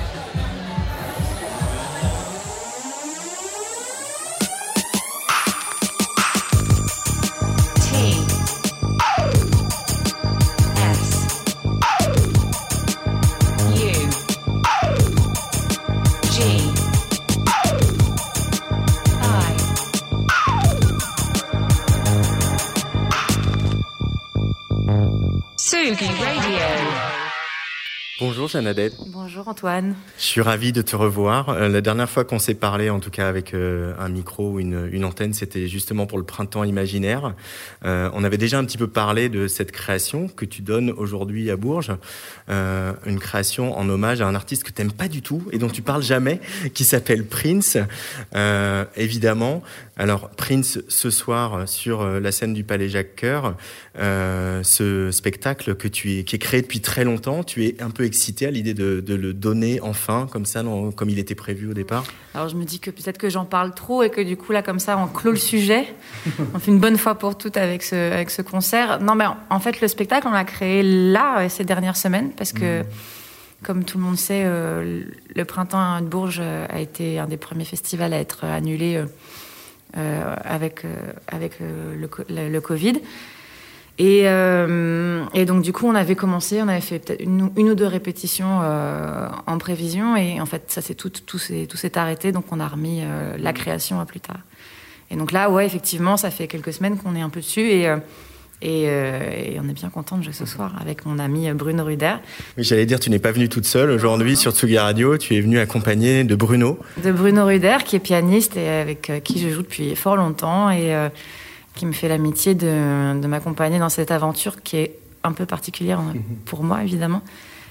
Bonjour 28.49 28.61
Jeannadette. 28.61 28.95
Bonjour 29.09 29.47
Antoine. 29.47 29.93
Je 30.17 30.23
suis 30.23 30.41
ravi 30.41 30.71
de 30.71 30.81
te 30.81 30.95
revoir. 30.95 31.49
Euh, 31.49 31.69
la 31.69 31.81
dernière 31.81 32.09
fois 32.09 32.23
qu'on 32.23 32.39
s'est 32.39 32.55
parlé, 32.55 32.89
en 32.89 32.99
tout 32.99 33.11
cas 33.11 33.27
avec 33.27 33.53
euh, 33.53 33.93
un 33.99 34.09
micro 34.09 34.53
ou 34.53 34.59
une, 34.59 34.89
une 34.91 35.05
antenne, 35.05 35.35
c'était 35.35 35.67
justement 35.67 36.07
pour 36.07 36.17
le 36.17 36.23
printemps 36.23 36.63
imaginaire. 36.63 37.35
Euh, 37.85 38.09
on 38.15 38.23
avait 38.23 38.39
déjà 38.39 38.57
un 38.57 38.65
petit 38.65 38.79
peu 38.79 38.87
parlé 38.87 39.29
de 39.29 39.47
cette 39.47 39.71
création 39.71 40.27
que 40.27 40.45
tu 40.45 40.63
donnes 40.63 40.89
aujourd'hui 40.89 41.51
à 41.51 41.57
Bourges, 41.57 41.91
une 42.47 43.19
création 43.19 43.77
en 43.77 43.87
hommage 43.87 44.19
à 44.21 44.27
un 44.27 44.33
artiste 44.33 44.63
que 44.63 44.71
tu 44.71 44.81
n'aimes 44.81 44.93
pas 44.93 45.09
du 45.09 45.21
tout 45.21 45.43
et 45.51 45.59
dont 45.59 45.69
tu 45.69 45.83
parles 45.83 46.01
jamais, 46.01 46.41
qui 46.73 46.85
s'appelle 46.85 47.25
Prince. 47.27 47.77
Évidemment, 48.95 49.61
alors 49.95 50.31
Prince 50.31 50.79
ce 50.87 51.11
soir 51.11 51.67
sur 51.69 52.03
la 52.03 52.31
scène 52.31 52.55
du 52.55 52.63
Palais 52.63 52.89
Jacques 52.89 53.15
Coeur, 53.15 53.55
ce 53.99 55.09
spectacle 55.11 55.75
que 55.75 55.87
tu 55.87 56.17
es, 56.17 56.23
qui 56.23 56.35
est 56.35 56.39
créé 56.39 56.61
depuis 56.61 56.79
très 56.79 57.03
longtemps, 57.03 57.43
tu 57.43 57.65
es 57.65 57.81
un 57.81 57.89
peu 57.89 58.05
excité 58.05 58.45
à 58.45 58.51
l'idée 58.51 58.73
de, 58.73 59.01
de, 59.01 59.15
le 59.15 59.33
donner 59.33 59.79
enfin, 59.81 60.27
comme 60.31 60.45
ça, 60.45 60.63
comme 60.95 61.09
il 61.09 61.19
était 61.19 61.35
prévu 61.35 61.69
au 61.69 61.73
départ? 61.73 62.05
Alors 62.33 62.49
je 62.49 62.55
me 62.55 62.63
dis 62.63 62.79
que 62.79 62.91
peut-être 62.91 63.17
que 63.17 63.29
j'en 63.29 63.45
parle 63.45 63.73
trop 63.73 64.03
et 64.03 64.09
que 64.09 64.21
du 64.21 64.37
coup 64.37 64.51
là 64.51 64.61
comme 64.61 64.79
ça 64.79 64.97
on 64.97 65.07
clôt 65.07 65.31
le 65.31 65.37
sujet. 65.37 65.85
on 66.53 66.59
fait 66.59 66.71
une 66.71 66.79
bonne 66.79 66.97
fois 66.97 67.15
pour 67.15 67.37
toutes 67.37 67.57
avec 67.57 67.83
ce, 67.83 67.95
avec 67.95 68.29
ce 68.29 68.41
concert. 68.41 69.01
Non 69.01 69.15
mais 69.15 69.25
en 69.49 69.59
fait 69.59 69.81
le 69.81 69.87
spectacle 69.87 70.27
on 70.27 70.31
l'a 70.31 70.45
créé 70.45 70.83
là 70.83 71.49
ces 71.49 71.65
dernières 71.65 71.97
semaines 71.97 72.31
parce 72.31 72.53
que... 72.53 72.81
Mmh. 72.81 72.85
Comme 73.61 73.83
tout 73.83 73.97
le 73.97 74.05
monde 74.05 74.15
sait, 74.15 74.43
euh, 74.45 75.03
le 75.35 75.45
printemps 75.45 75.99
de 75.99 76.05
Bourges 76.05 76.39
a 76.39 76.79
été 76.79 77.19
un 77.19 77.27
des 77.27 77.35
premiers 77.35 77.65
festivals 77.65 78.13
à 78.13 78.19
être 78.19 78.45
annulé 78.45 79.03
euh, 79.97 80.35
avec, 80.43 80.85
euh, 80.85 80.95
avec 81.27 81.59
le, 81.59 82.59
Covid. 82.59 83.01
Et, 83.99 84.21
euh, 84.23 85.25
et, 85.33 85.43
donc 85.43 85.61
du 85.61 85.73
coup, 85.73 85.85
on 85.85 85.93
avait 85.93 86.15
commencé, 86.15 86.61
on 86.61 86.69
avait 86.69 86.79
fait 86.79 86.99
peut-être 86.99 87.21
une, 87.21 87.49
une, 87.57 87.69
ou 87.71 87.75
deux 87.75 87.85
répétitions 87.85 88.61
euh, 88.63 89.27
en 89.45 89.57
prévision, 89.57 90.15
et 90.15 90.39
en 90.39 90.45
fait, 90.45 90.63
ça 90.67 90.81
c'est 90.81 90.95
tout, 90.95 91.09
tout 91.09 91.37
s'est 91.37 91.67
tout 91.69 91.75
s'est 91.75 91.97
arrêté, 91.97 92.31
donc 92.31 92.45
on 92.51 92.61
a 92.61 92.67
remis 92.67 93.01
euh, 93.01 93.35
la 93.37 93.51
création 93.51 93.99
à 93.99 94.05
plus 94.05 94.21
tard. 94.21 94.39
Et 95.11 95.17
donc 95.17 95.33
là, 95.33 95.49
ouais, 95.49 95.65
effectivement, 95.65 96.15
ça 96.15 96.31
fait 96.31 96.47
quelques 96.47 96.71
semaines 96.71 96.97
qu'on 96.97 97.13
est 97.13 97.19
un 97.19 97.29
peu 97.29 97.41
dessus, 97.41 97.59
et, 97.59 97.93
et, 98.61 98.83
et, 98.83 99.59
on 99.61 99.67
est 99.67 99.73
bien 99.73 99.89
content 99.89 100.17
de 100.17 100.23
jouer 100.23 100.33
ce 100.33 100.45
soir 100.45 100.75
avec 100.79 101.05
mon 101.05 101.19
ami 101.19 101.51
Bruno 101.51 101.83
Ruder. 101.83 102.15
Oui, 102.57 102.63
j'allais 102.63 102.85
dire, 102.85 103.01
tu 103.01 103.09
n'es 103.09 103.19
pas 103.19 103.33
venu 103.33 103.49
toute 103.49 103.65
seule 103.65 103.89
aujourd'hui 103.89 104.37
sur 104.37 104.53
Tsugi 104.53 104.77
Radio, 104.77 105.17
tu 105.17 105.35
es 105.35 105.41
venu 105.41 105.59
accompagné 105.59 106.23
de 106.23 106.35
Bruno. 106.35 106.79
De 107.03 107.11
Bruno 107.11 107.45
Ruder, 107.45 107.77
qui 107.83 107.97
est 107.97 107.99
pianiste 107.99 108.55
et 108.55 108.69
avec 108.69 109.11
qui 109.25 109.41
je 109.41 109.49
joue 109.49 109.63
depuis 109.63 109.93
fort 109.97 110.15
longtemps, 110.15 110.69
et 110.69 111.09
qui 111.79 111.85
me 111.85 111.93
fait 111.93 112.09
l'amitié 112.09 112.55
de, 112.55 113.17
de 113.21 113.27
m'accompagner 113.27 113.79
dans 113.79 113.87
cette 113.87 114.11
aventure 114.11 114.61
qui 114.61 114.75
est 114.75 114.99
un 115.23 115.31
peu 115.31 115.45
particulière 115.45 116.01
pour 116.43 116.61
moi, 116.61 116.83
évidemment. 116.83 117.21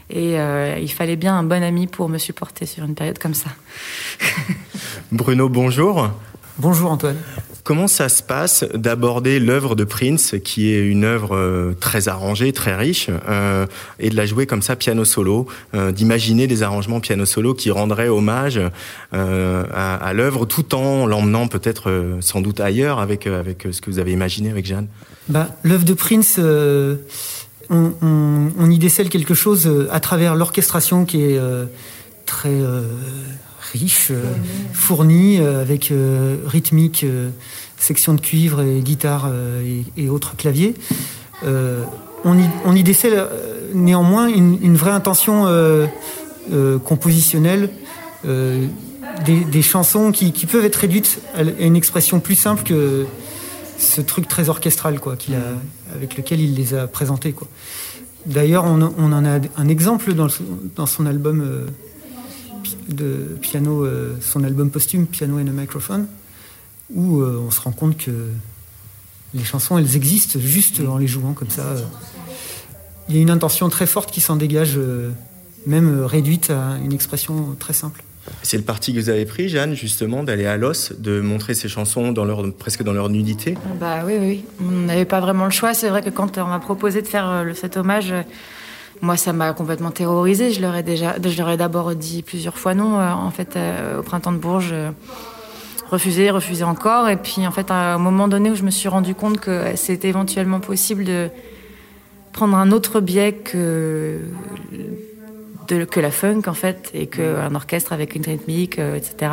Et 0.09 0.41
euh, 0.41 0.79
il 0.81 0.91
fallait 0.91 1.17
bien 1.17 1.37
un 1.37 1.43
bon 1.43 1.63
ami 1.63 1.87
pour 1.87 2.09
me 2.09 2.17
supporter 2.17 2.65
sur 2.65 2.85
une 2.85 2.95
période 2.95 3.19
comme 3.19 3.35
ça. 3.35 3.51
Bruno, 5.13 5.51
bonjour. 5.51 6.09
Bonjour 6.59 6.91
Antoine. 6.91 7.19
Comment 7.69 7.87
ça 7.87 8.09
se 8.09 8.23
passe 8.23 8.65
d'aborder 8.73 9.39
l'œuvre 9.39 9.77
de 9.77 9.85
Prince, 9.85 10.37
qui 10.43 10.73
est 10.73 10.81
une 10.81 11.05
œuvre 11.05 11.37
euh, 11.37 11.75
très 11.79 12.09
arrangée, 12.09 12.51
très 12.55 12.75
riche, 12.75 13.11
euh, 13.29 13.67
et 13.99 14.09
de 14.09 14.17
la 14.17 14.25
jouer 14.25 14.47
comme 14.47 14.63
ça 14.63 14.75
piano 14.75 15.05
solo, 15.05 15.47
euh, 15.75 15.93
d'imaginer 15.93 16.47
des 16.47 16.63
arrangements 16.63 16.99
piano 17.01 17.27
solo 17.27 17.53
qui 17.53 17.71
rendraient 17.71 18.09
hommage 18.09 18.59
à, 19.13 20.13
l'œuvre, 20.15 20.47
tout 20.47 20.75
en 20.75 21.05
l'emmenant 21.05 21.47
peut-être 21.47 22.17
sans 22.21 22.41
doute 22.41 22.59
ailleurs 22.59 23.01
avec 23.01 23.27
avec 23.27 23.69
ce 23.71 23.83
que 23.83 23.91
vous 23.91 23.99
avez 23.99 24.13
imaginé 24.13 24.49
avec 24.49 24.65
Jeanne? 24.65 24.87
Bah, 25.29 25.49
l'œuvre 25.63 25.85
de 25.85 25.93
Prince. 25.93 26.41
On, 27.69 28.71
y 28.71 28.79
décèle 28.79 29.11
quelque 29.11 29.35
chose 29.35 29.71
à 29.93 30.01
travers 30.01 30.37
l'orchestration 30.37 31.05
qui 31.05 31.21
est 31.21 31.39
très 32.25 32.57
riche, 33.73 34.09
euh, 34.11 34.23
fourni, 34.73 35.39
euh, 35.39 35.61
avec 35.63 35.91
euh, 35.91 36.37
rythmique, 36.47 37.05
section 37.79 38.15
de 38.15 38.21
cuivre 38.21 38.63
et 38.63 38.81
guitare 38.81 39.31
et, 39.97 40.09
autres 40.09 40.37
claviers. 40.37 40.75
on, 41.45 42.75
y, 42.75 42.83
décèle 42.83 43.25
néanmoins 43.73 44.27
une, 44.27 44.77
vraie 44.77 44.91
intention 44.91 45.47
compositionnelle 46.85 47.71
des, 48.25 49.63
chansons 49.63 50.11
qui, 50.11 50.33
peuvent 50.47 50.65
être 50.65 50.77
réduites 50.77 51.21
à 51.37 51.43
une 51.43 51.77
expression 51.77 52.19
plus 52.19 52.35
simple 52.35 52.65
que 52.65 53.07
ce 53.79 54.01
truc 54.01 54.27
très 54.27 54.49
orchestral 54.49 54.99
quoi, 54.99 55.17
avec 55.95 56.17
lequel 56.17 56.41
il 56.41 56.57
les 56.57 56.75
a 56.75 56.89
présentés. 56.89 57.33
D'ailleurs, 58.27 58.65
on, 58.65 58.83
en 58.83 59.25
a 59.25 59.41
un 59.57 59.69
exemple 59.69 60.13
dans, 60.13 60.87
son 60.87 61.07
album 61.07 61.41
euh, 61.41 61.67
de 62.89 63.37
piano, 63.41 63.85
euh, 63.85 64.17
son 64.21 64.45
album 64.45 64.71
posthume 64.71 65.07
Piano 65.07 65.39
and 65.39 65.47
a 65.47 65.51
Microphone, 65.51 66.07
où 66.93 67.21
euh, 67.21 67.43
on 67.47 67.51
se 67.51 67.61
rend 67.61 67.73
compte 67.73 67.97
que 67.97 68.11
les 69.35 69.45
chansons, 69.45 69.79
elles 69.79 69.97
existent 69.97 70.39
juste 70.41 70.81
en 70.81 70.97
les 70.97 71.07
jouant 71.07 71.35
comme 71.35 71.51
ça. 71.51 71.75
Il 73.09 73.17
y 73.17 73.19
a 73.19 73.23
une 73.23 73.31
intention 73.31 73.69
très 73.69 73.87
forte 73.87 74.11
qui 74.11 74.21
s'en 74.21 74.37
dégage, 74.37 74.79
même 75.67 76.03
réduite 76.05 76.51
à 76.51 76.79
une 76.83 76.93
expression 76.95 77.55
très 77.59 77.75
simple. 77.75 78.03
C'est 78.43 78.57
le 78.57 78.63
parti 78.63 78.95
que 78.95 79.01
vous 79.01 79.11
avez 79.11 79.27
pris, 79.27 79.49
Jeanne, 79.49 79.75
justement, 79.75 80.23
d'aller 80.23 80.47
à 80.47 80.57
l'os, 80.57 80.93
de 80.99 81.21
montrer 81.21 81.55
ces 81.55 81.69
chansons 81.69 82.13
dans 82.13 82.25
leur, 82.25 82.53
presque 82.55 82.83
dans 82.83 82.93
leur 82.93 83.11
nudité? 83.11 83.57
Bah 83.81 84.03
oui, 84.07 84.17
oui. 84.19 84.45
On 84.61 84.71
n'avait 84.71 85.05
pas 85.05 85.21
vraiment 85.21 85.45
le 85.45 85.51
choix. 85.51 85.75
C'est 85.75 85.89
vrai 85.89 86.03
que 86.03 86.11
quand 86.11 86.39
on 86.39 86.47
m'a 86.47 86.59
proposé 86.59 87.03
de 87.03 87.07
faire 87.07 87.45
cet 87.55 87.77
hommage, 87.77 88.13
moi, 89.01 89.17
ça 89.17 89.33
m'a 89.33 89.53
complètement 89.53 89.91
terrorisée. 89.91 90.51
Je 90.51 90.61
leur 90.61 90.75
ai 90.75 90.83
déjà, 90.83 91.17
je 91.23 91.39
leur 91.39 91.51
ai 91.51 91.57
d'abord 91.57 91.95
dit 91.95 92.23
plusieurs 92.23 92.59
fois 92.59 92.75
non. 92.75 92.99
Euh, 92.99 93.13
en 93.13 93.31
fait, 93.31 93.57
euh, 93.57 94.01
au 94.01 94.03
printemps 94.03 94.33
de 94.33 94.39
Bourges, 94.39 94.75
refusé, 95.91 96.31
refusé 96.31 96.65
encore. 96.65 97.09
Et 97.09 97.17
puis, 97.17 97.47
en 97.47 97.53
fait, 97.53 97.71
à 97.71 97.95
un 97.95 97.99
moment 97.99 98.29
donné 98.29 98.51
où 98.51 98.55
je 98.55 98.65
me 98.65 98.71
suis 98.71 98.89
rendu 98.89 99.15
compte 99.15 99.39
que 99.41 99.77
c'était 99.77 100.09
éventuellement 100.09 100.61
possible 100.61 101.05
de 101.05 101.29
prendre 102.33 102.57
un 102.57 102.73
autre 102.73 103.01
biais 103.01 103.33
que 103.33 104.21
de, 105.69 105.85
que 105.85 106.01
la 106.01 106.11
funk, 106.11 106.43
en 106.47 106.55
fait, 106.55 106.91
et 106.95 107.07
qu'un 107.07 107.55
orchestre 107.55 107.93
avec 107.93 108.15
une 108.15 108.25
rythmique, 108.25 108.79
euh, 108.79 108.97
etc. 108.97 109.33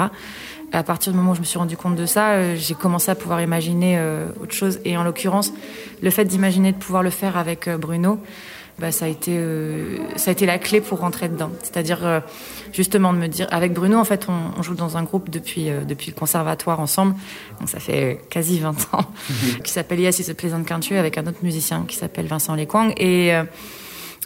À 0.73 0.83
partir 0.83 1.11
du 1.11 1.17
moment 1.17 1.31
où 1.31 1.35
je 1.35 1.39
me 1.39 1.45
suis 1.45 1.59
rendu 1.59 1.77
compte 1.77 1.95
de 1.95 2.05
ça, 2.05 2.55
j'ai 2.55 2.73
commencé 2.73 3.09
à 3.09 3.15
pouvoir 3.15 3.41
imaginer 3.41 3.97
autre 4.41 4.51
chose. 4.51 4.79
Et 4.83 4.97
en 4.97 5.03
l'occurrence, 5.03 5.53
le 6.01 6.09
fait 6.09 6.25
d'imaginer 6.25 6.73
de 6.73 6.77
pouvoir 6.77 7.01
le 7.01 7.11
faire 7.11 7.37
avec 7.37 7.69
Bruno, 7.69 8.19
bah, 8.79 8.91
ça, 8.91 9.05
a 9.05 9.07
été, 9.07 9.31
euh, 9.37 9.97
ça 10.17 10.31
a 10.31 10.33
été 10.33 10.45
la 10.45 10.59
clé 10.59 10.81
pour 10.81 10.99
rentrer 10.99 11.29
dedans. 11.29 11.51
C'est-à-dire, 11.63 12.05
euh, 12.05 12.19
justement, 12.73 13.13
de 13.13 13.17
me 13.17 13.27
dire. 13.27 13.47
Avec 13.51 13.73
Bruno, 13.73 13.97
en 13.97 14.03
fait, 14.03 14.27
on, 14.29 14.59
on 14.59 14.63
joue 14.63 14.75
dans 14.75 14.97
un 14.97 15.03
groupe 15.03 15.29
depuis, 15.29 15.69
euh, 15.69 15.81
depuis 15.81 16.11
le 16.11 16.15
conservatoire 16.15 16.79
ensemble. 16.79 17.15
Donc, 17.59 17.69
ça 17.69 17.79
fait 17.79 18.21
quasi 18.29 18.59
20 18.59 18.93
ans. 18.93 19.05
qui 19.63 19.71
s'appelle 19.71 19.99
Yes 19.99 20.19
It's 20.19 20.29
a 20.29 20.33
Pleasant 20.33 20.63
Country 20.63 20.97
avec 20.97 21.17
un 21.17 21.25
autre 21.27 21.39
musicien 21.43 21.85
qui 21.87 21.95
s'appelle 21.95 22.27
Vincent 22.27 22.55
Lequang. 22.55 22.93
Et, 22.97 23.31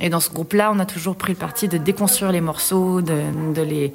et 0.02 0.10
dans 0.10 0.20
ce 0.20 0.32
groupe-là, 0.32 0.72
on 0.74 0.80
a 0.80 0.86
toujours 0.86 1.16
pris 1.16 1.34
le 1.34 1.38
parti 1.38 1.68
de 1.68 1.78
déconstruire 1.78 2.32
les 2.32 2.42
morceaux, 2.42 3.02
de, 3.02 3.54
de 3.54 3.62
les 3.62 3.94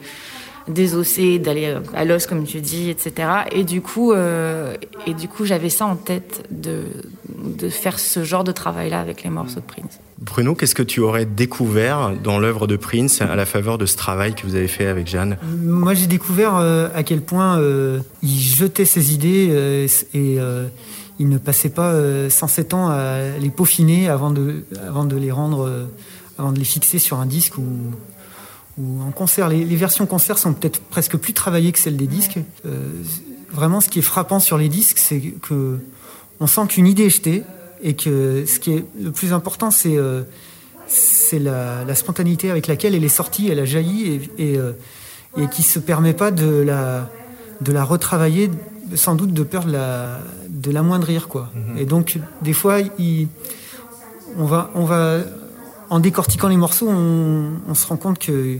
désosser, 0.69 1.39
d'aller 1.39 1.77
à 1.95 2.05
l'os 2.05 2.27
comme 2.27 2.45
tu 2.45 2.61
dis, 2.61 2.91
etc. 2.91 3.29
Et 3.53 3.65
du 3.65 3.83
coup, 3.83 4.13
euh, 4.13 4.77
et 5.07 5.15
du 5.15 5.29
coup, 5.29 5.45
j'avais 5.45 5.69
ça 5.69 5.87
en 5.87 5.97
tête 5.97 6.45
de, 6.51 6.85
de 7.29 7.69
faire 7.69 7.99
ce 7.99 8.25
genre 8.25 8.45
de 8.45 8.53
travail-là 8.53 9.01
avec 9.01 9.23
les 9.23 9.31
morceaux 9.31 9.61
de 9.61 9.67
Prince. 9.67 10.01
Bruno, 10.25 10.55
qu'est-ce 10.55 10.75
que 10.75 10.83
tu 10.83 11.01
aurais 11.01 11.27
découvert 11.27 12.13
dans 12.23 12.39
l'œuvre 12.39 12.67
de 12.67 12.77
Prince 12.77 13.21
à 13.21 13.37
la 13.37 13.45
faveur 13.45 13.77
de 13.77 13.85
ce 13.85 13.97
travail 13.97 14.35
que 14.35 14.47
vous 14.47 14.55
avez 14.55 14.69
fait 14.69 14.87
avec 14.87 15.07
Jeanne? 15.07 15.37
Moi, 15.63 15.93
j'ai 15.95 16.07
découvert 16.07 16.57
euh, 16.57 16.89
à 16.95 17.03
quel 17.03 17.21
point 17.21 17.59
euh, 17.59 18.01
il 18.23 18.39
jetait 18.39 18.87
ses 18.87 19.13
idées 19.13 19.49
euh, 19.51 19.87
et 20.15 20.39
il 21.19 21.29
ne 21.29 21.39
passait 21.39 21.69
pas 21.69 21.95
107 22.29 22.75
ans 22.75 22.89
à 22.89 23.39
les 23.39 23.51
peaufiner 23.51 24.09
avant 24.09 24.31
de, 24.31 24.65
avant 24.87 25.05
de 25.05 25.17
les 25.17 25.31
rendre, 25.31 25.87
avant 26.39 26.53
de 26.53 26.59
les 26.59 26.65
fixer 26.65 26.99
sur 26.99 27.21
un 27.21 27.27
disque 27.27 27.59
ou, 27.59 27.65
en 29.01 29.13
concert. 29.13 29.49
Les, 29.49 29.65
les, 29.65 29.77
versions 29.77 30.07
concert 30.07 30.39
sont 30.39 30.53
peut-être 30.55 30.81
presque 30.81 31.17
plus 31.17 31.33
travaillées 31.33 31.71
que 31.71 31.79
celles 31.79 31.97
des 31.97 32.09
disques. 32.09 32.39
vraiment, 33.53 33.81
ce 33.81 33.89
qui 33.89 34.01
est 34.01 34.03
frappant 34.03 34.41
sur 34.41 34.59
les 34.59 34.69
disques, 34.69 34.99
c'est 34.99 35.21
que 35.21 35.79
on 36.41 36.49
sent 36.49 36.63
qu'une 36.69 36.89
idée 36.89 37.05
est 37.05 37.11
jetée 37.11 37.45
et 37.85 37.95
que 37.95 38.45
ce 38.47 38.59
qui 38.59 38.73
est 38.73 38.85
le 39.01 39.13
plus 39.13 39.33
important, 39.33 39.71
c'est 39.71 39.97
euh, 39.97 40.23
c'est 40.87 41.39
la, 41.39 41.85
la, 41.85 41.95
spontanéité 41.95 42.51
avec 42.51 42.67
laquelle 42.67 42.95
elle 42.95 43.05
est 43.05 43.09
sortie, 43.09 43.49
elle 43.49 43.61
a 43.61 43.65
jailli 43.65 44.21
et, 44.39 44.51
et, 44.53 44.59
euh, 44.59 44.73
et 45.37 45.47
qui 45.49 45.63
se 45.63 45.79
permet 45.79 46.15
pas 46.15 46.31
de 46.31 46.47
la, 46.47 47.11
de 47.61 47.73
la 47.73 47.85
retravailler, 47.85 48.51
sans 48.95 49.15
doute 49.15 49.33
de 49.33 49.43
peur 49.43 49.65
de 49.65 49.73
la, 49.73 50.21
de 50.49 50.71
l'amoindrir. 50.71 51.29
Quoi. 51.29 51.51
Mm 51.55 51.61
-hmm. 51.61 51.81
Et 51.81 51.85
donc, 51.87 52.19
des 52.43 52.53
fois, 52.53 52.77
il, 52.99 53.29
on, 54.39 54.47
va, 54.47 54.71
on 54.75 54.85
va, 54.85 55.21
en 55.91 56.01
décortiquant 56.01 56.49
les 56.49 56.59
morceaux, 56.59 56.89
on, 56.89 57.53
on 57.71 57.75
se 57.75 57.87
rend 57.87 57.99
compte 58.05 58.19
que. 58.19 58.59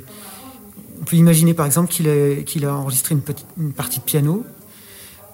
On 1.01 1.05
peut 1.07 1.17
imaginer 1.17 1.55
par 1.55 1.67
exemple 1.67 1.91
qu'il 1.93 2.65
a, 2.65 2.71
a 2.71 2.75
enregistré 2.83 3.15
une, 3.15 3.21
petite, 3.21 3.47
une 3.59 3.73
partie 3.73 3.99
de 4.03 4.05
piano, 4.05 4.35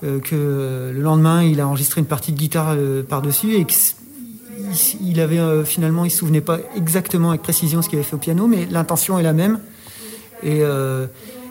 que 0.03 0.93
le 0.95 1.01
lendemain 1.01 1.43
il 1.43 1.61
a 1.61 1.69
enregistré 1.69 2.01
une 2.01 2.07
partie 2.07 2.33
de 2.33 2.39
guitare 2.39 2.75
euh, 2.77 3.03
par-dessus 3.03 3.55
et 3.55 3.67
qu'il 3.67 5.21
avait 5.21 5.39
euh, 5.39 5.65
finalement 5.65 6.05
il 6.05 6.11
se 6.11 6.19
souvenait 6.19 6.41
pas 6.41 6.59
exactement 6.77 7.31
avec 7.31 7.43
précision 7.43 7.83
ce 7.83 7.89
qu'il 7.89 7.99
avait 7.99 8.07
fait 8.07 8.15
au 8.15 8.19
piano, 8.19 8.47
mais 8.47 8.67
l'intention 8.71 9.19
est 9.19 9.23
la 9.23 9.33
même 9.33 9.61
et 10.43 10.61
euh, 10.63 11.07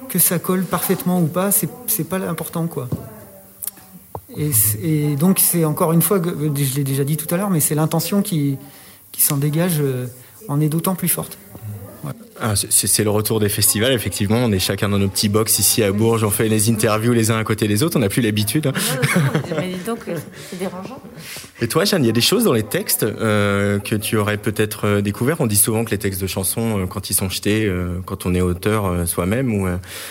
que 0.10 0.20
ça 0.20 0.40
colle 0.40 0.64
parfaitement 0.64 1.22
ou 1.22 1.28
pas, 1.28 1.52
c'est 1.52 2.10
pas 2.10 2.18
l'important 2.18 2.68
quoi. 2.68 2.88
Et, 4.38 5.16
donc 5.16 5.40
c'est 5.40 5.66
encore 5.66 5.92
une 5.92 6.02
fois, 6.02 6.22
je 6.22 6.76
l'ai 6.76 6.84
déjà 6.84 7.04
dit 7.04 7.18
tout 7.18 7.34
à 7.34 7.38
l'heure, 7.38 7.50
mais 7.50 7.60
c'est 7.60 7.76
l'intention 7.76 8.22
qui, 8.22 8.58
qui 9.12 9.22
s'en 9.22 9.38
dégage 9.38 9.78
euh, 9.80 10.06
en 10.48 10.62
est 10.62 10.70
d'autant 10.70 10.96
plus 10.96 11.08
forte. 11.08 11.38
Ah, 12.42 12.54
c'est 12.56 13.04
le 13.04 13.10
retour 13.10 13.40
des 13.40 13.50
festivals, 13.50 13.92
effectivement. 13.92 14.38
On 14.38 14.52
est 14.52 14.60
chacun 14.60 14.90
dans 14.90 15.00
nos 15.00 15.10
petits 15.10 15.30
box 15.30 15.60
ici 15.60 15.84
à 15.84 15.92
Bourges. 15.92 16.24
On 16.24 16.30
fait 16.30 16.48
les 16.48 16.70
interviews 16.70 17.14
les 17.14 17.32
uns 17.32 17.38
à 17.38 17.44
côté 17.44 17.68
des 17.68 17.84
autres. 17.84 17.98
On 17.98 18.00
n'a 18.00 18.10
plus 18.10 18.22
l'habitude. 18.22 18.68
Hein. 18.68 18.74
Mais 19.58 19.70
dis 19.74 19.84
donc, 19.86 20.00
c'est 20.50 20.58
dérangeant. 20.58 21.02
Et 21.62 21.68
toi, 21.68 21.84
Jeanne, 21.84 22.04
il 22.04 22.08
y 22.08 22.10
a 22.10 22.14
des 22.14 22.22
choses 22.22 22.46
dans 22.46 22.54
les 22.54 22.64
textes 22.64 23.04
euh, 23.04 23.80
que 23.80 23.96
tu 23.96 24.16
aurais 24.16 24.38
peut-être 24.38 24.86
euh, 24.86 25.02
découvert. 25.02 25.42
On 25.42 25.46
dit 25.46 25.58
souvent 25.58 25.84
que 25.84 25.92
les 25.92 25.98
textes 25.98 26.22
de 26.22 26.28
chansons, 26.28 26.80
euh, 26.80 26.86
quand 26.86 27.10
ils 27.10 27.14
sont 27.14 27.28
jetés, 27.28 27.66
euh, 27.66 28.00
quand 28.06 28.26
on 28.26 28.34
est 28.34 28.40
auteur 28.40 28.86
euh, 28.86 29.06
soi-même 29.06 29.54
ou 29.54 29.68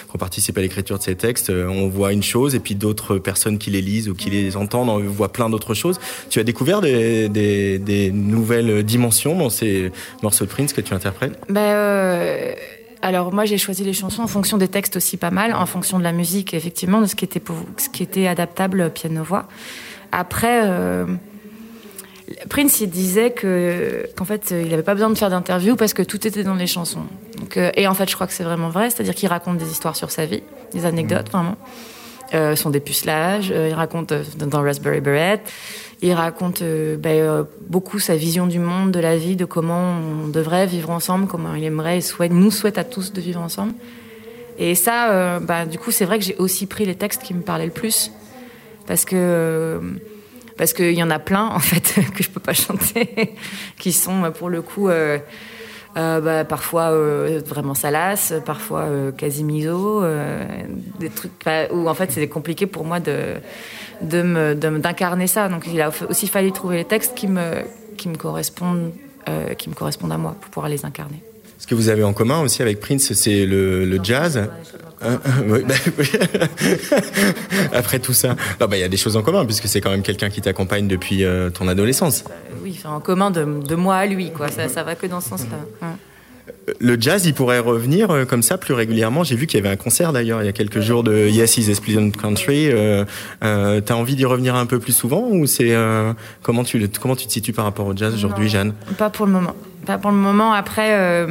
qu'on 0.08 0.18
participe 0.18 0.58
à 0.58 0.60
l'écriture 0.60 0.98
de 0.98 1.02
ces 1.02 1.14
textes, 1.14 1.48
euh, 1.48 1.66
on 1.66 1.88
voit 1.88 2.12
une 2.12 2.22
chose 2.22 2.54
et 2.54 2.60
puis 2.60 2.74
d'autres 2.74 3.16
personnes 3.16 3.56
qui 3.56 3.70
les 3.70 3.80
lisent 3.80 4.10
ou 4.10 4.14
qui 4.14 4.28
les 4.28 4.58
entendent, 4.58 4.90
on 4.90 5.00
voit 5.00 5.32
plein 5.32 5.48
d'autres 5.48 5.72
choses. 5.72 5.98
Tu 6.28 6.38
as 6.38 6.44
découvert 6.44 6.82
des, 6.82 8.10
nouvelles 8.12 8.82
dimensions 8.82 9.38
dans 9.38 9.50
ces 9.50 9.90
morceaux 10.22 10.44
de 10.44 10.50
Prince 10.50 10.74
que 10.74 10.82
tu 10.82 10.92
interprètes? 10.92 11.38
Ben, 11.48 12.54
alors 13.00 13.32
moi 13.32 13.46
j'ai 13.46 13.58
choisi 13.58 13.84
les 13.84 13.94
chansons 13.94 14.22
en 14.22 14.26
fonction 14.26 14.58
des 14.58 14.68
textes 14.68 14.96
aussi 14.96 15.16
pas 15.16 15.30
mal, 15.30 15.54
en 15.54 15.64
fonction 15.64 15.98
de 15.98 16.04
la 16.04 16.12
musique 16.12 16.52
effectivement, 16.52 17.00
de 17.00 17.06
ce 17.06 17.14
qui 17.14 18.02
était, 18.02 18.26
adaptable 18.26 18.90
piano-voix. 18.90 19.48
Après, 20.12 20.62
euh, 20.64 21.06
Prince 22.48 22.80
il 22.80 22.90
disait 22.90 23.30
que 23.30 24.08
qu'en 24.16 24.24
fait 24.24 24.50
il 24.50 24.68
n'avait 24.68 24.82
pas 24.82 24.94
besoin 24.94 25.10
de 25.10 25.16
faire 25.16 25.30
d'interview 25.30 25.76
parce 25.76 25.94
que 25.94 26.02
tout 26.02 26.26
était 26.26 26.44
dans 26.44 26.54
les 26.54 26.66
chansons. 26.66 27.06
Donc, 27.38 27.56
euh, 27.56 27.70
et 27.74 27.86
en 27.86 27.94
fait 27.94 28.08
je 28.08 28.14
crois 28.14 28.26
que 28.26 28.32
c'est 28.32 28.44
vraiment 28.44 28.68
vrai, 28.68 28.90
c'est-à-dire 28.90 29.14
qu'il 29.14 29.28
raconte 29.28 29.58
des 29.58 29.70
histoires 29.70 29.96
sur 29.96 30.10
sa 30.10 30.26
vie, 30.26 30.42
des 30.72 30.84
anecdotes 30.84 31.28
mmh. 31.28 31.36
vraiment. 31.36 31.56
Euh, 32.34 32.56
son 32.56 32.68
dépucelage, 32.68 33.50
euh, 33.50 33.68
il 33.70 33.74
raconte 33.74 34.12
euh, 34.12 34.22
dans 34.36 34.60
Raspberry 34.60 35.00
Beret, 35.00 35.40
il 36.02 36.12
raconte 36.12 36.60
euh, 36.60 36.96
ben, 36.98 37.20
euh, 37.20 37.44
beaucoup 37.68 37.98
sa 37.98 38.16
vision 38.16 38.46
du 38.46 38.58
monde, 38.58 38.90
de 38.90 39.00
la 39.00 39.16
vie, 39.16 39.34
de 39.34 39.46
comment 39.46 39.96
on 40.24 40.28
devrait 40.28 40.66
vivre 40.66 40.90
ensemble, 40.90 41.26
comment 41.26 41.54
il 41.54 41.64
aimerait 41.64 41.98
et 41.98 42.00
souhaite, 42.02 42.32
nous 42.32 42.50
souhaite 42.50 42.76
à 42.76 42.84
tous 42.84 43.14
de 43.14 43.20
vivre 43.22 43.40
ensemble. 43.40 43.72
Et 44.58 44.74
ça, 44.74 45.10
euh, 45.10 45.40
ben, 45.40 45.64
du 45.64 45.78
coup, 45.78 45.90
c'est 45.90 46.04
vrai 46.04 46.18
que 46.18 46.24
j'ai 46.24 46.36
aussi 46.36 46.66
pris 46.66 46.84
les 46.84 46.96
textes 46.96 47.22
qui 47.22 47.32
me 47.32 47.40
parlaient 47.40 47.64
le 47.64 47.72
plus, 47.72 48.12
parce 48.86 49.06
que 49.06 49.80
parce 50.58 50.72
qu'il 50.74 50.92
y 50.92 51.02
en 51.02 51.10
a 51.10 51.18
plein 51.18 51.46
en 51.46 51.60
fait 51.60 51.94
que 52.14 52.22
je 52.22 52.28
peux 52.28 52.40
pas 52.40 52.52
chanter, 52.52 53.34
qui 53.78 53.92
sont 53.92 54.30
pour 54.32 54.50
le 54.50 54.60
coup. 54.60 54.88
Euh, 54.88 55.18
euh, 55.96 56.20
bah, 56.20 56.44
parfois 56.44 56.92
euh, 56.92 57.40
vraiment 57.44 57.74
salace, 57.74 58.34
parfois 58.44 58.88
quasi 59.16 59.42
miso, 59.42 60.04
des 61.00 61.08
trucs 61.08 61.32
où 61.72 61.88
en 61.88 61.94
fait 61.94 62.12
c'est 62.12 62.28
compliqué 62.28 62.66
pour 62.66 62.84
moi 62.84 63.00
de 63.00 63.36
d'incarner 64.02 65.26
ça. 65.26 65.48
Donc 65.48 65.64
il 65.66 65.80
a 65.80 65.90
aussi 66.08 66.28
fallu 66.28 66.52
trouver 66.52 66.76
les 66.76 66.84
textes 66.84 67.14
qui 67.16 67.26
me, 67.26 67.62
qui 67.96 68.08
me, 68.10 68.16
correspondent, 68.16 68.92
qui 69.56 69.70
me 69.70 69.74
correspondent 69.74 70.12
à 70.12 70.18
moi 70.18 70.36
pour 70.40 70.50
pouvoir 70.50 70.68
les 70.68 70.84
incarner. 70.84 71.22
Ce 71.58 71.66
que 71.66 71.74
vous 71.74 71.88
avez 71.88 72.04
en 72.04 72.12
commun 72.12 72.42
aussi 72.42 72.62
avec 72.62 72.78
Prince, 72.78 73.12
c'est 73.14 73.44
le, 73.44 73.84
le, 73.84 73.98
jazz. 74.00 74.48
Hein, 75.00 75.20
oui, 75.46 75.60
bah, 75.66 75.74
oui. 75.98 76.10
Après 77.72 77.98
tout 77.98 78.12
ça, 78.12 78.36
il 78.60 78.66
bah, 78.66 78.76
y 78.76 78.82
a 78.82 78.88
des 78.88 78.96
choses 78.96 79.16
en 79.16 79.22
commun 79.22 79.44
puisque 79.44 79.68
c'est 79.68 79.80
quand 79.80 79.90
même 79.90 80.02
quelqu'un 80.02 80.30
qui 80.30 80.40
t'accompagne 80.40 80.88
depuis 80.88 81.24
euh, 81.24 81.50
ton 81.50 81.68
adolescence. 81.68 82.24
Oui, 82.62 82.74
enfin, 82.78 82.94
en 82.94 83.00
commun 83.00 83.30
de, 83.30 83.44
de, 83.44 83.74
moi 83.74 83.96
à 83.96 84.06
lui, 84.06 84.32
quoi. 84.32 84.48
Ça, 84.48 84.68
ça 84.68 84.82
va 84.82 84.94
que 84.94 85.06
dans 85.06 85.20
ce 85.20 85.30
sens-là. 85.30 85.58
Ouais. 85.82 85.94
Le 86.80 87.00
jazz, 87.00 87.26
il 87.26 87.34
pourrait 87.34 87.58
revenir 87.58 88.10
euh, 88.10 88.24
comme 88.24 88.42
ça 88.42 88.58
plus 88.58 88.74
régulièrement. 88.74 89.24
J'ai 89.24 89.36
vu 89.36 89.46
qu'il 89.46 89.58
y 89.58 89.60
avait 89.60 89.72
un 89.72 89.76
concert 89.76 90.12
d'ailleurs 90.12 90.42
il 90.42 90.46
y 90.46 90.48
a 90.48 90.52
quelques 90.52 90.80
jours 90.80 91.02
de 91.02 91.28
Yes 91.28 91.56
Is 91.56 91.70
a 91.70 91.80
Pleasant 91.80 92.10
Country. 92.10 92.70
Euh, 92.70 93.04
euh, 93.42 93.80
T'as 93.80 93.94
envie 93.94 94.16
d'y 94.16 94.24
revenir 94.24 94.54
un 94.54 94.66
peu 94.66 94.78
plus 94.78 94.92
souvent 94.92 95.28
ou 95.30 95.46
c'est 95.46 95.74
euh, 95.74 96.12
comment 96.42 96.64
tu 96.64 96.88
comment 97.00 97.16
tu 97.16 97.26
te 97.26 97.32
situes 97.32 97.52
par 97.52 97.64
rapport 97.64 97.86
au 97.86 97.96
jazz 97.96 98.14
aujourd'hui, 98.14 98.48
Jeanne? 98.48 98.74
Pas 98.96 99.10
pour 99.10 99.26
le 99.26 99.32
moment. 99.32 99.54
Pas 99.86 99.98
pour 99.98 100.10
le 100.10 100.16
moment. 100.16 100.52
Après. 100.52 101.26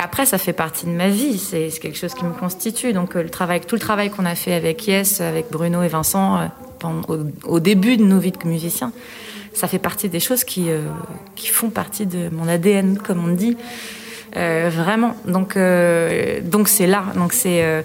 Euh... 0.00 0.04
Après, 0.04 0.26
ça 0.26 0.38
fait 0.38 0.52
partie 0.52 0.86
de 0.86 0.90
ma 0.90 1.08
vie, 1.08 1.38
c'est 1.38 1.68
quelque 1.80 1.98
chose 1.98 2.14
qui 2.14 2.24
me 2.24 2.32
constitue. 2.32 2.92
Donc, 2.92 3.14
le 3.14 3.28
travail, 3.28 3.60
tout 3.60 3.74
le 3.74 3.80
travail 3.80 4.10
qu'on 4.10 4.26
a 4.26 4.34
fait 4.34 4.54
avec 4.54 4.86
Yes, 4.86 5.20
avec 5.20 5.46
Bruno 5.50 5.82
et 5.82 5.88
Vincent, 5.88 6.38
euh, 6.38 6.46
au, 7.46 7.60
début 7.60 7.96
de 7.96 8.04
nos 8.04 8.18
vies 8.18 8.32
de 8.32 8.48
musiciens, 8.48 8.92
ça 9.52 9.68
fait 9.68 9.78
partie 9.78 10.08
des 10.08 10.20
choses 10.20 10.44
qui, 10.44 10.70
euh, 10.70 10.80
qui 11.36 11.48
font 11.48 11.70
partie 11.70 12.06
de 12.06 12.28
mon 12.30 12.48
ADN, 12.48 12.98
comme 12.98 13.24
on 13.24 13.34
dit. 13.34 13.56
Euh, 14.36 14.70
vraiment. 14.72 15.16
Donc, 15.26 15.56
euh, 15.56 16.40
donc 16.42 16.68
c'est 16.68 16.86
là. 16.86 17.04
Donc 17.16 17.32
c'est, 17.32 17.64
euh, 17.64 17.82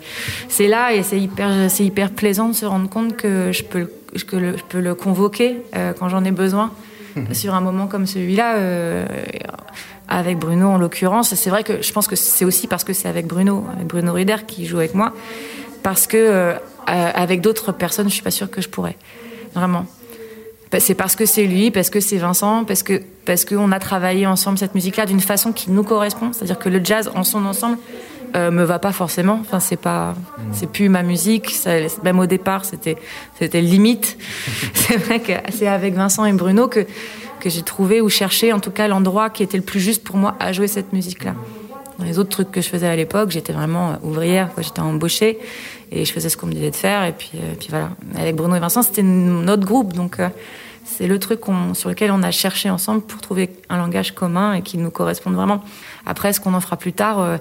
c'est 0.48 0.68
là 0.68 0.94
et 0.94 1.02
c'est 1.04 1.20
hyper, 1.20 1.70
c'est 1.70 1.84
hyper 1.84 2.12
plaisant 2.12 2.50
de 2.50 2.54
se 2.54 2.66
rendre 2.66 2.90
compte 2.90 3.16
que 3.16 3.52
je 3.52 3.64
peux, 3.64 3.90
que 4.28 4.36
le, 4.36 4.58
je 4.58 4.64
peux 4.64 4.80
le 4.80 4.94
convoquer 4.94 5.58
euh, 5.76 5.94
quand 5.98 6.10
j'en 6.10 6.24
ai 6.24 6.32
besoin 6.32 6.72
mmh. 7.16 7.34
sur 7.34 7.56
un 7.56 7.62
moment 7.62 7.88
comme 7.88 8.06
celui-là. 8.06 8.58
Avec 10.08 10.38
Bruno 10.38 10.68
en 10.70 10.78
l'occurrence. 10.78 11.34
C'est 11.34 11.50
vrai 11.50 11.64
que 11.64 11.82
je 11.82 11.92
pense 11.92 12.08
que 12.08 12.16
c'est 12.16 12.46
aussi 12.46 12.68
parce 12.68 12.84
que 12.84 12.94
c'est 12.94 13.08
avec 13.08 13.26
Bruno, 13.26 13.66
avec 13.74 13.88
Bruno 13.88 14.14
Rider 14.14 14.38
qui 14.46 14.66
joue 14.66 14.78
avec 14.78 14.94
moi, 14.94 15.14
parce 15.84 16.08
que 16.08 16.18
euh, 16.18 16.54
avec 16.86 17.42
d'autres 17.42 17.72
personnes, 17.72 18.10
je 18.10 18.14
suis 18.14 18.24
pas 18.24 18.32
sûre 18.32 18.50
que 18.50 18.62
je 18.62 18.70
pourrais. 18.70 18.98
Vraiment. 19.54 19.86
C'est 20.80 20.96
parce 20.96 21.16
que 21.16 21.26
c'est 21.26 21.46
lui, 21.46 21.72
parce 21.72 21.90
que 21.90 22.00
c'est 22.00 22.18
Vincent, 22.18 22.66
parce 22.66 22.84
que 22.84 23.02
parce 23.26 23.46
qu'on 23.46 23.72
a 23.72 23.80
travaillé 23.80 24.28
ensemble 24.28 24.58
cette 24.58 24.76
musique-là 24.76 25.06
d'une 25.06 25.20
façon 25.20 25.52
qui 25.52 25.72
nous 25.72 25.84
correspond. 25.84 26.32
C'est-à-dire 26.34 26.60
que 26.60 26.70
le 26.70 26.84
jazz 26.84 27.12
en 27.16 27.24
son 27.24 27.46
ensemble 27.46 27.78
euh, 28.36 28.52
me 28.52 28.64
va 28.64 28.80
pas 28.80 28.92
forcément. 28.92 29.40
Enfin, 29.42 29.60
c'est 29.60 29.78
pas, 29.78 30.16
c'est 30.52 30.70
plus 30.70 30.90
ma 30.90 31.04
musique. 31.04 31.52
Ça, 31.52 31.72
même 32.04 32.20
au 32.20 32.26
départ, 32.26 32.66
c'était 32.66 32.98
c'était 33.40 33.62
limite. 33.62 34.18
c'est 34.74 34.98
vrai 34.98 35.20
que 35.20 35.32
c'est 35.52 35.68
avec 35.68 35.94
Vincent 35.94 36.26
et 36.26 36.34
Bruno 36.34 36.68
que 36.68 36.86
que 37.46 37.52
j'ai 37.52 37.62
trouvé 37.62 38.02
ou 38.02 38.10
cherché 38.10 38.54
en 38.54 38.60
tout 38.60 38.72
cas 38.72 38.88
l'endroit 38.88 39.30
qui 39.30 39.44
était 39.44 39.58
le 39.58 39.64
plus 39.64 39.80
juste 39.80 40.04
pour 40.04 40.18
moi 40.18 40.36
à 40.40 40.52
jouer 40.52 40.68
cette 40.68 40.94
musique-là. 40.94 41.36
Dans 42.00 42.06
les 42.06 42.18
autres 42.18 42.32
trucs 42.32 42.52
que 42.52 42.60
je 42.60 42.68
faisais 42.68 42.88
à 42.88 42.96
l'époque, 42.96 43.30
j'étais 43.30 43.54
vraiment 43.54 44.00
ouvrière, 44.02 44.50
j'étais 44.58 44.80
embauchée 44.80 45.38
et 45.92 46.06
je 46.06 46.12
faisais 46.12 46.30
ce 46.30 46.38
qu'on 46.38 46.48
me 46.48 46.54
disait 46.54 46.72
de 46.72 46.76
faire. 46.76 47.06
Et 47.06 47.12
puis, 47.12 47.34
euh, 47.36 47.54
puis 47.60 47.68
voilà. 47.70 47.92
Avec 48.18 48.36
Bruno 48.36 48.56
et 48.56 48.60
Vincent, 48.60 48.82
c'était 48.82 49.04
notre 49.04 49.64
groupe, 49.64 49.94
donc 49.94 50.20
euh, 50.20 50.30
c'est 50.86 51.06
le 51.06 51.20
truc 51.20 51.42
sur 51.74 51.90
lequel 51.90 52.10
on 52.10 52.24
a 52.24 52.32
cherché 52.32 52.72
ensemble 52.72 53.02
pour 53.02 53.22
trouver 53.22 53.52
un 53.70 53.78
langage 53.78 54.16
commun 54.16 54.54
et 54.54 54.64
qui 54.64 54.80
nous 54.80 54.90
corresponde 54.90 55.36
vraiment. 55.36 55.64
Après, 56.08 56.34
ce 56.34 56.40
qu'on 56.40 56.56
en 56.56 56.62
fera 56.62 56.78
plus 56.78 56.94
tard. 56.94 57.20
Euh, 57.20 57.38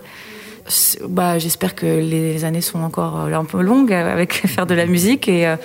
bah, 1.08 1.38
j'espère 1.38 1.74
que 1.74 1.84
les 1.84 2.44
années 2.44 2.62
sont 2.62 2.82
encore 2.82 3.16
un 3.16 3.44
peu 3.44 3.60
longues 3.60 3.92
avec 3.92 4.32
faire 4.46 4.66
de 4.66 4.74
la 4.74 4.86
musique 4.86 5.28
et, 5.28 5.46
euh, 5.46 5.56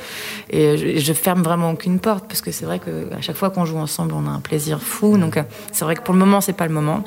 et 0.50 0.78
je, 0.78 1.00
je 1.00 1.14
ferme 1.14 1.42
vraiment 1.42 1.72
aucune 1.72 2.00
porte 2.00 2.28
parce 2.28 2.42
que 2.42 2.52
c'est 2.52 2.66
vrai 2.66 2.80
que 2.80 3.14
à 3.14 3.22
chaque 3.22 3.38
fois 3.38 3.50
qu'on 3.50 3.66
joue 3.66 3.78
ensemble 3.78 4.14
on 4.14 4.28
a 4.28 4.30
un 4.30 4.42
plaisir 4.42 4.82
fou. 4.82 5.18
Donc 5.18 5.38
euh, 5.38 5.44
c'est 5.72 5.86
vrai 5.86 5.96
que 5.96 6.02
pour 6.02 6.14
le 6.14 6.20
moment 6.20 6.42
c'est 6.42 6.54
pas 6.54 6.68
le 6.68 6.74
moment. 6.74 7.04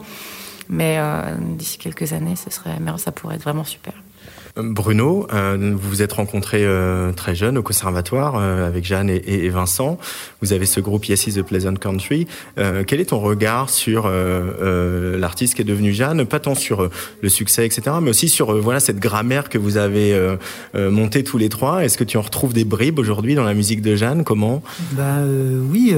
Mais 0.68 0.96
euh, 0.98 1.34
d'ici 1.38 1.76
quelques 1.76 2.12
années 2.14 2.36
ce 2.36 2.50
serait 2.50 2.78
ça 2.96 3.12
pourrait 3.12 3.36
être 3.36 3.42
vraiment 3.42 3.64
super 3.64 3.94
Bruno, 4.56 5.26
euh, 5.32 5.72
vous 5.74 5.88
vous 5.88 6.02
êtes 6.02 6.12
rencontrés 6.12 6.64
euh, 6.64 7.12
très 7.12 7.34
jeune 7.34 7.56
au 7.56 7.62
conservatoire 7.62 8.34
euh, 8.36 8.66
avec 8.66 8.84
Jeanne 8.84 9.08
et, 9.08 9.48
Vincent. 9.48 9.98
Vous 10.42 10.52
avez 10.52 10.66
ce 10.66 10.78
groupe 10.78 11.06
Yes 11.06 11.26
is 11.26 11.34
the 11.34 11.42
Pleasant 11.42 11.74
Country. 11.74 12.26
Euh, 12.58 12.84
quel 12.86 13.00
est 13.00 13.06
ton 13.06 13.20
regard 13.20 13.70
sur 13.70 14.04
euh, 14.06 15.16
l'artiste 15.18 15.54
qui 15.54 15.62
est 15.62 15.66
devenu 15.66 15.94
Jeanne? 15.94 16.26
Pas 16.26 16.38
tant 16.38 16.54
sur 16.54 16.90
le 17.22 17.28
succès, 17.30 17.64
etc., 17.64 17.96
mais 18.02 18.10
aussi 18.10 18.28
sur 18.28 18.54
voilà 18.60 18.80
cette 18.80 18.98
grammaire 18.98 19.48
que 19.48 19.56
vous 19.56 19.78
avez 19.78 20.18
montée 20.74 21.24
tous 21.24 21.38
les 21.38 21.48
trois. 21.48 21.84
Est-ce 21.84 21.96
que 21.96 22.04
tu 22.04 22.18
en 22.18 22.22
retrouves 22.22 22.52
des 22.52 22.64
bribes 22.64 22.98
aujourd'hui 22.98 23.34
dans 23.34 23.44
la 23.44 23.54
musique 23.54 23.80
de 23.80 23.96
Jeanne? 23.96 24.24
Comment? 24.24 24.62
Bah 24.92 25.18
oui. 25.70 25.94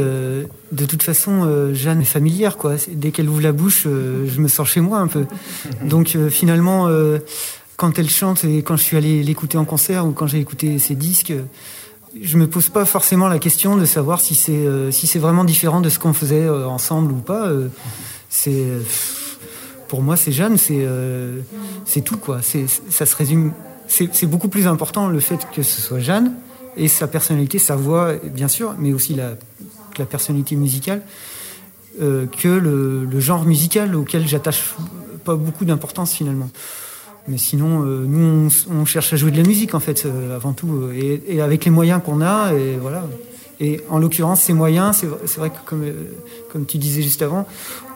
de 0.72 0.85
toute 0.86 1.02
façon, 1.02 1.72
Jeanne 1.72 2.02
est 2.02 2.05
familière, 2.05 2.56
quoi. 2.56 2.74
Dès 2.89 3.10
qu'elle 3.10 3.28
ouvre 3.28 3.43
la 3.43 3.52
bouche, 3.52 3.85
je 3.85 4.40
me 4.40 4.48
sens 4.48 4.68
chez 4.68 4.81
moi 4.81 4.98
un 4.98 5.09
peu. 5.09 5.24
Donc 5.82 6.16
finalement 6.31 6.89
quand 7.77 7.99
elle 7.99 8.09
chante 8.09 8.45
et 8.45 8.63
quand 8.63 8.77
je 8.77 8.83
suis 8.83 8.97
allé 8.97 9.23
l'écouter 9.23 9.59
en 9.59 9.65
concert 9.65 10.07
ou 10.07 10.13
quand 10.13 10.27
j'ai 10.27 10.39
écouté 10.39 10.79
ses 10.79 10.95
disques, 10.95 11.33
je 12.21 12.37
me 12.37 12.49
pose 12.49 12.69
pas 12.69 12.85
forcément 12.85 13.29
la 13.29 13.39
question 13.39 13.77
de 13.77 13.85
savoir 13.85 14.21
si 14.21 14.35
c'est 14.35 14.53
euh, 14.53 14.91
si 14.91 15.07
c'est 15.07 15.19
vraiment 15.19 15.45
différent 15.45 15.81
de 15.81 15.89
ce 15.89 15.99
qu'on 15.99 16.13
faisait 16.13 16.45
euh, 16.45 16.67
ensemble 16.67 17.13
ou 17.13 17.17
pas. 17.17 17.47
Euh, 17.47 17.69
c'est 18.29 18.65
pour 19.89 20.03
moi 20.03 20.17
c'est 20.17 20.33
Jeanne, 20.33 20.59
c'est 20.59 20.87
c'est 21.85 22.01
tout 22.01 22.17
quoi. 22.17 22.41
C'est 22.43 22.67
ça 22.69 23.07
se 23.07 23.15
résume. 23.15 23.53
C'est 23.87 24.27
beaucoup 24.27 24.49
plus 24.49 24.67
important 24.67 25.09
le 25.09 25.21
fait 25.21 25.47
que 25.53 25.63
ce 25.63 25.81
soit 25.81 26.01
Jeanne 26.01 26.33
et 26.77 26.89
sa 26.89 27.07
personnalité, 27.07 27.59
sa 27.59 27.77
voix 27.77 28.15
bien 28.15 28.49
sûr, 28.49 28.75
mais 28.79 28.93
aussi 28.93 29.15
la 29.15 29.37
la 29.99 30.07
personnalité 30.07 30.57
musicale 30.57 31.03
que 32.01 32.49
le, 32.49 33.05
le 33.05 33.21
genre 33.21 33.45
musical 33.45 33.95
auquel 33.95 34.27
j'attache 34.27 34.75
pas 35.25 35.37
beaucoup 35.37 35.65
d'importance 35.65 36.13
finalement. 36.13 36.51
Mais 37.27 37.39
sinon, 37.39 37.85
euh, 37.85 38.05
nous, 38.07 38.51
on, 38.71 38.85
cherche 38.85 39.13
à 39.15 39.17
jouer 39.17 39.31
de 39.31 39.39
la 39.39 39.45
musique, 39.45 39.75
en 39.75 39.81
fait, 39.81 40.05
euh, 40.05 40.37
avant 40.37 40.53
tout, 40.53 40.71
euh, 40.73 41.21
et, 41.27 41.41
avec 41.41 41.65
les 41.65 41.71
moyens 41.71 42.03
qu'on 42.05 42.21
a, 42.21 42.53
et 42.53 42.77
voilà. 42.77 43.07
Et 43.61 43.81
en 43.89 43.99
l'occurrence, 43.99 44.43
ces 44.43 44.53
moyens, 44.53 45.05
c'est 45.25 45.39
vrai 45.39 45.49
que, 45.49 45.57
comme, 45.65 45.85
comme 46.53 46.67
tu 46.67 46.77
disais 46.77 47.03
juste 47.03 47.23
avant, 47.23 47.47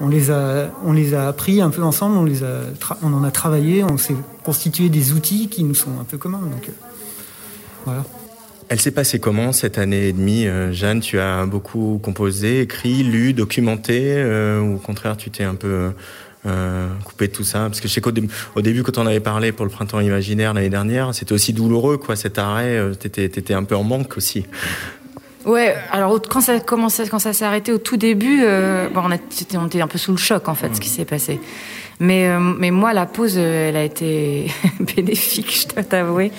on 0.00 0.08
les 0.08 0.30
a, 0.30 0.70
on 0.84 0.92
les 0.92 1.14
a 1.14 1.28
appris 1.28 1.60
un 1.60 1.70
peu 1.70 1.82
ensemble, 1.82 2.16
on, 2.16 2.24
les 2.24 2.44
a 2.44 2.60
on 3.02 3.12
en 3.12 3.24
a 3.24 3.30
travaillé, 3.32 3.82
on 3.82 3.98
s'est 3.98 4.14
constitué 4.44 4.88
des 4.88 5.12
outils 5.12 5.48
qui 5.48 5.64
nous 5.64 5.74
sont 5.74 5.90
un 6.00 6.04
peu 6.04 6.16
communs. 6.16 6.38
Donc, 6.38 6.70
voilà. 7.84 8.04
Elle 8.68 8.80
s'est 8.80 8.92
passée 8.92 9.18
comment 9.18 9.52
cette 9.52 9.78
année 9.78 10.08
et 10.08 10.12
demie, 10.12 10.46
Jeanne? 10.70 11.00
Tu 11.00 11.18
as 11.18 11.44
beaucoup 11.44 11.98
composé, 12.02 12.60
écrit, 12.60 13.02
lu, 13.02 13.32
documenté, 13.32 14.14
ou 14.62 14.76
au 14.76 14.78
contraire, 14.78 15.16
tu 15.16 15.30
t'es 15.30 15.44
un 15.44 15.56
peu 15.56 15.90
euh, 16.46 16.88
couper 17.04 17.28
tout 17.28 17.44
ça 17.44 17.60
Parce 17.60 17.80
que 17.80 17.88
je 17.88 17.92
sais 17.92 18.00
qu'au 18.00 18.12
au 18.54 18.60
début, 18.60 18.82
quand 18.82 18.98
on 18.98 19.06
avait 19.06 19.20
parlé 19.20 19.52
pour 19.52 19.64
le 19.64 19.70
printemps 19.70 20.00
imaginaire 20.00 20.54
l'année 20.54 20.68
dernière, 20.68 21.14
c'était 21.14 21.32
aussi 21.32 21.52
douloureux, 21.52 21.96
quoi, 21.96 22.16
cet 22.16 22.38
arrêt. 22.38 22.76
Euh, 22.76 22.94
t'étais, 22.94 23.24
étais 23.24 23.54
un 23.54 23.64
peu 23.64 23.74
en 23.74 23.82
manque 23.82 24.16
aussi. 24.16 24.46
Ouais, 25.44 25.76
alors 25.90 26.20
quand 26.28 26.40
ça 26.40 26.60
commençait, 26.60 27.08
quand 27.08 27.18
ça 27.18 27.32
s'est 27.32 27.44
arrêté 27.44 27.72
au 27.72 27.78
tout 27.78 27.96
début, 27.96 28.40
euh, 28.42 28.88
bon, 28.90 29.02
on, 29.04 29.12
était, 29.12 29.56
on, 29.56 29.66
était, 29.66 29.80
un 29.80 29.86
peu 29.86 29.98
sous 29.98 30.12
le 30.12 30.18
choc 30.18 30.48
en 30.48 30.54
fait, 30.54 30.74
ce 30.74 30.80
qui 30.80 30.88
s'est 30.88 31.04
passé. 31.04 31.40
Mais, 32.00 32.28
euh, 32.28 32.38
mais 32.38 32.70
moi, 32.70 32.92
la 32.92 33.06
pause, 33.06 33.38
elle 33.38 33.76
a 33.76 33.82
été 33.82 34.52
bénéfique, 34.80 35.62
je 35.62 35.74
dois 35.74 35.82
t'avouer. 35.82 36.32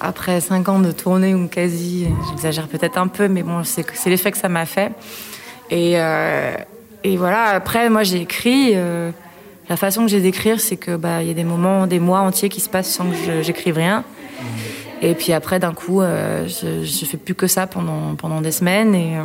Après 0.00 0.40
cinq 0.40 0.68
ans 0.68 0.80
de 0.80 0.92
tournée 0.92 1.34
ou 1.34 1.48
quasi, 1.48 2.08
j'exagère 2.30 2.68
peut-être 2.68 2.98
un 2.98 3.06
peu, 3.06 3.28
mais 3.28 3.42
bon, 3.42 3.64
c'est, 3.64 3.86
c'est 3.94 4.10
l'effet 4.10 4.32
que 4.32 4.38
ça 4.38 4.48
m'a 4.48 4.66
fait. 4.66 4.92
Et, 5.70 5.92
et 7.04 7.16
voilà, 7.16 7.44
après, 7.44 7.88
moi, 7.88 8.02
j'ai 8.02 8.22
écrit. 8.22 8.74
La 9.70 9.76
façon 9.76 10.02
que 10.02 10.08
j'ai 10.08 10.20
d'écrire, 10.20 10.58
c'est 10.58 10.76
que 10.76 10.96
bah 10.96 11.22
il 11.22 11.28
y 11.28 11.30
a 11.30 11.34
des 11.34 11.44
moments, 11.44 11.86
des 11.86 12.00
mois 12.00 12.18
entiers 12.18 12.48
qui 12.48 12.60
se 12.60 12.68
passent 12.68 12.90
sans 12.90 13.08
que 13.08 13.40
j'écrive 13.42 13.76
rien. 13.76 14.02
Et 15.00 15.14
puis 15.14 15.32
après, 15.32 15.60
d'un 15.60 15.72
coup, 15.72 16.02
euh, 16.02 16.48
je, 16.48 16.84
je 16.84 17.04
fais 17.04 17.16
plus 17.16 17.36
que 17.36 17.46
ça 17.46 17.68
pendant 17.68 18.16
pendant 18.16 18.40
des 18.40 18.50
semaines 18.50 18.96
et 18.96 19.16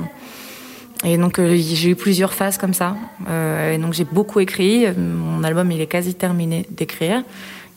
euh, 1.04 1.18
donc 1.18 1.40
euh, 1.40 1.58
j'ai 1.58 1.90
eu 1.90 1.96
plusieurs 1.96 2.36
phases 2.36 2.60
comme 2.60 2.76
ça. 2.76 2.96
et 3.28 3.80
donc 3.80 3.94
j'ai 3.94 4.04
beaucoup 4.04 4.40
écrit. 4.40 4.86
Mon 4.96 5.44
album 5.44 5.72
il 5.72 5.82
est 5.82 5.88
quasi 5.88 6.14
terminé 6.14 6.68
d'écrire. 6.70 7.24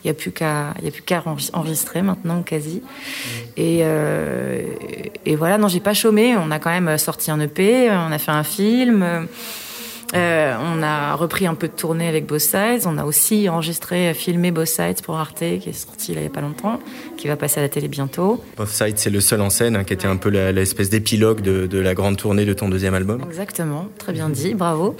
Il 0.03 0.07
n'y 0.07 0.11
a 0.11 0.13
plus 0.13 0.31
qu'à 0.31 0.75
il 0.77 0.85
y 0.85 0.87
a 0.89 0.91
plus 0.91 1.01
qu'à 1.01 1.23
enregistrer 1.53 2.03
maintenant 2.03 2.43
quasi. 2.43 2.83
Et 3.57 3.79
et 5.25 5.35
voilà, 5.35 5.57
non 5.57 5.69
j'ai 5.69 5.79
pas 5.79 5.95
chômé. 5.95 6.37
On 6.37 6.51
a 6.51 6.59
quand 6.59 6.69
même 6.69 6.99
sorti 6.99 7.31
un 7.31 7.39
EP, 7.39 7.89
on 7.89 8.11
a 8.11 8.19
fait 8.19 8.31
un 8.31 8.43
film. 8.43 9.27
Euh, 10.15 10.55
on 10.59 10.81
a 10.81 11.15
repris 11.15 11.45
un 11.45 11.53
peu 11.53 11.67
de 11.67 11.73
tournée 11.73 12.07
avec 12.07 12.25
Both 12.25 12.39
Sides. 12.41 12.81
On 12.85 12.97
a 12.97 13.05
aussi 13.05 13.47
enregistré, 13.47 14.13
filmé 14.13 14.51
Both 14.51 14.67
Sides 14.67 15.01
pour 15.03 15.17
Arte, 15.17 15.39
qui 15.39 15.69
est 15.69 15.73
sorti 15.73 16.13
il 16.13 16.19
n'y 16.19 16.25
a 16.25 16.29
pas 16.29 16.41
longtemps, 16.41 16.79
qui 17.17 17.27
va 17.27 17.35
passer 17.35 17.59
à 17.59 17.63
la 17.63 17.69
télé 17.69 17.87
bientôt. 17.87 18.43
Both 18.57 18.69
Sides, 18.69 18.97
c'est 18.97 19.09
le 19.09 19.21
seul 19.21 19.41
en 19.41 19.49
scène, 19.49 19.75
hein, 19.75 19.83
qui 19.83 19.93
était 19.93 20.07
un 20.07 20.17
peu 20.17 20.29
l'espèce 20.29 20.89
d'épilogue 20.89 21.41
de, 21.41 21.79
la 21.79 21.93
grande 21.93 22.17
tournée 22.17 22.45
de 22.45 22.53
ton 22.53 22.69
deuxième 22.69 22.93
album. 22.93 23.21
Exactement, 23.27 23.87
très 23.97 24.11
bien 24.11 24.29
dit, 24.29 24.53
bravo. 24.53 24.95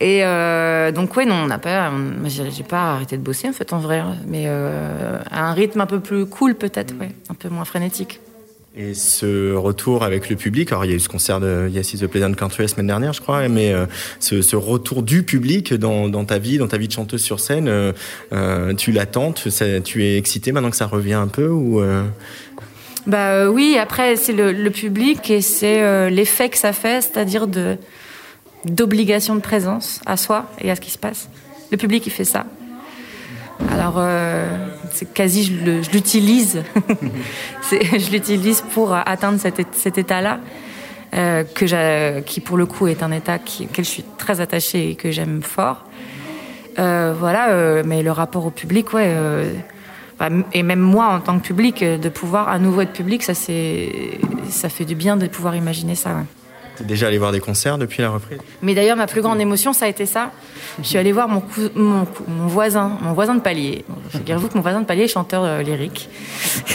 Et 0.00 0.24
euh, 0.24 0.92
donc, 0.92 1.16
oui, 1.16 1.26
non, 1.26 1.34
on 1.34 1.46
n'a 1.46 1.58
pas, 1.58 1.90
j'ai 2.26 2.62
pas 2.62 2.94
arrêté 2.94 3.16
de 3.16 3.22
bosser 3.22 3.48
en 3.48 3.52
fait, 3.52 3.72
en 3.72 3.78
vrai, 3.78 4.02
mais 4.26 4.44
euh, 4.46 5.18
à 5.30 5.48
un 5.48 5.52
rythme 5.52 5.80
un 5.80 5.86
peu 5.86 6.00
plus 6.00 6.26
cool 6.26 6.54
peut-être, 6.54 6.94
ouais, 7.00 7.10
un 7.28 7.34
peu 7.34 7.48
moins 7.48 7.64
frénétique. 7.64 8.20
Et 8.76 8.94
ce 8.94 9.52
retour 9.52 10.04
avec 10.04 10.30
le 10.30 10.36
public, 10.36 10.70
alors 10.70 10.84
il 10.84 10.92
y 10.92 10.94
a 10.94 10.96
eu 10.96 11.00
ce 11.00 11.08
concert 11.08 11.40
de 11.40 11.68
Yes 11.68 11.92
is 11.92 11.98
the 11.98 12.06
Pleasant 12.06 12.32
Country 12.34 12.62
la 12.62 12.68
semaine 12.68 12.86
dernière, 12.86 13.12
je 13.12 13.20
crois, 13.20 13.48
mais 13.48 13.72
euh, 13.72 13.86
ce, 14.20 14.54
retour 14.54 15.02
du 15.02 15.24
public 15.24 15.74
dans, 15.74 16.24
ta 16.24 16.38
vie, 16.38 16.56
dans 16.56 16.68
ta 16.68 16.78
vie 16.78 16.86
de 16.86 16.92
chanteuse 16.92 17.20
sur 17.20 17.40
scène, 17.40 17.66
euh, 17.66 17.92
euh 18.32 18.72
tu 18.74 18.92
l'attends, 18.92 19.32
tu, 19.32 20.04
es 20.04 20.16
excitée 20.16 20.52
maintenant 20.52 20.70
que 20.70 20.76
ça 20.76 20.86
revient 20.86 21.14
un 21.14 21.26
peu 21.26 21.48
ou? 21.48 21.82
Bah 23.08 23.50
oui, 23.50 23.76
après 23.76 24.14
c'est 24.14 24.32
le, 24.32 24.70
public 24.70 25.28
et 25.30 25.40
c'est 25.40 26.08
l'effet 26.08 26.48
que 26.48 26.58
ça 26.58 26.72
fait, 26.72 27.02
c'est-à-dire 27.02 27.48
d'obligation 28.64 29.34
de 29.34 29.40
présence 29.40 30.00
à 30.06 30.16
soi 30.16 30.48
et 30.60 30.70
à 30.70 30.76
ce 30.76 30.80
qui 30.80 30.92
se 30.92 30.98
passe. 30.98 31.28
Le 31.72 31.76
public 31.76 32.06
il 32.06 32.10
fait 32.10 32.24
ça. 32.24 32.46
Alors, 33.68 33.94
euh, 33.96 34.68
c'est 34.90 35.12
quasi, 35.12 35.44
je 35.44 35.90
l'utilise. 35.90 36.62
je 37.70 38.10
l'utilise 38.10 38.62
pour 38.72 38.94
atteindre 38.94 39.38
cet, 39.38 39.98
état-là, 39.98 40.40
euh, 41.14 41.44
qui 42.24 42.40
pour 42.40 42.56
le 42.56 42.66
coup 42.66 42.86
est 42.86 43.02
un 43.02 43.12
état 43.12 43.36
auquel 43.36 43.84
je 43.84 43.90
suis 43.90 44.04
très 44.18 44.40
attachée 44.40 44.90
et 44.90 44.94
que 44.94 45.10
j'aime 45.10 45.42
fort. 45.42 45.84
Euh, 46.78 47.14
voilà, 47.18 47.82
mais 47.84 48.02
le 48.02 48.12
rapport 48.12 48.46
au 48.46 48.50
public, 48.50 48.92
ouais. 48.92 49.14
Bah, 50.18 50.28
et 50.52 50.62
même 50.62 50.80
moi, 50.80 51.06
en 51.06 51.20
tant 51.20 51.38
que 51.38 51.46
public, 51.46 51.82
de 51.82 52.08
pouvoir 52.08 52.48
à 52.48 52.58
nouveau 52.58 52.82
être 52.82 52.92
public, 52.92 53.22
ça, 53.22 53.32
ça 53.34 54.68
fait 54.68 54.84
du 54.84 54.94
bien 54.94 55.16
de 55.16 55.26
pouvoir 55.26 55.56
imaginer 55.56 55.94
ça. 55.94 56.10
Ouais 56.10 56.39
déjà 56.84 57.08
allé 57.08 57.18
voir 57.18 57.32
des 57.32 57.40
concerts 57.40 57.78
depuis 57.78 58.02
la 58.02 58.10
reprise? 58.10 58.38
Mais 58.62 58.74
d'ailleurs, 58.74 58.96
ma 58.96 59.06
plus 59.06 59.22
grande 59.22 59.40
émotion, 59.40 59.72
ça 59.72 59.86
a 59.86 59.88
été 59.88 60.06
ça. 60.06 60.30
Je 60.82 60.86
suis 60.86 60.98
allée 60.98 61.12
voir 61.12 61.28
mon, 61.28 61.42
voisin, 62.46 62.98
mon 63.02 63.12
voisin 63.12 63.34
de 63.34 63.40
palier. 63.40 63.84
Figurez-vous 64.10 64.48
que 64.48 64.54
mon 64.54 64.62
voisin 64.62 64.80
de 64.80 64.86
palier 64.86 65.04
est 65.04 65.08
chanteur 65.08 65.44
euh, 65.44 65.62
lyrique. 65.62 66.08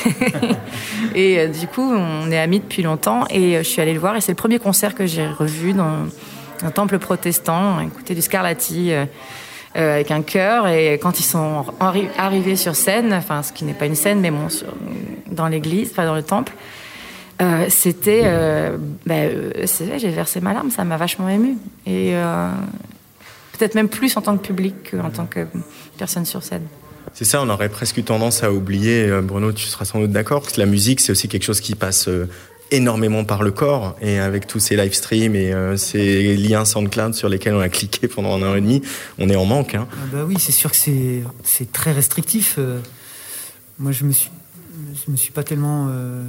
et 1.16 1.40
euh, 1.40 1.48
du 1.48 1.68
coup, 1.68 1.94
on 1.94 2.32
est 2.32 2.38
amis 2.38 2.60
depuis 2.60 2.84
longtemps. 2.84 3.26
Et 3.30 3.58
euh, 3.58 3.60
je 3.60 3.68
suis 3.68 3.82
allée 3.82 3.94
le 3.94 4.00
voir. 4.00 4.16
Et 4.16 4.22
c'est 4.22 4.32
le 4.32 4.38
premier 4.38 4.60
concert 4.60 4.96
que 4.96 5.06
j'ai 5.06 5.28
revu 5.28 5.74
dans 5.74 6.06
un 6.62 6.72
temple 6.72 7.00
protestant, 7.00 7.80
écouter 7.82 8.16
du 8.16 8.22
Scarlatti. 8.22 8.92
avec 9.74 10.10
un 10.10 10.22
chœur 10.22 10.70
et 10.70 10.98
quand 11.02 11.20
ils 11.20 11.26
sont 11.26 11.66
arrivés 12.18 12.56
sur 12.56 12.78
scène, 12.78 13.12
enfin 13.12 13.44
ce 13.44 13.52
qui 13.52 13.66
n'est 13.66 13.74
pas 13.74 13.88
une 13.88 13.96
scène 13.96 14.22
mais 14.22 14.32
dans 15.30 15.50
l'église, 15.50 15.90
enfin 15.92 16.06
dans 16.06 16.16
le 16.16 16.24
temple, 16.24 16.54
euh, 17.42 17.66
c'était. 17.70 18.22
Euh, 18.26 18.78
ben, 19.06 19.30
euh, 19.58 19.98
j'ai 19.98 20.10
versé 20.10 20.40
ma 20.40 20.54
larme, 20.54 20.72
ça 20.72 20.84
m'a 20.84 20.98
vachement 20.98 21.30
ému. 21.30 21.58
Et 21.86 22.14
peut-être 23.58 23.76
même 23.76 23.90
plus 23.90 24.16
en 24.18 24.22
tant 24.22 24.38
que 24.38 24.46
public 24.46 24.92
qu'en 24.92 25.10
tant 25.10 25.26
que 25.26 25.48
personne 25.98 26.26
sur 26.26 26.44
scène. 26.44 26.66
C'est 27.14 27.26
ça, 27.26 27.42
on 27.42 27.50
aurait 27.50 27.70
presque 27.70 27.98
eu 27.98 28.04
tendance 28.04 28.44
à 28.44 28.52
oublier, 28.52 29.10
Bruno, 29.22 29.54
tu 29.54 29.68
seras 29.68 29.86
sans 29.86 30.00
doute 30.00 30.12
d'accord, 30.12 30.46
que 30.46 30.60
la 30.60 30.66
musique, 30.66 31.00
c'est 31.00 31.14
aussi 31.14 31.30
quelque 31.30 31.46
chose 31.46 31.62
qui 31.62 31.74
passe 31.74 32.10
énormément 32.72 33.24
par 33.24 33.42
le 33.42 33.52
corps. 33.52 33.96
Et 34.02 34.20
avec 34.20 34.48
tous 34.48 34.60
ces 34.60 34.76
live 34.76 34.94
streams 34.94 35.36
et 35.36 35.54
ces 35.78 36.36
liens 36.36 36.66
SoundCloud 36.66 37.14
sur 37.14 37.30
lesquels 37.30 37.54
on 37.54 37.62
a 37.62 37.70
cliqué 37.70 38.10
pendant 38.10 38.36
un 38.36 38.52
an 38.52 38.56
et 38.56 38.62
demi, 38.62 38.82
on 39.18 39.30
est 39.30 39.38
en 39.38 39.46
manque. 39.46 39.76
Hein. 39.76 39.88
Ah 39.94 40.08
bah 40.12 40.26
oui, 40.28 40.36
c'est 40.40 40.52
sûr 40.52 40.72
que 40.72 40.78
c'est 40.78 41.72
très 41.72 41.94
restrictif. 41.94 42.60
moi, 43.80 43.94
je 43.94 44.04
me 44.04 44.12
suis, 44.12 44.32
je 45.06 45.12
me 45.12 45.16
suis 45.16 45.32
pas 45.32 45.44
tellement 45.44 45.88
euh, 45.90 46.24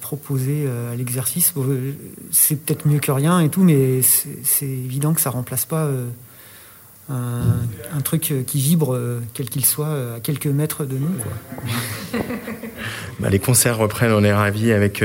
proposé 0.00 0.64
euh, 0.66 0.92
à 0.92 0.96
l'exercice. 0.96 1.52
C'est 2.30 2.56
peut-être 2.56 2.86
mieux 2.86 2.98
que 2.98 3.12
rien 3.12 3.40
et 3.40 3.48
tout, 3.48 3.62
mais 3.62 4.00
c'est 4.02 4.66
évident 4.66 5.14
que 5.14 5.20
ça 5.20 5.30
remplace 5.30 5.64
pas 5.64 5.88
euh, 7.12 7.96
un, 7.96 8.00
truc 8.00 8.32
qui 8.46 8.60
vibre, 8.60 8.98
quel 9.34 9.48
qu'il 9.48 9.64
soit, 9.64 10.16
à 10.16 10.20
quelques 10.20 10.46
mètres 10.46 10.84
de 10.84 10.96
nous. 10.96 11.14
Bah, 13.20 13.28
les 13.30 13.38
concerts 13.38 13.78
reprennent, 13.78 14.10
on 14.10 14.24
est 14.24 14.32
ravis 14.32 14.72
avec 14.72 15.04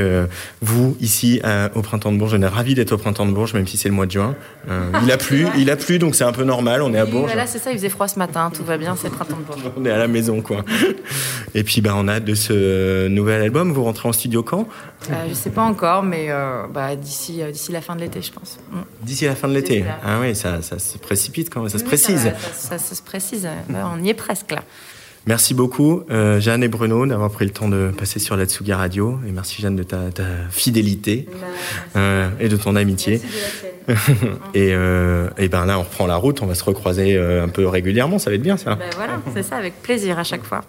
vous 0.60 0.96
ici 1.00 1.40
au 1.76 1.82
Printemps 1.82 2.10
de 2.10 2.18
Bourges. 2.18 2.34
On 2.34 2.42
est 2.42 2.46
ravis 2.48 2.74
d'être 2.74 2.90
au 2.90 2.98
Printemps 2.98 3.26
de 3.26 3.30
Bourges, 3.30 3.54
même 3.54 3.68
si 3.68 3.76
c'est 3.76 3.88
le 3.88 3.94
mois 3.94 4.06
de 4.06 4.10
juin. 4.10 4.34
il 5.04 5.12
a 5.12 5.16
plu, 5.16 5.46
il 5.56 5.70
a 5.70 5.76
plu, 5.76 6.00
donc 6.00 6.16
c'est 6.16 6.24
un 6.24 6.32
peu 6.32 6.42
normal, 6.42 6.82
on 6.82 6.92
est 6.92 6.98
à 6.98 7.06
Bourges. 7.06 7.26
Voilà, 7.26 7.46
c'est 7.46 7.58
ça, 7.58 7.70
il 7.70 7.76
faisait 7.76 7.88
froid 7.88 8.08
ce 8.08 8.18
matin, 8.18 8.50
tout 8.52 8.64
va 8.64 8.76
bien, 8.76 8.96
c'est 8.96 9.08
le 9.08 9.14
Printemps 9.14 9.36
de 9.36 9.44
Bourges. 9.44 9.62
on 9.76 9.84
est 9.84 9.90
à 9.90 9.98
la 9.98 10.08
maison, 10.08 10.40
quoi. 10.40 10.64
Et 11.54 11.62
puis, 11.62 11.80
bah, 11.80 11.92
on 11.96 12.08
a 12.08 12.14
hâte 12.14 12.24
de 12.24 12.34
ce 12.34 13.08
nouvel 13.08 13.42
album. 13.42 13.72
Vous 13.72 13.84
rentrez 13.84 14.08
en 14.08 14.12
studio 14.12 14.42
quand? 14.42 14.68
Je 15.28 15.34
sais 15.34 15.50
pas 15.50 15.62
encore, 15.62 16.02
mais 16.02 16.28
bah, 16.72 16.96
d'ici, 16.96 17.40
d'ici 17.52 17.72
la 17.72 17.80
fin 17.80 17.94
de 17.96 18.00
l'été, 18.00 18.20
je 18.22 18.32
pense. 18.32 18.58
Mm. 18.70 18.78
D'ici 19.02 19.24
la 19.24 19.34
fin 19.34 19.48
de 19.48 19.54
l'été 19.54 19.84
Ah 20.04 20.18
oui, 20.20 20.34
ça, 20.34 20.62
ça, 20.62 20.78
se 20.78 20.98
précipite 20.98 21.50
quand 21.50 21.60
même, 21.60 21.68
ça 21.68 21.78
se 21.78 21.84
précise. 21.84 22.32
Ça, 22.54 22.78
se 22.78 23.02
précise, 23.02 23.48
on 23.70 24.02
y 24.02 24.10
est 24.10 24.14
presque 24.14 24.50
là. 24.50 24.62
Merci 25.28 25.52
beaucoup, 25.52 26.04
euh, 26.10 26.40
Jeanne 26.40 26.62
et 26.62 26.68
Bruno, 26.68 27.04
d'avoir 27.04 27.30
pris 27.30 27.44
le 27.44 27.50
temps 27.50 27.68
de 27.68 27.92
passer 27.96 28.18
sur 28.18 28.34
la 28.34 28.46
Radio. 28.76 29.18
Et 29.28 29.30
merci, 29.30 29.60
Jeanne, 29.60 29.76
de 29.76 29.82
ta, 29.82 29.98
fidélité 30.50 31.28
euh, 31.96 32.30
et 32.40 32.48
de 32.48 32.56
ton 32.56 32.76
amitié. 32.76 33.20
et, 34.54 34.72
euh, 34.72 35.28
et 35.36 35.48
ben 35.48 35.66
là, 35.66 35.78
on 35.78 35.82
reprend 35.82 36.06
la 36.06 36.16
route, 36.16 36.40
on 36.40 36.46
va 36.46 36.54
se 36.54 36.64
recroiser 36.64 37.16
euh, 37.16 37.44
un 37.44 37.48
peu 37.48 37.66
régulièrement, 37.66 38.18
ça 38.18 38.30
va 38.30 38.36
être 38.36 38.42
bien 38.42 38.56
ça. 38.56 38.76
Ben 38.76 38.88
voilà, 38.96 39.20
c'est 39.34 39.42
ça, 39.42 39.56
avec 39.56 39.82
plaisir 39.82 40.18
à 40.18 40.24
chaque 40.24 40.44
fois. 40.44 40.62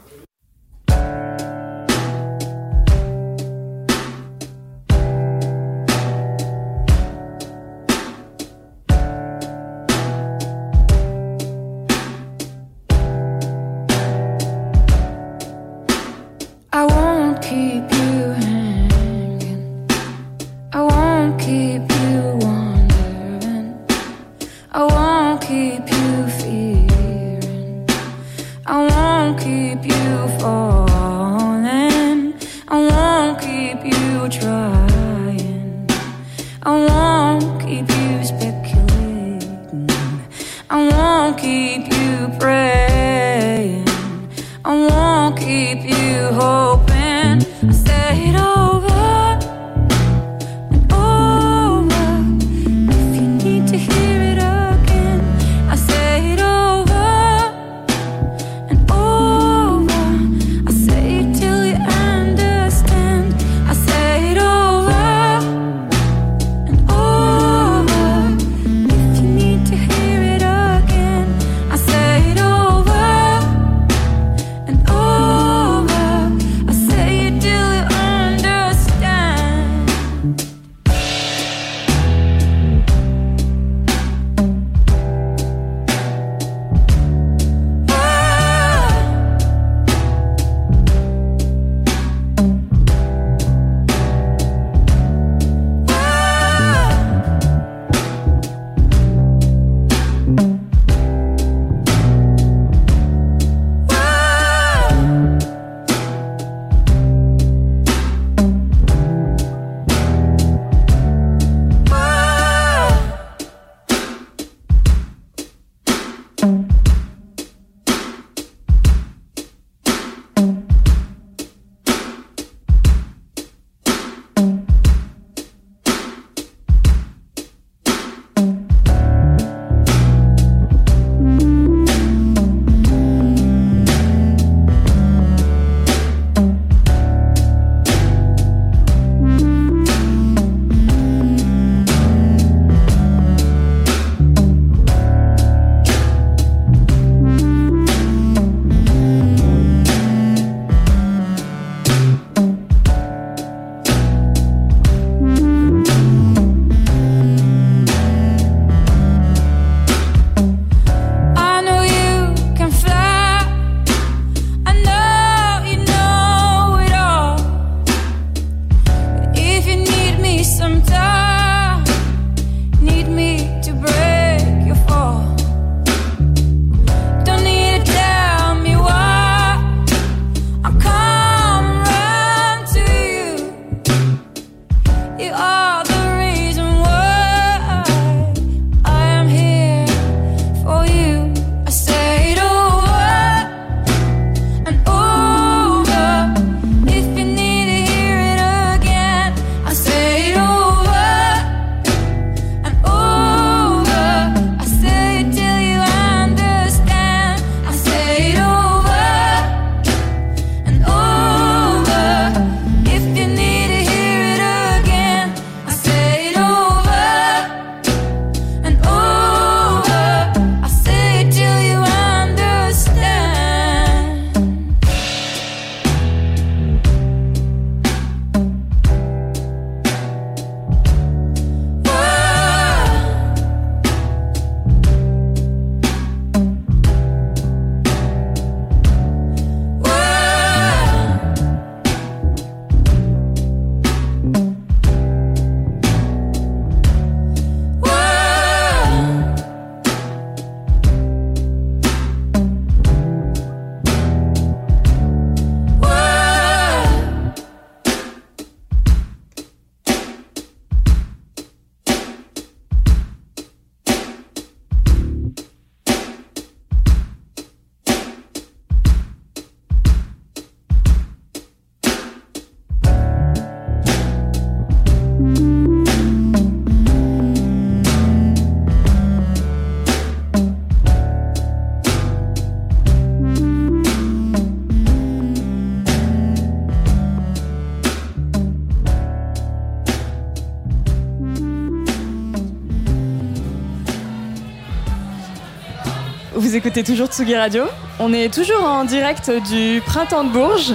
Écoutez 296.79 296.93
toujours 296.93 297.07
Tsugi 297.07 297.35
Radio. 297.35 297.65
On 297.99 298.13
est 298.13 298.33
toujours 298.33 298.63
en 298.63 298.85
direct 298.85 299.29
du 299.49 299.81
Printemps 299.85 300.23
de 300.23 300.29
Bourges. 300.29 300.73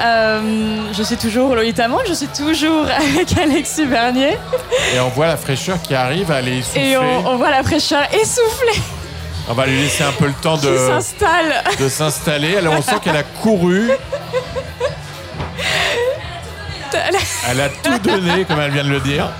Euh, 0.00 0.92
je 0.92 1.02
suis 1.04 1.16
toujours 1.16 1.54
Lolita 1.54 1.86
Monde, 1.86 2.02
je 2.08 2.14
suis 2.14 2.26
toujours 2.26 2.84
avec 2.86 3.38
Alexis 3.42 3.86
Bernier. 3.86 4.36
Et 4.92 4.98
on 4.98 5.10
voit 5.10 5.28
la 5.28 5.36
fraîcheur 5.36 5.80
qui 5.80 5.94
arrive, 5.94 6.32
elle 6.32 6.48
est 6.48 6.58
essoufflée. 6.58 6.90
Et 6.90 6.96
on, 6.96 7.28
on 7.28 7.36
voit 7.36 7.50
la 7.50 7.62
fraîcheur 7.62 8.02
essoufflée 8.12 8.82
On 9.48 9.54
va 9.54 9.66
lui 9.66 9.82
laisser 9.82 10.02
un 10.02 10.10
peu 10.10 10.26
le 10.26 10.32
temps 10.32 10.56
de, 10.56 10.68
de 11.80 11.88
s'installer. 11.88 12.56
Alors 12.56 12.74
on 12.76 12.82
sent 12.82 12.96
qu'elle 13.04 13.16
a 13.16 13.22
couru, 13.22 13.92
elle 17.48 17.60
a 17.60 17.68
tout 17.68 17.98
donné, 17.98 18.44
comme 18.46 18.58
elle 18.58 18.72
vient 18.72 18.84
de 18.84 18.90
le 18.90 19.00
dire. 19.00 19.30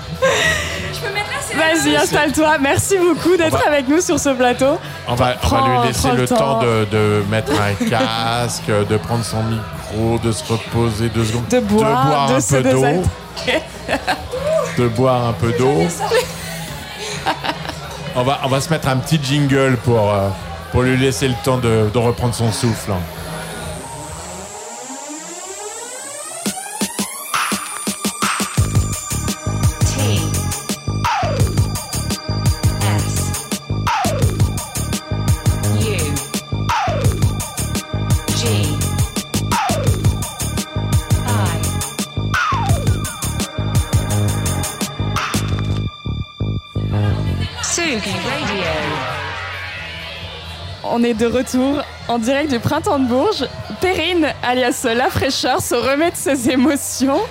Vas-y, 1.85 1.95
installe-toi. 1.97 2.57
Merci 2.59 2.97
beaucoup 2.97 3.37
d'être 3.37 3.51
va- 3.57 3.67
avec 3.67 3.87
nous 3.87 4.01
sur 4.01 4.19
ce 4.19 4.29
plateau. 4.29 4.77
On 5.07 5.15
va, 5.15 5.25
on 5.43 5.47
va 5.47 5.57
Prends- 5.57 5.81
lui 5.81 5.87
laisser 5.87 6.11
le 6.11 6.25
temps 6.27 6.59
de, 6.59 6.85
de 6.91 7.23
mettre 7.29 7.51
un 7.53 7.85
casque, 7.89 8.67
de 8.89 8.97
prendre 8.97 9.23
son 9.23 9.43
micro, 9.43 10.19
de 10.23 10.31
se 10.31 10.43
reposer 10.51 11.09
deux 11.09 11.25
secondes, 11.25 11.47
De 11.49 11.59
boire, 11.59 12.29
de 12.29 12.35
un 12.35 12.39
se 12.41 12.55
peu 12.55 12.63
d'eau, 12.63 12.85
de 14.77 14.87
boire 14.89 15.27
un 15.27 15.33
peu 15.33 15.51
d'eau. 15.57 15.83
On 18.15 18.23
va, 18.23 18.39
on 18.43 18.47
va 18.47 18.61
se 18.61 18.69
mettre 18.69 18.87
un 18.87 18.97
petit 18.97 19.19
jingle 19.21 19.77
pour, 19.83 20.13
euh, 20.13 20.29
pour 20.71 20.83
lui 20.83 20.95
laisser 20.97 21.27
le 21.27 21.33
temps 21.43 21.57
de, 21.57 21.89
de 21.93 21.97
reprendre 21.97 22.33
son 22.33 22.51
souffle. 22.51 22.91
Est 51.05 51.13
de 51.13 51.25
retour 51.27 51.81
en 52.07 52.17
direct 52.17 52.49
du 52.51 52.59
Printemps 52.59 52.99
de 52.99 53.05
Bourges. 53.05 53.45
Perrine, 53.81 54.27
alias 54.43 54.85
La 54.95 55.09
Fraîcheur, 55.09 55.61
se 55.61 55.75
remet 55.75 56.11
de 56.11 56.15
ses 56.15 56.49
émotions. 56.49 57.21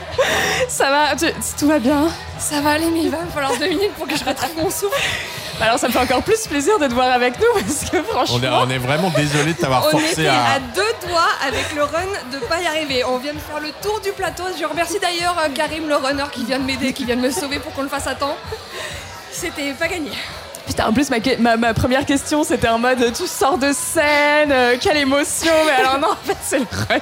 Ça 0.68 0.90
va 0.90 1.16
tu- 1.16 1.32
Tout 1.59 1.66
va 1.68 1.78
bien 1.78 2.09
Ça 2.38 2.60
va 2.60 2.70
aller, 2.70 2.90
mais 2.90 3.01
il 3.02 3.10
va 3.10 3.20
me 3.22 3.30
falloir 3.30 3.52
deux 3.59 3.68
minutes 3.68 3.92
pour 3.98 4.06
que 4.06 4.16
je 4.16 4.24
retrouve 4.24 4.51
mon 4.56 4.70
souffle. 4.70 5.01
Bah 5.59 5.66
Alors 5.66 5.78
ça 5.78 5.86
me 5.88 5.92
fait 5.92 6.01
encore 6.01 6.22
plus 6.22 6.46
plaisir 6.48 6.78
de 6.80 6.86
te 6.88 6.94
voir 6.94 7.10
avec 7.12 7.38
nous 7.38 7.60
parce 7.60 7.88
que 7.90 8.02
franchement... 8.02 8.38
On 8.40 8.42
est, 8.42 8.66
on 8.66 8.70
est 8.70 8.78
vraiment 8.78 9.10
désolé 9.10 9.52
de 9.52 9.59
t'avoir 9.59 9.86
On 9.86 9.90
forcé 9.90 10.12
était 10.22 10.26
à... 10.26 10.55
à. 10.55 10.59
deux 10.59 11.09
doigts 11.09 11.28
avec 11.46 11.74
le 11.76 11.82
run 11.84 12.02
de 12.32 12.38
pas 12.46 12.60
y 12.60 12.66
arriver. 12.66 13.05
On 13.05 13.18
vient 13.18 13.34
de 13.34 13.38
faire 13.38 13.60
le 13.60 13.70
tour 13.82 14.01
du 14.01 14.10
plateau. 14.12 14.42
Je 14.60 14.64
remercie 14.64 14.98
d'ailleurs 15.01 15.36
euh, 15.44 15.48
Karim, 15.55 15.88
le 15.88 15.96
runner, 15.96 16.24
qui 16.32 16.44
vient 16.44 16.59
de 16.59 16.64
m'aider, 16.64 16.92
qui 16.92 17.05
vient 17.05 17.16
de 17.16 17.20
me 17.20 17.30
sauver 17.30 17.59
pour 17.60 17.72
qu'on 17.72 17.82
le 17.82 17.88
fasse 17.88 18.06
à 18.09 18.14
temps. 18.16 18.36
C'était 19.30 19.72
pas 19.74 19.86
gagné. 19.88 20.10
Putain, 20.66 20.86
en 20.86 20.93
plus, 20.93 21.11
ma, 21.11 21.19
ma, 21.39 21.57
ma 21.57 21.74
première 21.74 22.07
question, 22.07 22.43
c'était 22.43 22.69
en 22.69 22.78
mode 22.78 23.12
tu 23.12 23.27
sors 23.27 23.59
de 23.59 23.73
scène, 23.73 24.51
euh, 24.51 24.77
quelle 24.81 24.97
émotion. 24.97 25.53
Mais 25.66 25.73
alors, 25.73 25.99
non, 25.99 26.12
en 26.12 26.27
fait, 26.27 26.36
c'est 26.43 26.59
le 26.59 26.66
run. 26.89 27.01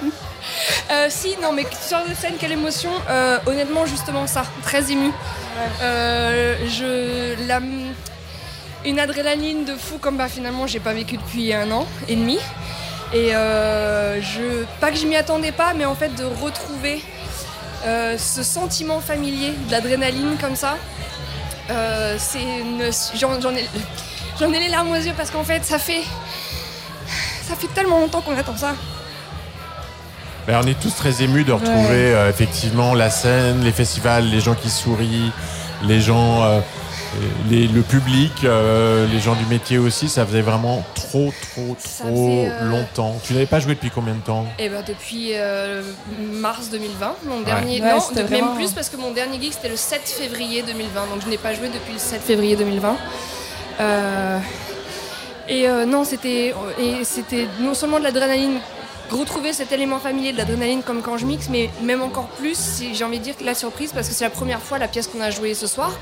Euh, 0.90 1.06
si, 1.08 1.36
non, 1.40 1.52
mais 1.52 1.64
sur 1.80 1.98
de 2.08 2.14
scène, 2.14 2.34
quelle 2.38 2.52
émotion. 2.52 2.90
Euh, 3.08 3.38
honnêtement, 3.46 3.86
justement, 3.86 4.26
ça, 4.26 4.42
très 4.62 4.90
ému. 4.90 5.12
Je, 5.80 7.46
la, 7.46 7.60
une 8.84 8.98
adrénaline 8.98 9.64
de 9.64 9.76
fou 9.76 9.98
comme 9.98 10.16
bah, 10.16 10.28
finalement 10.28 10.66
j'ai 10.66 10.80
pas 10.80 10.92
vécu 10.92 11.16
depuis 11.16 11.52
un 11.52 11.70
an 11.70 11.86
et 12.08 12.16
demi. 12.16 12.38
Et 13.14 13.30
je, 13.30 14.64
pas 14.80 14.90
que 14.90 14.96
je 14.96 15.06
m'y 15.06 15.16
attendais 15.16 15.52
pas, 15.52 15.72
mais 15.74 15.84
en 15.84 15.94
fait 15.94 16.14
de 16.16 16.24
retrouver 16.24 17.02
ce 17.84 18.42
sentiment 18.42 19.00
familier 19.00 19.52
de 19.66 19.70
l'adrénaline 19.70 20.36
comme 20.40 20.56
ça, 20.56 20.78
euh, 21.70 22.18
j'en 23.14 23.54
ai, 23.54 24.54
ai 24.54 24.58
les 24.60 24.68
larmes 24.68 24.90
aux 24.90 24.94
yeux 24.96 25.12
parce 25.16 25.30
qu'en 25.30 25.44
fait 25.44 25.64
ça 25.64 25.78
fait, 25.78 26.02
ça 27.48 27.54
fait 27.56 27.68
tellement 27.74 28.00
longtemps 28.00 28.20
qu'on 28.20 28.36
attend 28.36 28.56
ça. 28.56 28.74
Ben, 30.46 30.60
on 30.62 30.66
est 30.66 30.78
tous 30.80 30.94
très 30.96 31.22
émus 31.22 31.44
de 31.44 31.52
retrouver 31.52 31.78
Ouais. 31.88 32.14
euh, 32.14 32.28
effectivement 32.30 32.94
la 32.94 33.10
scène, 33.10 33.62
les 33.62 33.70
festivals, 33.70 34.24
les 34.28 34.40
gens 34.40 34.54
qui 34.54 34.70
sourient, 34.70 35.30
les 35.84 36.00
gens, 36.00 36.42
euh, 36.42 36.60
les- 37.50 37.66
le 37.68 37.82
public, 37.82 38.32
euh, 38.44 39.06
les 39.12 39.20
gens 39.20 39.34
du 39.34 39.44
métier 39.46 39.78
aussi. 39.78 40.08
Ça 40.08 40.24
faisait 40.26 40.40
vraiment 40.42 40.84
trop, 40.94 41.32
trop, 41.52 41.76
trop 41.82 42.08
faisait, 42.08 42.48
euh, 42.50 42.68
longtemps. 42.70 43.18
Tu 43.24 43.32
n'avais 43.34 43.46
pas 43.46 43.60
joué 43.60 43.74
depuis 43.74 43.90
combien 43.90 44.14
de 44.14 44.20
temps 44.20 44.46
Et 44.58 44.68
ben 44.68 44.82
depuis 44.86 45.30
euh, 45.34 45.82
mars 46.18 46.68
2020, 46.70 47.14
mon 47.26 47.38
Ouais. 47.38 47.44
dernier. 47.44 47.82
Ouais, 47.82 47.92
non, 47.94 48.00
c'était 48.00 48.22
de- 48.22 48.28
vraiment- 48.28 48.46
même 48.48 48.56
plus 48.56 48.72
parce 48.72 48.88
que 48.88 48.96
mon 48.96 49.10
dernier 49.12 49.40
gig 49.40 49.52
c'était 49.52 49.68
le 49.68 49.76
7 49.76 50.02
février 50.08 50.62
2020, 50.62 51.06
donc 51.12 51.22
je 51.24 51.28
n'ai 51.28 51.38
pas 51.38 51.54
joué 51.54 51.68
depuis 51.68 51.92
le 51.94 51.98
7 51.98 52.20
février 52.22 52.56
2020. 52.56 52.96
Euh, 53.80 54.38
et 55.48 55.68
euh, 55.68 55.84
non, 55.86 56.04
c'était 56.04 56.54
et 56.78 57.04
c'était 57.04 57.46
non 57.60 57.74
seulement 57.74 57.98
de 57.98 58.04
l'adrénaline, 58.04 58.58
retrouver 59.14 59.52
cet 59.52 59.72
élément 59.72 59.98
familier 59.98 60.32
de 60.32 60.38
l'adrénaline 60.38 60.82
comme 60.82 61.02
quand 61.02 61.18
je 61.18 61.26
mixe, 61.26 61.48
mais 61.50 61.70
même 61.82 62.02
encore 62.02 62.28
plus, 62.28 62.82
j'ai 62.92 63.04
envie 63.04 63.18
de 63.18 63.24
dire 63.24 63.34
la 63.44 63.54
surprise 63.54 63.92
parce 63.92 64.08
que 64.08 64.14
c'est 64.14 64.24
la 64.24 64.30
première 64.30 64.60
fois 64.60 64.78
la 64.78 64.88
pièce 64.88 65.06
qu'on 65.06 65.20
a 65.20 65.30
jouée 65.30 65.54
ce 65.54 65.66
soir, 65.66 65.92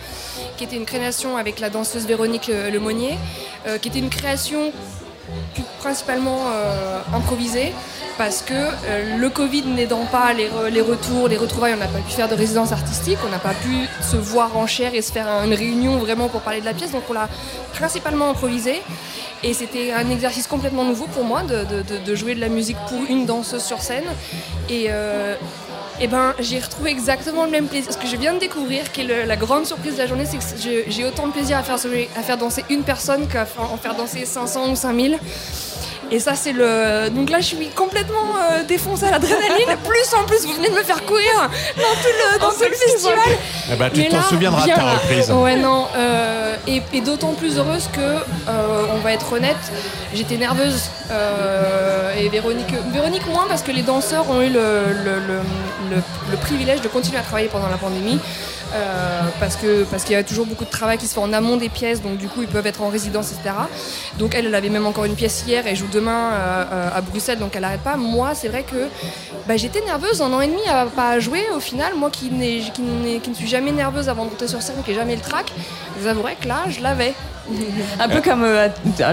qui 0.57 0.65
était 0.65 0.77
une 0.77 0.85
création 0.85 1.37
avec 1.37 1.61
la 1.61 1.70
danseuse 1.70 2.07
Véronique 2.07 2.49
euh, 2.49 2.70
Lemonnier, 2.70 3.16
euh, 3.66 3.78
qui 3.78 3.89
était 3.89 3.99
une 3.99 4.11
création 4.11 4.73
principalement 5.78 6.47
euh, 6.49 7.01
improvisée 7.15 7.73
parce 8.19 8.43
que 8.43 8.53
euh, 8.55 9.16
le 9.16 9.31
Covid 9.31 9.62
n'aidant 9.62 10.05
pas 10.07 10.32
les, 10.32 10.49
re- 10.49 10.69
les 10.69 10.81
retours, 10.81 11.28
les 11.28 11.37
retrouvailles, 11.37 11.74
on 11.74 11.78
n'a 11.78 11.87
pas 11.87 11.99
pu 12.01 12.12
faire 12.12 12.28
de 12.28 12.35
résidence 12.35 12.73
artistique, 12.73 13.19
on 13.27 13.31
n'a 13.31 13.39
pas 13.39 13.55
pu 13.55 13.74
se 14.03 14.16
voir 14.16 14.57
en 14.57 14.66
chair 14.66 14.95
et 14.95 15.03
se 15.03 15.12
faire 15.12 15.28
un- 15.28 15.45
une 15.45 15.55
réunion 15.55 15.97
vraiment 15.99 16.28
pour 16.28 16.41
parler 16.43 16.61
de 16.61 16.65
la 16.66 16.74
pièce, 16.74 16.93
donc 16.93 17.03
on 17.09 17.12
l'a 17.12 17.28
principalement 17.73 18.31
improvisé. 18.31 18.82
Et 19.43 19.55
c'était 19.55 19.93
un 19.93 20.11
exercice 20.11 20.47
complètement 20.47 20.85
nouveau 20.85 21.07
pour 21.07 21.24
moi 21.24 21.43
de, 21.43 22.15
jouer 22.15 22.35
de 22.35 22.41
la 22.41 22.51
musique 22.51 22.77
pour 22.89 23.01
une 23.09 23.24
danseuse 23.24 23.62
sur 23.65 23.81
scène. 23.81 24.05
Et, 24.69 24.89
euh, 24.91 25.35
eh 26.03 26.07
ben, 26.09 26.35
j'ai 26.39 26.59
retrouvé 26.59 26.91
exactement 26.91 27.45
le 27.45 27.51
même 27.51 27.66
plaisir. 27.66 27.91
Ce 27.93 27.97
que 27.99 28.07
je 28.07 28.16
viens 28.16 28.35
de 28.35 28.39
découvrir, 28.39 28.91
qui 28.93 29.01
est 29.03 29.24
la 29.27 29.37
grande 29.37 29.65
surprise 29.66 29.95
de 29.95 29.99
la 29.99 30.07
journée, 30.07 30.24
c'est 30.27 30.37
que 30.39 30.85
j'ai 30.91 31.05
autant 31.07 31.27
de 31.27 31.32
plaisir 31.32 31.57
à 31.57 31.62
faire, 31.62 31.77
à 31.77 32.23
faire 32.23 32.37
danser 32.37 32.65
une 32.69 32.82
personne 32.82 33.27
qu'à 33.28 33.47
en 33.59 33.77
faire 33.78 33.95
danser 33.95 34.24
500 34.27 34.70
ou 34.73 34.77
5000. 34.77 35.19
Et 36.12 36.19
ça, 36.19 36.35
c'est 36.35 36.53
le. 36.53 37.09
Donc 37.11 37.31
là, 37.31 37.39
je 37.41 37.47
suis 37.47 37.69
complètement 37.70 38.35
euh, 38.37 38.65
défoncée 38.65 39.07
à 39.07 39.12
l'adrénaline. 39.12 39.66
plus 39.85 40.15
en 40.19 40.24
plus, 40.24 40.45
vous 40.45 40.55
venez 40.55 40.69
de 40.69 40.74
me 40.74 40.82
faire 40.82 41.05
courir 41.05 41.32
dans 41.77 41.82
tout 41.82 42.09
le, 42.35 42.39
dans 42.41 42.49
tout 42.51 42.65
le 42.69 42.74
festival. 42.74 43.19
Eh 43.73 43.77
ben, 43.77 43.91
tu 43.91 44.01
Mais 44.01 44.09
t'en 44.09 44.23
souviendras 44.23 44.62
de 44.66 44.73
ta 44.73 44.91
reprise. 44.95 45.31
Ouais, 45.31 45.57
non. 45.57 45.87
euh, 45.97 46.57
et 46.66 46.82
et 46.93 47.01
d'autant 47.01 47.32
plus 47.35 47.59
heureuse 47.59 47.89
que, 47.93 48.01
euh, 48.01 48.87
on 48.93 48.99
va 48.99 49.12
être 49.12 49.32
honnête, 49.32 49.57
j'étais 50.12 50.37
nerveuse. 50.37 50.91
euh, 51.12 52.12
et 52.19 52.28
Véronique, 52.28 52.74
Véronique 52.93 53.27
moins 53.27 53.47
parce 53.49 53.62
que 53.62 53.70
les 53.73 53.82
danseurs 53.82 54.28
ont 54.31 54.41
eu 54.43 54.49
le, 54.51 54.93
le- 55.05 55.20
le- 55.20 55.43
le- 55.97 56.03
le 56.31 56.37
privilège 56.39 56.81
de 56.81 56.89
continuer 56.89 57.19
à 57.19 57.23
travailler 57.23 57.49
pendant 57.49 57.69
la 57.69 57.77
pandémie. 57.77 58.19
Euh, 58.72 59.22
parce 59.38 59.56
que 59.56 59.84
parce 59.84 60.05
qu'il 60.05 60.12
y 60.12 60.16
a 60.16 60.22
toujours 60.22 60.47
beaucoup 60.47 60.64
de 60.64 60.70
travail 60.70 60.98
qui 60.98 61.06
se 61.06 61.14
fait 61.14 61.20
en 61.20 61.32
amont 61.32 61.56
des 61.56 61.68
pièces, 61.68 62.02
donc 62.02 62.18
du 62.18 62.28
coup 62.28 62.42
ils 62.42 62.48
peuvent 62.48 62.66
être 62.66 62.82
en 62.82 62.88
résidence, 62.88 63.32
etc. 63.32 63.55
Donc 64.18 64.34
elle, 64.34 64.47
elle 64.47 64.55
avait 64.55 64.68
même 64.68 64.86
encore 64.86 65.05
une 65.05 65.14
pièce 65.14 65.44
hier 65.47 65.66
et 65.66 65.74
joue 65.74 65.88
demain 65.92 66.32
euh, 66.32 66.64
euh, 66.72 66.88
à 66.94 67.01
Bruxelles, 67.01 67.38
donc 67.38 67.56
elle 67.56 67.62
n'arrête 67.62 67.82
pas. 67.82 67.97
Moi, 67.97 68.34
c'est 68.34 68.48
vrai 68.48 68.62
que 68.62 68.88
bah, 69.48 69.56
j'étais 69.56 69.80
nerveuse 69.84 70.22
un 70.22 70.32
an 70.32 70.40
et 70.40 70.47
demi 70.47 70.62
à 70.68 70.86
pas 70.86 71.18
jouer. 71.18 71.44
Au 71.55 71.60
final, 71.60 71.94
moi 71.97 72.10
qui, 72.10 72.30
ne 72.30 73.34
suis 73.34 73.48
jamais 73.48 73.72
nerveuse 73.72 74.09
avant 74.09 74.24
de 74.24 74.30
monter 74.30 74.48
sur 74.48 74.62
scène, 74.62 74.76
qui 74.84 74.90
n'ai 74.90 74.97
jamais 74.97 75.16
le 75.16 75.22
trac, 75.22 75.52
avouerai 76.06 76.36
que 76.40 76.48
là, 76.48 76.64
je 76.68 76.80
l'avais. 76.80 77.14
Un 77.98 78.09
peu 78.09 78.20
comme 78.20 78.43
euh, 78.44 78.68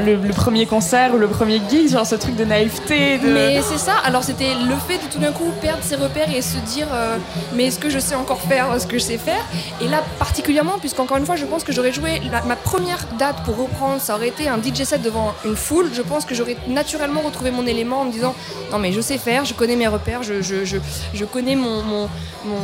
le, 0.05 0.34
premier 0.34 0.65
concert 0.65 1.14
ou 1.14 1.18
le 1.18 1.27
premier 1.27 1.61
gig, 1.69 1.89
genre 1.89 2.05
ce 2.05 2.15
truc 2.15 2.35
de 2.35 2.45
naïveté. 2.45 3.19
Mais 3.23 3.61
c'est 3.61 3.77
ça, 3.77 3.93
alors 4.03 4.23
c'était 4.23 4.53
le 4.53 4.76
fait 4.88 4.97
de 5.05 5.11
tout 5.11 5.19
d'un 5.19 5.31
coup 5.31 5.51
perdre 5.61 5.84
ses 5.84 5.95
repères 5.95 6.34
et 6.34 6.41
se 6.41 6.57
dire 6.57 6.88
euh, 6.93 7.18
mais 7.55 7.65
est-ce 7.68 7.80
que 7.80 7.89
je 7.89 7.99
sais 7.99 8.15
encore 8.15 8.41
faire 8.41 8.80
ce 8.80 8.85
que 8.88 8.97
je 8.97 9.03
sais 9.03 9.18
faire? 9.18 9.43
Et 9.81 9.88
là 9.88 10.03
particulièrement, 10.19 10.77
puisqu'encore 10.80 11.18
une 11.18 11.26
fois 11.26 11.35
je 11.35 11.45
pense 11.45 11.64
que 11.64 11.72
j'aurais 11.72 11.93
joué 11.93 12.22
ma 12.47 12.55
première 12.55 13.05
date 13.18 13.38
pour 13.43 13.57
reprendre, 13.57 14.01
ça 14.01 14.15
aurait 14.15 14.30
été 14.30 14.47
un 14.47 14.57
DJ 14.57 14.84
set 14.84 15.01
devant 15.01 15.34
une 15.45 15.55
foule, 15.55 15.89
je 15.93 16.01
pense 16.01 16.26
que 16.26 16.35
j'aurais 16.35 16.57
naturellement 16.68 17.22
retrouvé 17.22 17.51
mon 17.51 17.65
élément 17.65 18.01
en 18.01 18.05
me 18.05 18.11
disant 18.11 18.35
non 18.72 18.80
mais 18.80 18.91
je 18.91 19.01
sais 19.01 19.18
faire, 19.18 19.45
je 19.45 19.53
connais 19.53 19.76
mes 19.76 19.88
repères, 19.88 20.23
je, 20.23 20.41
je, 20.41 20.65
je, 20.65 21.26
connais 21.26 21.55
mon, 21.55 21.81
mon, 21.84 22.09
mon, 22.45 22.55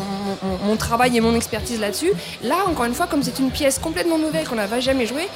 mon- 0.43 0.57
mon 0.67 0.75
travail 0.75 1.15
et 1.17 1.21
mon 1.21 1.35
expertise 1.35 1.79
là-dessus. 1.79 2.11
Là 2.43 2.55
encore 2.69 2.85
une 2.85 2.93
fois, 2.93 3.07
comme 3.07 3.23
c'est 3.23 3.39
une 3.39 3.51
pièce 3.51 3.79
complètement 3.79 4.17
nouvelle 4.17 4.47
qu'on 4.47 4.55
n'avait 4.55 4.81
jamais 4.81 5.05
jouée, 5.05 5.27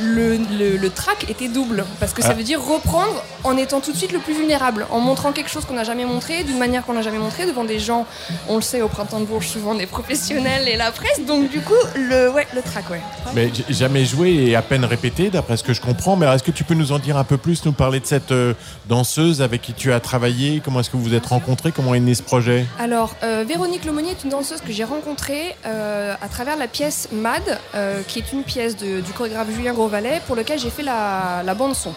le, 0.00 0.36
le, 0.58 0.76
le 0.76 0.90
track 0.90 1.28
était 1.30 1.48
double. 1.48 1.84
Parce 2.00 2.12
que 2.12 2.22
ça 2.22 2.28
Ah. 2.30 2.34
veut 2.34 2.42
dire 2.42 2.60
reprendre 2.62 3.22
en 3.44 3.56
étant 3.56 3.80
tout 3.80 3.92
de 3.92 3.96
suite 3.96 4.12
le 4.12 4.18
plus 4.20 4.34
vulnérable, 4.34 4.86
en 4.90 5.00
montrant 5.00 5.32
quelque 5.32 5.50
chose 5.50 5.64
qu'on 5.64 5.74
n'a 5.74 5.84
jamais 5.84 6.04
montré, 6.04 6.44
d'une 6.44 6.58
manière 6.58 6.84
qu'on 6.84 6.92
n'a 6.94 7.02
jamais 7.02 7.18
montré, 7.18 7.46
devant 7.46 7.64
des 7.64 7.78
gens, 7.78 8.06
on 8.48 8.56
le 8.56 8.62
sait, 8.62 8.82
au 8.82 8.88
printemps 8.88 9.20
de 9.20 9.24
Bourges, 9.26 9.48
souvent 9.48 9.74
des 9.74 9.86
professionnels 9.86 10.68
et 10.68 10.76
la 10.76 10.90
presse. 10.92 11.20
Donc 11.26 11.50
du 11.50 11.60
coup, 11.60 11.74
le, 11.96 12.30
ouais, 12.30 12.46
le 12.54 12.62
track, 12.62 12.88
ouais. 12.90 13.00
Mais 13.34 13.50
jamais 13.68 14.04
joué 14.04 14.30
et 14.32 14.56
à 14.56 14.62
peine 14.62 14.84
répété, 14.84 15.30
d'après 15.30 15.56
ce 15.56 15.62
que 15.64 15.72
je 15.72 15.80
comprends. 15.80 16.16
Mais 16.16 16.26
est-ce 16.26 16.42
que 16.42 16.50
tu 16.50 16.64
peux 16.64 16.74
nous 16.74 16.92
en 16.92 16.98
dire 16.98 17.16
un 17.16 17.24
peu 17.24 17.36
plus, 17.36 17.64
nous 17.64 17.72
parler 17.72 18.00
de 18.00 18.06
cette 18.06 18.32
euh, 18.32 18.54
danseuse 18.88 19.42
avec 19.42 19.62
qui 19.62 19.72
tu 19.72 19.92
as 19.92 20.00
travaillé? 20.00 20.60
Comment 20.64 20.80
est-ce 20.80 20.90
que 20.90 20.96
vous 20.96 21.02
vous 21.04 21.14
êtes 21.14 21.26
rencontrés? 21.26 21.72
Comment 21.72 21.94
est 21.94 22.00
né 22.00 22.14
ce 22.14 22.22
projet? 22.22 22.66
Alors, 22.78 23.14
euh, 23.22 23.44
Véronique 23.46 23.84
Lemonnier 23.84 24.10
est 24.12 24.24
une 24.24 24.30
danseuse 24.30 24.60
que 24.60 24.72
j'ai 24.72 24.84
rencontrée 24.84 25.56
euh, 25.66 26.14
à 26.20 26.28
travers 26.28 26.56
la 26.56 26.68
pièce 26.68 27.08
Mad, 27.12 27.42
euh, 27.74 28.02
qui 28.06 28.18
est 28.20 28.32
une 28.32 28.42
pièce 28.44 28.76
de- 28.76 29.00
du 29.00 29.12
chorégraphe 29.12 29.48
Julien 29.62 29.74
Grosvalet, 29.74 30.20
pour 30.26 30.34
lequel 30.34 30.58
j'ai 30.58 30.70
fait 30.70 30.82
la, 30.82 31.54
bande-son. 31.56 31.94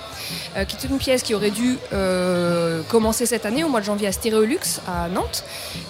Euh, 0.55 0.65
qui 0.65 0.75
est 0.75 0.87
une 0.87 0.99
pièce 0.99 1.23
qui 1.23 1.33
aurait 1.33 1.49
dû 1.49 1.77
euh, 1.93 2.83
commencer 2.89 3.25
cette 3.25 3.45
année, 3.45 3.63
au 3.63 3.69
mois 3.69 3.79
de 3.79 3.85
janvier, 3.85 4.07
à 4.07 4.11
Stéréolux, 4.11 4.79
à 4.87 5.09
Nantes, 5.09 5.43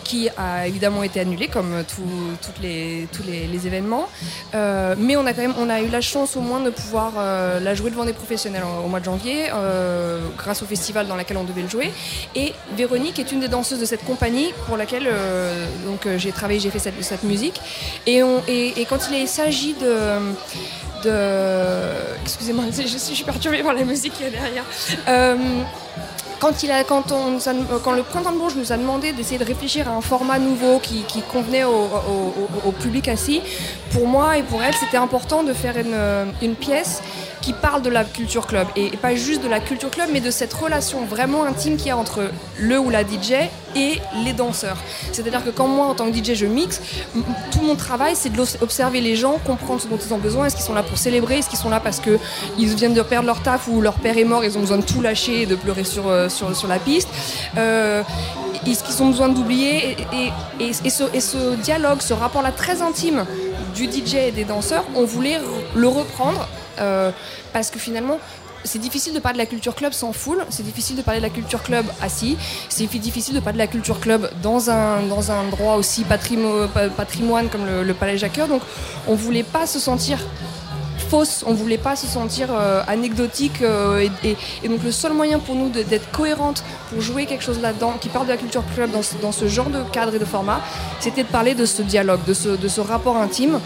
qui 0.06 0.30
a 0.38 0.68
évidemment 0.68 1.04
été 1.04 1.20
annulée, 1.20 1.50
comme 1.50 1.84
les, 2.62 3.08
tous 3.12 3.24
les, 3.24 3.68
événements. 3.68 4.08
Euh, 4.54 4.96
mais 4.98 5.18
on 5.18 5.26
a 5.26 5.34
quand 5.34 5.42
même 5.42 5.56
on 5.58 5.70
a 5.70 5.82
eu 5.82 5.90
la 5.90 6.02
chance 6.02 6.36
au 6.36 6.42
moins 6.42 6.60
de 6.60 6.70
pouvoir 6.70 7.14
euh, 7.18 7.60
la 7.60 7.76
jouer 7.76 7.90
devant 7.92 8.06
des 8.06 8.14
professionnels 8.14 8.64
au, 8.64 8.88
mois 8.88 9.00
de 9.00 9.06
janvier, 9.06 9.48
euh, 9.54 10.20
grâce 10.38 10.62
au 10.62 10.66
festival 10.66 11.08
dans 11.08 11.16
lequel 11.16 11.38
on 11.38 11.44
devait 11.44 11.64
le 11.64 11.68
jouer. 11.68 11.92
Et 12.36 12.54
Véronique 12.78 13.20
est 13.20 13.32
une 13.32 13.40
des 13.40 13.48
danseuses 13.48 13.80
de 13.80 13.86
cette 13.86 14.06
compagnie 14.06 14.54
pour 14.68 14.78
laquelle 14.78 15.08
euh, 15.08 15.66
donc, 15.86 16.06
euh, 16.06 16.18
j'ai 16.18 16.32
travaillé, 16.32 16.60
j'ai 16.60 16.70
fait 16.70 16.80
cette, 16.80 17.24
musique. 17.24 17.60
Et 18.06 18.22
quand 18.90 19.10
il 19.12 19.28
s'agit 19.28 19.74
de, 19.74 20.20
Excusez-moi, 22.24 22.66
je, 22.72 22.98
suis 22.98 23.24
perturbée 23.24 23.64
par 23.64 23.74
la 23.74 23.84
musique 23.84 24.14
qu'il 24.14 24.26
y 24.26 24.30
a 24.30 24.32
derrière. 24.32 24.64
Euh, 25.08 25.36
quand, 26.40 26.52
le 26.52 28.02
Printemps 28.04 28.32
de 28.32 28.38
Bourges 28.38 28.56
nous 28.56 28.72
a 28.72 28.78
demandé 28.78 29.14
d'essayer 29.14 29.38
de 29.38 29.46
réfléchir 29.46 29.88
à 29.88 29.92
un 29.92 30.02
format 30.02 30.38
nouveau 30.38 30.80
qui, 30.80 31.04
convenait 31.32 31.64
au, 31.64 32.72
public 32.82 33.08
assis, 33.08 33.42
pour 33.92 34.08
moi 34.08 34.38
et 34.38 34.44
pour 34.44 34.62
elle, 34.62 34.74
c'était 34.76 34.98
important 34.98 35.44
de 35.44 35.54
faire 35.54 35.76
une 35.78 36.56
pièce 36.56 37.02
qui 37.46 37.54
parle 37.54 37.84
de 37.84 37.92
la 37.92 38.04
culture 38.04 38.48
club. 38.48 38.68
Et, 38.76 38.90
pas 38.98 39.14
juste 39.14 39.44
de 39.44 39.48
la 39.48 39.60
culture 39.60 39.92
club, 39.92 40.10
mais 40.12 40.20
de 40.20 40.32
cette 40.32 40.52
relation 40.52 41.06
vraiment 41.06 41.44
intime 41.44 41.78
qu'il 41.78 41.88
y 41.88 41.92
a 41.92 41.98
entre 41.98 42.32
le 42.60 42.80
ou 42.80 42.90
la 42.90 43.04
DJ 43.04 43.34
et 43.76 44.00
les 44.24 44.34
danseurs. 44.34 44.78
C'est-à-dire 45.12 45.44
que 45.46 45.52
quand 45.52 45.68
moi, 45.68 45.86
en 45.86 45.94
tant 45.94 46.10
que 46.12 46.18
DJ, 46.18 46.34
je 46.34 46.48
mixe, 46.48 46.82
tout 47.52 47.62
mon 47.62 47.76
travail, 47.76 48.14
c'est 48.16 48.32
d'observer 48.32 49.00
les 49.00 49.16
gens, 49.16 49.38
comprendre 49.46 49.80
ce 49.80 49.88
dont 49.88 50.00
ils 50.04 50.12
ont 50.12 50.18
besoin. 50.18 50.48
Est-ce 50.48 50.56
qu'ils 50.56 50.66
sont 50.66 50.74
là 50.74 50.82
pour 50.82 50.98
célébrer? 50.98 51.38
Est-ce 51.38 51.50
qu'ils 51.50 51.60
sont 51.60 51.70
là 51.70 51.80
parce 51.80 52.00
qu'ils 52.00 52.76
viennent 52.76 52.96
de 52.96 53.04
perdre 53.04 53.28
leur 53.28 53.44
taf 53.44 53.68
ou 53.68 53.80
leur 53.80 53.94
père 53.96 54.18
est 54.18 54.24
mort, 54.24 54.44
ils 54.44 54.58
ont 54.58 54.62
besoin 54.62 54.78
de 54.78 54.86
tout 54.86 55.02
lâcher 55.04 55.44
et 55.44 55.46
de 55.46 55.56
pleurer 55.56 55.84
sur, 55.84 56.08
euh, 56.08 56.30
sur, 56.30 56.56
sur 56.56 56.68
la 56.68 56.80
piste? 56.80 57.10
Euh, 57.60 58.02
Est-ce 58.66 58.84
qu'ils 58.84 59.04
ont 59.04 59.10
besoin 59.10 59.30
d'oublier? 59.30 59.96
Et, 60.12 60.32
et- 60.60 60.90
ce, 60.90 61.04
et 61.14 61.20
ce 61.20 61.56
dialogue, 61.58 62.02
ce 62.02 62.14
rapport-là 62.16 62.52
très 62.52 62.82
intime 62.82 63.24
du 63.76 63.86
DJ 63.86 64.16
et 64.16 64.32
des 64.32 64.46
danseurs, 64.46 64.86
on 64.96 65.04
voulait 65.06 65.40
le 65.76 65.88
reprendre 65.88 66.48
euh, 66.80 67.12
parce 67.54 67.70
que 67.70 67.80
finalement, 67.80 68.20
c'est 68.64 68.80
difficile 68.80 69.14
de 69.14 69.20
parler 69.20 69.36
de 69.38 69.44
la 69.44 69.46
culture 69.46 69.76
club 69.76 69.94
sans 69.94 70.12
foule, 70.12 70.44
c'est 70.50 70.64
difficile 70.64 70.96
de 70.96 71.04
parler 71.04 71.20
de 71.20 71.26
la 71.26 71.30
culture 71.30 71.62
club 71.62 71.86
assis, 72.02 72.36
c'est 72.68 72.88
fi- 72.88 72.98
difficile 73.00 73.36
de 73.36 73.40
parler 73.40 73.58
de 73.58 73.64
la 73.64 73.68
culture 73.68 74.00
club 74.00 74.28
dans 74.42 74.72
un, 74.72 75.04
dans 75.04 75.32
un 75.32 75.40
endroit 75.48 75.76
aussi 75.76 76.04
patrimo- 76.04 76.68
pa- 76.68 76.90
patrimoine 76.90 77.48
comme 77.50 77.66
le, 77.68 77.84
le 77.84 77.94
Palais 77.94 78.18
Jacques-Cœur. 78.18 78.48
Donc 78.48 78.64
on 79.08 79.14
voulait 79.14 79.44
pas 79.44 79.68
se 79.68 79.78
sentir 79.80 80.18
fausse, 81.10 81.44
on 81.46 81.54
voulait 81.54 81.78
pas 81.78 81.96
se 81.96 82.08
sentir 82.08 82.48
euh, 82.52 82.82
anecdotique 82.88 83.62
euh, 83.62 84.08
et, 84.24 84.68
donc 84.68 84.82
le 84.84 84.92
seul 84.92 85.14
moyen 85.14 85.38
pour 85.38 85.54
nous 85.54 85.70
d'être 85.70 86.10
cohérente 86.12 86.64
pour 86.90 87.00
jouer 87.02 87.28
quelque 87.28 87.44
chose 87.44 87.62
là-dedans 87.62 87.94
qui 88.02 88.10
parle 88.10 88.26
de 88.26 88.32
la 88.32 88.38
culture 88.38 88.64
club 88.74 88.90
dans 88.90 89.04
ce, 89.04 89.14
dans 89.22 89.32
ce 89.32 89.48
genre 89.48 89.70
de 89.70 89.84
cadre 89.92 90.16
et 90.16 90.20
de 90.20 90.26
format, 90.26 90.60
c'était 91.00 91.22
de 91.22 91.28
parler 91.28 91.54
de 91.54 91.66
ce 91.66 91.84
dialogue, 91.84 92.24
de 92.26 92.34
ce, 92.34 92.50
de 92.50 92.68
ce 92.68 92.82
rapport 92.82 93.18
intime 93.18 93.60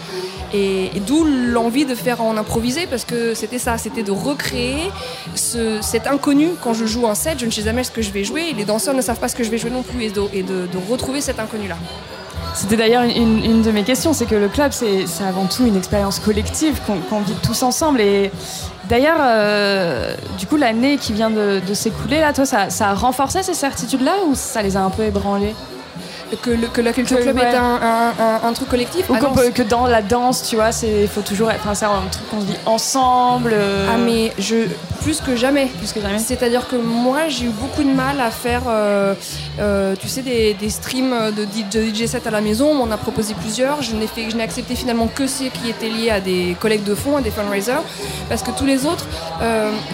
et, 0.52 0.90
d'où 1.06 1.24
l'envie 1.24 1.84
de 1.84 1.94
faire 1.94 2.20
en 2.22 2.36
improvisé 2.36 2.86
parce 2.88 3.04
que 3.04 3.34
c'était 3.34 3.58
ça, 3.58 3.78
c'était 3.78 4.02
de 4.02 4.10
recréer 4.12 4.90
ce- 5.34 5.78
cet 5.80 6.06
inconnu 6.06 6.48
quand 6.62 6.74
je 6.74 6.86
joue 6.86 7.06
un 7.06 7.14
set, 7.14 7.38
je 7.38 7.46
ne 7.46 7.50
sais 7.50 7.62
jamais 7.62 7.84
ce 7.84 7.90
que 7.90 8.02
je 8.02 8.10
vais 8.10 8.24
jouer 8.24 8.52
les 8.56 8.64
danseurs 8.64 8.94
ne 8.94 9.02
savent 9.02 9.18
pas 9.20 9.28
ce 9.28 9.36
que 9.36 9.44
je 9.44 9.50
vais 9.50 9.58
jouer 9.58 9.70
non 9.70 9.82
plus 9.82 10.02
et 10.04 10.10
de, 10.10 10.22
et 10.32 10.42
de- 10.42 10.66
de 10.66 10.78
retrouver 10.90 11.20
cet 11.20 11.38
inconnu-là. 11.38 11.76
C'était 12.54 12.76
d'ailleurs 12.76 13.02
une, 13.04 13.62
de 13.62 13.70
mes 13.70 13.84
questions, 13.84 14.12
c'est 14.12 14.26
que 14.26 14.34
le 14.34 14.48
club, 14.48 14.72
c'est 14.72 15.04
avant 15.26 15.46
tout 15.46 15.64
une 15.66 15.76
expérience 15.76 16.18
collective 16.18 16.80
qu'on 17.08 17.20
vit 17.20 17.34
tous 17.44 17.62
ensemble. 17.62 18.00
Et 18.00 18.32
d'ailleurs, 18.88 19.18
euh, 19.20 20.14
du 20.36 20.46
coup, 20.46 20.56
l'année 20.56 20.96
qui 20.98 21.12
vient 21.12 21.30
de, 21.30 21.60
de 21.66 21.74
s'écouler, 21.74 22.18
là, 22.18 22.32
toi, 22.32 22.44
ça, 22.46 22.68
ça 22.68 22.88
a 22.88 22.94
renforcé 22.94 23.44
ces 23.44 23.54
certitudes-là 23.54 24.14
ou 24.26 24.34
ça 24.34 24.62
les 24.62 24.76
a 24.76 24.82
un 24.82 24.90
peu 24.90 25.04
ébranlées? 25.04 25.54
Que, 26.42 26.50
le- 26.50 26.68
que 26.68 26.80
la 26.80 26.92
culture 26.92 27.18
club 27.20 27.38
est 27.38 27.54
un, 27.54 27.62
un- 27.82 28.12
un- 28.18 28.48
un 28.48 28.52
truc 28.52 28.68
collectif 28.68 29.08
Ou 29.08 29.14
Ah 29.14 29.18
qu'on 29.20 29.28
non, 29.28 29.34
peut- 29.34 29.50
que 29.50 29.62
dans 29.62 29.86
la 29.86 30.02
danse, 30.02 30.44
tu 30.48 30.56
vois, 30.56 30.70
il 30.82 31.08
faut 31.08 31.20
toujours. 31.22 31.48
Enfin, 31.54 31.74
c'est 31.74 31.84
un 31.86 32.02
truc 32.10 32.28
qu'on 32.30 32.38
vit 32.40 32.56
ensemble. 32.66 33.50
euh, 33.54 33.88
Ah 33.92 33.98
mais 33.98 34.32
je 34.38 34.66
plus 35.02 35.20
que 35.20 35.34
jamais. 35.36 35.66
Plus 35.78 35.92
que 35.92 36.00
jamais. 36.00 36.18
C'est-à-dire 36.18 36.68
que 36.68 36.76
moi 36.76 37.28
j'ai 37.28 37.46
eu 37.46 37.48
beaucoup 37.48 37.82
de 37.82 37.88
mal 37.88 38.20
à 38.20 38.30
faire, 38.30 38.62
euh, 38.68 39.14
euh, 39.58 39.94
tu 39.98 40.08
sais, 40.08 40.20
des, 40.22 40.54
des 40.54 40.68
streams 40.70 41.14
de, 41.36 41.44
DJ 41.44 42.06
set 42.06 42.26
à 42.26 42.30
la 42.30 42.40
maison. 42.40 42.68
On 42.70 42.74
m'en 42.86 42.90
a 42.92 42.96
proposé 42.98 43.34
plusieurs. 43.34 43.82
Je 43.82 43.94
n'ai 43.96 44.06
fait, 44.06 44.28
je 44.30 44.36
n'ai 44.36 44.42
accepté 44.42 44.74
finalement 44.74 45.06
que 45.06 45.26
ceux 45.26 45.46
qui 45.48 45.70
étaient 45.70 45.88
liés 45.88 46.10
à 46.10 46.20
des 46.20 46.56
collègues 46.60 46.84
de 46.84 46.94
fonds, 46.94 47.16
à 47.16 47.20
des 47.22 47.30
fundraisers, 47.30 47.82
parce 48.28 48.42
que 48.42 48.50
tous 48.50 48.66
les 48.66 48.84
autres, 48.86 49.06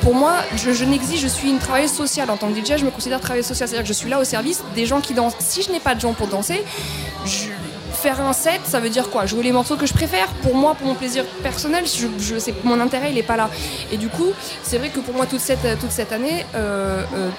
pour 0.02 0.14
moi, 0.14 0.32
je, 0.56 0.72
je 0.72 0.84
n'existe. 0.84 1.22
Je 1.22 1.28
suis 1.28 1.50
une 1.50 1.58
travailleuse 1.58 1.92
sociale 1.92 2.30
en 2.30 2.36
tant 2.36 2.48
que 2.48 2.54
DJ. 2.58 2.76
Je 2.78 2.84
me 2.84 2.90
considère 2.90 3.20
travailleuse 3.20 3.46
sociale, 3.46 3.68
c'est-à-dire 3.68 3.84
que 3.84 3.88
je 3.88 3.98
suis 3.98 4.10
là 4.10 4.18
au 4.20 4.24
service 4.24 4.62
des 4.74 4.86
gens 4.86 5.00
qui 5.00 5.14
dansent. 5.14 5.34
Si 5.38 5.62
je 5.62 5.70
n'ai 5.70 5.80
pas 5.80 5.94
de 5.94 6.00
gens 6.00 6.12
pour 6.12 6.25
danser, 6.26 6.64
faire 7.92 8.20
un 8.20 8.34
set, 8.34 8.60
ça 8.64 8.78
veut 8.78 8.90
dire 8.90 9.08
quoi? 9.10 9.24
Jouer 9.26 9.42
les 9.42 9.52
morceaux 9.52 9.76
que 9.76 9.86
je 9.86 9.94
préfère? 9.94 10.26
Pour 10.42 10.54
moi, 10.54 10.74
pour 10.74 10.86
mon 10.86 10.94
plaisir 10.94 11.24
personnel, 11.42 11.84
je, 11.86 12.06
mon 12.62 12.78
intérêt, 12.78 13.10
il 13.10 13.16
est 13.18 13.22
pas 13.22 13.36
là. 13.36 13.48
Et 13.90 13.96
du 13.96 14.08
coup, 14.08 14.32
c'est 14.62 14.76
vrai 14.78 14.90
que 14.90 15.00
pour 15.00 15.14
moi, 15.14 15.24
toute 15.26 15.40
cette, 15.40 15.66
toute 15.80 15.90
cette 15.90 16.12
année, 16.12 16.44
euh, 16.54 17.02
euh, 17.14 17.30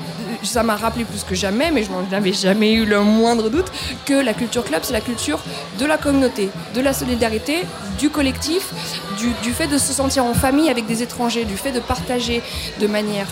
ça 0.44 0.64
m'a 0.64 0.76
rappelé 0.76 1.06
plus 1.06 1.24
que 1.24 1.36
jamais, 1.36 1.70
mais 1.72 1.84
je 1.84 1.92
n'en 1.92 2.04
avais 2.12 2.34
jamais 2.34 2.74
eu 2.74 2.86
le 2.86 3.02
moindre 3.02 3.50
doute, 3.50 3.68
que 4.06 4.16
la 4.16 4.34
culture 4.34 4.64
club, 4.66 4.82
c'est 4.84 4.94
la 4.94 5.02
culture 5.02 5.40
de 5.80 5.86
la 5.86 5.98
communauté, 5.98 6.50
de 6.74 6.82
la 6.82 6.92
solidarité, 6.94 7.60
du 8.00 8.10
collectif, 8.10 8.72
du, 9.20 9.30
du 9.44 9.54
fait 9.54 9.68
de 9.68 9.78
se 9.78 9.94
sentir 9.94 10.26
en 10.26 10.34
famille 10.34 10.70
avec 10.70 10.88
des 10.88 11.04
étrangers, 11.04 11.46
du 11.46 11.56
fait 11.56 11.72
de 11.72 11.80
partager 11.80 12.42
de 12.82 12.88
manière 12.88 13.28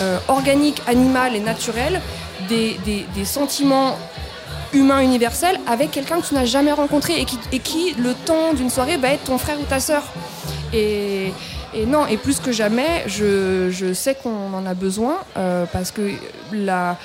euh, 0.00 0.18
organique, 0.28 0.80
animale 0.86 1.34
et 1.34 1.40
naturelle 1.40 2.00
des, 2.48 2.78
des- 2.84 3.04
des 3.16 3.24
sentiments 3.24 3.98
humain 4.72 5.00
universel 5.00 5.58
avec 5.66 5.90
quelqu'un 5.90 6.20
que 6.20 6.26
tu 6.26 6.34
n'as 6.34 6.44
jamais 6.44 6.72
rencontré 6.72 7.20
et 7.20 7.24
qui, 7.24 7.38
et 7.52 7.58
qui 7.58 7.94
le 7.94 8.14
temps 8.14 8.52
d'une 8.54 8.70
soirée, 8.70 8.96
va 8.96 9.08
être 9.08 9.24
ton 9.24 9.38
frère 9.38 9.58
ou 9.60 9.64
ta 9.64 9.80
sœur. 9.80 10.02
Et, 10.72 11.32
et 11.74 11.86
non, 11.86 12.06
et 12.06 12.16
plus 12.16 12.40
que 12.40 12.52
jamais, 12.52 13.04
je, 13.06 13.70
je 13.70 13.92
sais 13.92 14.14
qu'on 14.14 14.52
en 14.54 14.66
a 14.66 14.74
besoin 14.74 15.18
euh, 15.36 15.64
parce 15.72 15.90
que 15.90 16.10
la, 16.52 16.96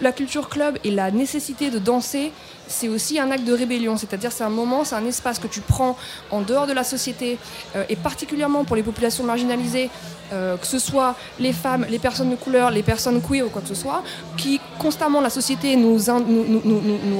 la 0.00 0.12
culture 0.12 0.48
club 0.48 0.78
et 0.84 0.90
la 0.90 1.10
nécessité 1.10 1.70
de 1.70 1.78
danser, 1.78 2.32
c'est 2.68 2.88
aussi 2.88 3.18
un 3.18 3.30
acte 3.30 3.44
de 3.44 3.52
rébellion. 3.52 3.96
C'est-à-dire, 3.96 4.32
c'est 4.32 4.44
un 4.44 4.50
moment, 4.50 4.84
c'est 4.84 4.94
un 4.94 5.06
espace 5.06 5.38
que 5.38 5.46
tu 5.46 5.60
prends 5.60 5.96
en 6.30 6.40
dehors 6.40 6.66
de 6.66 6.72
la 6.72 6.84
société, 6.84 7.38
euh, 7.74 7.84
et 7.88 7.96
particulièrement 7.96 8.64
pour 8.64 8.76
les 8.76 8.82
populations 8.82 9.24
marginalisées, 9.24 9.90
euh, 10.32 10.56
que 10.56 10.66
ce 10.66 10.78
soit 10.78 11.14
les 11.38 11.52
femmes, 11.52 11.86
les 11.88 12.00
personnes 12.00 12.30
de 12.30 12.36
couleur, 12.36 12.70
les 12.70 12.82
personnes 12.82 13.20
queer 13.22 13.46
ou 13.46 13.48
quoi 13.48 13.62
que 13.62 13.68
ce 13.68 13.74
soit, 13.74 14.02
qui 14.36 14.60
constamment 14.78 15.20
la 15.20 15.30
société 15.30 15.76
nous, 15.76 15.98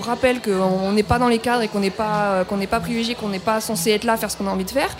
rappelle 0.00 0.40
qu'on 0.40 0.92
n'est 0.92 1.02
pas 1.02 1.18
dans 1.18 1.28
les 1.28 1.38
cadres 1.38 1.62
et 1.62 1.68
qu'on 1.68 1.80
n'est 1.80 1.90
pas, 1.90 2.32
euh, 2.32 2.44
qu'on 2.44 2.56
n'est 2.56 2.66
pas 2.66 2.80
privilégié, 2.80 3.14
qu'on 3.14 3.28
n'est 3.28 3.38
pas 3.38 3.60
censé 3.60 3.90
être 3.90 4.04
là, 4.04 4.16
faire 4.16 4.30
ce 4.30 4.36
qu'on 4.36 4.46
a 4.46 4.50
envie 4.50 4.64
de 4.64 4.70
faire. 4.70 4.90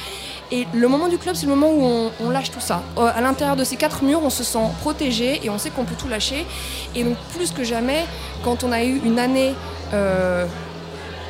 Et 0.53 0.67
le 0.73 0.87
moment 0.87 1.09
du 1.09 1.19
club, 1.19 1.35
c'est 1.35 1.47
le 1.47 1.55
moment 1.55 1.71
où 1.73 2.11
on, 2.21 2.31
lâche 2.31 2.51
tout 2.51 2.61
ça. 2.61 2.83
Euh, 2.99 3.11
à 3.15 3.21
l'intérieur 3.21 3.57
de 3.57 3.65
ces 3.65 3.77
quatre 3.77 4.05
murs, 4.05 4.21
on 4.23 4.31
se 4.31 4.45
sent 4.45 4.59
protégé 4.81 5.41
et 5.45 5.51
on 5.51 5.59
sait 5.59 5.71
qu'on 5.71 5.85
peut 5.85 5.97
tout 5.99 6.09
lâcher. 6.09 6.47
Et 6.95 7.03
donc, 7.03 7.17
plus 7.35 7.51
que 7.51 7.65
jamais, 7.65 8.05
quand 8.45 8.63
on 8.63 8.71
a 8.71 8.85
eu 8.85 9.01
une 9.05 9.19
année 9.19 9.55
euh, 9.93 10.47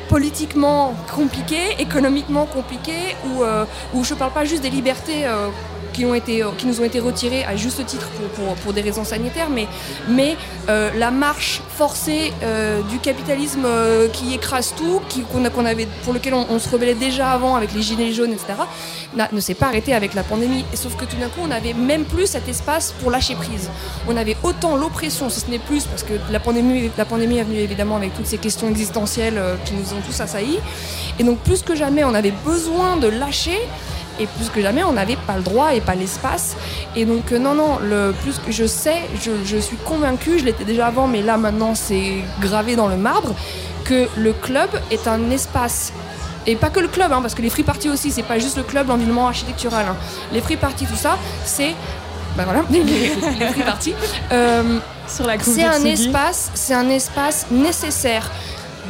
politiquement 0.07 0.93
compliquée, 1.15 1.75
économiquement 1.79 2.45
compliquée, 2.45 3.15
où, 3.25 3.43
euh, 3.43 3.65
où 3.93 4.03
je 4.03 4.13
ne 4.13 4.19
parle 4.19 4.33
pas 4.33 4.45
juste 4.45 4.61
des 4.61 4.69
libertés 4.69 5.25
euh, 6.05 6.51
qui 6.57 6.65
nous 6.65 6.81
ont 6.81 6.83
été 6.83 6.99
retirées 6.99 7.43
à 7.43 7.55
juste 7.55 7.85
titre 7.85 8.07
pour, 8.63 8.73
des 8.73 8.81
raisons 8.81 9.03
sanitaires, 9.03 9.49
mais, 9.49 10.35
euh, 10.69 10.91
la 10.95 11.11
marche 11.11 11.61
forcée 11.69 12.33
euh, 12.43 12.81
du 12.83 12.99
capitalisme 12.99 13.65
qui 14.13 14.33
écrase 14.33 14.73
tout, 14.75 15.01
avait, 15.65 15.87
pour 16.03 16.13
lequel 16.13 16.33
on, 16.33 16.59
se 16.59 16.69
rebellait 16.69 16.93
déjà 16.93 17.31
avant 17.31 17.55
avec 17.55 17.73
les 17.73 17.81
gilets 17.81 18.13
jaunes, 18.13 18.33
etc., 18.33 18.59
ne 19.31 19.39
s'est 19.39 19.53
pas 19.53 19.67
arrêté 19.67 19.93
avec 19.93 20.13
la 20.13 20.23
pandémie. 20.23 20.65
Sauf 20.73 20.95
que 20.95 21.05
tout 21.05 21.17
d'un 21.17 21.29
coup, 21.29 21.41
on 21.43 21.47
n'avait 21.47 21.73
même 21.73 22.05
plus 22.05 22.27
cet 22.27 22.47
espace 22.47 22.93
pour 22.99 23.09
lâcher 23.09 23.35
prise. 23.35 23.69
On 24.07 24.15
avait 24.17 24.37
autant 24.43 24.75
l'oppression, 24.75 25.29
si 25.29 25.39
ce 25.39 25.49
n'est 25.49 25.59
plus, 25.59 25.85
parce 25.85 26.03
que 26.03 26.13
la 26.31 26.39
pandémie, 26.39 26.91
la 26.97 27.05
pandémie 27.05 27.37
est 27.37 27.43
venue 27.43 27.59
évidemment 27.59 27.95
avec 27.95 28.13
toutes 28.13 28.27
ces 28.27 28.37
questions 28.37 28.69
existentielles 28.69 29.41
qui 29.65 29.73
nous 29.73 29.93
ont 29.93 30.01
tous 30.05 30.19
assaillis. 30.19 30.59
Et 31.19 31.23
donc, 31.23 31.39
plus 31.39 31.61
que 31.63 31.75
jamais, 31.75 32.03
on 32.03 32.13
avait 32.13 32.33
besoin 32.45 32.97
de 32.97 33.07
lâcher 33.07 33.59
et 34.19 34.25
plus 34.27 34.49
que 34.49 34.61
jamais, 34.61 34.83
on 34.83 34.93
n'avait 34.93 35.15
pas 35.15 35.35
le 35.37 35.43
droit 35.43 35.73
et 35.73 35.81
pas 35.81 35.95
l'espace. 35.95 36.55
Et 36.95 37.05
donc, 37.05 37.31
euh, 37.31 37.39
non, 37.39 37.53
non, 37.53 37.77
le 37.81 38.13
plus 38.23 38.39
que 38.39 38.51
je 38.51 38.65
sais, 38.65 39.01
je, 39.21 39.31
je 39.45 39.57
suis 39.57 39.77
convaincue, 39.77 40.39
je 40.39 40.45
l'étais 40.45 40.63
déjà 40.65 40.87
avant, 40.87 41.07
mais 41.07 41.21
là 41.21 41.37
maintenant 41.37 41.75
c'est 41.75 42.15
gravé 42.41 42.75
dans 42.75 42.87
le 42.87 42.97
marbre, 42.97 43.33
que 43.83 44.07
le 44.17 44.33
club 44.33 44.69
est 44.91 45.07
un 45.07 45.29
espace. 45.31 45.93
Et 46.45 46.55
pas 46.55 46.69
que 46.69 46.79
le 46.79 46.87
club, 46.87 47.11
hein, 47.11 47.19
parce 47.21 47.35
que 47.35 47.41
les 47.41 47.49
free 47.49 47.63
parties 47.63 47.89
aussi, 47.89 48.09
c'est 48.11 48.23
pas 48.23 48.39
juste 48.39 48.55
le 48.57 48.63
club, 48.63 48.87
l'environnement 48.87 49.27
architectural. 49.27 49.85
hein. 49.89 49.95
Les 50.31 50.39
free 50.41 50.55
parties, 50.57 50.85
tout 50.85 50.95
ça, 50.95 51.17
c'est. 51.45 51.75
Ben 52.37 52.43
voilà, 52.45 52.63
les, 52.71 52.83
les 52.83 53.09
free 53.47 53.63
parties. 53.65 53.93
Euh, 54.31 54.79
Sur 55.07 55.25
la 55.27 55.37
couve 55.37 55.53
c'est 55.55 55.63
un 55.65 55.83
espace, 55.83 56.51
c'est 56.53 56.73
un 56.73 56.89
espace 56.89 57.47
nécessaire 57.51 58.29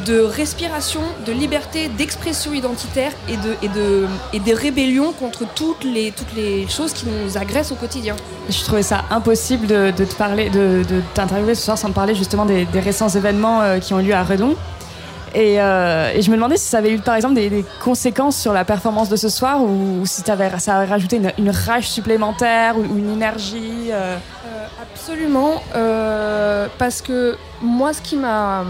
de 0.06 0.20
respiration, 0.20 1.00
de 1.26 1.32
liberté, 1.32 1.88
d'expression 1.88 2.52
identitaire 2.52 3.12
et 3.28 3.36
de, 3.36 3.54
et 3.62 3.68
de, 3.68 4.06
et 4.32 4.40
des 4.40 4.54
rébellions 4.54 5.12
contre 5.12 5.44
toutes 5.54 5.84
les, 5.84 6.12
toutes 6.12 6.34
les 6.36 6.66
choses 6.68 6.92
qui 6.92 7.06
nous 7.06 7.36
agressent 7.36 7.72
au 7.72 7.76
quotidien. 7.76 8.14
Je 8.48 8.62
trouvais 8.64 8.82
ça 8.82 9.04
impossible 9.10 9.66
de, 9.66 9.90
de 9.90 10.04
te 10.04 10.14
parler, 10.14 10.50
de, 10.50 10.82
de 10.88 11.02
t'interviewer 11.14 11.54
ce 11.54 11.64
soir 11.64 11.76
sans 11.78 11.88
te 11.88 11.94
parler 11.94 12.14
justement 12.14 12.46
des, 12.46 12.64
des 12.64 12.80
récents 12.80 13.08
événements 13.08 13.60
euh, 13.62 13.78
qui 13.78 13.92
ont 13.94 13.98
lieu 13.98 14.14
à 14.14 14.22
Redon. 14.22 14.54
Et, 15.34 15.60
euh, 15.60 16.10
et 16.14 16.22
je 16.22 16.30
me 16.30 16.36
demandais 16.36 16.56
si 16.56 16.64
ça 16.68 16.78
avait 16.78 16.90
eu 16.92 16.98
par 17.00 17.14
exemple 17.14 17.34
des, 17.34 17.50
des 17.50 17.64
conséquences 17.84 18.36
sur 18.38 18.52
la 18.54 18.64
performance 18.64 19.10
de 19.10 19.16
ce 19.16 19.28
soir 19.28 19.62
ou, 19.62 20.02
si 20.06 20.22
t'avais- 20.22 20.58
ça 20.58 20.76
avait 20.78 20.86
rajouté 20.90 21.16
une, 21.16 21.32
une 21.38 21.50
rage 21.50 21.86
supplémentaire 21.88 22.78
ou, 22.78 22.82
ou 22.82 22.98
une 22.98 23.12
énergie. 23.12 23.90
euh. 23.92 24.16
Absolument, 24.80 25.62
parce 26.78 27.00
que 27.02 27.36
moi, 27.62 27.92
ce 27.92 28.00
qui 28.02 28.16
m'a. 28.16 28.64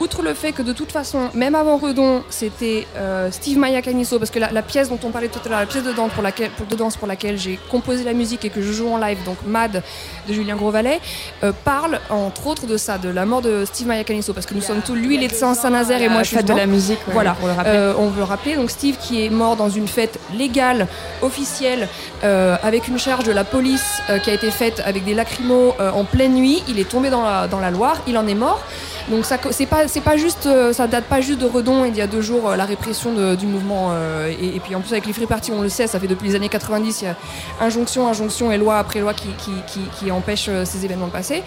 Outre 0.00 0.22
le 0.22 0.32
fait 0.34 0.52
que 0.52 0.62
de 0.62 0.72
toute 0.72 0.92
façon, 0.92 1.28
même 1.34 1.56
avant 1.56 1.76
Redon, 1.76 2.22
c'était 2.30 2.86
euh, 2.96 3.30
Steve 3.32 3.58
Maya 3.58 3.82
Canisso, 3.82 4.18
parce 4.20 4.30
que 4.30 4.38
la, 4.38 4.52
la 4.52 4.62
pièce 4.62 4.88
dont 4.90 4.98
on 5.02 5.10
parlait 5.10 5.26
tout 5.28 5.40
à 5.44 5.48
l'heure, 5.48 5.58
la 5.58 5.66
pièce 5.66 5.82
de 5.82 5.92
danse 5.92 6.12
pour 6.12 6.22
laquelle, 6.22 6.50
pour, 6.50 6.66
de 6.66 6.76
danse 6.76 6.96
pour 6.96 7.08
laquelle 7.08 7.36
j'ai 7.36 7.58
composé 7.68 8.04
la 8.04 8.12
musique 8.12 8.44
et 8.44 8.50
que 8.50 8.62
je 8.62 8.72
joue 8.72 8.88
en 8.88 8.96
live, 8.98 9.18
donc 9.24 9.38
Mad 9.44 9.82
de 10.28 10.32
Julien 10.32 10.54
Grosvalet, 10.54 11.00
euh, 11.42 11.50
parle 11.64 11.98
entre 12.10 12.46
autres 12.46 12.66
de 12.66 12.76
ça, 12.76 12.96
de 12.96 13.08
la 13.08 13.26
mort 13.26 13.42
de 13.42 13.64
Steve 13.64 13.88
Maya 13.88 14.04
Canisso, 14.04 14.32
parce 14.32 14.46
que 14.46 14.54
nous 14.54 14.60
sommes 14.60 14.82
tous, 14.82 14.94
lui 14.94 15.16
il 15.16 15.22
est 15.24 15.28
de 15.28 15.34
Saint- 15.34 15.54
Saint-Nazaire 15.54 16.00
et 16.00 16.08
moi 16.08 16.22
je 16.22 16.28
suis 16.28 16.44
de 16.44 16.52
la 16.52 16.66
musique, 16.66 17.00
ouais, 17.08 17.12
voilà, 17.14 17.32
pour 17.32 17.48
le 17.48 17.54
rappeler. 17.54 17.72
Euh, 17.74 17.94
on 17.98 18.06
veut 18.08 18.18
le 18.18 18.24
rappeler. 18.24 18.54
Donc 18.54 18.70
Steve 18.70 18.96
qui 19.00 19.24
est 19.24 19.30
mort 19.30 19.56
dans 19.56 19.68
une 19.70 19.88
fête 19.88 20.20
légale, 20.32 20.86
officielle, 21.22 21.88
euh, 22.22 22.56
avec 22.62 22.86
une 22.86 22.98
charge 22.98 23.24
de 23.24 23.32
la 23.32 23.42
police 23.44 24.00
euh, 24.10 24.18
qui 24.20 24.30
a 24.30 24.34
été 24.34 24.50
faite 24.52 24.80
avec 24.84 25.04
des 25.04 25.14
lacrymos 25.14 25.74
euh, 25.80 25.90
en 25.90 26.04
pleine 26.04 26.34
nuit. 26.34 26.62
Il 26.68 26.78
est 26.78 26.88
tombé 26.88 27.10
dans 27.10 27.22
la, 27.22 27.48
dans 27.48 27.58
la 27.60 27.70
Loire, 27.72 27.96
il 28.06 28.16
en 28.16 28.26
est 28.28 28.34
mort. 28.34 28.62
Donc 29.10 29.24
ça 29.24 29.38
c'est 29.50 29.66
pas 29.66 29.88
c'est 29.88 30.02
pas 30.02 30.16
juste 30.18 30.46
euh, 30.46 30.72
ça 30.74 30.86
date 30.86 31.04
pas 31.04 31.22
juste 31.22 31.38
de 31.38 31.46
Redon 31.46 31.84
et 31.84 31.90
d'il 31.90 31.98
y 31.98 32.02
a 32.02 32.06
deux 32.06 32.20
jours 32.20 32.50
euh, 32.50 32.56
la 32.56 32.66
répression 32.66 33.34
du 33.34 33.46
mouvement 33.46 33.88
euh, 33.92 34.28
et, 34.28 34.60
puis 34.60 34.74
en 34.74 34.80
plus 34.80 34.92
avec 34.92 35.06
les 35.06 35.14
free 35.14 35.26
parties 35.26 35.50
on 35.50 35.62
le 35.62 35.70
sait 35.70 35.86
ça 35.86 35.98
fait 35.98 36.06
depuis 36.06 36.28
les 36.28 36.34
années 36.34 36.50
90 36.50 37.00
il 37.00 37.04
y 37.06 37.08
a 37.08 37.16
injonction 37.60 38.06
injonction 38.06 38.52
et 38.52 38.58
loi 38.58 38.78
après 38.78 39.00
loi 39.00 39.14
qui 39.14 39.28
qui, 39.66 40.10
euh, 40.10 40.64
ces 40.64 40.84
événements 40.84 41.06
de 41.06 41.12
passer. 41.12 41.42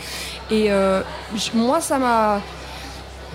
Et 0.49 0.69
moi 1.53 1.81
ça 1.81 1.99
m'a 1.99 2.41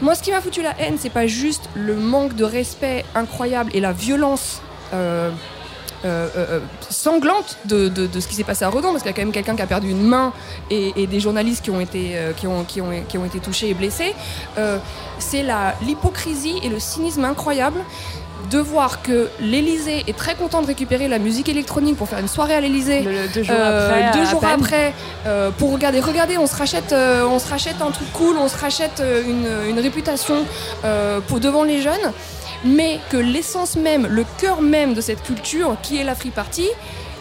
moi, 0.02 0.14
ce 0.14 0.22
qui 0.22 0.30
m'a 0.30 0.42
foutu 0.42 0.60
la 0.60 0.78
haine, 0.78 0.96
c'est 0.98 1.08
pas 1.08 1.26
juste 1.26 1.70
le 1.74 1.96
manque 1.96 2.36
de 2.36 2.44
respect 2.44 3.02
incroyable 3.14 3.70
et 3.72 3.80
la 3.80 3.92
violence 3.92 4.60
euh, 6.04 6.28
euh, 6.36 6.60
sanglante 6.90 7.56
de, 7.64 7.88
de- 7.88 8.06
de 8.06 8.20
ce 8.20 8.28
qui 8.28 8.34
s'est 8.34 8.44
passé 8.44 8.64
à 8.64 8.68
Redon, 8.68 8.90
parce 8.92 9.02
qu'il 9.02 9.10
y 9.10 9.14
a 9.14 9.16
quand 9.16 9.22
même 9.22 9.32
quelqu'un 9.32 9.56
qui 9.56 9.62
a 9.62 9.66
perdu 9.66 9.90
une 9.90 10.02
main 10.02 10.32
et, 10.70 10.92
et 11.02 11.06
des 11.06 11.20
journalistes 11.20 11.64
qui 11.64 11.70
ont 11.70 11.80
été, 11.80 12.12
euh, 12.16 12.32
qui 12.32 12.46
ont, 12.46 12.64
qui 12.64 12.80
ont, 12.80 12.90
qui 13.08 13.18
ont 13.18 13.24
été 13.24 13.38
touchés 13.40 13.70
et 13.70 13.74
blessés. 13.74 14.14
C'est 15.18 15.44
l'hypocrisie 15.82 16.58
et 16.62 16.68
le 16.68 16.78
cynisme 16.78 17.24
incroyable 17.24 17.80
de 18.50 18.58
voir 18.58 19.02
que 19.02 19.28
l'Elysée 19.40 20.04
est 20.06 20.16
très 20.16 20.34
content 20.36 20.60
de 20.62 20.66
récupérer 20.66 21.08
la 21.08 21.18
musique 21.18 21.48
électronique 21.48 21.96
pour 21.96 22.08
faire 22.08 22.20
une 22.20 22.28
soirée 22.28 22.54
à 22.54 22.60
l'Elysée 22.60 23.00
deux 23.34 23.42
jours 23.42 23.56
après, 23.56 24.10
deux 24.18 24.24
jours 24.26 24.40
après 24.44 24.94
pour 25.58 25.72
regarder 25.72 25.98
regardez 26.00 26.38
on 26.38 26.46
se 26.46 26.54
rachète 26.54 26.92
on 26.92 27.38
se 27.40 27.48
rachète 27.48 27.80
un 27.80 27.90
truc 27.90 28.12
cool 28.12 28.36
on 28.38 28.46
se 28.46 28.56
rachète 28.56 29.02
une, 29.26 29.48
une 29.70 29.80
réputation 29.80 30.44
pour 31.26 31.40
devant 31.40 31.64
les 31.64 31.80
jeunes 31.82 32.12
mais 32.66 33.00
que 33.10 33.16
l'essence 33.16 33.76
même 33.76 34.06
le 34.06 34.24
cœur 34.38 34.60
même 34.62 34.94
de 34.94 35.00
cette 35.00 35.22
culture 35.22 35.76
qui 35.82 35.98
est 35.98 36.04
la 36.04 36.14
free 36.14 36.30
party 36.30 36.66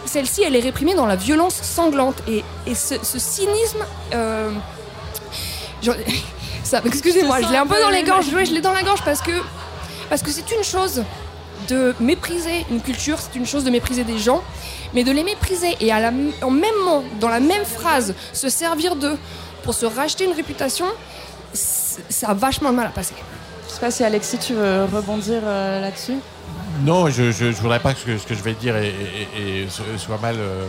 celle-ci 0.04 0.42
elle 0.42 0.56
est 0.56 0.60
réprimée 0.60 0.94
dans 0.94 1.06
la 1.06 1.16
violence 1.16 1.54
sanglante 1.54 2.22
et, 2.28 2.44
et 2.66 2.74
ce, 2.74 2.94
ce 3.02 3.18
cynisme 3.18 3.84
euh, 4.14 4.50
excusez-moi 6.84 7.40
je 7.42 7.48
l'ai 7.50 7.58
un 7.58 7.66
peu 7.66 7.80
dans 7.80 7.90
les 7.90 8.02
gorges 8.02 8.32
ouais, 8.32 8.44
je 8.46 8.52
l'ai 8.52 8.60
dans 8.60 8.72
la 8.72 8.82
gorge 8.82 9.02
parce 9.04 9.20
que 9.20 9.32
parce 10.08 10.22
que 10.22 10.30
c'est 10.30 10.50
une 10.52 10.64
chose 10.64 11.02
de 11.68 11.94
mépriser 12.00 12.64
une 12.70 12.80
culture, 12.80 13.18
c'est 13.18 13.36
une 13.36 13.46
chose 13.46 13.64
de 13.64 13.70
mépriser 13.70 14.04
des 14.04 14.18
gens, 14.18 14.42
mais 14.94 15.04
de 15.04 15.10
les 15.10 15.24
mépriser 15.24 15.76
et 15.80 15.90
à 15.90 16.00
la, 16.00 16.12
en 16.42 16.50
même 16.50 16.74
moment, 16.84 17.02
dans 17.20 17.28
la 17.28 17.40
même 17.40 17.64
phrase, 17.64 18.14
se 18.32 18.48
servir 18.48 18.96
d'eux 18.96 19.18
pour 19.62 19.74
se 19.74 19.86
racheter 19.86 20.24
une 20.24 20.32
réputation, 20.32 20.86
ça 21.52 22.28
a 22.28 22.34
vachement 22.34 22.70
de 22.70 22.76
mal 22.76 22.86
à 22.86 22.90
passer. 22.90 23.14
Je 23.76 23.80
sais 23.80 23.86
pas 23.88 23.90
si 23.90 24.04
Alexis, 24.04 24.38
tu 24.38 24.54
veux 24.54 24.84
rebondir 24.84 25.42
euh, 25.44 25.82
là-dessus 25.82 26.14
Non, 26.86 27.10
je, 27.10 27.30
je 27.30 27.44
voudrais 27.60 27.78
pas 27.78 27.92
que 27.92 28.00
ce 28.00 28.06
que, 28.06 28.16
ce 28.16 28.26
que 28.26 28.34
je 28.34 28.42
vais 28.42 28.54
dire 28.54 28.74
soit 29.98 30.16
mal 30.16 30.36
euh, 30.38 30.64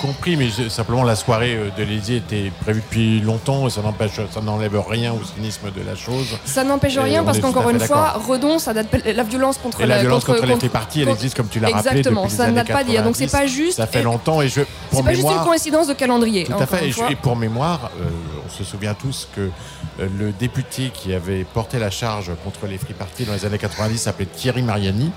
compris, 0.00 0.36
mais 0.36 0.48
simplement 0.68 1.02
la 1.02 1.16
soirée 1.16 1.56
euh, 1.56 1.70
de 1.76 1.82
l'Élysée 1.82 2.18
était 2.18 2.52
prévue 2.60 2.80
depuis 2.80 3.20
longtemps 3.22 3.66
et 3.66 3.70
ça 3.70 3.82
n'empêche, 3.82 4.12
ça 4.32 4.40
n'enlève 4.40 4.80
rien 4.88 5.12
au 5.14 5.20
cynisme 5.24 5.72
de 5.72 5.82
la 5.84 5.96
chose. 5.96 6.38
Ça 6.44 6.62
n'empêche 6.62 6.96
rien 6.96 7.24
parce 7.24 7.40
qu'encore 7.40 7.68
une 7.70 7.80
fois. 7.80 8.12
Redon, 8.28 8.60
ça 8.60 8.72
date 8.72 8.86
la 9.04 9.22
violence 9.24 9.58
contre 9.58 9.80
Et 9.80 9.86
la 9.86 9.98
violence 9.98 10.24
contre, 10.24 10.42
les 10.42 10.46
contre- 10.52 10.60
free 10.60 10.68
parties, 10.68 11.00
elle 11.00 11.06
contre- 11.06 11.18
existe 11.18 11.36
comme 11.36 11.48
tu 11.48 11.58
l'as 11.58 11.70
rappelé 11.70 11.88
Exactement, 11.88 12.22
depuis 12.26 12.36
les 12.36 12.36
ça 12.44 12.50
ne 12.50 12.54
date 12.54 12.68
pas 12.68 12.84
d'hier. 12.84 13.02
Donc 13.02 13.16
c'est 13.16 13.24
90. 13.26 13.32
pas 13.40 13.46
juste. 13.52 13.76
Ça 13.78 13.88
fait 13.88 14.04
longtemps 14.04 14.40
et 14.42 14.48
je 14.48 14.60
C'est 14.92 15.02
pas 15.02 15.12
juste 15.12 15.26
une 15.28 15.44
coïncidence 15.44 15.88
de 15.88 15.94
calendrier. 15.94 16.44
Tout 16.44 16.52
hein, 16.52 16.56
à 16.60 16.62
encore 16.62 16.78
fait. 16.78 16.86
Et, 16.86 16.90
je- 16.90 16.96
fois. 16.98 17.10
et 17.10 17.16
pour 17.16 17.34
mémoire, 17.34 17.90
euh, 18.00 18.04
on 18.46 18.50
se 18.56 18.62
souvient 18.62 18.94
tous 18.94 19.26
que 19.34 19.50
le 19.98 20.32
député 20.32 20.90
qui 20.92 21.12
avait 21.14 21.44
porté 21.44 21.78
la 21.78 21.90
charge 21.90 22.30
contre 22.44 22.66
les 22.66 22.78
free 22.78 22.94
parties 22.94 23.24
dans 23.24 23.32
les 23.32 23.44
années 23.44 23.58
90 23.58 23.98
s'appelait 23.98 24.26
Thierry 24.26 24.62
Mariani. 24.62 25.10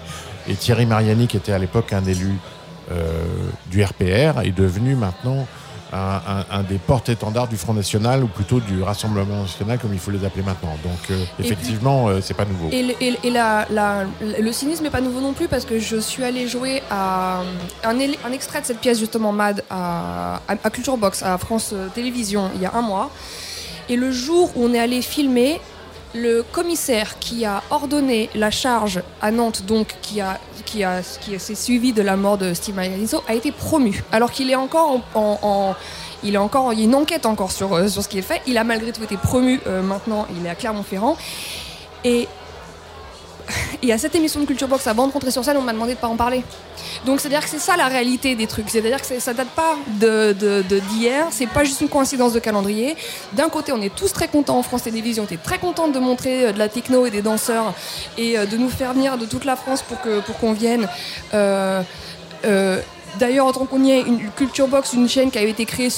Et 0.48 0.56
Thierry 0.56 0.86
Mariani, 0.86 1.28
qui 1.28 1.38
était 1.38 1.52
à 1.52 1.60
l'époque 1.60 1.94
un 1.94 2.04
élu 2.06 2.34
euh, 2.92 3.24
du 3.68 3.84
RPR, 3.84 4.42
est 4.44 4.56
devenu 4.56 4.96
maintenant 4.96 5.46
un, 5.94 6.22
un- 6.26 6.46
un 6.60 6.64
des 6.64 6.78
porte-étendards 6.78 7.48
du 7.50 7.58
Front 7.58 7.74
National, 7.74 8.24
ou 8.24 8.28
plutôt 8.28 8.60
du 8.62 8.82
Rassemblement 8.82 9.42
National, 9.42 9.78
comme 9.78 9.94
il 9.94 10.00
faut 10.00 10.10
les 10.12 10.24
appeler 10.26 10.42
maintenant. 10.44 10.76
Donc, 10.84 10.94
euh, 11.12 11.24
effectivement, 11.38 12.08
euh, 12.08 12.22
c'est 12.22 12.34
pas 12.34 12.46
nouveau. 12.46 12.70
Et, 12.72 12.82
le- 12.82 13.04
et- 13.04 13.20
et 13.24 13.30
la- 13.30 13.68
la- 13.70 14.06
le 14.40 14.52
cynisme 14.54 14.84
n'est 14.86 14.90
pas 14.90 15.02
nouveau 15.02 15.20
non 15.20 15.34
plus 15.34 15.48
parce 15.50 15.66
que 15.66 15.80
je 15.80 15.98
suis 15.98 16.24
allée 16.24 16.48
jouer 16.48 16.82
à 16.90 17.42
un, 17.84 18.00
extrait 18.32 18.62
de 18.62 18.66
cette 18.66 18.80
pièce 18.80 19.00
justement 19.00 19.32
Mad 19.34 19.64
à, 19.70 20.36
à, 20.48 20.54
à 20.64 20.70
Culture 20.70 20.96
Box 20.98 21.24
à 21.24 21.38
France 21.38 21.74
Télévisions 21.94 22.50
il 22.56 22.62
y 22.62 22.66
a 22.66 22.74
un 22.74 22.82
mois. 22.82 23.12
Et 23.92 23.96
le 23.98 24.10
jour 24.12 24.50
où 24.56 24.66
on 24.66 24.74
est 24.74 24.80
allé 24.80 25.02
filmer, 25.04 25.60
le 26.16 26.44
commissaire 26.44 27.20
qui 27.20 27.46
a 27.46 27.62
ordonné 27.70 28.30
la 28.36 28.50
charge 28.50 29.02
à 29.22 29.30
Nantes, 29.32 29.64
donc 29.68 29.96
qui 30.02 30.20
a 30.22 30.40
qui 30.66 30.84
a 30.84 31.02
qui 31.22 31.38
s'est 31.40 31.56
suivi 31.56 31.92
de 31.92 32.02
la 32.02 32.16
mort 32.16 32.38
de 32.38 32.54
Steve 32.54 32.76
Maglianiso, 32.76 33.22
a 33.28 33.34
été 33.36 33.52
promu. 33.52 34.02
Alors 34.12 34.32
qu'il 34.32 34.50
est 34.50 34.56
encore 34.56 35.02
en, 35.14 35.20
en- 35.20 35.40
en- 35.42 35.76
il 36.24 36.36
est 36.36 36.38
encore 36.38 36.72
il 36.74 36.80
y 36.80 36.82
a 36.84 36.86
une 36.86 36.96
enquête 36.96 37.26
encore 37.26 37.52
sur 37.52 37.74
euh, 37.74 37.88
sur 37.90 38.02
ce 38.04 38.08
qui 38.08 38.18
est 38.20 38.22
fait. 38.24 38.42
Il 38.48 38.58
a 38.58 38.64
malgré 38.64 38.92
tout 38.94 39.04
été 39.04 39.18
promu 39.18 39.60
euh, 39.68 39.82
maintenant. 39.82 40.26
Il 40.38 40.46
est 40.46 40.50
à 40.50 40.56
Clermont-Ferrand. 40.56 41.18
Et 42.04 42.28
et 43.82 43.92
à 43.94 43.98
cette 43.98 44.16
émission 44.16 44.40
de 44.40 44.46
Culture 44.46 44.68
Box, 44.68 44.88
avant 44.88 45.08
de 45.08 45.12
rentrer 45.14 45.32
sur 45.32 45.44
scène, 45.44 45.58
on 45.58 45.62
m'a 45.62 45.74
demandé 45.74 45.94
de 45.96 46.00
pas 46.00 46.08
en 46.08 46.16
parler. 46.16 46.44
Donc 47.06 47.20
c'est-à-dire 47.20 47.42
que 47.44 47.50
c'est 47.50 47.60
ça 47.60 47.76
la 47.78 47.88
réalité 47.88 48.36
des 48.36 48.48
trucs. 48.48 48.70
C'est-à-dire 48.70 49.02
que 49.02 49.20
ça 49.20 49.34
date 49.34 49.50
pas 49.50 49.76
de 50.00 50.34
de- 50.34 50.64
de- 50.68 50.80
d'hier. 50.80 51.28
c'est 51.32 51.48
pas 51.48 51.64
juste 51.64 51.82
une 51.82 51.90
coïncidence 51.90 52.34
de 52.34 52.40
calendrier. 52.40 52.96
D'un 53.34 53.50
côté, 53.50 53.72
on 53.72 53.82
est 53.82 53.94
tous 53.94 54.12
très 54.14 54.28
contents 54.28 54.58
en 54.60 54.64
France 54.64 54.84
Télévisions. 54.84 55.24
On 55.24 55.26
était 55.26 55.38
très 55.38 55.58
contents 55.60 55.88
de 55.88 56.00
montrer 56.00 56.48
euh, 56.48 56.52
de 56.52 56.60
la 56.60 56.70
techno 56.70 57.06
et 57.06 57.12
des 57.12 57.22
danseurs 57.22 57.74
et 58.18 58.38
euh, 58.38 58.46
de 58.46 58.58
nous 58.58 58.70
faire 58.70 58.94
venir 58.94 59.18
de 59.18 59.26
toute 59.26 59.46
la 59.46 59.56
France 59.56 59.82
pour 59.82 60.00
que 60.02 60.20
pour 60.22 60.38
qu'on 60.40 60.54
vienne. 60.54 60.88
Euh, 61.34 61.82
euh, 62.46 62.80
D'ailleurs, 63.20 63.46
en 63.46 63.52
tant 63.52 63.66
qu'on 63.66 63.84
y 63.84 63.92
est, 63.92 64.02
une 64.04 64.30
Culture 64.38 64.70
Box, 64.70 64.94
une 64.94 65.10
chaîne 65.10 65.32
qui 65.32 65.38
avait 65.38 65.50
été 65.50 65.66
créée 65.66 65.90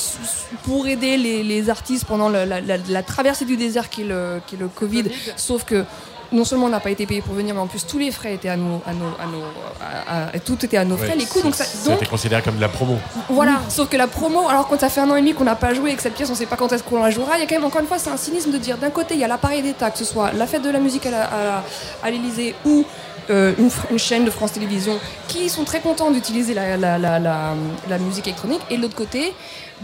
pour 0.64 0.88
aider 0.88 1.16
les, 1.16 1.44
les 1.44 1.70
artistes 1.70 2.06
pendant 2.06 2.28
la, 2.28 2.44
la- 2.48 2.60
la 2.60 3.04
traversée 3.04 3.46
du 3.46 3.56
désert 3.56 3.92
qui 3.92 4.02
est 4.02 4.06
le, 4.06 4.42
qui 4.48 4.56
est 4.56 4.58
le 4.58 4.68
COVID. 4.68 5.04
Sauf 5.36 5.64
que 5.64 5.86
non 6.34 6.44
seulement 6.46 6.66
on 6.66 6.70
n'a 6.70 6.80
pas 6.82 6.90
été 6.92 7.06
payé 7.06 7.22
pour 7.22 7.34
venir, 7.36 7.54
mais 7.56 7.62
en 7.62 7.68
plus 7.68 7.86
tous 7.86 7.98
les 8.00 8.12
frais 8.12 8.34
étaient 8.34 8.50
à 8.50 8.58
nos, 8.58 8.82
à 8.86 8.94
nos, 8.94 9.06
à 9.22 9.26
nos, 9.28 9.44
à- 10.10 10.36
à- 10.36 10.40
tout 10.40 10.64
était 10.66 10.78
à 10.78 10.84
nos 10.84 10.98
frais, 10.98 11.10
Ouais, 11.10 11.16
les 11.16 11.26
coûts. 11.26 11.42
Donc, 11.42 11.56
ça, 11.56 11.64
ça 11.64 11.90
donc 11.90 11.98
était 12.02 12.10
considéré 12.10 12.42
comme 12.42 12.56
de 12.58 12.62
la 12.62 12.70
promo. 12.70 12.98
voilà, 13.30 13.62
sauf 13.70 13.88
que 13.88 13.96
la 13.98 14.08
promo, 14.08 14.48
alors 14.50 14.68
quand 14.68 14.80
ça 14.80 14.90
fait 14.90 15.02
un 15.02 15.10
an 15.10 15.16
et 15.16 15.22
demi 15.22 15.34
qu'on 15.34 15.44
n'a 15.46 15.56
pas 15.56 15.74
joué 15.74 15.92
et 15.92 15.96
que 15.96 16.02
cette 16.02 16.16
pièce 16.16 16.30
on 16.30 16.36
sait 16.36 16.46
pas 16.46 16.56
quand 16.58 16.72
est-ce 16.74 16.84
qu'on 16.84 17.02
la 17.04 17.12
jouera, 17.12 17.38
il 17.38 17.42
y 17.42 17.44
a 17.44 17.48
quand 17.48 17.56
même 17.56 17.66
encore 17.66 17.82
une 17.82 17.88
fois 17.88 18.00
c'est 18.00 18.10
un 18.10 18.18
cynisme 18.18 18.52
de 18.52 18.58
dire 18.58 18.78
d'un 18.78 18.90
côté 18.90 19.14
il 19.14 19.20
y 19.20 19.24
a 19.24 19.28
l'appareil 19.28 19.62
d'État, 19.62 19.92
que 19.92 19.98
ce 19.98 20.06
soit 20.06 20.32
la 20.34 20.48
fête 20.48 20.64
de 20.64 20.70
la 20.70 20.80
musique 20.80 21.06
à 21.06 22.10
l'Elysée 22.12 22.56
ou 22.66 22.84
euh, 23.30 23.54
une, 23.58 23.98
chaîne 23.98 24.26
de 24.26 24.30
France 24.32 24.52
Télévisions 24.52 25.00
qui 25.30 25.48
sont 25.50 25.64
très 25.64 25.80
contents 25.80 26.12
d'utiliser 26.12 26.54
la, 26.54 26.76
la- 26.76 26.98
la- 26.98 27.20
la- 27.20 27.54
la 27.88 27.98
musique 27.98 28.28
électronique 28.28 28.60
et 28.70 28.76
de 28.76 28.82
l'autre 28.82 28.96
côté 28.96 29.34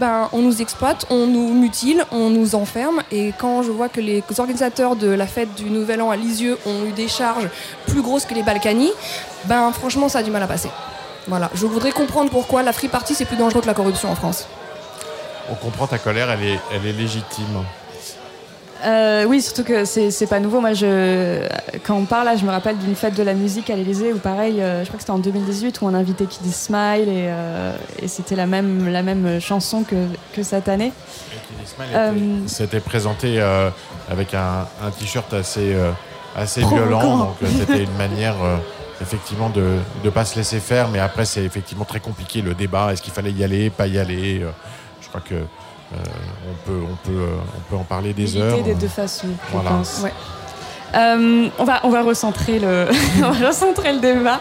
ben, 0.00 0.30
on 0.32 0.38
nous 0.38 0.62
exploite, 0.62 1.04
on 1.10 1.26
nous 1.26 1.52
mutile, 1.52 2.06
on 2.10 2.30
nous 2.30 2.54
enferme 2.54 3.02
et 3.12 3.34
quand 3.36 3.62
je 3.62 3.70
vois 3.70 3.90
que 3.90 4.00
les 4.00 4.24
organisateurs 4.38 4.96
de 4.96 5.08
la 5.08 5.26
fête 5.26 5.54
du 5.54 5.64
Nouvel 5.64 6.00
An 6.00 6.10
à 6.10 6.16
Lisieux 6.16 6.56
ont 6.64 6.86
eu 6.86 6.92
des 6.92 7.06
charges 7.06 7.48
plus 7.86 8.00
grosses 8.00 8.24
que 8.24 8.32
les 8.32 8.42
Balkany, 8.42 8.90
ben 9.44 9.70
franchement 9.72 10.08
ça 10.08 10.20
a 10.20 10.22
du 10.22 10.30
mal 10.30 10.42
à 10.42 10.46
passer. 10.46 10.70
Voilà, 11.28 11.50
je 11.54 11.66
voudrais 11.66 11.92
comprendre 11.92 12.30
pourquoi 12.30 12.62
la 12.62 12.72
free 12.72 12.88
party 12.88 13.14
c'est 13.14 13.26
plus 13.26 13.36
dangereux 13.36 13.60
que 13.60 13.66
la 13.66 13.74
corruption 13.74 14.10
en 14.10 14.14
France. 14.14 14.46
On 15.50 15.54
comprend 15.54 15.86
ta 15.86 15.98
colère, 15.98 16.30
elle 16.30 16.44
est, 16.44 16.60
elle 16.72 16.86
est 16.86 16.92
légitime. 16.92 17.64
Euh, 18.84 19.24
oui, 19.24 19.42
surtout 19.42 19.64
que 19.64 19.84
c'est 19.84 20.26
pas 20.26 20.40
nouveau. 20.40 20.60
Moi, 20.60 20.72
je, 20.72 21.46
quand 21.84 21.96
on 21.96 22.04
parle 22.04 22.26
là, 22.26 22.36
je 22.36 22.44
me 22.44 22.50
rappelle 22.50 22.78
d'une 22.78 22.94
fête 22.94 23.14
de 23.14 23.22
la 23.22 23.34
musique 23.34 23.70
à 23.70 23.76
l'Élysée 23.76 24.12
où, 24.12 24.18
pareil, 24.18 24.60
euh, 24.60 24.82
je 24.82 24.88
crois 24.88 24.96
que 24.96 25.02
c'était 25.02 25.12
en 25.12 25.18
2018 25.18 25.80
où 25.80 25.86
on 25.86 25.94
invitait 25.94 26.26
Kiddy 26.26 26.52
Smile 26.52 27.08
et, 27.08 27.28
euh, 27.28 27.76
et 28.00 28.08
c'était 28.08 28.36
la 28.36 28.46
même, 28.46 28.88
la 28.88 29.02
même 29.02 29.40
chanson 29.40 29.82
que, 29.82 30.06
que 30.34 30.42
cette 30.42 30.68
année. 30.68 30.92
C'était 32.46 32.80
présenté 32.80 33.40
avec 34.10 34.34
un, 34.34 34.66
un 34.82 34.90
t-shirt 34.90 35.32
assez, 35.34 35.76
assez 36.36 36.60
Provocant. 36.60 36.86
violent, 36.86 37.16
donc 37.18 37.36
c'était 37.58 37.84
une 37.84 37.96
manière 37.96 38.36
effectivement 39.00 39.48
de 39.50 39.76
ne 40.04 40.10
pas 40.10 40.24
se 40.24 40.36
laisser 40.36 40.60
faire, 40.60 40.88
mais 40.88 40.98
après 40.98 41.24
c'est 41.24 41.42
effectivement 41.42 41.84
très 41.84 42.00
compliqué 42.00 42.42
le 42.42 42.54
débat, 42.54 42.92
est-ce 42.92 43.02
qu'il 43.02 43.12
fallait 43.12 43.32
y 43.32 43.44
aller, 43.44 43.70
pas 43.70 43.86
y 43.86 43.98
aller, 43.98 44.42
je 45.00 45.08
crois 45.08 45.20
que 45.20 45.36
on, 45.92 46.54
peut, 46.66 46.80
on, 46.92 46.96
peut, 47.06 47.12
euh, 47.18 47.36
on 47.56 47.70
peut 47.70 47.76
en 47.80 47.84
parler 47.84 48.12
des 48.12 48.22
militer 48.22 48.42
heures. 48.42 48.62
des 48.62 48.74
deux 48.74 48.88
façons, 48.88 49.28
je 49.48 49.52
Voilà. 49.52 49.70
pense. 49.70 50.00
Ouais. 50.02 50.12
Euh, 50.92 51.48
on, 51.58 51.64
va, 51.64 51.80
on 51.84 51.88
va 51.90 52.02
recentrer 52.02 52.58
le, 52.58 52.86
on 53.24 53.30
va 53.30 53.48
recentrer 53.48 53.92
le 53.92 54.00
débat. 54.00 54.40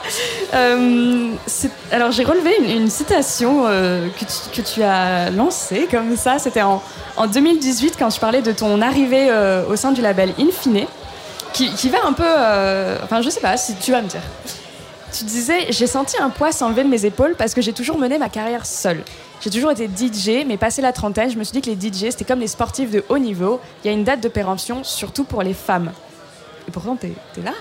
Euh, 0.55 1.29
alors 1.91 2.11
j'ai 2.11 2.23
relevé 2.23 2.51
une, 2.59 2.69
une 2.83 2.89
citation 2.89 3.65
euh, 3.67 4.07
que, 4.19 4.25
tu, 4.25 4.61
que 4.61 4.67
tu 4.67 4.81
as 4.81 5.29
lancée 5.29 5.87
comme 5.91 6.15
ça. 6.17 6.39
C'était 6.39 6.63
en, 6.63 6.81
en 7.17 7.27
2018 7.27 7.95
quand 7.99 8.09
je 8.09 8.19
parlais 8.19 8.41
de 8.41 8.51
ton 8.51 8.81
arrivée 8.81 9.27
euh, 9.29 9.63
au 9.69 9.75
sein 9.75 9.91
du 9.91 10.01
label 10.01 10.33
Infine, 10.39 10.85
qui, 11.53 11.71
qui 11.75 11.89
va 11.89 11.99
un 12.05 12.13
peu... 12.13 12.23
euh, 12.25 12.97
enfin 13.03 13.21
je 13.21 13.29
sais 13.29 13.41
pas 13.41 13.55
si 13.57 13.75
tu 13.75 13.91
vas 13.91 14.01
me 14.01 14.07
dire. 14.07 14.21
Tu 15.11 15.23
disais, 15.25 15.67
j'ai 15.71 15.87
senti 15.87 16.17
un 16.21 16.29
poids 16.29 16.51
s'enlever 16.51 16.83
de 16.83 16.89
mes 16.89 17.03
épaules 17.05 17.35
parce 17.37 17.53
que 17.55 17.61
j'ai 17.61 17.73
toujours 17.73 17.97
mené 17.99 18.17
ma 18.19 18.29
carrière 18.29 18.65
seule. 18.65 19.03
J'ai 19.41 19.49
toujours 19.49 19.71
été 19.71 19.87
DJ, 19.87 20.45
mais 20.45 20.57
passé 20.57 20.81
la 20.81 20.91
trentaine, 20.91 21.29
je 21.31 21.37
me 21.37 21.43
suis 21.43 21.53
dit 21.53 21.61
que 21.61 21.69
les 21.69 21.75
DJ, 21.79 22.11
c'était 22.11 22.25
comme 22.25 22.39
les 22.39 22.47
sportifs 22.47 22.91
de 22.91 23.03
haut 23.09 23.17
niveau. 23.17 23.59
Il 23.83 23.87
y 23.87 23.89
a 23.89 23.93
une 23.93 24.03
date 24.03 24.21
de 24.21 24.27
péremption, 24.27 24.83
surtout 24.83 25.23
pour 25.23 25.43
les 25.43 25.53
femmes. 25.53 25.91
Et 26.67 26.71
pourtant, 26.71 26.95
t'es 26.97 27.13
es 27.37 27.41
là 27.41 27.53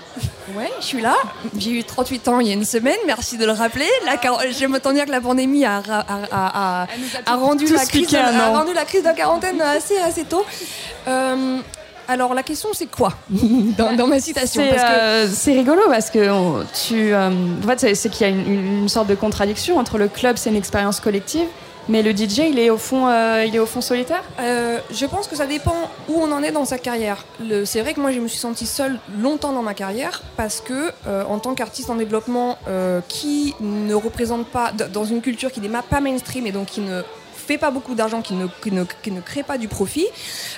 Ouais, 0.55 0.69
je 0.81 0.85
suis 0.85 1.01
là. 1.01 1.15
J'ai 1.57 1.71
eu 1.71 1.83
38 1.83 2.27
ans 2.27 2.39
il 2.41 2.47
y 2.47 2.51
a 2.51 2.53
une 2.53 2.65
semaine, 2.65 2.97
merci 3.07 3.37
de 3.37 3.45
le 3.45 3.53
rappeler. 3.53 3.87
Quar- 4.21 4.39
J'aime 4.51 4.73
autant 4.75 4.91
dire 4.91 5.05
que 5.05 5.11
la 5.11 5.21
pandémie 5.21 5.65
a, 5.65 5.77
a- 5.77 5.99
a- 5.99 6.83
a- 6.83 6.87
a 7.25 7.35
rendu, 7.35 7.65
la 7.65 7.85
crise, 7.85 8.07
rendu 8.51 8.73
la 8.73 8.85
crise 8.85 9.01
de 9.01 9.07
la 9.07 9.13
quarantaine 9.13 9.59
assez, 9.61 9.97
assez 9.97 10.25
tôt. 10.25 10.45
Euh, 11.07 11.57
alors 12.07 12.33
la 12.33 12.43
question 12.43 12.69
c'est 12.73 12.87
quoi 12.87 13.13
dans, 13.29 13.93
dans 13.95 14.07
ma 14.07 14.19
citation? 14.19 14.61
C'est 15.31 15.53
euh, 15.53 15.55
rigolo 15.57 15.81
parce 15.87 16.09
que 16.11 16.29
on- 16.29 16.65
tu, 16.87 17.13
euh, 17.13 17.29
en 17.63 17.67
fait, 17.67 17.79
c'est- 17.79 17.95
c'est 17.95 18.09
qu'il 18.09 18.27
y 18.27 18.29
a 18.29 18.33
une, 18.33 18.81
une 18.81 18.89
sorte 18.89 19.07
de 19.07 19.15
contradiction 19.15 19.77
entre 19.79 19.97
le 19.97 20.07
club, 20.07 20.37
c'est 20.37 20.49
une 20.49 20.55
expérience 20.55 20.99
collective, 20.99 21.47
mais 21.89 22.03
le 22.03 22.11
DJ, 22.15 22.49
il 22.51 22.59
est 22.59 22.69
au 22.69 22.77
fond, 22.77 23.07
euh, 23.07 23.43
il 23.45 23.55
est 23.55 23.59
au 23.59 23.65
fond 23.65 23.81
solitaire? 23.81 24.23
Euh, 24.39 24.77
je 24.93 25.05
pense 25.07 25.27
que 25.27 25.35
ça 25.35 25.47
dépend 25.47 25.89
où 26.07 26.21
on 26.21 26.31
en 26.31 26.43
est 26.43 26.51
dans 26.51 26.63
sa 26.63 26.77
carrière. 26.77 27.25
C'est 27.65 27.81
vrai 27.81 27.95
que 27.95 27.99
moi 27.99 28.11
je 28.11 28.19
me 28.19 28.27
suis 28.27 28.37
sentie 28.37 28.67
seule 28.67 28.99
longtemps 29.19 29.53
dans 29.53 29.63
ma 29.63 29.73
carrière 29.73 30.21
parce 30.37 30.61
que 30.61 30.91
euh, 31.07 31.23
en 31.25 31.39
tant 31.39 31.55
qu'artiste 31.55 31.89
en 31.89 31.95
développement 31.95 32.59
qui 33.07 33.55
ne 33.59 33.95
représente 33.95 34.45
pas 34.47 34.71
dans 34.71 35.05
une 35.05 35.21
culture 35.21 35.51
qui 35.51 35.59
n'est 35.61 35.69
pas 35.69 35.99
mainstream 35.99 36.45
et 36.45 36.51
donc 36.51 36.67
qui 36.67 36.81
ne 36.81 37.01
fait 37.33 37.57
pas 37.57 37.71
beaucoup 37.71 37.95
d'argent, 37.95 38.21
qui 38.21 38.35
ne, 38.35 39.19
crée 39.21 39.41
pas 39.43 39.57
du 39.57 39.67
profit, 39.67 40.05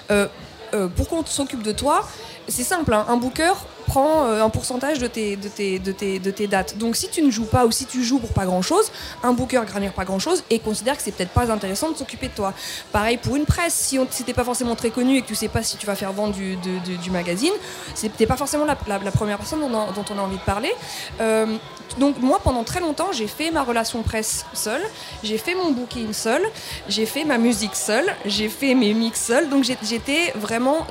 pour 0.09 1.07
qu'on 1.07 1.25
s'occupe 1.25 1.63
de 1.63 1.71
toi, 1.71 2.05
c'est 2.49 2.63
simple, 2.63 2.93
hein, 2.93 3.05
un 3.07 3.15
booker 3.15 3.53
prend 3.91 4.26
euh, 4.27 4.41
un 4.47 4.49
pourcentage 4.49 4.99
de 4.99 5.07
tes, 5.07 5.35
de, 5.35 5.49
tes, 5.49 5.77
de, 5.80 5.91
tes, 5.91 6.18
de 6.19 6.31
tes 6.31 6.47
dates. 6.47 6.77
Donc 6.77 6.95
si 6.95 7.09
tu 7.09 7.22
ne 7.22 7.30
joues 7.30 7.45
pas 7.55 7.65
ou 7.65 7.72
si 7.72 7.85
tu 7.85 8.03
joues 8.03 8.19
pour 8.19 8.31
pas 8.31 8.45
grand 8.45 8.61
chose, 8.61 8.88
un 9.22 9.34
booker 9.34 9.63
granire 9.68 9.91
pas 9.91 10.05
grand 10.05 10.19
chose 10.19 10.43
et 10.49 10.59
considère 10.59 10.95
que 10.95 11.03
c'est 11.03 11.11
peut-être 11.11 11.31
pas 11.41 11.51
intéressant 11.51 11.91
de 11.91 11.97
s'occuper 11.97 12.27
de 12.30 12.34
toi. 12.34 12.53
Pareil 12.93 13.18
pour 13.18 13.35
une 13.35 13.45
presse, 13.45 13.73
si, 13.73 13.99
on, 13.99 14.07
si 14.09 14.23
pas 14.34 14.45
forcément 14.45 14.76
très 14.76 14.91
connu 14.91 15.18
et 15.18 15.22
que 15.23 15.27
tu 15.27 15.35
sais 15.35 15.49
pas 15.49 15.61
si 15.61 15.76
tu 15.76 15.85
vas 15.85 15.95
faire 15.95 16.13
vendre 16.13 16.34
du, 16.34 16.55
de- 16.55 16.80
de- 16.89 16.95
du 17.05 17.11
magazine, 17.11 17.51
pas 18.26 18.38
forcément 18.38 18.63
la, 18.65 18.77
la- 18.88 18.99
première 19.11 19.38
personne 19.38 19.59
dont, 19.59 19.68
on- 19.68 19.91
a 20.18 20.22
envie 20.22 20.38
de 20.38 20.41
parler. 20.55 20.72
Euh, 21.19 21.57
donc 21.99 22.15
moi 22.22 22.39
pendant 22.41 22.63
très 22.63 22.80
longtemps 22.80 23.11
j'ai 23.11 23.27
fait 23.27 23.51
ma 23.51 23.63
relation 23.63 24.01
presse 24.03 24.45
seule, 24.53 24.81
j'ai 25.23 25.38
fait 25.38 25.55
mon 25.55 25.72
booking 25.72 26.13
seul, 26.13 26.41
j'ai 26.88 27.05
fait 27.05 27.26
ma 27.26 27.38
musique 27.38 27.76
seule, 27.76 28.09
j'ai 28.26 28.47
fait 28.47 28.73
mes 28.76 28.93
mix 28.93 29.19
seul, 29.22 29.49
donc 29.49 29.65
j'étais 29.84 30.31
vraiment 30.35 30.88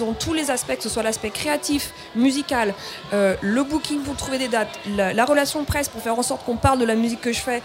dans 0.00 0.12
tous 0.14 0.34
les 0.34 0.50
aspects, 0.50 0.76
que 0.76 0.82
ce 0.82 0.88
soit 0.88 1.04
l'aspect 1.04 1.30
créatif, 1.30 1.92
musical, 2.32 2.74
euh, 3.12 3.36
le 3.42 3.62
booking 3.62 4.00
pour 4.02 4.16
trouver 4.16 4.38
des 4.38 4.48
dates, 4.48 4.74
la, 4.96 5.12
la 5.12 5.24
relation 5.24 5.64
presse 5.64 5.88
pour 5.88 6.00
faire 6.00 6.18
en 6.18 6.22
sorte 6.22 6.44
qu'on 6.46 6.56
parle 6.56 6.78
de 6.78 6.86
la 6.86 6.94
musique 6.94 7.20
que 7.20 7.32
je 7.32 7.40
fais. 7.40 7.62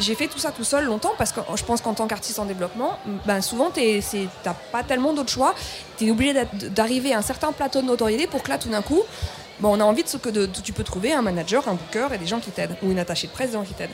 J'ai 0.00 0.14
fait 0.14 0.26
tout 0.26 0.38
ça 0.38 0.50
tout 0.52 0.64
seul 0.64 0.84
longtemps 0.84 1.12
parce 1.18 1.32
que 1.32 1.40
je 1.54 1.64
pense 1.64 1.80
qu'en 1.80 1.94
tant 1.94 2.06
qu'artiste 2.06 2.38
en 2.38 2.46
développement, 2.46 2.98
ben 3.26 3.40
souvent 3.42 3.70
t'as 3.70 4.54
pas 4.72 4.82
tellement 4.82 5.12
d'autres 5.12 5.30
choix. 5.30 5.54
Tu 5.96 6.06
es 6.06 6.10
obligé 6.10 6.34
d'arriver 6.78 7.12
à 7.14 7.18
un 7.18 7.22
certain 7.22 7.52
plateau 7.52 7.82
de 7.82 7.86
notoriété 7.86 8.26
pour 8.26 8.42
que 8.42 8.48
là 8.48 8.58
tout 8.58 8.70
d'un 8.70 8.82
coup, 8.82 9.02
bon, 9.60 9.76
on 9.76 9.80
a 9.80 9.84
envie 9.84 10.02
de 10.02 10.08
ce 10.08 10.16
que 10.16 10.30
tu 10.60 10.72
peux 10.72 10.84
trouver 10.84 11.12
un 11.12 11.22
manager, 11.22 11.68
un 11.68 11.74
booker 11.74 12.08
et 12.14 12.18
des 12.18 12.26
gens 12.26 12.40
qui 12.40 12.50
t'aident, 12.50 12.76
ou 12.82 12.90
une 12.90 12.98
attachée 12.98 13.26
de 13.26 13.32
presse, 13.32 13.50
des 13.50 13.58
gens 13.58 13.64
qui 13.64 13.74
t'aident. 13.74 13.90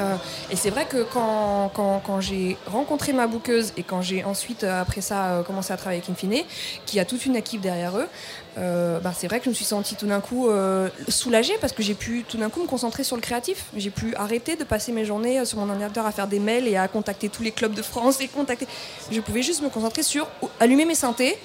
Euh, 0.00 0.16
et 0.50 0.56
c'est 0.56 0.70
vrai 0.70 0.86
que 0.86 1.02
quand, 1.04 1.70
quand, 1.74 2.20
j'ai 2.20 2.56
rencontré 2.66 3.12
ma 3.12 3.26
bouqueuse 3.26 3.72
et 3.76 3.82
quand 3.82 4.02
j'ai 4.02 4.24
ensuite, 4.24 4.64
euh, 4.64 4.80
après 4.80 5.00
ça, 5.00 5.26
euh, 5.26 5.42
commencé 5.42 5.72
à 5.72 5.76
travailler 5.76 6.02
avec 6.02 6.10
Infine, 6.10 6.44
qui 6.84 7.00
a 7.00 7.04
toute 7.04 7.26
une 7.26 7.36
équipe 7.36 7.60
derrière 7.60 7.96
eux, 7.96 8.08
euh, 8.58 9.00
bah, 9.00 9.12
c'est 9.16 9.26
vrai 9.28 9.38
que 9.38 9.44
je 9.44 9.50
me 9.50 9.54
suis 9.54 9.64
sentie 9.64 9.96
tout 9.96 10.06
d'un 10.06 10.20
coup 10.20 10.48
soulagée 11.08 11.54
parce 11.60 11.72
que 11.72 11.82
j'ai 11.82 11.94
pu 11.94 12.24
tout 12.28 12.38
d'un 12.38 12.48
coup 12.48 12.62
me 12.62 12.66
concentrer 12.66 13.04
sur 13.04 13.16
le 13.16 13.22
créatif. 13.22 13.66
J'ai 13.76 13.90
pu 13.90 14.14
arrêter 14.16 14.56
de 14.56 14.64
passer 14.64 14.92
mes 14.92 15.04
journées 15.04 15.44
sur 15.44 15.58
mon 15.58 15.68
ordinateur 15.68 16.06
à 16.06 16.12
faire 16.12 16.26
des 16.26 16.40
mails 16.40 16.66
et 16.66 16.76
à 16.76 16.88
contacter 16.88 17.28
tous 17.28 17.42
les 17.42 17.50
clubs 17.52 17.74
de 17.74 17.82
France 17.82 18.20
et 18.20 18.28
contacter. 18.28 18.66
Je 19.10 19.20
pouvais 19.20 19.42
juste 19.42 19.62
me 19.62 19.68
concentrer 19.68 20.02
sur 20.02 20.26
allumer 20.60 20.84
mes 20.84 20.94
synthés 20.94 21.36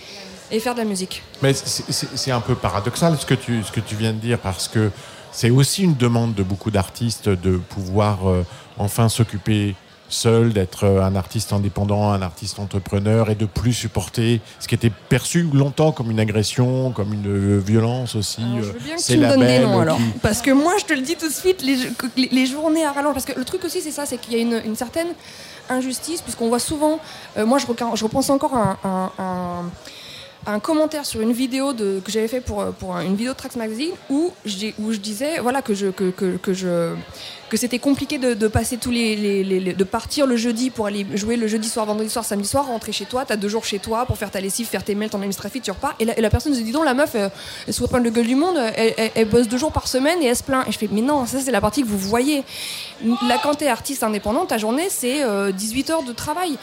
et 0.52 0.60
faire 0.60 0.74
de 0.74 0.80
la 0.80 0.86
musique. 0.86 1.24
Mais 1.42 1.54
c'est 1.54 2.32
un 2.32 2.42
peu 2.42 2.56
paradoxal 2.56 3.18
ce 3.18 3.26
que, 3.26 3.34
tu, 3.34 3.64
ce 3.64 3.72
que 3.72 3.80
tu 3.80 3.96
viens 3.96 4.14
de 4.14 4.20
dire 4.20 4.40
parce 4.40 4.68
que 4.68 4.92
c'est 5.32 5.50
aussi 5.50 5.84
une 5.84 5.96
demande 5.96 6.34
de 6.34 6.44
beaucoup 6.44 6.72
d'artistes 6.72 7.30
de 7.30 7.58
pouvoir 7.58 8.30
euh, 8.30 8.46
enfin 8.78 9.10
s'occuper 9.10 9.76
seul, 10.10 10.52
d'être 10.52 10.84
euh, 10.84 11.02
un 11.04 11.16
artiste 11.16 11.54
indépendant, 11.54 12.12
un 12.12 12.22
artiste 12.22 12.60
entrepreneur 12.60 13.30
et 13.30 13.36
de 13.36 13.46
plus 13.46 13.72
supporter 13.72 14.42
ce 14.60 14.68
qui 14.68 14.76
était 14.76 14.90
perçu 14.90 15.44
longtemps 15.54 15.94
comme 15.94 16.12
une 16.12 16.20
agression, 16.20 16.92
comme 16.92 17.14
une 17.14 17.28
euh, 17.28 17.60
violence 17.66 18.16
aussi. 18.18 18.42
Je 18.58 18.62
veux 18.66 18.80
bien 18.80 18.98
que 18.98 19.02
tu 19.02 19.18
me 19.18 19.26
donnes 19.30 19.40
des 19.48 19.60
noms 19.60 19.76
qui- 19.78 19.82
alors. 19.84 20.00
Parce 20.22 20.42
que 20.42 20.52
moi, 20.52 20.74
je 20.82 20.84
te 20.86 20.92
le 20.94 21.00
dis 21.02 21.16
tout 21.16 21.30
de 21.30 21.34
suite, 21.34 21.62
les, 21.64 21.78
les- 22.18 22.28
les 22.30 22.46
journées 22.46 22.84
à 22.84 22.92
rallonge. 22.92 23.14
Parce 23.14 23.26
que 23.26 23.40
le 23.40 23.46
truc 23.46 23.64
aussi, 23.64 23.80
c'est 23.82 23.92
ça, 23.92 24.06
c'est 24.06 24.18
qu'il 24.18 24.34
y 24.34 24.36
a 24.36 24.40
une, 24.40 24.62
une 24.66 24.76
certaine 24.76 25.08
injustice, 25.70 26.22
puisqu'on 26.22 26.50
voit 26.50 26.60
souvent. 26.60 27.00
euh, 27.38 27.46
moi, 27.46 27.58
je, 27.58 27.66
repense 27.68 28.30
encore 28.30 28.54
à 28.56 28.78
un. 28.84 28.90
un- 28.90 29.12
un- 29.18 29.70
un 30.48 30.60
commentaire 30.60 31.06
sur 31.06 31.22
une 31.22 31.32
vidéo 31.34 31.74
de, 31.74 32.02
que 32.04 32.12
j'avais 32.12 32.28
fait 32.28 32.42
pour, 32.42 32.66
pour 32.74 32.96
une 32.98 33.16
vidéo 33.16 33.34
de 33.34 33.38
Trax 33.38 33.56
Magazine 33.58 33.92
où 34.10 34.32
je, 34.46 34.68
où 34.80 34.92
je 34.92 34.98
disais 34.98 35.40
voilà 35.40 35.62
que 35.62 35.74
je 35.76 35.88
que, 35.88 36.10
que, 36.10 36.38
que 36.38 36.54
je 36.54 36.94
que 37.50 37.58
c'était 37.58 37.80
compliqué 37.80 38.18
de, 38.18 38.34
de 38.34 38.48
passer 38.48 38.78
tous 38.78 38.92
les, 38.92 39.16
les- 39.18 39.44
les- 39.44 39.60
les- 39.60 39.74
de 39.74 39.84
partir 39.84 40.26
le 40.26 40.38
jeudi 40.38 40.70
pour 40.70 40.88
aller 40.88 41.06
jouer 41.16 41.36
le 41.36 41.48
jeudi 41.48 41.68
soir 41.68 41.86
vendredi 41.86 42.10
soir 42.10 42.24
samedi 42.26 42.48
soir 42.48 42.66
rentrer 42.66 42.92
chez 42.92 43.06
toi 43.06 43.24
t'as 43.26 43.36
deux 43.36 43.50
jours 43.50 43.66
chez 43.66 43.78
toi 43.78 44.06
pour 44.06 44.18
faire 44.18 44.32
ta 44.32 44.40
lessive 44.42 44.66
faire 44.68 44.84
tes 44.84 44.96
mails 44.96 45.10
ton 45.12 45.18
administratif 45.18 45.62
tu 45.62 45.70
repars. 45.72 45.94
Et 46.00 46.06
la, 46.06 46.18
et 46.18 46.22
la 46.22 46.30
personne 46.30 46.56
se 46.56 46.62
dit 46.62 46.72
donc 46.72 46.86
la 46.86 46.94
meuf 46.96 47.14
elle, 47.14 47.30
elle 47.68 47.74
se 47.74 47.82
reprend 47.84 48.00
le 48.00 48.10
gueule 48.10 48.26
du 48.28 48.36
monde 48.36 48.58
elle, 48.76 48.94
elle- 48.98 49.12
elle 49.14 49.28
bosse 49.28 49.48
deux 49.48 49.58
jours 49.58 49.72
par 49.72 49.88
semaine 49.88 50.24
et 50.24 50.26
elle 50.28 50.36
se 50.36 50.44
plaint. 50.44 50.68
Et 50.68 50.72
je 50.72 50.78
fais 50.80 50.90
mais 50.92 51.02
non 51.02 51.26
ça 51.28 51.40
c'est 51.40 51.52
la 51.52 51.62
partie 51.62 51.84
que 51.84 51.88
vous 51.88 52.00
voyez. 52.00 52.44
Là 53.28 53.38
quand 53.44 53.56
t'es 53.56 53.68
artiste 53.68 54.02
indépendant 54.02 54.46
ta 54.46 54.58
journée 54.58 54.88
c'est 54.90 55.24
euh, 55.24 55.52
18 55.52 55.90
heures 55.92 56.04
de 56.04 56.14
travail. 56.14 56.58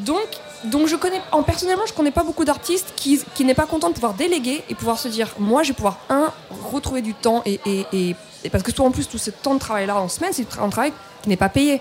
Donc 0.00 0.28
donc 0.64 0.86
je 0.88 0.96
connais, 0.96 1.20
en 1.32 1.42
personnellement, 1.42 1.84
je 1.86 1.92
connais 1.92 2.10
pas 2.10 2.24
beaucoup 2.24 2.44
d'artistes 2.44 2.92
qui, 2.96 3.20
qui 3.34 3.44
n'est 3.44 3.54
pas 3.54 3.66
content 3.66 3.88
de 3.88 3.94
pouvoir 3.94 4.14
déléguer 4.14 4.62
et 4.68 4.74
pouvoir 4.74 4.98
se 4.98 5.08
dire, 5.08 5.28
moi, 5.38 5.62
je 5.62 5.68
vais 5.68 5.74
pouvoir 5.74 5.98
un 6.08 6.32
retrouver 6.70 7.02
du 7.02 7.14
temps 7.14 7.42
et, 7.46 7.60
et, 7.66 7.86
et- 7.92 8.16
et 8.46 8.50
parce 8.50 8.62
que 8.62 8.70
toi 8.72 8.84
en 8.84 8.90
plus 8.90 9.08
tout 9.08 9.16
ce 9.16 9.30
temps 9.30 9.54
de 9.54 9.58
travail 9.58 9.86
là 9.86 9.96
en 9.96 10.08
semaine, 10.08 10.32
c'est 10.34 10.46
un 10.60 10.68
travail 10.68 10.92
qui 11.22 11.30
n'est 11.30 11.36
pas 11.38 11.48
payé. 11.48 11.80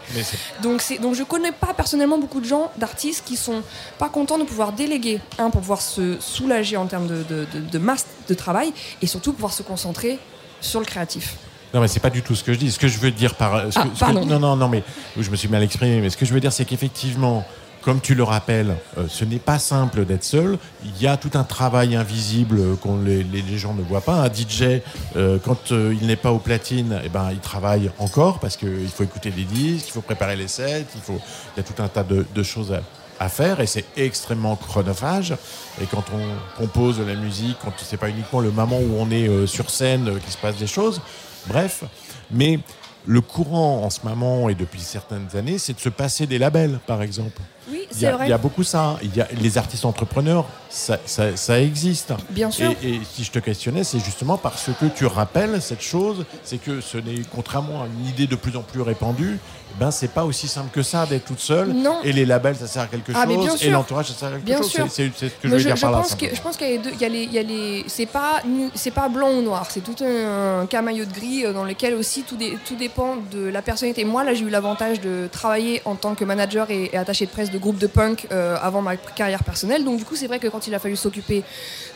Donc 0.62 0.82
c'est 0.82 0.98
donc 0.98 1.14
je 1.14 1.24
connais 1.24 1.52
pas 1.52 1.74
personnellement 1.74 2.18
beaucoup 2.18 2.40
de 2.40 2.46
gens, 2.46 2.72
d'artistes 2.78 3.24
qui 3.26 3.36
sont 3.36 3.62
pas 4.00 4.08
contents 4.08 4.38
de 4.38 4.46
pouvoir 4.46 4.72
déléguer, 4.72 5.20
un 5.40 5.50
pour 5.50 5.60
pouvoir 5.60 5.82
se 5.82 6.18
soulager 6.22 6.78
en 6.78 6.86
termes 6.86 7.08
de, 7.08 7.24
de, 7.24 7.46
de- 7.54 7.60
de 7.60 7.78
masse 7.80 8.06
de 8.30 8.34
travail 8.34 8.72
et 9.02 9.08
surtout 9.08 9.34
pouvoir 9.34 9.52
se 9.52 9.62
concentrer 9.62 10.20
sur 10.62 10.80
le 10.80 10.86
créatif. 10.86 11.36
Non, 11.74 11.82
mais 11.82 11.90
c'est 11.90 12.00
pas 12.00 12.10
du 12.10 12.22
tout 12.22 12.34
ce 12.36 12.46
que 12.46 12.54
je 12.54 12.60
dis. 12.60 12.72
Ce 12.72 12.80
que 12.80 12.88
je 12.88 12.98
veux 12.98 13.12
dire 13.12 13.36
par. 13.36 13.70
ce 13.74 13.78
Ah, 13.80 13.84
que- 13.84 13.90
ce 13.90 13.94
que- 13.96 14.00
pardon. 14.00 14.26
non, 14.26 14.40
non, 14.40 14.56
non, 14.56 14.70
mais 14.70 14.84
je 15.20 15.30
me 15.30 15.36
suis 15.36 15.50
mal 15.50 15.64
exprimé. 15.64 16.00
Mais 16.00 16.10
ce 16.12 16.16
que 16.16 16.26
je 16.26 16.34
veux 16.34 16.40
dire, 16.40 16.54
c'est 16.54 16.64
qu'effectivement, 16.64 17.44
comme 17.84 18.00
tu 18.00 18.16
le 18.16 18.24
rappelles, 18.24 18.76
euh, 18.98 19.06
ce 19.10 19.26
n'est 19.26 19.40
pas 19.40 19.60
simple 19.60 20.06
d'être 20.06 20.24
seul. 20.24 20.58
Il 20.86 21.02
y 21.02 21.08
a 21.08 21.18
tout 21.18 21.32
un 21.34 21.44
travail 21.44 21.96
invisible 21.96 22.60
euh, 22.60 22.76
qu'on 22.76 23.02
les, 23.02 23.58
gens 23.58 23.74
ne 23.74 23.82
voient 23.82 24.02
pas. 24.02 24.16
Un 24.16 24.34
DJ, 24.34 24.82
euh, 25.16 25.38
quand 25.44 25.72
euh, 25.72 25.96
il 26.00 26.08
n'est 26.08 26.16
pas 26.16 26.32
au 26.32 26.40
platine, 26.40 27.00
eh 27.04 27.10
ben, 27.10 27.30
il 27.32 27.40
travaille 27.40 27.92
encore 28.00 28.40
parce 28.40 28.58
qu'il 28.58 28.88
faut 28.88 29.04
écouter 29.04 29.32
des 29.32 29.44
disques, 29.44 29.88
il 29.90 29.92
faut 29.92 30.02
préparer 30.02 30.36
les 30.36 30.48
sets, 30.48 30.86
il 30.96 31.02
faut. 31.02 31.20
Il 31.56 31.58
y 31.58 31.60
a 31.60 31.64
tout 31.64 31.82
un 31.82 31.88
tas 31.88 32.04
de, 32.04 32.44
choses 32.44 32.74
à 33.20 33.30
faire 33.30 33.60
et 33.62 33.68
c'est 33.68 33.86
extrêmement 33.96 34.56
chronophage 34.56 35.34
et 35.82 35.86
quand 35.86 36.04
on 36.14 36.62
compose 36.62 36.98
de 36.98 37.04
la 37.04 37.16
musique 37.16 37.58
quand 37.64 37.72
c'est 37.78 37.98
pas 37.98 38.10
uniquement 38.10 38.42
le 38.42 38.52
moment 38.52 38.80
où 38.80 38.98
on 38.98 39.10
est 39.12 39.48
sur 39.48 39.70
scène 39.70 40.20
qu'il 40.20 40.32
se 40.32 40.38
passe 40.38 40.58
des 40.58 40.68
choses 40.68 41.00
bref 41.48 41.86
mais 42.32 42.60
le 43.06 43.22
courant 43.22 43.84
en 43.84 43.90
ce 43.90 44.00
moment 44.04 44.50
et 44.50 44.56
depuis 44.56 44.82
certaines 44.82 45.28
années, 45.36 45.58
c'est 45.58 45.74
de 45.74 45.80
se 45.80 45.90
passer 45.90 46.26
des 46.26 46.38
labels, 46.38 46.80
par 46.88 47.02
exemple. 47.02 47.42
Oui, 47.72 47.88
Il 47.91 47.98
y, 47.98 47.99
c'est 48.02 48.07
a, 48.07 48.15
vrai. 48.15 48.27
il 48.27 48.30
y 48.30 48.34
a 48.34 48.38
beaucoup 48.38 48.64
ça. 48.64 48.98
Il 49.03 49.15
y 49.15 49.22
a 49.22 49.27
les 49.40 49.57
artistes 49.57 49.85
entrepreneurs, 49.85 50.45
ça, 50.69 50.98
ça- 51.06 51.35
ça 51.38 51.60
existe. 51.61 52.14
Bien 52.30 52.52
sûr. 52.52 52.72
Et, 52.84 52.95
et 52.95 53.02
si 53.14 53.23
je 53.23 53.31
te 53.31 53.40
questionnais, 53.40 53.84
c'est 53.84 53.99
justement 53.99 54.38
parce 54.38 54.69
que 54.80 54.85
tu 54.95 55.06
rappelles 55.06 55.61
cette 55.61 55.81
chose, 55.81 56.26
c'est 56.44 56.57
que 56.57 56.81
ce 56.81 56.98
n'est 56.98 57.22
contrairement 57.34 57.84
à 57.84 57.85
une 57.88 58.07
idée 58.07 58.27
de 58.27 58.35
plus 58.35 58.56
en 58.57 58.61
plus 58.61 58.81
répandue, 58.81 59.38
eh 59.76 59.80
ben 59.80 59.90
c'est 59.91 60.10
pas 60.11 60.23
aussi 60.23 60.48
simple 60.48 60.69
que 60.72 60.84
ça 60.84 61.06
d'être 61.06 61.26
toute 61.26 61.40
seule. 61.40 61.69
Non. 61.73 61.98
Et 62.03 62.11
les 62.14 62.26
labels, 62.26 62.56
ça 62.56 62.68
sert 62.68 62.84
à 62.84 62.88
quelque 62.88 63.11
Ah, 63.15 63.26
chose, 63.26 63.64
et 63.64 63.69
l'entourage, 63.69 64.07
ça 64.07 64.14
sert 64.14 64.27
à 64.27 64.31
quelque 64.34 64.45
Bien 64.45 64.57
chose. 64.57 64.69
sûr. 64.72 64.85
C'est 64.90 65.06
c'est- 65.07 65.11
c'est 65.18 65.30
ce 65.30 65.34
que 65.41 65.48
je 65.48 65.56
veux 65.56 65.64
dire 65.64 65.76
par 65.80 65.91
là. 65.91 65.98
pense 65.99 66.07
que, 66.15 66.19
simplement. 66.19 66.35
je 66.35 66.41
pense 66.41 66.57
qu'il 66.57 66.68
y 66.68 66.69
a 66.69 66.73
les 66.73 66.80
deux. 66.80 66.91
Il 66.94 67.02
y 67.02 67.06
a 67.06 67.10
les, 67.10 67.23
il 67.23 67.34
y 67.34 67.40
a 67.40 67.44
les, 67.44 67.84
c'est 67.88 68.06
pas, 68.06 68.41
c'est 68.76 68.91
pas 68.91 69.10
blanc 69.10 69.31
ou 69.31 69.41
noir. 69.41 69.68
C'est 69.72 69.81
tout 69.81 69.95
un, 70.03 70.61
un 70.61 70.65
camaillot 70.68 71.06
de 71.06 71.11
gris 71.14 71.45
euh, 71.45 71.53
dans 71.53 71.64
lequel 71.64 71.95
aussi 71.95 72.23
tout, 72.23 72.35
dé- 72.35 72.57
tout 72.68 72.76
dépend 72.76 73.15
de 73.31 73.45
la 73.48 73.61
personnalité. 73.61 74.03
Moi, 74.06 74.23
là, 74.23 74.34
j'ai 74.34 74.44
eu 74.45 74.49
l'avantage 74.49 75.02
de 75.02 75.27
travailler 75.31 75.81
en 75.85 75.95
tant 75.95 76.14
que 76.14 76.23
manager 76.26 76.69
et, 76.69 76.90
et 76.94 76.98
attaché 76.98 77.26
de 77.26 77.31
presse 77.31 77.49
de 77.54 77.58
groupe 77.60 77.78
de 77.78 77.88
punk 77.88 78.28
euh, 78.32 78.58
avant 78.62 78.82
ma 78.82 78.96
carrière 78.98 79.44
personnelle. 79.44 79.84
Donc, 79.86 79.98
du 79.98 80.06
coup, 80.06 80.16
c'est 80.16 80.28
vrai 80.28 80.40
que 80.40 80.48
quand 80.48 80.68
il 80.68 80.74
a 80.76 80.80
fallu 80.80 80.96
s'occuper 80.96 81.44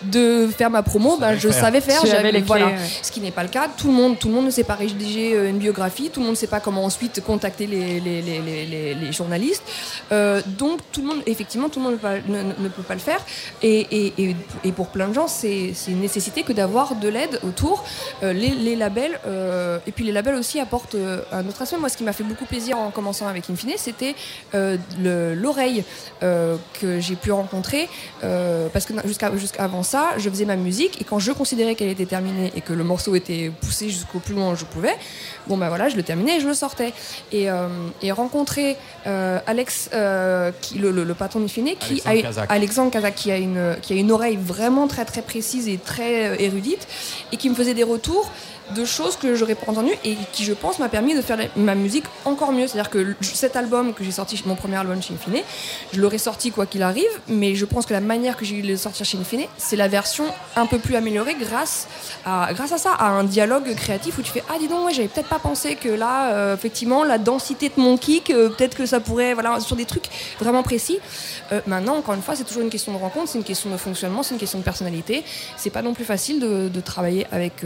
de 0.04 0.48
faire 0.56 0.70
ma 0.70 0.84
promo, 0.84 1.18
bah, 1.18 1.36
je 1.36 1.50
faire. 1.50 1.60
savais 1.62 1.82
faire. 1.82 2.02
J'avais- 2.06 2.32
les 2.32 2.44
clés, 2.44 2.64
ouais. 2.64 2.76
Ce 3.02 3.12
qui 3.12 3.20
n'est 3.20 3.32
pas 3.32 3.44
le 3.44 3.50
cas. 3.50 3.68
Tout 3.76 3.88
le 3.88 3.94
monde, 3.94 4.20
tout 4.20 4.28
le 4.28 4.34
monde 4.36 4.46
ne 4.46 4.52
sait 4.52 4.64
pas 4.64 4.76
rédiger 4.76 5.34
euh, 5.36 5.50
une 5.50 5.58
biographie. 5.58 6.10
Tout 6.12 6.20
le 6.20 6.26
monde 6.28 6.36
ne 6.36 6.38
sait 6.38 6.48
pas 6.48 6.60
comment 6.60 6.86
ensuite 6.86 7.22
contacter 7.26 7.66
les, 7.68 8.00
les, 8.00 8.22
les, 8.22 8.40
les- 8.40 8.66
les- 8.66 8.94
les 8.94 9.12
journalistes. 9.12 9.64
Euh, 10.12 10.42
donc 10.46 10.80
tout 10.92 11.02
le 11.02 11.08
monde, 11.08 11.22
effectivement, 11.26 11.70
tout 11.70 11.80
le 11.80 11.86
monde 11.86 11.94
ne, 11.94 11.98
peut 11.98 12.08
pas- 12.08 12.32
ne- 12.32 12.64
ne 12.64 12.70
peut 12.70 12.84
pas 12.84 12.94
le 12.94 13.00
faire. 13.00 13.20
Et, 13.64 13.80
et- 13.92 14.14
et- 14.24 14.36
et 14.64 14.72
pour 14.72 14.88
plein 14.88 15.08
de 15.08 15.14
gens, 15.14 15.28
c'est 15.28 15.72
c'est 15.74 15.92
une 15.92 16.02
nécessité 16.02 16.44
que 16.44 16.54
d'avoir 16.54 16.96
de 16.96 17.08
l'aide 17.10 17.40
autour. 17.44 17.84
Euh, 18.24 18.34
les, 18.34 18.50
les 18.50 18.76
labels, 18.76 19.20
euh, 19.26 19.80
et 19.88 19.92
puis 19.92 20.04
les 20.06 20.12
labels 20.12 20.36
aussi 20.36 20.60
apportent 20.60 20.96
euh, 20.96 21.22
un 21.32 21.48
autre 21.48 21.62
aspect. 21.62 21.78
Moi, 21.78 21.90
ce 21.90 21.98
qui 21.98 22.04
m'a 22.04 22.14
fait 22.14 22.24
beaucoup 22.24 22.46
plaisir 22.46 22.78
en 22.78 22.92
commençant 22.92 23.28
avec 23.28 23.50
Infine, 23.50 23.72
c'était 23.78 24.16
euh, 24.54 24.78
le- 25.02 25.34
l'oreille 25.48 25.84
euh, 26.24 26.58
que 26.80 27.00
j'ai 27.00 27.16
pu 27.16 27.32
rencontrer. 27.32 27.84
euh, 28.24 28.68
parce 28.74 28.86
que 28.88 28.94
jusqu'à 29.06 29.30
jusqu'avant 29.38 29.84
ça, 29.94 30.04
je 30.22 30.30
faisais 30.30 30.46
ma 30.54 30.56
musique 30.68 30.94
et 31.02 31.04
quand 31.10 31.20
je 31.28 31.32
considérais 31.42 31.76
qu'elle 31.76 31.90
était 31.98 32.06
terminée 32.18 32.52
et 32.58 32.62
que 32.68 32.74
le 32.74 32.84
morceau 32.92 33.16
était 33.22 33.52
poussé 33.64 33.90
jusqu'au 33.90 34.20
plus 34.26 34.36
loin 34.38 34.48
où 34.54 34.56
je 34.56 34.66
pouvais, 34.74 34.96
bon 35.48 35.58
ben 35.62 35.70
voilà, 35.74 35.86
je 35.90 35.96
le 35.96 36.04
terminais 36.04 36.38
et 36.38 36.42
je 36.42 36.48
le 36.48 36.54
sortais. 36.66 36.92
Et, 37.32 37.50
euh, 37.50 37.68
et 38.02 38.12
rencontrer 38.12 38.76
Alex, 39.52 39.90
qui, 40.62 40.74
le, 40.84 40.92
le- 40.92 41.04
le 41.12 41.14
patron 41.14 41.40
d'Infine, 41.40 41.70
qui 41.80 42.02
Alexandre 42.06 42.18
a, 42.20 42.22
Kazak. 42.22 42.52
Alexandre 42.52 42.92
Kazak, 42.92 43.16
qui 43.16 43.32
a 43.32 43.38
une 43.38 43.76
qui 43.82 43.94
a 43.94 43.96
une 43.96 44.12
oreille 44.12 44.38
vraiment 44.54 44.88
très 44.88 45.06
très 45.06 45.22
précise 45.22 45.68
et 45.68 45.78
très 45.78 46.42
érudite 46.44 46.88
et 47.32 47.38
qui 47.38 47.50
me 47.50 47.56
faisait 47.56 47.74
des 47.74 47.84
retours 47.94 48.30
de 48.76 48.86
choses 48.86 49.16
que 49.16 49.36
j'aurais 49.36 49.58
entendues 49.68 49.96
et 50.04 50.16
qui 50.34 50.44
je 50.44 50.54
pense 50.54 50.80
m'a 50.80 50.90
permis 50.90 51.16
de 51.16 51.22
faire 51.22 51.38
ma 51.56 51.76
musique 51.76 52.06
encore 52.26 52.52
mieux. 52.52 52.68
C'est 52.68 52.80
à 52.80 52.84
dire 52.84 52.90
que 52.90 53.16
cet 53.22 53.56
album 53.56 53.94
que 53.94 54.04
j'ai 54.04 54.12
sorti 54.12 54.42
mon 54.46 54.56
premier 54.56 54.78
album 54.78 55.02
chez 55.02 55.14
Infine 55.14 55.42
je 55.94 56.02
l'aurais 56.02 56.18
sorti 56.18 56.52
quoi 56.52 56.66
qu'il 56.66 56.84
arrive 56.84 57.10
mais 57.28 57.56
je 57.56 57.66
pense 57.66 57.86
que 57.86 57.94
la 57.94 58.02
manière 58.02 58.38
que 58.38 58.46
j'ai 58.46 58.56
eu 58.56 58.62
de 58.62 58.68
le 58.68 58.78
sortir 58.78 59.06
chez 59.06 59.18
Infine 59.18 59.46
c'est 59.58 59.76
la 59.76 59.88
version 59.88 60.26
un 60.56 60.66
peu 60.66 60.80
plus 60.80 60.96
améliorée 60.96 61.36
grâce 61.40 61.88
à 62.26 62.50
grâce 62.54 62.72
à 62.72 62.78
ça 62.78 62.94
à 62.94 63.08
un 63.08 63.24
dialogue 63.24 63.74
créatif 63.76 64.18
où 64.18 64.22
tu 64.22 64.32
fais 64.32 64.44
ah 64.50 64.56
dis 64.60 64.68
donc 64.68 64.86
ouais 64.86 64.94
j'avais 64.94 65.08
peut-être 65.08 65.30
pas 65.30 65.40
pensé 65.40 65.76
que 65.76 65.90
là 65.90 66.34
euh, 66.34 66.56
effectivement 66.56 67.04
la 67.04 67.18
densité 67.18 67.70
de 67.70 67.82
mon 67.82 67.98
kick 67.98 68.30
euh, 68.30 68.50
peut-être 68.50 68.76
que 68.76 68.86
ça 68.86 69.00
pourrait 69.00 69.34
voilà 69.34 69.60
sur 69.60 69.76
des 69.76 69.86
trucs 69.86 70.10
vraiment 70.40 70.64
précis. 70.64 71.00
Euh, 71.52 71.62
maintenant 71.68 71.96
encore 71.98 72.16
une 72.16 72.22
fois 72.22 72.36
c'est 72.36 72.44
toujours 72.44 72.64
une 72.64 72.70
question 72.70 72.92
de 72.94 72.98
rencontre 72.98 73.30
c'est 73.30 73.38
une 73.38 73.44
question 73.44 73.70
de 73.70 73.78
fonctionnement 73.78 74.24
c'est 74.24 74.34
une 74.34 74.40
question 74.40 74.60
de 74.60 74.64
personnalité. 74.64 75.24
C'est 75.58 75.70
pas 75.70 75.82
non 75.82 75.94
plus 75.94 76.06
facile 76.06 76.40
de, 76.40 76.82
travailler 76.88 77.26
avec 77.32 77.64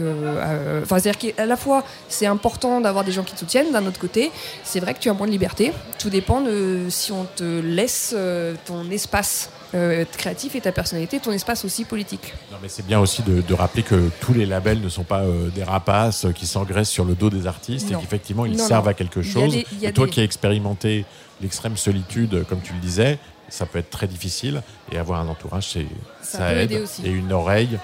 enfin 0.92 1.00
c'est 1.00 1.08
à 1.08 1.12
dire 1.12 1.34
qu'à 1.34 1.46
la 1.46 1.56
fois 1.56 1.84
c'est 2.08 2.26
important 2.26 2.80
d'avoir 2.80 3.04
des 3.04 3.12
gens 3.12 3.22
qui 3.22 3.32
te 3.34 3.38
soutiennent 3.40 3.72
d'un 3.72 3.86
autre 3.86 3.98
côté 3.98 4.30
c'est 4.64 4.80
vrai 4.80 4.94
que 4.94 4.98
tu 5.00 5.08
as 5.08 5.14
moins 5.14 5.26
de 5.26 5.32
liberté 5.32 5.72
tout 5.98 6.10
dépend 6.10 6.40
de 6.40 6.86
si 6.90 7.12
on 7.12 7.24
te 7.24 7.60
laisse 7.60 8.12
euh, 8.16 8.54
ton 8.66 8.88
espace 8.90 9.50
euh, 9.74 10.04
créatif 10.18 10.54
et 10.54 10.60
ta 10.60 10.70
personnalité 10.72 11.18
ton 11.18 11.32
espace 11.32 11.64
aussi 11.64 11.84
politique 11.84 12.34
Non, 12.50 12.58
mais 12.62 12.68
c'est 12.68 12.86
bien 12.86 13.00
aussi 13.00 13.22
de, 13.22 13.40
de 13.40 13.54
rappeler 13.54 13.82
que 13.82 14.10
tous 14.20 14.34
les 14.34 14.44
labels 14.44 14.80
ne 14.82 14.88
sont 14.90 15.04
pas 15.04 15.20
euh, 15.20 15.48
des 15.48 15.64
rapaces 15.64 16.26
qui 16.34 16.46
s'engraissent 16.46 16.90
sur 16.90 17.06
le 17.06 17.14
dos 17.14 17.30
des 17.30 17.46
artistes 17.46 17.90
Non. 17.90 17.98
et 17.98 18.02
qu'effectivement 18.02 18.44
ils 18.44 18.56
Non, 18.56 18.66
servent 18.66 18.84
non. 18.84 18.90
à 18.90 18.94
quelque 18.94 19.22
chose. 19.22 19.52
des- 19.54 19.66
et 19.86 19.92
toi 19.92 20.04
des- 20.06 20.10
qui 20.12 20.20
as 20.20 20.24
expérimenté 20.24 21.06
l'extrême 21.40 21.76
solitude, 21.78 22.44
comme 22.48 22.60
tu 22.60 22.72
le 22.74 22.78
disais, 22.80 23.18
ça 23.48 23.64
peut 23.66 23.78
être 23.78 23.90
très 23.90 24.06
difficile 24.06 24.62
et 24.92 24.98
avoir 24.98 25.20
un 25.20 25.28
entourage, 25.28 25.70
c'est 25.72 25.86
Ça 26.22 26.38
ça, 26.38 26.54
aide 26.54 26.72
aussi. 26.74 27.02
et 27.06 27.10
une 27.10 27.32
oreille 27.32 27.78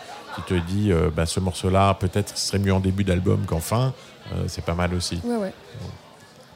qui 0.47 0.55
te 0.55 0.55
dit 0.55 0.93
euh, 0.93 1.11
bah, 1.15 1.27
ce 1.27 1.41
morceau-là 1.41 1.95
peut-être 1.95 2.37
ce 2.37 2.49
serait 2.49 2.59
mieux 2.59 2.73
en 2.73 2.81
début 2.81 3.05
d'album 3.05 3.41
qu'en 3.47 3.61
fin. 3.61 3.93
euh, 4.33 4.45
c'est 4.49 4.65
pas 4.65 4.75
mal 4.75 4.95
aussi. 4.95 5.21
ouais 5.25 5.37
ouais 5.37 5.53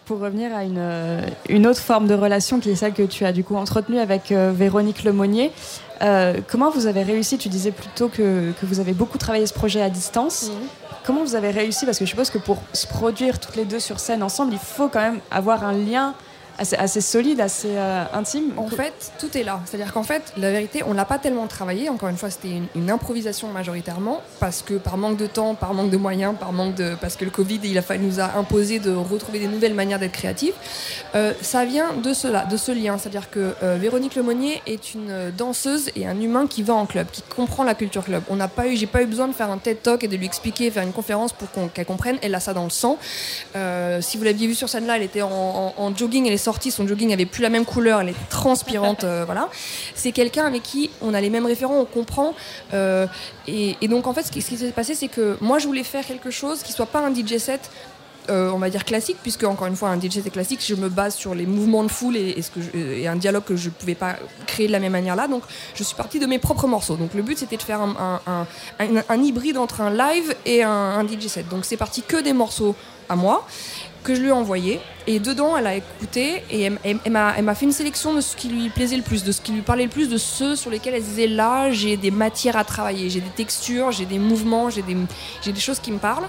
Pour 0.06 0.18
revenir 0.20 0.54
à 0.54 0.64
une, 0.64 0.76
euh, 0.78 1.20
une 1.48 1.66
autre 1.66 1.80
forme 1.80 2.06
de 2.08 2.14
relation 2.14 2.60
qui 2.60 2.70
est 2.70 2.76
celle 2.76 2.92
que 2.92 3.02
tu 3.02 3.24
as 3.24 3.32
du 3.32 3.44
coup 3.44 3.56
entretenue 3.56 3.98
avec 3.98 4.32
euh, 4.32 4.52
Véronique 4.54 5.04
Lemonnier, 5.04 5.52
euh, 6.02 6.40
comment 6.50 6.70
vous 6.70 6.86
avez 6.86 7.02
réussi 7.04 7.38
Tu 7.38 7.48
disais 7.48 7.70
plutôt 7.70 8.08
que, 8.08 8.52
que 8.60 8.66
vous 8.66 8.80
avez 8.80 8.92
beaucoup 8.92 9.18
travaillé 9.18 9.46
ce 9.46 9.54
projet 9.54 9.80
à 9.80 9.88
distance. 9.90 10.50
Comment 11.04 11.22
vous 11.24 11.34
avez 11.36 11.50
réussi 11.50 11.84
Parce 11.86 11.98
que 11.98 12.04
je 12.04 12.10
suppose 12.10 12.30
que 12.30 12.38
pour 12.38 12.58
se 12.72 12.86
produire 12.86 13.38
toutes 13.40 13.56
les 13.56 13.64
deux 13.64 13.80
sur 13.80 13.98
scène 14.00 14.22
ensemble, 14.22 14.52
il 14.52 14.58
faut 14.58 14.88
quand 14.88 15.00
même 15.00 15.20
avoir 15.30 15.64
un 15.64 15.72
lien 15.72 16.14
assez, 16.58 17.00
solide, 17.00 17.40
assez 17.40 17.70
euh, 17.70 18.04
intime. 18.12 18.52
En 18.56 18.68
fait, 18.68 19.12
tout 19.18 19.36
est 19.36 19.42
là. 19.42 19.60
C'est-à-dire 19.64 19.92
qu'en 19.92 20.02
fait, 20.02 20.32
la 20.36 20.50
vérité, 20.50 20.82
on 20.86 20.92
l'a 20.92 21.04
pas 21.04 21.18
tellement 21.18 21.46
travaillé. 21.46 21.88
Encore 21.88 22.08
une 22.08 22.16
fois, 22.16 22.30
c'était 22.30 22.60
une, 22.74 22.90
improvisation 22.90 23.48
majoritairement 23.48 24.20
parce 24.38 24.60
que 24.60 24.74
par 24.74 24.98
manque 24.98 25.16
de 25.16 25.26
temps, 25.26 25.54
par 25.54 25.72
manque 25.72 25.90
de 25.90 25.96
moyens, 25.96 26.34
par 26.38 26.52
manque 26.52 26.74
de 26.74 26.94
parce 27.00 27.16
que 27.16 27.24
le 27.24 27.30
Covid, 27.30 27.60
il 27.64 27.78
a 27.78 27.82
nous 27.98 28.20
a 28.20 28.36
imposé 28.36 28.80
de 28.80 28.92
retrouver 28.92 29.38
des 29.38 29.46
nouvelles 29.46 29.72
manières 29.72 29.98
d'être 29.98 30.12
créatifs. 30.12 30.52
Euh, 31.14 31.32
ça 31.40 31.64
vient 31.64 31.94
de 31.94 32.12
cela, 32.12 32.44
de 32.44 32.56
ce 32.56 32.72
lien. 32.72 32.98
C'est-à-dire 32.98 33.30
que 33.30 33.54
euh, 33.62 33.78
Véronique 33.80 34.14
Lemonnier 34.14 34.60
est 34.66 34.94
une 34.94 35.30
danseuse 35.36 35.90
et 35.96 36.06
un 36.06 36.20
humain 36.20 36.46
qui 36.46 36.62
va 36.62 36.74
en 36.74 36.84
club, 36.86 37.06
qui 37.10 37.22
comprend 37.22 37.64
la 37.64 37.74
culture 37.74 38.04
club. 38.04 38.22
On 38.28 38.36
n'a 38.36 38.48
pas 38.48 38.66
eu, 38.66 38.76
j'ai 38.76 38.86
pas 38.86 39.02
eu 39.02 39.06
besoin 39.06 39.28
de 39.28 39.32
faire 39.32 39.50
un 39.50 39.58
TED 39.58 39.82
Talk 39.82 40.04
et 40.04 40.08
de 40.08 40.16
lui 40.16 40.26
expliquer, 40.26 40.70
faire 40.70 40.82
une 40.82 40.92
conférence 40.92 41.32
pour 41.32 41.48
qu'elle 41.72 41.86
comprenne. 41.86 42.18
Elle 42.20 42.34
a 42.34 42.40
ça 42.40 42.52
dans 42.52 42.64
le 42.64 42.70
sang. 42.70 42.98
Si 44.00 44.18
vous 44.18 44.24
l'aviez 44.24 44.46
vu 44.46 44.54
sur 44.54 44.68
scène 44.68 44.86
là, 44.86 44.96
elle 44.96 45.02
était 45.02 45.22
en, 45.22 45.30
en- 45.30 45.74
en 45.76 45.96
jogging, 45.96 46.26
elle 46.26 46.34
est 46.34 46.41
sortie, 46.42 46.70
son 46.70 46.86
jogging 46.86 47.12
avait 47.12 47.26
plus 47.26 47.42
la 47.42 47.48
même 47.48 47.64
couleur, 47.64 48.00
elle 48.00 48.10
était 48.10 48.18
transpirante, 48.28 49.04
euh, 49.04 49.24
voilà. 49.24 49.48
C'est 49.94 50.12
quelqu'un 50.12 50.44
avec 50.46 50.62
qui 50.62 50.90
on 51.00 51.14
a 51.14 51.20
les 51.20 51.30
mêmes 51.30 51.46
référents, 51.46 51.78
on 51.78 51.84
comprend. 51.84 52.34
euh, 52.74 53.06
et, 53.46 53.76
donc 53.88 54.06
en 54.06 54.12
fait, 54.14 54.22
ce 54.24 54.30
qui, 54.32 54.42
s'est 54.42 54.70
passé, 54.72 54.94
c'est 54.94 55.08
que 55.08 55.36
moi, 55.40 55.58
je 55.58 55.66
voulais 55.66 55.84
faire 55.84 56.04
quelque 56.04 56.30
chose 56.30 56.62
qui 56.62 56.72
soit 56.72 56.86
pas 56.86 57.00
un 57.00 57.14
DJ 57.14 57.38
set. 57.38 57.70
euh, 58.30 58.52
on 58.54 58.58
va 58.58 58.70
dire 58.70 58.84
classique, 58.84 59.16
puisque 59.20 59.42
encore 59.42 59.66
une 59.66 59.74
fois, 59.74 59.88
un 59.88 59.98
DJ 60.00 60.20
set 60.22 60.30
classique, 60.30 60.62
je 60.64 60.76
me 60.76 60.88
base 60.88 61.16
sur 61.16 61.34
les 61.34 61.44
mouvements 61.44 61.82
de 61.82 61.90
foule 61.90 62.16
et, 62.16 62.40
ce 62.40 62.50
que 62.50 62.60
un 63.08 63.16
dialogue 63.16 63.42
que 63.44 63.56
je 63.56 63.68
ne 63.68 63.74
pouvais 63.74 63.96
pas 63.96 64.14
créer 64.46 64.68
de 64.68 64.72
la 64.72 64.78
même 64.78 64.92
manière 64.92 65.16
là. 65.16 65.26
Donc, 65.26 65.42
je 65.74 65.82
suis 65.82 65.96
partie 65.96 66.20
de 66.20 66.26
mes 66.26 66.38
propres 66.38 66.68
morceaux. 66.68 66.94
Donc, 66.96 67.14
le 67.14 67.22
but, 67.22 67.36
c'était 67.38 67.56
de 67.56 67.62
faire 67.70 67.80
un, 67.80 68.20
un- 69.08 69.22
hybride 69.22 69.58
entre 69.58 69.80
un 69.80 69.90
live 69.90 70.28
et 70.46 70.62
un 70.62 71.04
DJ 71.04 71.26
set. 71.26 71.48
Donc, 71.48 71.64
c'est 71.64 71.76
parti 71.76 72.02
que 72.02 72.22
des 72.22 72.32
morceaux 72.32 72.76
à 73.08 73.16
moi 73.16 73.44
que 74.02 74.14
je 74.14 74.20
lui 74.20 74.28
ai 74.28 74.32
envoyé. 74.32 74.80
Et 75.06 75.18
dedans, 75.18 75.56
elle 75.56 75.66
a 75.66 75.74
écouté 75.76 76.42
et 76.50 76.62
elle, 76.62 76.78
elle- 77.04 77.12
m'a 77.12 77.54
fait 77.54 77.64
une 77.64 77.72
sélection 77.72 78.14
de 78.14 78.20
ce 78.20 78.36
qui 78.36 78.48
lui 78.48 78.68
plaisait 78.68 78.96
le 78.96 79.02
plus, 79.02 79.24
de 79.24 79.32
ce 79.32 79.40
qui 79.40 79.52
lui 79.52 79.62
parlait 79.62 79.84
le 79.84 79.90
plus, 79.90 80.08
de 80.08 80.16
ceux 80.18 80.54
sur 80.56 80.70
lesquels 80.70 80.94
elle 80.94 81.02
disait 81.02 81.26
là, 81.26 81.70
j'ai 81.70 81.96
des 81.96 82.10
matières 82.10 82.56
à 82.56 82.64
travailler, 82.64 83.10
j'ai 83.10 83.20
des 83.20 83.30
textures, 83.30 83.90
j'ai 83.92 84.06
des 84.06 84.18
mouvements, 84.18 84.70
j'ai 84.70 84.82
des, 84.82 84.96
des 85.52 85.60
choses 85.60 85.80
qui 85.80 85.90
me 85.92 85.98
parlent. 85.98 86.28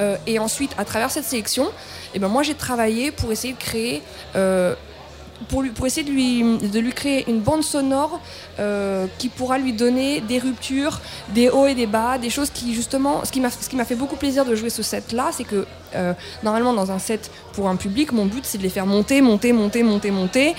Euh, 0.00 0.16
et 0.26 0.38
ensuite, 0.38 0.72
à 0.78 0.84
travers 0.84 1.10
cette 1.10 1.24
sélection, 1.24 1.68
eh 2.14 2.18
ben, 2.18 2.28
moi 2.28 2.42
j'ai 2.42 2.54
travaillé 2.54 3.10
pour 3.12 3.30
essayer 3.30 3.52
de 3.54 3.58
créer. 3.58 4.02
euh, 4.34 4.74
pour, 5.48 5.62
lui, 5.62 5.70
pour 5.70 5.86
essayer 5.86 6.04
de 6.04 6.10
lui, 6.10 6.42
de 6.68 6.80
lui 6.80 6.92
créer 6.92 7.24
une 7.30 7.38
bande 7.38 7.62
sonore 7.62 8.20
euh, 8.58 9.06
qui 9.18 9.28
pourra 9.28 9.56
lui 9.58 9.72
donner 9.72 10.20
des 10.20 10.40
ruptures, 10.40 11.00
des 11.28 11.48
hauts 11.48 11.66
et 11.68 11.76
des 11.76 11.86
bas, 11.86 12.18
des 12.18 12.28
choses 12.28 12.50
qui 12.50 12.74
justement, 12.74 13.24
ce 13.24 13.30
qui 13.30 13.40
m'a 13.40 13.48
ce 13.48 13.68
qui 13.68 13.76
m'a 13.76 13.84
fait 13.84 13.94
beaucoup 13.94 14.16
plaisir 14.16 14.44
de 14.44 14.56
jouer 14.56 14.68
ce 14.68 14.82
set 14.82 15.12
là, 15.12 15.30
c'est 15.32 15.44
que 15.44 15.64
euh, 15.94 16.12
normalement 16.42 16.72
dans 16.72 16.90
un 16.90 16.98
set 16.98 17.30
pour 17.52 17.68
un 17.68 17.76
public, 17.76 18.12
mon 18.12 18.26
but 18.26 18.44
c'est 18.44 18.58
de 18.58 18.62
les 18.62 18.68
faire 18.68 18.86
monter, 18.86 19.20
monter, 19.20 19.52
monter, 19.52 19.82
monter, 19.82 20.10
monter. 20.10 20.54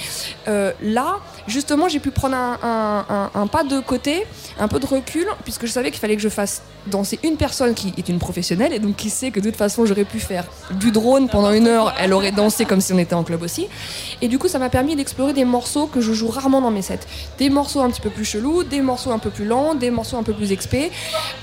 Euh, 0.47 0.72
là, 0.81 1.19
justement, 1.47 1.88
j'ai 1.88 1.99
pu 1.99 2.11
prendre 2.11 2.35
un, 2.35 3.47
pas 3.51 3.64
de 3.64 3.80
côté, 3.80 4.26
un 4.60 4.68
peu 4.68 4.80
de 4.80 4.85
recul, 4.85 5.26
puisque 5.43 5.65
je 5.65 5.72
savais 5.72 5.91
qu'il 5.91 5.99
fallait 5.99 6.15
que 6.15 6.22
je 6.22 6.30
fasse 6.30 6.61
danser 6.88 7.19
une 7.23 7.35
personne 7.35 7.73
qui 7.73 7.93
est 7.97 8.10
une 8.10 8.19
professionnelle 8.19 8.73
et 8.73 8.80
donc 8.80 8.95
qui 8.95 9.10
sait 9.10 9.31
que 9.31 9.39
de 9.39 9.49
toute 9.49 9.57
façon 9.57 9.85
j'aurais 9.85 10.06
pu 10.06 10.19
faire 10.19 10.45
du 10.72 10.91
drone 10.91 11.27
pendant 11.27 11.51
une 11.51 11.68
heure, 11.68 11.93
elle 11.99 12.14
aurait 12.14 12.31
dansé 12.31 12.65
comme 12.65 12.81
si 12.81 12.93
on 12.93 12.97
était 12.97 13.15
en 13.15 13.23
club 13.23 13.41
aussi. 13.43 13.68
Et 14.22 14.27
du 14.27 14.39
coup, 14.39 14.47
ça 14.47 14.60
m'a 14.60 14.69
permis 14.69 14.95
d'explorer 14.95 15.34
des 15.34 15.45
morceaux 15.45 15.88
que 15.88 16.01
je 16.01 16.14
joue 16.14 16.27
rarement 16.27 16.61
dans 16.61 16.72
mes 16.72 16.81
sets. 16.81 16.99
Des 17.38 17.49
morceaux 17.49 17.81
un 17.81 17.89
petit 17.89 18.01
peu 18.01 18.10
plus 18.10 18.26
chelous, 18.26 18.64
des 18.64 18.81
morceaux 18.81 19.11
un 19.11 19.19
peu 19.19 19.30
plus 19.30 19.45
lents, 19.45 19.76
des 19.76 19.91
morceaux 19.91 20.18
un 20.18 20.23
peu 20.23 20.34
plus 20.34 20.51
expés. 20.51 20.91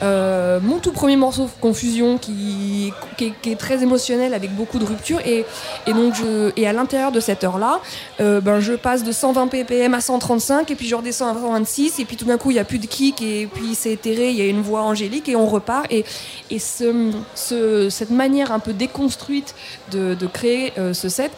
Euh, 0.03 0.61
mon 0.61 0.79
tout 0.79 0.93
premier 0.93 1.17
morceau 1.17 1.49
Confusion 1.61 2.19
qui 2.19 2.93
est 3.21 3.57
très 3.57 3.76
très 3.77 3.83
émotionnelle 3.85 4.35
avec 4.35 4.55
beaucoup 4.55 4.79
de 4.79 4.85
ruptures. 4.85 5.21
Et, 5.27 5.45
et 5.87 5.93
donc, 5.93 6.15
je, 6.15 6.53
et 6.57 6.67
à 6.67 6.73
l'intérieur 6.73 7.13
de 7.13 7.21
cette 7.21 7.45
heure-là, 7.45 7.81
euh, 8.21 8.41
ben, 8.41 8.61
je 8.61 8.73
passe 8.75 9.05
de 9.05 9.13
120 9.13 9.49
ppm 9.49 9.95
à 9.95 10.01
135 10.01 10.71
et 10.71 10.75
puis 10.75 10.87
je 10.87 10.95
redescends 10.95 11.29
à 11.29 11.35
126 11.35 11.99
et 12.01 12.05
puis 12.05 12.17
tout 12.17 12.25
d'un 12.25 12.39
coup 12.39 12.51
il 12.51 12.55
n'y 12.55 12.61
a 12.61 12.65
plus 12.65 12.79
de 12.79 12.87
kick 12.87 13.21
et 13.23 13.47
puis 13.53 13.75
c'est 13.75 13.93
éthéré, 13.93 14.31
il 14.31 14.37
y 14.37 14.41
a 14.43 14.47
une 14.47 14.63
voix 14.63 14.83
angélique 14.83 15.29
et 15.29 15.37
on 15.37 15.47
repart. 15.47 15.87
Et, 15.91 16.05
et 16.51 16.59
ce, 16.59 17.11
ce- 17.35 17.89
cette 17.91 18.11
manière 18.11 18.53
un 18.53 18.59
peu 18.59 18.73
déconstruite 18.73 19.55
de, 19.93 20.15
de 20.15 20.27
créer 20.27 20.73
euh, 20.79 20.95
ce 20.95 21.09
set, 21.09 21.31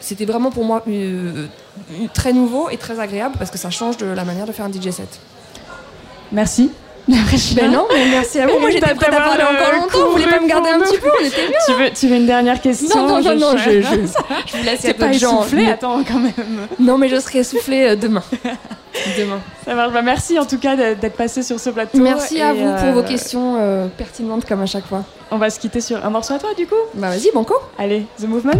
c'était 0.00 0.24
vraiment 0.24 0.50
pour 0.50 0.64
moi 0.64 0.82
euh, 0.88 1.46
très 2.14 2.32
nouveau 2.32 2.68
et 2.70 2.76
très 2.76 3.00
agréable 3.00 3.34
parce 3.38 3.50
que 3.50 3.58
ça 3.58 3.70
change 3.70 3.96
de 3.96 4.06
la 4.06 4.24
manière 4.24 4.46
de 4.46 4.52
faire 4.52 4.66
un 4.66 4.72
DJ 4.72 4.90
set. 4.90 5.18
Merci. 6.32 6.70
Ben 7.08 7.70
non, 7.70 7.86
mais 7.92 8.08
merci 8.10 8.40
à 8.40 8.46
vous. 8.46 8.58
Moi, 8.58 8.70
j'étais 8.70 8.94
prête 8.94 9.12
à 9.14 9.20
parler 9.20 9.44
encore 9.44 9.72
longtemps. 9.80 10.06
Vous 10.06 10.12
voulez 10.12 10.26
pas 10.26 10.40
me 10.40 10.48
garder 10.48 10.70
un 10.70 10.80
petit 10.80 10.98
peu 10.98 11.08
On 11.20 11.24
était 11.24 11.46
bien. 11.48 11.58
Tu 11.66 11.72
veux, 11.74 11.90
tu 11.90 12.08
veux 12.08 12.16
une 12.16 12.26
dernière 12.26 12.60
question 12.60 13.06
Non, 13.06 13.20
non, 13.20 13.22
non, 13.22 13.36
non, 13.36 13.56
je, 13.56 13.80
je, 13.80 13.82
je, 13.82 14.56
vous 14.56 14.64
laisse 14.64 14.82
y 14.82 14.88
a 14.88 14.94
pas 14.94 15.06
d'autres 15.06 15.18
gens. 15.18 15.46
attends 15.70 16.02
quand 16.04 16.18
même. 16.18 16.32
Non, 16.80 16.98
mais 16.98 17.08
je 17.08 17.20
serai 17.20 17.40
essoufflée 17.40 17.90
euh, 17.90 17.96
demain. 17.96 18.22
demain. 19.18 19.40
Ça 19.64 19.74
marche. 19.74 19.92
Bah, 19.92 20.02
merci 20.02 20.38
en 20.38 20.46
tout 20.46 20.58
cas 20.58 20.76
d'être 20.76 21.16
passé 21.16 21.42
sur 21.42 21.60
ce 21.60 21.70
plateau. 21.70 21.98
Merci 21.98 22.40
à 22.40 22.52
vous 22.52 22.72
pour 22.74 22.88
euh, 22.88 22.92
vos 22.92 23.02
questions 23.02 23.56
euh, 23.58 23.86
pertinentes 23.96 24.44
comme 24.44 24.62
à 24.62 24.66
chaque 24.66 24.86
fois. 24.86 25.04
On 25.30 25.38
va 25.38 25.50
se 25.50 25.60
quitter 25.60 25.80
sur 25.80 26.04
un 26.04 26.10
morceau 26.10 26.34
à 26.34 26.38
toi 26.38 26.50
du 26.56 26.66
coup 26.66 26.74
Bah 26.94 27.10
vas-y, 27.10 27.30
banco. 27.32 27.54
Allez, 27.78 28.06
The 28.20 28.24
Movements. 28.24 28.52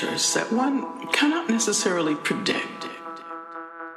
That 0.00 0.52
one 0.52 1.08
cannot 1.08 1.48
necessarily 1.48 2.14
predict. 2.14 2.86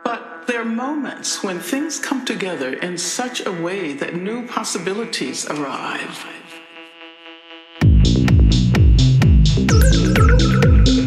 But 0.03 0.47
there 0.47 0.59
are 0.59 0.65
moments 0.65 1.43
when 1.43 1.59
things 1.59 1.99
come 1.99 2.25
together 2.25 2.73
in 2.73 2.97
such 2.97 3.45
a 3.45 3.51
way 3.51 3.93
that 3.93 4.15
new 4.15 4.47
possibilities 4.47 5.45
arrive. 5.45 6.25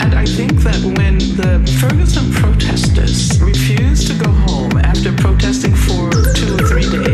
And 0.01 0.15
I 0.15 0.27
think 0.27 0.53
that 0.63 0.81
when 0.97 1.19
the 1.19 1.59
Ferguson 1.81 2.33
protesters 2.33 3.41
refused 3.43 4.07
to 4.07 4.15
go 4.23 4.31
home 4.31 4.77
after 4.79 5.13
protesting 5.13 5.75
for 5.75 6.09
two 6.35 6.55
or 6.55 6.69
three 6.69 6.89
days, 6.89 7.14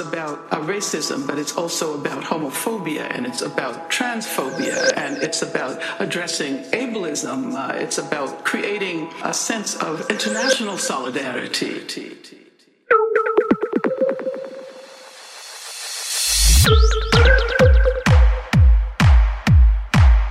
It's 0.00 0.08
about 0.08 0.50
racism, 0.50 1.26
but 1.26 1.38
it's 1.38 1.54
also 1.58 1.92
about 1.92 2.22
homophobia, 2.24 3.06
and 3.10 3.26
it's 3.26 3.42
about 3.42 3.90
transphobia, 3.90 4.96
and 4.96 5.22
it's 5.22 5.42
about 5.42 5.78
addressing 5.98 6.64
ableism. 6.72 7.52
Uh, 7.52 7.74
it's 7.74 7.98
about 7.98 8.42
creating 8.42 9.10
a 9.22 9.34
sense 9.34 9.76
of 9.76 10.08
international 10.08 10.78
solidarity. 10.78 11.82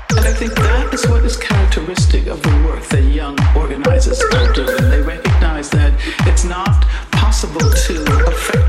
And 0.10 0.26
I 0.26 0.34
think 0.34 0.56
that 0.56 0.90
is 0.96 1.08
what 1.08 1.24
is 1.24 1.38
characteristic 1.38 2.26
of 2.26 2.41
the 2.41 2.66
work 2.66 2.84
that 2.86 3.04
young 3.04 3.38
organizers 3.56 4.20
are 4.34 4.52
doing. 4.52 4.90
They 4.90 5.04
recognize 5.04 5.70
that 5.70 5.94
it's 6.26 6.44
not 6.44 6.88
possible 7.12 7.60
to 7.60 8.04
radical 8.04 8.69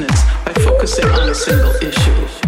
consciousness 0.00 0.44
by 0.44 0.52
focusing 0.62 1.06
on 1.06 1.28
a 1.28 1.34
single 1.34 1.74
issue. 1.76 2.40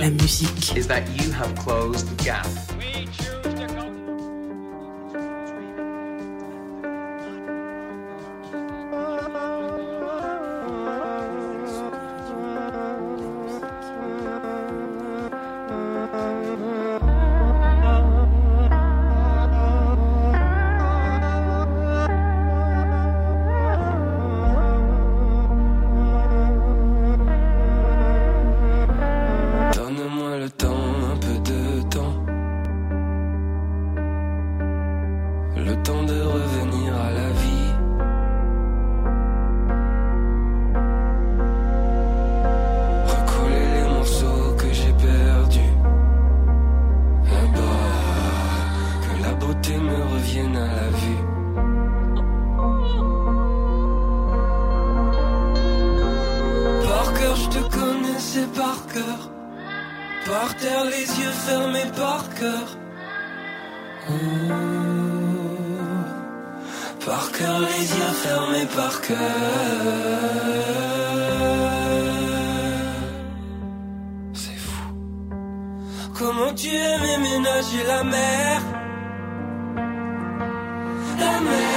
La 0.00 0.08
musique, 0.08 0.76
is 0.76 0.86
that 0.88 1.06
you 1.20 1.30
have 1.30 1.54
closed 1.56 2.08
the 2.08 2.24
gap. 2.24 2.46
Comment 76.20 76.52
tu 76.52 76.68
aimais 76.68 77.16
ménager 77.16 77.82
la 77.86 78.04
mer? 78.04 78.60
La 81.18 81.40
mer. 81.40 81.70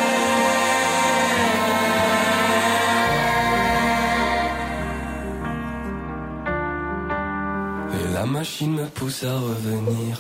Et 7.93 8.13
la 8.13 8.25
machine 8.25 8.73
me 8.73 8.85
pousse 8.87 9.23
à 9.23 9.33
revenir. 9.33 10.19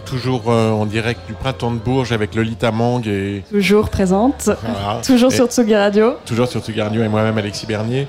Est 0.00 0.04
toujours 0.08 0.44
euh, 0.48 0.70
en 0.70 0.86
direct 0.86 1.20
du 1.26 1.34
printemps 1.34 1.70
de 1.70 1.78
Bourges 1.78 2.12
avec 2.12 2.34
Lolita 2.34 2.70
Mang 2.70 3.02
et 3.06 3.42
Toujours 3.50 3.88
présente. 3.88 4.44
Voilà. 4.46 5.00
Toujours 5.06 5.32
Et- 5.32 5.36
sur 5.36 5.46
Tsugi 5.46 5.74
Radio. 5.76 6.14
toujours 6.24 6.48
sur 6.48 6.60
Tsugi 6.60 6.80
Radio 6.80 7.02
et 7.02 7.08
moi-même 7.08 7.36
Alexis 7.38 7.66
Bernier. 7.66 8.06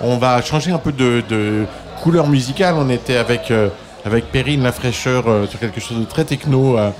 On 0.00 0.16
va 0.18 0.40
changer 0.42 0.72
un 0.72 0.78
peu 0.78 0.92
de, 0.92 1.22
de 1.28 1.64
couleur 2.02 2.26
musicale. 2.28 2.74
On 2.78 2.88
était 2.90 3.16
avec 3.16 3.50
euh, 3.50 3.68
avec 4.04 4.30
Perrine 4.32 4.62
La 4.62 4.72
Fraîcheur 4.72 5.24
euh, 5.28 5.46
sur 5.46 5.58
quelque 5.60 5.80
chose 5.80 5.98
de 5.98 6.04
très 6.04 6.24
techno 6.24 6.76
euh, 6.78 6.90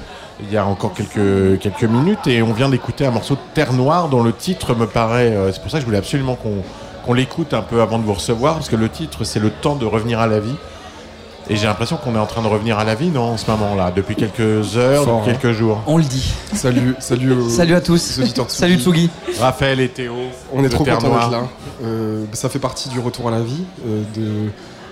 il 0.40 0.52
y 0.52 0.56
a 0.56 0.64
encore 0.66 0.92
quelques 0.94 1.60
quelques 1.60 1.84
minutes 1.84 2.26
et 2.26 2.42
on 2.42 2.52
vient 2.52 2.68
d'écouter 2.68 3.04
un 3.06 3.10
morceau 3.12 3.34
de 3.34 3.40
Terre 3.54 3.72
Noire 3.72 4.08
dont 4.08 4.22
le 4.22 4.32
titre 4.32 4.74
me 4.74 4.86
paraît. 4.86 5.32
c'est 5.52 5.60
pour 5.62 5.70
ça 5.70 5.76
que 5.76 5.82
je 5.82 5.86
voulais 5.86 5.98
absolument 5.98 6.34
qu'on 6.36 6.62
qu'on 7.04 7.12
l'écoute 7.14 7.54
un 7.54 7.60
peu 7.62 7.80
avant 7.80 7.98
de 7.98 8.04
vous 8.04 8.14
recevoir 8.14 8.54
parce 8.54 8.68
que 8.68 8.74
le 8.76 8.88
titre 8.88 9.22
c'est 9.24 9.38
le 9.40 9.50
temps 9.50 9.76
de 9.76 9.84
revenir 9.86 10.18
à 10.20 10.26
la 10.26 10.40
vie. 10.40 10.54
Et 11.48 11.56
j'ai 11.56 11.66
l'impression 11.66 11.96
qu'on 11.96 12.14
est 12.14 12.18
en 12.18 12.26
train 12.26 12.40
de 12.42 12.46
revenir 12.46 12.78
à 12.78 12.84
la 12.84 12.94
vie, 12.94 13.08
non, 13.10 13.22
en 13.32 13.36
ce 13.36 13.50
moment-là, 13.50 13.90
depuis 13.94 14.14
quelques 14.14 14.76
heures, 14.76 15.04
Fort, 15.04 15.18
depuis 15.20 15.32
hein. 15.32 15.38
quelques 15.40 15.54
jours. 15.56 15.82
On 15.86 15.98
le 15.98 16.04
dit. 16.04 16.32
Salut, 16.54 16.94
salut, 17.00 17.32
aux- 17.32 17.48
Salut 17.48 17.74
à 17.74 17.80
tous. 17.80 18.20
aux 18.20 18.48
Salut 18.48 18.78
Tsugi. 18.78 19.10
Raphaël 19.40 19.80
et 19.80 19.88
Théo. 19.88 20.14
On 20.52 20.62
est 20.64 20.68
trop 20.68 20.84
contents 20.84 21.08
d'être 21.10 21.30
là. 21.30 21.42
Euh, 21.84 22.24
ça 22.32 22.48
fait 22.48 22.58
partie 22.60 22.88
du 22.88 23.00
retour 23.00 23.28
à 23.28 23.30
la 23.32 23.40
vie, 23.42 23.64
euh, 23.86 24.02
de 24.16 24.50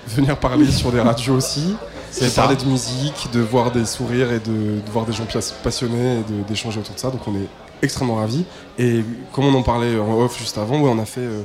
venir 0.09 0.37
parler 0.37 0.67
sur 0.71 0.91
des 0.91 1.01
radios 1.01 1.35
aussi, 1.35 1.77
C'est 2.11 2.35
parler 2.35 2.57
de 2.57 2.65
musique, 2.65 3.29
de 3.33 3.41
voir 3.41 3.71
des 3.71 3.85
sourires 3.87 4.33
et 4.33 4.41
de, 4.41 4.81
de 4.85 4.91
voir 4.93 5.07
des 5.07 5.13
gens 5.13 5.25
passionnés 5.63 6.19
et 6.19 6.33
de- 6.33 6.43
d'échanger 6.49 6.81
autour 6.81 6.95
de 6.97 7.01
ça. 7.01 7.11
Donc 7.11 7.21
on 7.29 7.35
est 7.37 7.47
extrêmement 7.81 8.17
ravis. 8.17 8.45
Et 8.79 9.05
comme 9.33 9.45
on 9.45 9.55
en 9.55 9.63
parlait 9.63 9.97
en 9.99 10.19
off 10.21 10.37
juste 10.37 10.59
avant, 10.59 10.81
ouais, 10.81 10.91
on 10.93 10.99
a 11.01 11.05
fait. 11.07 11.21
euh, 11.21 11.43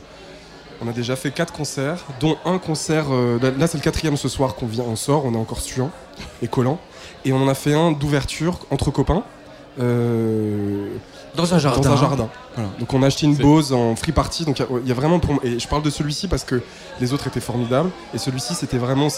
on 0.83 0.87
a 0.87 0.91
déjà 0.91 1.15
fait 1.15 1.31
quatre 1.31 1.53
concerts, 1.53 2.03
dont 2.19 2.37
un 2.45 2.57
concert. 2.57 3.05
euh, 3.11 3.39
là, 3.57 3.67
c'est 3.67 3.77
le 3.77 3.83
quatrième 3.83 4.17
ce 4.17 4.27
soir 4.29 4.55
qu'on 4.55 4.65
vient, 4.67 4.83
on 4.87 4.95
sort, 4.95 5.25
on 5.25 5.33
est 5.33 5.37
encore 5.37 5.59
suant 5.61 5.91
et 6.41 6.47
collant. 6.47 6.79
Et 7.25 7.33
on 7.33 7.37
en 7.43 7.47
a 7.47 7.53
fait 7.55 7.73
un 7.73 7.91
d'ouverture 7.91 8.59
entre 8.71 8.91
copains. 8.91 9.23
euh, 9.79 10.87
Dans 11.35 11.53
un 11.53 11.59
jardin. 11.59 11.81
Dans 11.81 11.91
un 11.91 11.97
jardin. 11.97 12.29
Voilà. 12.55 12.69
Donc 12.79 12.93
on 12.93 13.03
a 13.03 13.07
acheté 13.07 13.25
une 13.25 13.35
Bose 13.35 13.73
en 13.73 13.95
free 13.95 14.13
party. 14.13 14.45
Donc 14.45 14.59
il 14.59 14.61
y 14.61 14.65
a- 14.65 14.79
il 14.83 14.87
y, 14.87 14.91
a 14.91 14.93
vraiment 14.95 15.19
pour 15.19 15.39
et 15.43 15.59
je 15.59 15.67
parle 15.67 15.81
de 15.83 15.89
celui-ci 15.89 16.27
parce 16.29 16.43
que 16.45 16.61
les 17.01 17.11
autres 17.13 17.27
étaient 17.27 17.41
formidables 17.41 17.89
et 18.13 18.17
celui-ci 18.17 18.55
c'était 18.55 18.77
vraiment 18.77 19.09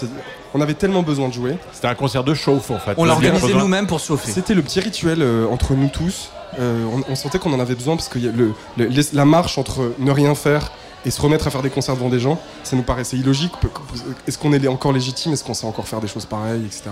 on 0.56 0.62
avait 0.62 0.74
tellement 0.74 1.04
besoin 1.04 1.28
de 1.28 1.34
jouer. 1.34 1.58
C'était 1.74 1.88
un 1.88 1.96
concert 1.96 2.24
de 2.24 2.34
chauffe 2.34 2.72
en 2.72 2.80
fait. 2.80 2.94
On 2.98 3.04
l'a 3.06 3.14
organisé 3.14 3.54
nous-mêmes 3.54 3.86
pour 3.88 4.00
chauffer. 4.00 4.32
C'était 4.32 4.56
le 4.56 4.64
petit 4.64 4.80
rituel 4.80 5.22
euh, 5.22 5.46
entre 5.48 5.74
nous 5.76 5.90
tous. 5.90 6.30
Euh, 6.60 6.84
on, 6.92 7.04
on 7.12 7.16
sentait 7.16 7.38
qu'on 7.40 7.54
en 7.54 7.60
avait 7.60 7.76
besoin 7.76 7.96
parce 7.96 8.08
que 8.08 8.18
y 8.18 8.28
a 8.28 8.32
le, 8.32 8.54
le- 8.78 8.86
les- 8.88 9.10
la 9.14 9.26
marche 9.26 9.58
entre 9.60 9.92
ne 10.00 10.12
rien 10.12 10.34
faire 10.34 10.72
et 11.06 11.11
se 11.11 11.22
remettre 11.22 11.48
à 11.48 11.52
faire 11.52 11.61
des 11.61 11.69
concerts 11.69 11.95
devant 11.95 12.10
des 12.10 12.19
gens, 12.19 12.40
ça 12.64 12.76
nous 12.76 12.84
paraissait 12.84 13.18
illogique. 13.18 13.53
Est-ce 14.28 14.38
qu'on 14.38 14.52
est 14.53 14.68
encore 14.68 14.91
légitime? 14.94 15.34
Est-ce 15.34 15.44
qu'on 15.44 15.53
sait 15.53 15.68
encore 15.68 15.88
faire 15.88 16.02
des 16.02 16.07
choses 16.07 16.26
pareilles, 16.26 16.65
etc. 16.65 16.84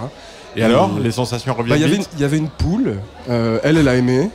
Et 0.56 0.64
alors, 0.64 0.98
les 0.99 1.11
sensations 1.11 1.53
reviennent 1.53 1.69
Bah, 1.69 1.76
Il 2.15 2.19
y 2.19 2.23
avait 2.23 2.38
une- 2.38 2.49
poule. 2.49 2.98
euh, 3.30 3.60
elle, 3.64 3.77
elle 3.77 3.88
a 3.88 3.95
aimé. 3.95 4.30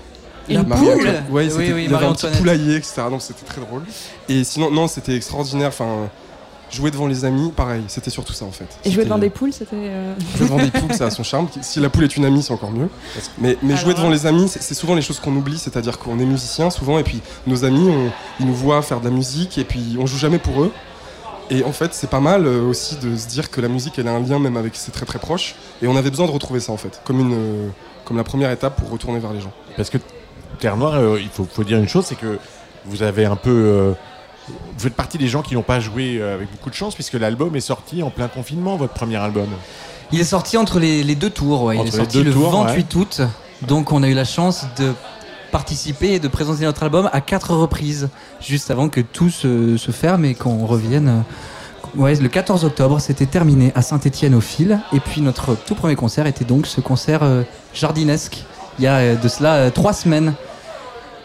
Une 0.49 0.63
Marie- 0.67 0.81
poule 0.85 0.97
Ouais, 1.07 1.21
Oui, 1.31 1.51
c'était- 1.51 1.73
oui, 1.73 1.85
il 1.87 1.91
y 1.91 1.95
avait 1.95 2.07
un 2.07 2.13
petit 2.13 2.27
poulailler, 2.37 2.77
etc. 2.77 3.03
Donc 3.11 3.23
c'était 3.23 3.45
très 3.47 3.61
drôle. 3.61 3.83
Et 4.29 4.43
sinon, 4.45 4.71
non, 4.71 4.89
c'était 4.89 5.15
extraordinaire. 5.15 5.69
Enfin, 5.69 6.11
Jouer 6.71 6.91
devant 6.93 7.07
les 7.09 7.25
amis, 7.25 7.51
pareil, 7.51 7.83
c'était 7.89 8.11
surtout 8.11 8.33
ça 8.33 8.45
en 8.45 8.53
fait. 8.53 8.67
Et 8.85 8.91
jouer 8.93 9.05
devant 9.05 9.19
des 9.19 9.31
poules, 9.31 9.53
c'était. 9.53 9.75
euh, 9.75 10.15
Jouer 10.37 10.47
devant 10.47 10.59
des 10.63 10.71
poules, 10.71 10.93
ça 10.95 11.07
a 11.07 11.11
son 11.11 11.25
charme. 11.25 11.49
Si 11.63 11.81
la 11.81 11.91
poule 11.91 12.05
est 12.05 12.17
une 12.17 12.25
amie, 12.25 12.43
c'est 12.43 12.53
encore 12.53 12.71
mieux. 12.71 12.89
Mais, 13.39 13.57
mais 13.63 13.77
jouer 13.77 13.93
devant 13.95 14.09
les 14.11 14.25
amis, 14.27 14.47
c'est 14.49 14.75
souvent 14.75 14.95
les 14.95 15.03
choses 15.03 15.19
qu'on 15.19 15.35
oublie. 15.35 15.59
C'est-à-dire 15.59 15.99
qu'on 15.99 16.19
est 16.21 16.25
musicien 16.25 16.71
souvent, 16.71 16.99
et 16.99 17.03
puis 17.03 17.21
nos 17.47 17.65
amis, 17.65 17.89
on- 17.91 18.11
ils 18.39 18.47
nous 18.47 18.55
voient 18.55 18.83
faire 18.83 19.01
de 19.01 19.07
la 19.07 19.11
musique, 19.11 19.59
et 19.59 19.65
puis 19.65 19.97
on 19.99 20.07
joue 20.07 20.17
jamais 20.19 20.39
pour 20.39 20.63
eux. 20.63 20.71
Et 21.53 21.65
en 21.65 21.73
fait, 21.73 21.93
c'est 21.93 22.09
pas 22.09 22.21
mal 22.21 22.47
euh, 22.47 22.63
aussi 22.63 22.97
de 22.99 23.17
se 23.17 23.27
dire 23.27 23.51
que 23.51 23.61
la 23.61 23.67
musique, 23.67 23.99
elle 23.99 24.07
a 24.07 24.13
un 24.13 24.21
lien 24.21 24.39
même 24.39 24.57
avec 24.57 24.77
ses 24.77 24.93
très 24.93 25.05
très 25.07 25.19
proches. 25.19 25.57
Et 25.83 25.89
on 25.89 25.97
avait 25.97 26.11
besoin 26.11 26.27
de 26.27 26.31
retrouver 26.31 26.61
ça 26.61 26.71
en 26.71 26.77
fait, 26.77 27.01
comme, 27.05 27.19
une, 27.19 27.33
euh, 27.35 27.69
comme 28.05 28.17
la 28.17 28.23
première 28.25 28.53
étape 28.53 28.77
pour 28.77 28.91
retourner 28.91 29.19
vers 29.19 29.33
les 29.33 29.41
gens. 29.41 29.53
Parce 29.77 29.91
que 29.91 29.99
Terre 30.61 30.77
Noire, 30.77 30.95
euh, 30.95 31.19
il 31.21 31.29
faut, 31.29 31.49
faut 31.53 31.65
dire 31.65 31.79
une 31.79 31.89
chose, 31.89 32.05
c'est 32.07 32.15
que 32.15 32.39
vous 32.87 33.03
avez 33.03 33.25
un 33.25 33.35
peu. 33.35 33.51
euh, 33.51 33.93
vous 34.51 34.79
faites 34.85 34.95
partie 34.95 35.19
des 35.19 35.29
gens 35.29 35.43
qui 35.43 35.55
n'ont 35.55 35.63
pas 35.63 35.81
joué 35.81 36.19
euh, 36.19 36.35
avec 36.35 36.51
beaucoup 36.51 36.71
de 36.71 36.75
chance, 36.75 36.95
puisque 36.95 37.15
l'album 37.15 37.55
est 37.57 37.61
sorti 37.61 38.03
en 38.03 38.11
plein 38.11 38.29
confinement, 38.29 38.77
votre 38.77 38.93
premier 38.95 39.17
album. 39.17 39.49
Il 40.13 40.21
est 40.21 40.25
sorti 40.25 40.57
entre 40.57 40.79
les, 40.81 41.03
les 41.05 41.15
deux 41.15 41.31
tours, 41.31 41.63
ouais. 41.65 41.77
il 41.77 41.81
Entre 41.81 41.89
est 41.89 41.97
sorti 41.97 42.23
le 42.23 42.33
tours, 42.33 42.51
28 42.65 42.95
août. 42.97 43.21
Donc 43.67 43.93
on 43.93 44.03
a 44.03 44.09
eu 44.09 44.15
la 44.15 44.25
chance 44.25 44.67
de 44.79 44.93
participer 45.53 46.13
et 46.15 46.19
de 46.21 46.29
présenter 46.29 46.65
notre 46.65 46.83
album 46.83 47.11
à 47.13 47.21
quatre 47.21 47.55
reprises, 47.55 48.09
juste 48.41 48.71
avant 48.71 48.89
que 48.89 49.01
tout 49.01 49.31
se, 49.31 49.77
se 49.77 49.91
ferme 49.91 50.25
et 50.25 50.35
qu'on 50.35 50.67
revienne. 50.67 51.09
euh, 51.09 51.21
Ouais, 51.97 52.15
le 52.15 52.29
14 52.29 52.65
octobre, 52.65 53.01
c'était 53.01 53.27
terminé 53.27 53.73
à 53.75 53.83
Saint-Étienne 53.83 54.35
au 54.37 54.41
fil. 54.41 54.79
Et 54.93 55.01
puis 55.01 55.23
notre 55.23 55.57
tout 55.57 55.75
premier 55.75 55.97
concert 55.97 56.27
était 56.29 56.45
donc 56.45 56.67
ce 56.69 56.81
concert 56.81 57.23
euh, 57.25 57.43
jardinesque, 57.75 58.45
il 58.79 58.85
y 58.85 58.87
a 58.87 59.17
de 59.17 59.29
cela 59.29 59.55
euh, 59.55 59.71
trois 59.71 59.93
semaines. 59.93 60.35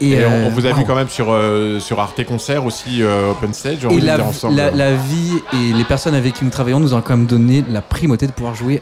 Et, 0.02 0.18
on- 0.26 0.30
euh, 0.30 0.48
on, 0.48 0.50
vous 0.50 0.66
a 0.66 0.74
vu 0.74 0.84
quand 0.86 0.96
même 0.96 1.08
sur, 1.10 1.28
euh, 1.32 1.80
sur 1.80 2.00
Arte 2.00 2.24
Concert 2.26 2.66
aussi, 2.66 3.02
euh, 3.02 3.32
Open 3.32 3.54
Stage. 3.54 3.86
on 3.86 3.90
Et 3.92 4.00
va 4.00 4.06
la, 4.06 4.16
dire 4.18 4.26
ensemble. 4.28 4.56
la- 4.56 4.72
la 4.72 4.94
vie 4.94 5.34
et 5.54 5.74
les 5.74 5.84
personnes 5.86 6.16
avec 6.16 6.34
qui 6.34 6.44
nous 6.44 6.52
travaillons 6.52 6.80
nous 6.80 6.94
ont 6.94 7.02
quand 7.02 7.16
même 7.16 7.26
donné 7.28 7.64
la 7.70 7.82
primauté 7.82 8.28
de 8.28 8.32
pouvoir 8.34 8.56
jouer 8.56 8.82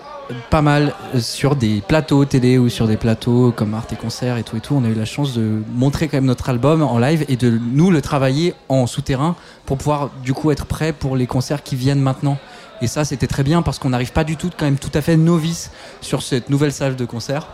pas 0.50 0.62
mal 0.62 0.94
sur 1.20 1.56
des 1.56 1.82
plateaux 1.88 2.26
télé 2.26 2.58
ou 2.58 2.70
sur 2.70 2.88
des 2.88 2.98
plateaux 2.98 3.54
comme 3.56 3.74
Arte 3.74 3.96
Concert 4.00 4.38
et 4.38 4.44
tout 4.44 4.56
et 4.58 4.60
tout. 4.62 4.74
On 4.76 4.86
a 4.86 4.90
eu 4.90 4.96
la 4.96 5.06
chance 5.06 5.34
de 5.34 5.62
montrer 5.76 6.08
quand 6.08 6.18
même 6.18 6.26
notre 6.26 6.50
album 6.50 6.82
en 6.82 6.98
live 6.98 7.26
et 7.28 7.36
de 7.36 7.60
nous 7.74 7.92
le 7.92 8.02
travailler 8.02 8.54
en 8.70 8.88
souterrain 8.88 9.36
pour 9.66 9.78
pouvoir 9.78 10.10
du 10.24 10.34
coup 10.34 10.50
être 10.52 10.66
prêt 10.66 10.94
pour 10.94 11.16
les 11.16 11.28
concerts 11.28 11.62
qui 11.62 11.76
viennent 11.76 12.02
maintenant. 12.02 12.38
Et 12.82 12.88
ça, 12.88 13.06
c'était 13.06 13.28
très 13.28 13.44
bien 13.44 13.62
parce 13.62 13.80
qu'on 13.80 13.90
n'arrive 13.90 14.12
pas 14.14 14.24
du 14.24 14.36
tout 14.36 14.50
quand 14.58 14.66
même 14.66 14.78
tout 14.78 14.92
à 14.94 15.02
fait 15.02 15.16
novice 15.16 15.72
sur 16.02 16.22
cette 16.24 16.50
nouvelle 16.50 16.72
salle 16.74 16.96
de 16.96 17.06
concert. 17.06 17.48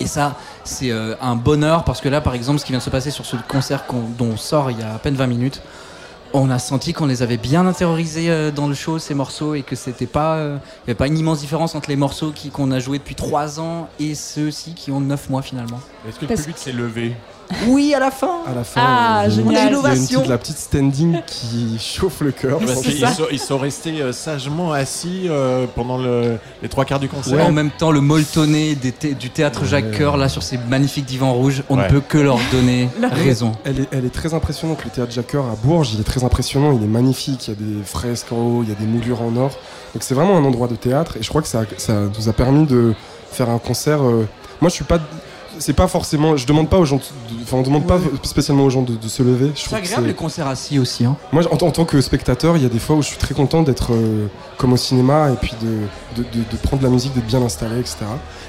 Et 0.00 0.06
ça, 0.06 0.34
c'est 0.64 0.90
euh, 0.90 1.14
un 1.20 1.36
bonheur 1.36 1.84
parce 1.84 2.00
que 2.00 2.08
là, 2.08 2.20
par 2.20 2.34
exemple, 2.34 2.58
ce 2.58 2.64
qui 2.64 2.72
vient 2.72 2.78
de 2.78 2.82
se 2.84 2.90
passer 2.90 3.10
sur 3.10 3.24
ce 3.26 3.36
concert 3.48 3.84
dont 4.18 4.30
on 4.32 4.36
sort 4.36 4.70
il 4.70 4.80
y 4.80 4.82
a 4.82 4.94
à 4.94 4.98
peine 4.98 5.14
20 5.14 5.26
minutes, 5.26 5.62
on 6.36 6.50
a 6.50 6.58
senti 6.58 6.92
qu'on 6.92 7.06
les 7.06 7.22
avait 7.22 7.36
bien 7.36 7.64
intériorisés 7.64 8.28
euh, 8.28 8.50
dans 8.50 8.66
le 8.66 8.74
show, 8.74 8.98
ces 8.98 9.14
morceaux, 9.14 9.54
et 9.54 9.62
que 9.62 9.76
c'était 9.76 10.06
pas, 10.06 10.34
euh, 10.34 10.56
il 10.56 10.86
n'y 10.86 10.90
avait 10.90 10.94
pas 10.94 11.06
une 11.06 11.16
immense 11.16 11.38
différence 11.38 11.76
entre 11.76 11.88
les 11.88 11.94
morceaux 11.96 12.32
qui- 12.32 12.50
qu'on 12.50 12.72
a 12.72 12.80
joués 12.80 12.98
depuis 12.98 13.14
3 13.14 13.60
ans 13.60 13.88
et 14.00 14.16
ceux-ci 14.16 14.74
qui 14.74 14.90
ont 14.90 14.98
9 15.00 15.30
mois 15.30 15.42
finalement. 15.42 15.78
Est-ce 16.08 16.16
que 16.16 16.22
le 16.22 16.26
Parce- 16.28 16.40
public 16.40 16.58
s'est 16.58 16.72
levé? 16.72 17.14
Oui, 17.68 17.94
à 17.94 17.98
la 18.00 18.10
fin 18.10 18.40
À 18.50 18.54
la 18.54 18.64
fin, 18.64 18.80
Ah, 18.84 19.28
génial. 19.28 19.46
il 19.46 19.52
y 19.52 19.56
a 19.58 19.62
une 19.64 19.68
Innovation. 19.68 20.18
petite, 20.20 20.30
la 20.30 20.38
petite 20.38 20.58
standing 20.58 21.20
qui 21.26 21.76
chauffe 21.78 22.20
le 22.20 22.32
cœur. 22.32 22.58
Parce 22.58 22.72
Genre, 22.74 22.82
qu'ils 22.82 22.98
c'est- 22.98 23.14
sont, 23.14 23.26
ils 23.30 23.38
sont 23.38 23.58
restés 23.58 24.00
euh, 24.00 24.12
sagement 24.12 24.72
assis 24.72 25.26
euh, 25.28 25.66
pendant 25.74 25.98
le- 25.98 26.38
les 26.62 26.68
trois 26.68 26.84
quarts 26.84 27.00
du 27.00 27.08
concert. 27.08 27.46
En 27.46 27.52
même 27.52 27.70
temps, 27.70 27.90
le 27.90 28.00
molletonné 28.00 28.76
thé- 28.76 29.14
du 29.14 29.30
théâtre 29.30 29.64
Jacques 29.64 29.96
Coeur, 29.96 30.16
là, 30.16 30.28
sur 30.28 30.42
ces 30.42 30.58
magnifiques 30.58 31.04
divans 31.06 31.32
rouges, 31.34 31.62
on 31.68 31.76
Ouais. 31.78 31.84
ne 31.84 31.88
peut 31.90 32.00
que 32.00 32.18
leur 32.18 32.38
donner 32.52 32.88
raison. 33.12 33.52
Elle 33.64 33.80
est, 33.80 33.88
elle 33.92 34.04
est 34.04 34.14
très 34.14 34.34
impressionnante. 34.34 34.84
Le 34.84 34.90
théâtre 34.90 35.12
Jacques 35.12 35.32
Coeur 35.32 35.44
à 35.46 35.56
Bourges, 35.62 35.92
il 35.94 36.00
est 36.00 36.04
très 36.04 36.24
impressionnant. 36.24 36.72
Il 36.72 36.82
est 36.82 36.86
magnifique. 36.88 37.48
Il 37.48 37.50
y 37.50 37.52
a 37.52 37.56
des 37.78 37.84
fresques 37.84 38.32
en 38.32 38.36
haut, 38.36 38.62
il 38.62 38.68
y 38.68 38.72
a 38.72 38.76
des 38.76 38.86
moulures 38.86 39.22
en 39.22 39.34
or. 39.36 39.50
Donc 39.94 40.02
c'est 40.02 40.14
vraiment 40.14 40.36
un 40.36 40.44
endroit 40.44 40.66
de 40.68 40.76
théâtre. 40.76 41.16
Et 41.18 41.22
je 41.22 41.28
crois 41.28 41.42
que 41.42 41.48
ça, 41.48 41.62
ça 41.76 41.94
nous 42.18 42.28
a 42.28 42.32
permis 42.32 42.66
de 42.66 42.94
faire 43.30 43.48
un 43.50 43.58
concert. 43.58 44.02
euh, 44.02 44.26
Moi, 44.60 44.70
je 44.70 44.74
suis 44.74 44.84
pas. 44.84 44.98
C'est 45.58 45.72
pas 45.72 45.88
forcément. 45.88 46.36
Je 46.36 46.46
demande 46.46 46.68
pas 46.68 46.78
aux 46.78 46.84
gens. 46.84 47.00
Enfin, 47.42 47.56
on 47.58 47.62
demande 47.62 47.86
pas 47.86 47.98
spécialement 48.22 48.64
aux 48.64 48.70
gens 48.70 48.82
de, 48.82 48.94
de 48.96 49.08
se 49.08 49.22
lever. 49.22 49.52
C'est 49.54 49.74
agréable 49.74 50.06
les 50.08 50.14
concerts 50.14 50.46
assis 50.46 50.78
aussi. 50.78 51.04
Hein. 51.04 51.16
Moi, 51.32 51.42
en, 51.50 51.54
en 51.54 51.70
tant 51.70 51.84
que 51.84 52.00
spectateur, 52.00 52.56
il 52.56 52.62
y 52.62 52.66
a 52.66 52.68
des 52.68 52.78
fois 52.78 52.96
où 52.96 53.02
je 53.02 53.08
suis 53.08 53.16
très 53.18 53.34
content 53.34 53.62
d'être 53.62 53.92
euh, 53.92 54.26
comme 54.58 54.72
au 54.72 54.76
cinéma 54.76 55.30
et 55.30 55.36
puis 55.36 55.52
de, 55.62 56.22
de, 56.22 56.28
de- 56.28 56.44
de 56.50 56.56
prendre 56.62 56.82
la 56.82 56.88
musique, 56.88 57.14
d'être 57.14 57.26
bien 57.26 57.42
installé, 57.42 57.78
etc. 57.80 57.98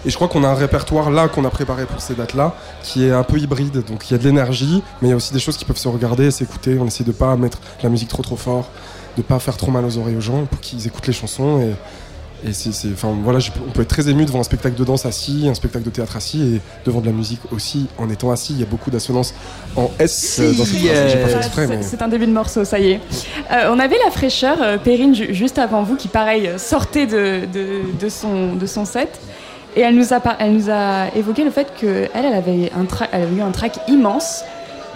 Et 0.05 0.09
je 0.09 0.15
crois 0.15 0.27
qu'on 0.27 0.43
a 0.43 0.47
un 0.49 0.53
répertoire 0.55 1.09
là 1.11 1.27
qu'on 1.27 1.45
a 1.45 1.49
préparé 1.49 1.85
pour 1.85 1.99
ces 2.01 2.13
dates-là 2.15 2.55
qui 2.83 3.05
est 3.05 3.11
un 3.11 3.23
peu 3.23 3.37
hybride. 3.37 3.83
Donc 3.85 4.09
il 4.09 4.13
y 4.13 4.15
a 4.15 4.17
de 4.19 4.23
l'énergie, 4.23 4.83
mais 5.01 5.07
il 5.07 5.11
y 5.11 5.13
a 5.13 5.17
aussi 5.17 5.33
des 5.33 5.39
choses 5.39 5.57
qui 5.57 5.65
peuvent 5.65 5.77
se 5.77 5.87
regarder 5.87 6.25
et 6.25 6.31
s'écouter. 6.31 6.77
On 6.79 6.85
essaie 6.85 7.03
de 7.03 7.11
pas 7.11 7.35
mettre 7.35 7.59
la 7.83 7.89
musique 7.89 8.09
trop 8.09 8.21
trop 8.23 8.35
fort, 8.35 8.69
de 9.17 9.21
pas 9.21 9.39
faire 9.39 9.57
trop 9.57 9.71
mal 9.71 9.83
aux 9.85 9.97
oreilles 9.97 10.15
aux 10.17 10.21
gens 10.21 10.45
pour 10.45 10.59
qu'ils 10.59 10.85
écoutent 10.87 11.07
les 11.07 11.13
chansons. 11.13 11.59
Et, 11.61 11.73
et 12.43 12.53
c'est, 12.53 12.69
enfin 12.93 13.15
voilà, 13.23 13.39
on 13.67 13.71
peut 13.71 13.81
être 13.81 13.87
très 13.87 14.09
ému 14.09 14.25
devant 14.25 14.39
un 14.39 14.43
spectacle 14.43 14.75
de 14.75 14.83
danse 14.83 15.05
assis, 15.05 15.47
un 15.49 15.53
spectacle 15.53 15.85
de 15.85 15.89
théâtre 15.89 16.15
assis 16.15 16.41
et 16.55 16.61
devant 16.85 17.01
de 17.01 17.05
la 17.07 17.11
musique 17.11 17.39
aussi 17.51 17.87
en 17.97 18.09
étant 18.09 18.31
assis. 18.31 18.53
Il 18.53 18.59
y 18.59 18.63
a 18.63 18.67
beaucoup 18.67 18.91
d'assonances 18.91 19.33
en 19.75 19.89
S 19.99 20.37
euh, 20.39 20.51
dans 20.53 20.65
cette 20.65 20.75
euh, 20.91 21.09
C'est- 21.41 21.67
mais- 21.67 21.81
C'est 21.83 22.01
un 22.01 22.07
début 22.07 22.27
de 22.27 22.31
morceau, 22.33 22.65
ça 22.65 22.79
y 22.79 22.91
est. 22.91 22.99
Euh, 23.51 23.69
on 23.71 23.79
avait 23.79 23.97
la 24.03 24.11
fraîcheur, 24.11 24.57
euh, 24.61 24.77
Perrine, 24.77 25.15
ju- 25.15 25.33
juste 25.33 25.57
avant 25.59 25.83
vous, 25.83 25.95
qui, 25.95 26.07
pareil, 26.07 26.49
sortait 26.57 27.07
de, 27.07 27.41
de, 27.51 27.67
de 27.99 28.09
son, 28.09 28.55
de 28.55 28.65
son 28.65 28.85
set. 28.85 29.19
Et 29.77 29.81
elle 29.81 29.95
nous 29.95 30.13
a, 30.13 30.21
elle 30.39 30.53
nous 30.53 30.69
a 30.69 31.07
évoqué 31.15 31.43
le 31.43 31.51
fait 31.51 31.67
qu'elle, 31.75 32.09
elle 32.13 32.33
avait, 32.33 32.71
un 32.77 32.83
tra- 32.85 33.09
elle 33.11 33.23
avait 33.23 33.35
eu 33.35 33.41
un 33.41 33.51
track 33.51 33.79
immense 33.89 34.43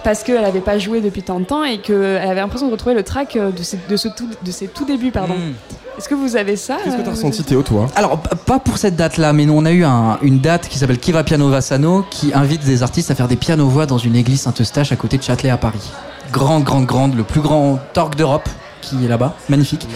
parce 0.02 0.22
qu'elle 0.22 0.40
n'avait 0.42 0.60
pas 0.60 0.78
joué 0.78 1.00
depuis 1.00 1.22
tant 1.22 1.40
de 1.40 1.44
temps 1.44 1.64
et 1.64 1.78
qu'elle 1.78 2.16
avait 2.16 2.40
l'impression 2.40 2.66
de 2.68 2.72
retrouver 2.72 2.94
le 2.94 3.02
track 3.02 3.36
euh, 3.36 3.50
de 3.50 3.62
ses, 3.62 3.78
de 3.88 3.96
ce 3.96 4.08
tout, 4.08 4.28
de 4.44 4.50
ses 4.50 4.66
tout 4.68 4.84
débuts. 4.84 5.10
Pardon. 5.10 5.34
Mm. 5.34 5.54
Est-ce 5.98 6.08
que 6.08 6.14
vous 6.14 6.36
avez 6.36 6.56
ça 6.56 6.76
Qu'est-ce 6.82 6.96
que 6.96 7.00
euh, 7.00 7.04
t'as 7.04 7.10
ressenti 7.10 7.42
Théo, 7.44 7.62
toi? 7.62 7.86
Alors, 7.94 8.18
pas 8.18 8.58
pour 8.58 8.78
cette 8.78 8.96
date-là, 8.96 9.32
mais 9.32 9.44
nous, 9.44 9.52
on 9.54 9.64
a 9.66 9.70
eu 9.72 9.84
un- 9.84 10.18
une 10.22 10.40
date 10.40 10.68
qui 10.68 10.78
s'appelle 10.78 10.98
Kiva 10.98 11.24
Piano 11.24 11.48
Vassano, 11.50 12.04
qui 12.10 12.32
invite 12.34 12.64
des 12.64 12.82
artistes 12.82 13.10
à 13.10 13.14
faire 13.14 13.28
des 13.28 13.36
pianos-voix 13.36 13.84
dans 13.86 13.98
une 13.98 14.16
église 14.16 14.40
Saint-Eustache 14.42 14.92
à 14.92 14.96
côté 14.96 15.18
de 15.18 15.22
Châtelet 15.22 15.50
à 15.50 15.56
Paris. 15.58 15.90
Grande, 16.32 16.64
grande, 16.64 16.86
grande, 16.86 17.14
le 17.16 17.24
plus 17.24 17.40
grand 17.40 17.78
torque 17.92 18.14
d'Europe 18.16 18.48
qui 18.80 19.04
est 19.04 19.08
là-bas, 19.08 19.34
magnifique. 19.48 19.86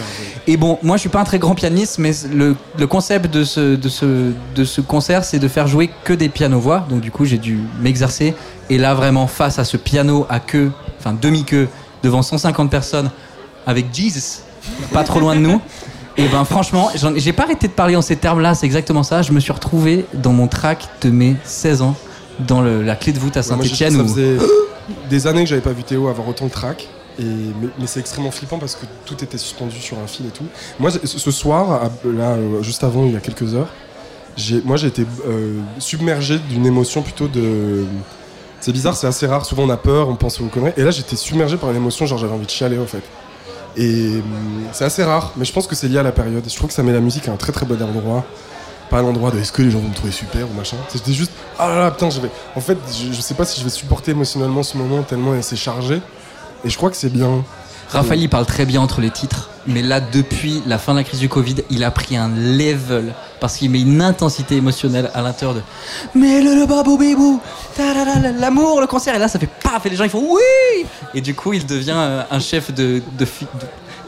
Et 0.47 0.57
bon, 0.57 0.77
moi 0.83 0.97
je 0.97 1.01
suis 1.01 1.09
pas 1.09 1.19
un 1.21 1.23
très 1.23 1.39
grand 1.39 1.55
pianiste, 1.55 1.97
mais 1.99 2.11
le, 2.33 2.55
le 2.77 2.87
concept 2.87 3.33
de 3.33 3.43
ce, 3.43 3.75
de, 3.75 3.89
ce, 3.89 4.31
de 4.55 4.63
ce 4.65 4.81
concert, 4.81 5.23
c'est 5.23 5.39
de 5.39 5.47
faire 5.47 5.67
jouer 5.67 5.89
que 6.03 6.13
des 6.13 6.29
pianos-voix. 6.29 6.85
Donc 6.89 7.01
du 7.01 7.11
coup, 7.11 7.25
j'ai 7.25 7.37
dû 7.37 7.59
m'exercer. 7.81 8.33
Et 8.69 8.77
là, 8.77 8.93
vraiment, 8.93 9.27
face 9.27 9.59
à 9.59 9.63
ce 9.63 9.77
piano 9.77 10.25
à 10.29 10.39
queue, 10.39 10.71
enfin 10.99 11.15
demi-queue, 11.19 11.67
devant 12.03 12.21
150 12.21 12.69
personnes, 12.71 13.09
avec 13.67 13.87
Jesus, 13.93 14.41
pas 14.93 15.03
trop 15.03 15.19
loin 15.19 15.35
de 15.35 15.41
nous. 15.41 15.61
Et 16.17 16.29
ben 16.29 16.45
franchement, 16.45 16.89
j'ai 17.17 17.33
pas 17.33 17.43
arrêté 17.43 17.67
de 17.67 17.73
parler 17.73 17.97
en 17.97 18.01
ces 18.01 18.15
termes-là, 18.15 18.55
c'est 18.55 18.65
exactement 18.65 19.03
ça. 19.03 19.21
Je 19.21 19.33
me 19.33 19.39
suis 19.41 19.51
retrouvé 19.51 20.05
dans 20.13 20.31
mon 20.31 20.47
track 20.47 20.87
de 21.01 21.09
mes 21.09 21.35
16 21.43 21.81
ans, 21.81 21.93
dans 22.39 22.61
le- 22.61 22.81
la 22.83 22.95
clé 22.95 23.11
de 23.11 23.19
voûte 23.19 23.35
à 23.35 23.41
Ouais, 23.41 23.45
Saint-Etienne. 23.45 23.95
Ça 23.97 24.01
où... 24.01 24.07
faisait 24.07 24.37
des 25.09 25.27
années 25.27 25.43
que 25.43 25.49
j'avais 25.49 25.59
pas 25.61 25.73
vu 25.73 25.83
Théo 25.83 26.07
avoir 26.07 26.27
autant 26.29 26.45
de 26.45 26.51
track. 26.51 26.87
Mais, 27.19 27.87
c'est 27.87 27.99
extrêmement 27.99 28.31
flippant 28.31 28.59
parce 28.59 28.75
que 28.75 28.85
tout 29.05 29.23
était 29.23 29.37
suspendu 29.37 29.79
sur 29.79 29.97
un 29.99 30.07
fil 30.07 30.25
et 30.25 30.29
tout. 30.29 30.45
Moi, 30.79 30.91
ce 30.91 31.31
soir, 31.31 31.89
là, 32.03 32.31
euh, 32.31 32.61
juste 32.61 32.83
avant, 32.83 33.05
il 33.05 33.13
y 33.13 33.15
a 33.15 33.19
quelques 33.19 33.53
heures, 33.55 33.69
moi 34.65 34.77
j'ai 34.77 34.87
été 34.87 35.05
euh, 35.27 35.59
submergé 35.79 36.39
d'une 36.39 36.65
émotion 36.65 37.01
plutôt 37.01 37.27
de. 37.27 37.85
C'est 38.59 38.71
bizarre, 38.71 38.95
c'est 38.95 39.07
assez 39.07 39.27
rare. 39.27 39.45
Souvent 39.45 39.63
on 39.63 39.69
a 39.69 39.77
peur, 39.77 40.09
on 40.09 40.15
pense 40.15 40.39
aux 40.41 40.45
conneries. 40.45 40.73
Et 40.77 40.83
là, 40.83 40.91
j'étais 40.91 41.15
submergé 41.15 41.57
par 41.57 41.69
une 41.69 41.77
émotion, 41.77 42.05
genre 42.05 42.17
j'avais 42.17 42.33
envie 42.33 42.45
de 42.45 42.51
chialer 42.51 42.79
en 42.79 42.85
fait. 42.85 43.03
Et 43.77 44.17
hum, 44.17 44.23
c'est 44.71 44.85
assez 44.85 45.03
rare, 45.03 45.33
mais 45.35 45.45
je 45.45 45.53
pense 45.53 45.67
que 45.67 45.75
c'est 45.75 45.87
lié 45.87 45.97
à 45.97 46.03
la 46.03 46.11
période. 46.11 46.43
Je 46.47 46.55
trouve 46.55 46.69
que 46.69 46.73
ça 46.73 46.83
met 46.83 46.93
la 46.93 47.01
musique 47.01 47.27
à 47.27 47.31
un 47.31 47.37
très 47.37 47.51
très 47.51 47.65
bon 47.65 47.81
endroit. 47.81 48.25
Pas 48.89 48.99
à 48.99 49.01
l'endroit 49.01 49.31
de 49.31 49.39
est-ce 49.39 49.51
que 49.51 49.63
les 49.63 49.71
gens 49.71 49.79
vont 49.79 49.89
me 49.89 49.95
trouver 49.95 50.11
super 50.11 50.49
ou 50.49 50.53
machin. 50.53 50.77
C'était 50.89 51.13
juste 51.13 51.31
ah 51.57 51.69
là 51.69 51.79
là 51.79 51.91
putain, 51.91 52.09
je 52.09 52.19
vais. 52.19 52.29
En 52.55 52.61
fait, 52.61 52.77
je, 52.91 53.13
je 53.13 53.21
sais 53.21 53.33
pas 53.33 53.45
si 53.45 53.59
je 53.59 53.63
vais 53.65 53.71
supporter 53.71 54.11
émotionnellement 54.11 54.63
ce 54.63 54.77
moment 54.77 55.01
tellement 55.03 55.33
c'est 55.41 55.55
chargé. 55.55 56.01
Et 56.63 56.69
je 56.69 56.77
crois 56.77 56.89
que 56.89 56.95
c'est 56.97 57.11
bien. 57.11 57.43
Raphaël, 57.89 58.19
il 58.21 58.29
parle 58.29 58.45
très 58.47 58.65
bien 58.65 58.81
entre 58.81 58.99
les 58.99 59.11
titres, 59.11 59.49
mais 59.67 59.83
là, 59.83 60.01
depuis 60.01 60.63
la 60.65 60.79
fin 60.79 60.93
de 60.93 60.97
la 60.97 61.03
crise 61.03 61.19
du 61.19 61.29
Covid, 61.29 61.57
il 61.69 61.83
a 61.83 61.91
pris 61.91 62.17
un 62.17 62.29
level 62.29 63.13
parce 63.39 63.57
qu'il 63.57 63.69
met 63.69 63.79
une 63.81 64.01
intensité 64.01 64.55
émotionnelle 64.55 65.11
à 65.13 65.21
l'intérieur 65.21 65.53
de 65.55 65.61
Mais 66.15 66.41
le, 66.41 66.55
le 66.55 66.65
babou 66.65 66.97
bibou, 66.97 67.39
l'amour, 68.39 68.81
le 68.81 68.87
concert, 68.87 69.13
et 69.15 69.19
là, 69.19 69.27
ça 69.27 69.37
fait 69.39 69.49
paf, 69.61 69.85
et 69.85 69.89
les 69.89 69.95
gens 69.95 70.03
ils 70.03 70.09
font 70.09 70.25
oui 70.27 70.85
Et 71.13 71.21
du 71.21 71.35
coup, 71.35 71.53
il 71.53 71.65
devient 71.65 71.93
euh, 71.95 72.23
un 72.31 72.39
chef 72.39 72.73
de, 72.73 73.01
de- 73.19 73.27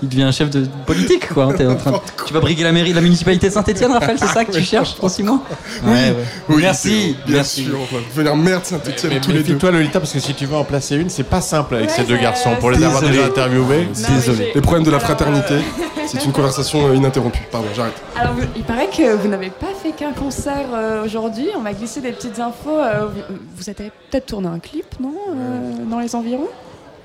il 0.04 0.10
devient 0.10 0.24
un 0.24 0.32
chef 0.32 0.50
de 0.50 0.66
politique, 0.86 1.28
quoi. 1.34 1.54
T'es 1.54 1.66
en 1.66 1.76
train 1.76 1.92
de- 1.92 1.98
tu 2.26 2.34
vas 2.34 2.40
briguer 2.40 2.64
la 2.64 2.72
mairie, 2.72 2.94
la 2.94 3.02
municipalité 3.02 3.48
de 3.50 3.54
Saint-Etienne, 3.54 3.92
Raphaël, 3.92 4.18
c'est 4.20 4.28
ça 4.28 4.46
que 4.46 4.52
tu 4.52 4.62
cherches, 4.64 5.00
dans 5.00 5.10
six 5.10 5.24
mois 5.24 5.40
Oui, 5.84 5.90
Ouais, 5.92 5.96
ouais. 6.10 6.16
oui, 6.50 6.62
Merci, 6.62 7.16
bien 7.26 7.36
merci. 7.38 7.64
sûr. 7.66 7.78
On 7.80 7.96
va 7.96 8.02
devenir 8.10 8.36
merde 8.36 8.64
Saint-Etienne 8.66 9.14
Mais 9.14 9.20
tous 9.22 9.32
les 9.32 9.44
deux. 9.44 9.58
toi 9.58 9.72
Lolita, 9.72 10.00
parce 10.00 10.14
que 10.14 10.20
si 10.20 10.34
tu 10.34 10.46
veux 10.46 10.56
en 10.56 10.64
placer 10.64 10.96
une, 10.96 11.10
c'est 11.10 11.24
pas 11.24 11.42
simple 11.42 11.76
avec 11.76 11.90
Ouais, 11.90 11.96
ces 11.96 12.04
deux 12.04 12.18
garçons. 12.18 12.52
Pour 12.60 12.72
les 12.72 12.84
avoir 12.84 13.02
déjà 13.02 13.26
interviewés, 13.26 13.88
mais 13.90 14.16
Désolé. 14.16 14.52
Les 14.56 14.62
problèmes 14.62 14.84
de 14.86 14.92
la 14.92 15.00
fraternité, 15.00 15.56
euh, 15.56 16.02
c'est 16.08 16.24
une 16.26 16.32
conversation 16.32 16.88
euh, 16.88 16.96
ininterrompue. 16.96 17.42
Pardon, 17.52 17.68
j'arrête. 17.76 17.94
Alors, 18.20 18.34
il 18.56 18.64
paraît 18.64 18.88
que 18.96 19.16
vous 19.16 19.28
n'avez 19.28 19.50
pas 19.50 19.68
fait 19.82 19.92
qu'un 19.92 20.12
concert 20.14 20.68
euh, 20.74 21.04
aujourd'hui. 21.06 21.48
On 21.58 21.62
m'a 21.62 21.74
glissé 21.74 22.02
des 22.02 22.12
petites 22.12 22.40
infos. 22.40 22.78
euh, 22.80 23.08
vous, 23.08 23.36
vous 23.58 23.70
avez 23.70 23.92
peut-être 24.10 24.26
tourné 24.28 24.48
un 24.48 24.60
clip, 24.60 24.86
non 25.02 25.14
euh, 25.30 25.90
Dans 25.90 26.00
les 26.00 26.16
environs? 26.16 26.48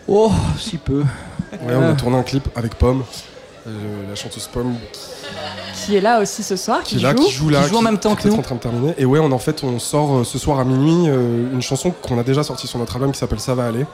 Oh, 0.09 0.33
si 0.59 0.79
peu. 0.79 1.03
Ouais, 1.53 1.75
on 1.77 1.91
a 1.91 1.95
tourné 1.95 2.17
un 2.17 2.23
clip 2.23 2.49
avec 2.57 2.75
Pomme. 2.77 3.03
euh, 3.67 3.71
la 4.09 4.15
chanteuse 4.15 4.49
Pomme 4.53 4.75
Qui 5.85 5.97
est 5.97 6.01
là 6.01 6.21
aussi 6.21 6.43
ce 6.43 6.57
soir, 6.57 6.83
qui 6.83 6.97
qui, 6.97 7.01
est 7.01 7.03
là, 7.05 7.15
joue. 7.17 7.25
qui 7.25 7.31
joue 7.31 7.49
là, 7.51 7.63
Qui 7.63 7.69
joue 7.71 7.77
en 7.77 7.83
même 7.83 7.99
temps 7.99 8.15
que 8.15 8.27
est 8.27 8.31
nous. 8.31 8.37
en 8.39 8.43
train 8.43 8.55
de 8.57 8.61
terminer. 8.61 8.95
Et 8.99 9.05
ouais, 9.05 9.19
on, 9.21 9.31
en 9.33 9.39
fait, 9.39 9.63
on 9.65 9.79
sort 9.79 10.17
euh, 10.19 10.25
ce 10.25 10.39
soir 10.39 10.59
à 10.59 10.65
minuit 10.65 11.09
euh, 11.09 11.53
une 11.53 11.63
chanson 11.63 11.91
qu'on 11.91 12.19
a 12.19 12.23
déjà 12.25 12.43
sortie 12.43 12.67
sur 12.67 12.79
notre 12.79 12.95
album 12.97 13.13
qui 13.13 13.19
s'appelle 13.19 13.41
Ça 13.41 13.55
va 13.55 13.67
aller. 13.67 13.85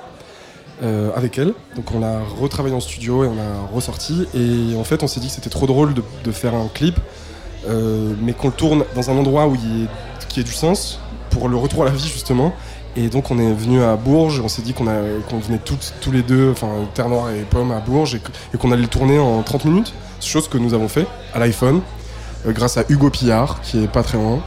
euh, 0.83 1.11
avec 1.17 1.39
elle. 1.39 1.55
Donc 1.75 1.93
on 1.93 1.99
l'a 2.01 2.21
retravaillé 2.41 2.75
en 2.75 2.81
studio 2.81 3.25
et 3.25 3.27
on 3.27 3.35
l'a 3.35 3.67
ressorti. 3.75 4.27
Et 4.35 4.77
en 4.79 4.85
fait, 4.85 5.03
on 5.03 5.09
s'est 5.09 5.19
dit 5.21 5.27
que 5.27 5.33
c'était 5.35 5.51
trop 5.51 5.67
drôle 5.67 5.93
de, 5.95 6.03
de 6.25 6.31
faire 6.33 6.55
un 6.55 6.69
clip, 6.73 6.99
euh, 7.69 8.15
mais 8.23 8.33
qu'on 8.33 8.49
le 8.49 8.55
tourne 8.55 8.85
dans 8.95 9.11
un 9.11 9.17
endroit 9.19 9.49
où 9.49 9.57
il 9.57 9.81
y 9.81 9.85
ait, 9.85 9.89
qui 10.29 10.39
ait 10.41 10.45
du 10.45 10.53
sens 10.53 11.01
pour 11.31 11.49
le 11.49 11.57
retour 11.57 11.83
à 11.83 11.87
la 11.87 11.91
vie 11.91 12.07
justement. 12.09 12.53
Et 12.97 13.09
donc 13.09 13.31
on 13.31 13.39
est 13.39 13.53
venu 13.53 13.83
à 13.83 13.95
Bourges, 13.97 14.41
on 14.45 14.49
s'est 14.49 14.63
dit 14.63 14.73
qu'on 14.73 14.85
venait 14.85 15.59
toutes- 15.65 15.95
tous 16.01 16.11
les 16.11 16.23
deux, 16.23 16.51
enfin 16.51 16.69
Terre 16.95 17.09
Noire 17.09 17.31
et 17.31 17.43
Pomme 17.49 17.71
à 17.71 17.79
Bourges, 17.81 18.17
et, 18.17 18.59
qu'on 18.59 18.73
allait 18.73 18.83
le 18.83 18.89
tourner 18.89 19.19
en 19.19 19.43
30 19.43 19.65
minutes, 19.67 19.93
chose 20.21 20.49
que 20.49 20.59
nous 20.59 20.75
avons 20.75 20.89
fait 20.89 21.07
à 21.35 21.39
l'iPhone, 21.39 21.81
euh, 22.47 22.53
grâce 22.53 22.77
à 22.77 22.83
Hugo 22.89 23.11
Pillard, 23.11 23.61
qui 23.63 23.85
est 23.85 23.89
pas 23.89 24.03
très 24.03 24.19
loin, 24.19 24.41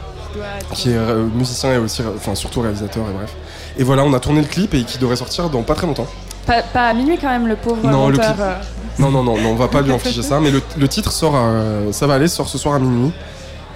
qui 0.73 0.89
est 0.91 0.97
euh, 0.97 1.25
musicien 1.33 1.73
et 1.73 1.77
aussi, 1.77 2.01
enfin 2.15 2.35
surtout 2.35 2.61
réalisateur 2.61 3.03
et 3.09 3.13
bref. 3.13 3.33
Et 3.77 3.83
voilà, 3.83 4.03
on 4.03 4.13
a 4.13 4.19
tourné 4.19 4.41
le 4.41 4.47
clip 4.47 4.73
et 4.73 4.83
qui 4.83 4.97
devrait 4.97 5.15
sortir 5.15 5.49
dans 5.49 5.61
pas 5.61 5.75
très 5.75 5.87
longtemps. 5.87 6.07
Pas, 6.45 6.61
pas 6.63 6.87
à 6.89 6.93
minuit 6.93 7.17
quand 7.21 7.29
même, 7.29 7.47
le 7.47 7.55
pauvre 7.55 7.87
Non, 7.89 8.09
le 8.09 8.17
clip- 8.17 8.35
euh. 8.39 8.55
Non, 8.99 9.11
non, 9.11 9.23
non, 9.23 9.37
non, 9.37 9.51
on 9.51 9.55
va 9.55 9.67
pas 9.69 9.81
lui 9.81 9.91
infliger 9.93 10.23
ça, 10.23 10.39
mais 10.41 10.51
le, 10.51 10.61
le 10.77 10.87
titre 10.89 11.11
sort, 11.13 11.35
à- 11.35 11.91
ça 11.93 12.05
va 12.07 12.15
aller, 12.15 12.27
sort 12.27 12.49
ce 12.49 12.57
soir 12.57 12.75
à 12.75 12.79
minuit. 12.79 13.11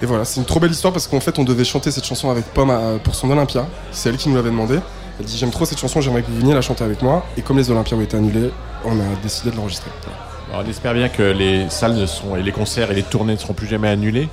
Et 0.02 0.06
voilà, 0.06 0.24
c'est 0.24 0.40
une 0.40 0.46
trop 0.46 0.60
belle 0.60 0.70
histoire 0.70 0.92
parce 0.92 1.06
qu'en 1.06 1.20
fait, 1.20 1.38
on 1.38 1.44
devait 1.44 1.64
chanter 1.64 1.90
cette 1.90 2.04
chanson 2.04 2.30
avec 2.30 2.44
Pomme 2.46 2.70
à- 2.70 2.98
pour 3.02 3.14
son 3.14 3.30
Olympia. 3.30 3.66
C'est 3.92 4.10
elle 4.10 4.16
qui 4.18 4.28
nous 4.28 4.36
l'avait 4.36 4.50
demandé. 4.50 4.78
Elle 5.18 5.24
dit 5.24 5.38
J'aime 5.38 5.50
trop 5.50 5.64
cette 5.64 5.78
chanson, 5.78 6.00
j'aimerais 6.02 6.22
que 6.22 6.30
vous 6.30 6.38
veniez 6.38 6.52
la 6.54 6.60
chanter 6.60 6.84
avec 6.84 7.00
moi. 7.02 7.24
Et 7.38 7.42
comme 7.42 7.56
les 7.56 7.70
Olympias 7.70 7.96
ont 7.96 8.02
été 8.02 8.16
annulés, 8.16 8.50
on 8.84 8.92
a 9.00 9.04
décidé 9.22 9.50
de 9.50 9.56
l'enregistrer. 9.56 9.90
Voilà. 10.02 10.62
On 10.66 10.70
espère 10.70 10.94
bien 10.94 11.08
que 11.08 11.22
les 11.22 11.68
salles 11.70 11.94
ne 11.94 12.06
sont, 12.06 12.36
et 12.36 12.42
les 12.42 12.52
concerts 12.52 12.90
et 12.90 12.94
les 12.94 13.02
tournées 13.02 13.32
ne 13.34 13.38
seront 13.38 13.52
plus 13.54 13.66
jamais 13.66 13.88
annulés. 13.88 14.28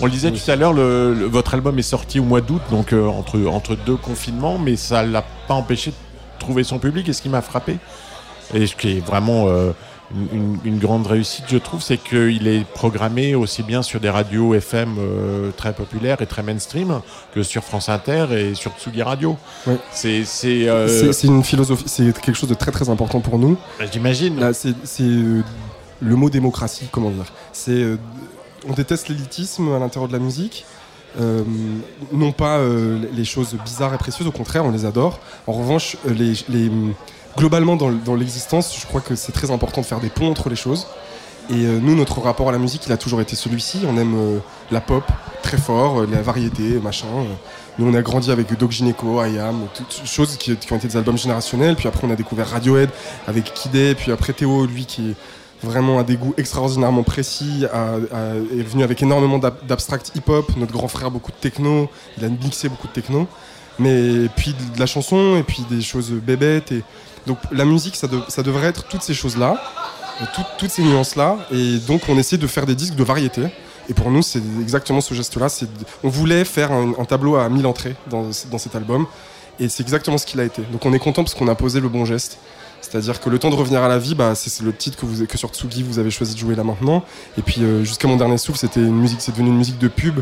On 0.00 0.06
le 0.06 0.10
disait 0.10 0.30
tout 0.32 0.50
à 0.50 0.56
l'heure, 0.56 0.72
le- 0.72 1.14
le- 1.14 1.26
votre 1.26 1.54
album 1.54 1.78
est 1.78 1.82
sorti 1.82 2.18
au 2.20 2.24
mois 2.24 2.40
d'août, 2.40 2.60
donc 2.70 2.92
euh, 2.92 3.06
entre, 3.06 3.38
entre 3.46 3.76
deux 3.76 3.96
confinements, 3.96 4.58
mais 4.58 4.74
ça 4.76 5.02
l'a 5.04 5.24
pas 5.48 5.54
empêché 5.54 5.90
de 5.92 5.96
trouver 6.40 6.64
son 6.64 6.78
public. 6.78 7.08
Et 7.08 7.12
ce 7.12 7.22
qui 7.22 7.28
m'a 7.28 7.40
frappé, 7.40 7.78
et 8.52 8.66
ce 8.66 8.74
qui 8.76 8.98
est 8.98 9.06
vraiment 9.06 9.46
euh, 9.48 9.70
une, 10.64 10.78
grande 10.78 11.06
réussite, 11.06 11.44
je 11.48 11.56
trouve, 11.56 11.82
c'est 11.82 11.96
qu'il 11.96 12.46
est 12.46 12.64
programmé 12.64 13.34
aussi 13.34 13.62
bien 13.62 13.82
sur 13.82 14.00
des 14.00 14.10
radios 14.10 14.54
FM 14.54 14.96
euh, 14.98 15.50
très 15.56 15.72
populaires 15.72 16.20
et 16.20 16.26
très 16.26 16.42
mainstream 16.42 17.00
que 17.34 17.42
sur 17.42 17.64
France 17.64 17.88
Inter 17.88 18.26
et 18.32 18.54
sur 18.54 18.72
Tsugi 18.78 19.02
Radio. 19.02 19.36
Ouais. 19.66 19.78
C'est, 19.92 20.24
c'est, 20.24 20.68
euh, 20.68 21.12
une 21.24 21.42
philosophie, 21.42 21.84
c'est 21.86 22.12
quelque 22.20 22.36
chose 22.36 22.50
de 22.50 22.54
très 22.54 22.70
très 22.70 22.90
important 22.90 23.20
pour 23.20 23.38
nous. 23.38 23.56
J'imagine. 23.92 24.38
Là, 24.38 24.52
c'est 24.52 24.74
euh, 25.00 25.42
le 26.00 26.16
mot 26.16 26.30
démocratie, 26.30 26.86
comment 26.90 27.10
dire? 27.10 27.32
C'est 27.52 27.72
euh, 27.72 27.96
on 28.68 28.72
déteste 28.72 29.08
l'élitisme 29.08 29.72
à 29.72 29.78
l'intérieur 29.78 30.08
de 30.08 30.12
la 30.12 30.18
musique. 30.22 30.64
Euh, 31.20 31.42
non 32.12 32.32
pas 32.32 32.58
euh, 32.58 32.98
les 33.12 33.24
choses 33.24 33.56
bizarres 33.64 33.94
et 33.94 33.98
précieuses, 33.98 34.26
au 34.26 34.32
contraire, 34.32 34.64
on 34.64 34.72
les 34.72 34.84
adore. 34.84 35.20
En 35.46 35.52
revanche, 35.52 35.96
les, 36.06 36.32
les- 36.48 36.70
globalement 37.36 37.76
dans, 37.76 38.14
l'existence, 38.14 38.78
je 38.78 38.86
crois 38.86 39.00
que 39.00 39.14
c'est 39.14 39.32
très 39.32 39.50
important 39.50 39.80
de 39.80 39.86
faire 39.86 40.00
des 40.00 40.08
ponts 40.08 40.30
entre 40.30 40.48
les 40.48 40.56
choses. 40.56 40.86
Et 41.50 41.66
euh, 41.66 41.78
nous, 41.78 41.94
notre 41.94 42.20
rapport 42.20 42.48
à 42.48 42.52
la 42.52 42.58
musique, 42.58 42.86
il 42.86 42.92
a 42.92 42.96
toujours 42.96 43.20
été 43.20 43.36
celui-ci. 43.36 43.82
On 43.86 43.98
aime 43.98 44.14
euh, 44.16 44.38
la 44.70 44.80
pop 44.80 45.04
très 45.42 45.58
fort, 45.58 46.00
euh, 46.00 46.08
la 46.10 46.22
variété, 46.22 46.80
machin. 46.82 47.06
Nous, 47.78 47.86
on 47.86 47.92
a 47.92 48.00
grandi 48.00 48.30
avec 48.30 48.56
Doc 48.56 48.70
Gineco, 48.70 49.22
I 49.22 49.38
Am, 49.38 49.66
toutes 49.74 50.06
choses 50.06 50.36
qui, 50.36 50.56
ont 50.70 50.76
été 50.76 50.88
des 50.88 50.96
albums 50.96 51.18
générationnels. 51.18 51.76
Puis 51.76 51.86
après, 51.86 52.06
on 52.06 52.10
a 52.10 52.16
découvert 52.16 52.48
Radiohead 52.48 52.88
avec 53.26 53.52
Kid 53.52 53.96
Puis 53.96 54.10
après, 54.10 54.32
Théo, 54.32 54.64
lui, 54.64 54.86
qui 54.86 55.14
vraiment 55.62 55.98
a 55.98 56.04
des 56.04 56.16
goûts 56.16 56.34
extraordinairement 56.36 57.02
précis, 57.02 57.64
est 57.64 58.62
venu 58.62 58.84
avec 58.84 59.02
énormément 59.02 59.38
d'ab- 59.38 59.66
d'abstract 59.66 60.12
hip-hop. 60.14 60.50
Notre 60.56 60.72
grand 60.72 60.88
frère, 60.88 61.10
beaucoup 61.10 61.32
de 61.32 61.36
techno. 61.36 61.90
Il 62.16 62.24
a 62.24 62.28
mixé 62.28 62.68
beaucoup 62.68 62.86
de 62.86 62.92
techno. 62.92 63.26
Mais 63.78 64.28
puis 64.36 64.54
de 64.74 64.78
la 64.78 64.86
chanson, 64.86 65.36
et 65.36 65.42
puis 65.42 65.64
des 65.68 65.82
choses 65.82 66.10
bébêtes. 66.10 66.70
Et... 66.72 66.84
Donc 67.26 67.38
la 67.52 67.64
musique, 67.64 67.96
ça, 67.96 68.06
de- 68.06 68.22
ça 68.28 68.42
devrait 68.42 68.66
être 68.68 68.84
toutes 68.84 69.02
ces 69.02 69.14
choses-là, 69.14 69.60
tout- 70.34 70.42
toutes 70.58 70.70
ces 70.70 70.82
nuances-là. 70.82 71.36
Et 71.50 71.78
donc 71.78 72.02
on 72.08 72.18
essaie 72.18 72.36
de 72.38 72.46
faire 72.46 72.66
des 72.66 72.74
disques 72.74 72.94
de 72.94 73.04
variété. 73.04 73.42
Et 73.88 73.94
pour 73.94 74.10
nous, 74.10 74.22
c'est 74.22 74.42
exactement 74.62 75.00
ce 75.02 75.12
geste-là. 75.14 75.48
On 76.02 76.08
voulait 76.08 76.44
faire 76.44 76.72
un, 76.72 76.92
un 76.98 77.04
tableau 77.04 77.36
à 77.36 77.48
1000 77.48 77.66
entrées 77.66 77.96
dans, 78.08 78.26
dans 78.50 78.58
cet 78.58 78.74
album. 78.76 79.06
Et 79.60 79.68
c'est 79.68 79.82
exactement 79.82 80.18
ce 80.18 80.26
qu'il 80.26 80.40
a 80.40 80.44
été. 80.44 80.62
Donc 80.72 80.84
on 80.86 80.92
est 80.92 80.98
content 80.98 81.22
parce 81.22 81.34
qu'on 81.34 81.48
a 81.48 81.54
posé 81.54 81.80
le 81.80 81.88
bon 81.88 82.04
geste. 82.04 82.38
C'est-à-dire 82.80 83.20
que 83.20 83.30
le 83.30 83.38
temps 83.38 83.50
de 83.50 83.54
revenir 83.54 83.82
à 83.82 83.88
la 83.88 83.98
vie, 83.98 84.14
bah, 84.14 84.34
c'est 84.34 84.62
le 84.62 84.74
titre 84.74 84.98
que, 84.98 85.06
vous, 85.06 85.26
que 85.26 85.38
sur 85.38 85.48
Tsugi 85.50 85.82
vous 85.82 85.98
avez 85.98 86.10
choisi 86.10 86.34
de 86.34 86.38
jouer 86.38 86.54
là 86.54 86.64
maintenant. 86.64 87.04
Et 87.38 87.42
puis 87.42 87.62
euh, 87.62 87.82
jusqu'à 87.84 88.08
mon 88.08 88.16
dernier 88.16 88.36
souffle, 88.36 88.58
c'était 88.58 88.80
une 88.80 88.96
musique, 88.98 89.20
c'est 89.22 89.32
devenu 89.32 89.48
une 89.50 89.56
musique 89.56 89.78
de 89.78 89.88
pub 89.88 90.20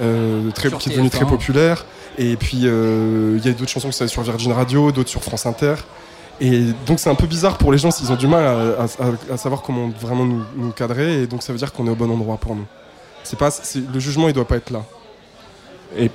euh, 0.00 0.50
très, 0.52 0.70
qui 0.70 0.88
est 0.88 0.92
devenue 0.92 1.08
TF1. 1.08 1.10
très 1.10 1.26
populaire. 1.26 1.84
Et 2.18 2.36
puis 2.36 2.60
euh, 2.64 3.36
il 3.38 3.44
y 3.46 3.48
a 3.48 3.52
d'autres 3.52 3.70
chansons 3.70 3.88
qui 3.90 3.96
sont 3.96 4.08
sur 4.08 4.22
Virgin 4.22 4.52
Radio, 4.52 4.92
d'autres 4.92 5.10
sur 5.10 5.22
France 5.22 5.46
Inter. 5.46 5.74
Et 6.40 6.62
donc 6.86 6.98
c'est 7.00 7.10
un 7.10 7.14
peu 7.14 7.26
bizarre 7.26 7.58
pour 7.58 7.70
les 7.70 7.76
gens 7.78 7.90
s'ils 7.90 8.10
ont 8.10 8.16
du 8.16 8.26
mal 8.26 8.74
à, 8.78 9.36
savoir 9.36 9.60
comment 9.62 9.88
vraiment 9.88 10.24
nous, 10.24 10.70
cadrer. 10.72 11.22
Et 11.22 11.26
donc 11.26 11.42
ça 11.42 11.52
veut 11.52 11.58
dire 11.58 11.72
qu'on 11.72 11.86
est 11.86 11.90
au 11.90 11.94
bon 11.94 12.10
endroit 12.10 12.38
pour 12.38 12.56
nous. 12.56 12.66
C'est 13.24 13.38
pas, 13.38 13.50
le 13.92 14.00
jugement 14.00 14.28
il 14.28 14.32
doit 14.34 14.48
pas 14.48 14.56
être 14.56 14.70
là. 14.70 14.82
Et 15.96 16.10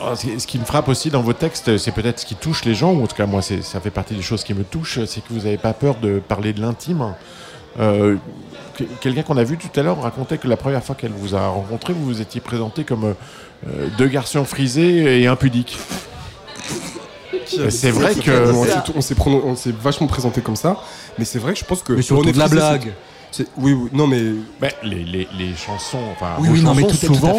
alors, 0.00 0.16
ce 0.16 0.46
qui- 0.46 0.58
me 0.58 0.64
frappe 0.64 0.88
aussi 0.88 1.10
dans 1.10 1.20
vos 1.20 1.34
textes, 1.34 1.76
c'est 1.76 1.92
peut-être 1.92 2.20
ce 2.20 2.26
qui 2.26 2.34
touche 2.34 2.64
les 2.64 2.74
gens, 2.74 2.92
ou 2.92 3.04
en 3.04 3.06
tout 3.06 3.14
cas 3.14 3.26
moi 3.26 3.42
ça 3.42 3.80
fait 3.80 3.90
partie 3.90 4.14
des 4.14 4.22
choses 4.22 4.42
qui 4.42 4.54
me 4.54 4.64
touchent, 4.64 5.04
c'est 5.04 5.20
que 5.20 5.28
vous 5.32 5.40
n'avez 5.40 5.58
pas 5.58 5.74
peur 5.74 5.96
de 5.96 6.18
parler 6.18 6.52
de 6.52 6.60
l'intime. 6.60 7.14
Euh, 7.78 8.16
que- 8.76 8.84
Quelqu'un 9.00 9.22
qu'on 9.22 9.36
a 9.36 9.44
vu 9.44 9.58
tout 9.58 9.68
à 9.78 9.82
l'heure 9.82 10.00
racontait 10.00 10.38
que 10.38 10.48
la 10.48 10.56
première 10.56 10.82
fois 10.82 10.94
qu'elle 10.94 11.12
vous 11.12 11.34
a 11.34 11.46
rencontré, 11.48 11.92
vous 11.92 12.04
vous 12.04 12.20
étiez 12.22 12.40
présenté 12.40 12.84
comme 12.84 13.14
euh, 13.68 13.88
deux 13.98 14.08
garçons 14.08 14.44
frisés 14.44 15.20
et 15.20 15.26
impudiques. 15.26 15.78
A- 17.66 17.70
C'est 17.70 17.90
vrai 17.90 18.14
que- 18.14 18.52
on 18.94 19.54
s'est- 19.56 19.72
vachement 19.72 20.06
présenté 20.06 20.40
comme 20.40 20.56
ça, 20.56 20.76
mais 21.18 21.24
c'est 21.24 21.38
vrai 21.38 21.52
que 21.54 21.58
je 21.58 21.64
pense 21.64 21.82
que 21.82 21.92
Mais 21.94 22.02
surtout 22.02 22.24
on 22.24 22.28
est 22.28 22.32
de 22.32 22.38
la 22.38 22.48
blague. 22.48 22.92
c'est- 23.30 23.44
c'est- 23.44 23.48
Oui, 23.56 23.72
oui, 23.72 23.88
non 23.92 24.06
mais 24.06 24.20
Mais 24.60 24.74
les, 24.82 25.04
les- 25.04 25.28
les 25.38 25.54
chansons, 25.56 25.98
enfin, 26.12 26.32
Oui, 26.38 26.48
oui, 26.52 26.62
non, 26.62 26.74
mais 26.74 26.82
tout 26.82 26.94
souvent 26.96 27.36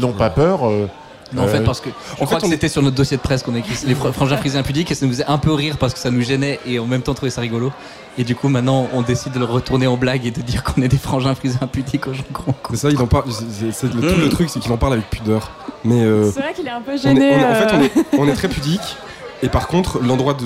n'ont 0.00 0.12
pas 0.12 0.30
peur. 0.30 0.66
euh, 0.68 0.86
Non, 1.32 1.42
en 1.42 1.48
fait, 1.48 1.58
euh, 1.58 1.64
parce 1.64 1.80
que 1.80 1.88
je 1.90 2.14
crois 2.14 2.26
fait, 2.28 2.36
que 2.42 2.46
on- 2.46 2.50
c'était 2.50 2.68
sur 2.68 2.82
notre 2.82 2.94
dossier 2.94 3.16
de 3.16 3.22
presse 3.22 3.42
qu'on 3.42 3.54
a 3.56 3.58
écrit 3.58 3.74
les 3.84 3.94
fr- 3.96 4.12
frangins 4.12 4.36
frisés 4.36 4.58
impudiques 4.58 4.92
et 4.92 4.94
ça 4.94 5.04
nous 5.06 5.12
faisait 5.12 5.26
un 5.26 5.38
peu 5.38 5.52
rire 5.52 5.76
parce 5.76 5.92
que 5.92 5.98
ça 5.98 6.10
nous 6.12 6.22
gênait 6.22 6.60
et 6.64 6.78
en 6.78 6.86
même 6.86 7.02
temps 7.02 7.14
trouver 7.14 7.30
ça 7.30 7.40
rigolo. 7.40 7.72
Et 8.16 8.22
du 8.24 8.36
coup, 8.36 8.48
maintenant, 8.48 8.86
on 8.94 9.02
décide 9.02 9.32
de 9.32 9.40
le 9.40 9.44
retourner 9.44 9.88
en 9.88 9.96
blague 9.96 10.24
et 10.24 10.30
de 10.30 10.40
dire 10.40 10.62
qu'on 10.62 10.80
est 10.82 10.88
des 10.88 10.96
frangins 10.96 11.34
frisés 11.34 11.58
impudiques 11.60 12.06
aux 12.06 12.14
gens 12.14 12.22
gros. 12.32 12.54
Mais 12.70 12.76
ça, 12.76 12.88
il 12.90 12.98
en 13.02 13.06
parle. 13.08 13.24
c'est- 13.30 13.72
c'est 13.72 13.92
le- 13.92 14.00
tout 14.00 14.20
le 14.20 14.28
truc, 14.28 14.48
c'est 14.50 14.60
qu'il 14.60 14.70
en 14.72 14.76
parle 14.78 14.92
avec 14.94 15.10
pudeur. 15.10 15.50
Mais 15.84 16.00
euh, 16.02 16.30
C'est 16.32 16.40
vrai 16.40 16.54
qu'il 16.54 16.66
est 16.66 16.70
un 16.70 16.80
peu 16.80 16.92
on 16.92 16.94
est- 16.94 16.98
gêné. 16.98 17.34
on 17.34 17.38
est- 17.40 17.44
en 17.44 17.54
fait, 17.54 17.74
on 17.74 17.80
euh. 17.80 17.84
est, 17.84 18.18
on 18.20 18.28
est 18.28 18.34
très 18.34 18.48
pudique. 18.48 18.96
Et 19.42 19.48
par 19.48 19.68
contre, 19.68 19.98
l'endroit 20.00 20.34
de, 20.34 20.44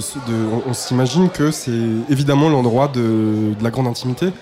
on, 0.53 0.71
on 0.71 0.75
s'imagine 0.75 1.29
que 1.31 1.51
c'est 1.51 1.71
évidemment 2.09 2.49
l'endroit 2.49 2.89
de, 2.89 3.01
de 3.59 3.62
la 3.65 3.71
grande 3.71 3.87
intimité, 3.87 4.33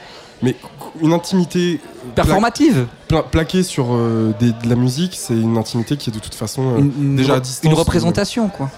mais 0.43 0.57
une 1.03 1.13
intimité 1.13 1.81
Performative 2.15 2.87
pla- 3.09 3.23
plaquée 3.23 3.63
sur 3.63 3.89
euh, 3.93 4.33
des- 4.41 4.53
de 4.53 4.69
la 4.69 4.75
musique, 4.77 5.17
c'est 5.19 5.35
une 5.35 5.59
intimité 5.59 5.97
qui 5.97 6.09
est 6.11 6.13
de 6.13 6.19
toute 6.19 6.35
façon 6.35 6.63
euh, 6.75 6.79
Une- 6.79 6.93
une 6.99 7.17
déjà 7.17 7.35
à 7.35 7.41
distance. 7.41 7.71
Une 7.71 7.77
représentation, 7.79 8.49
quoi. 8.49 8.71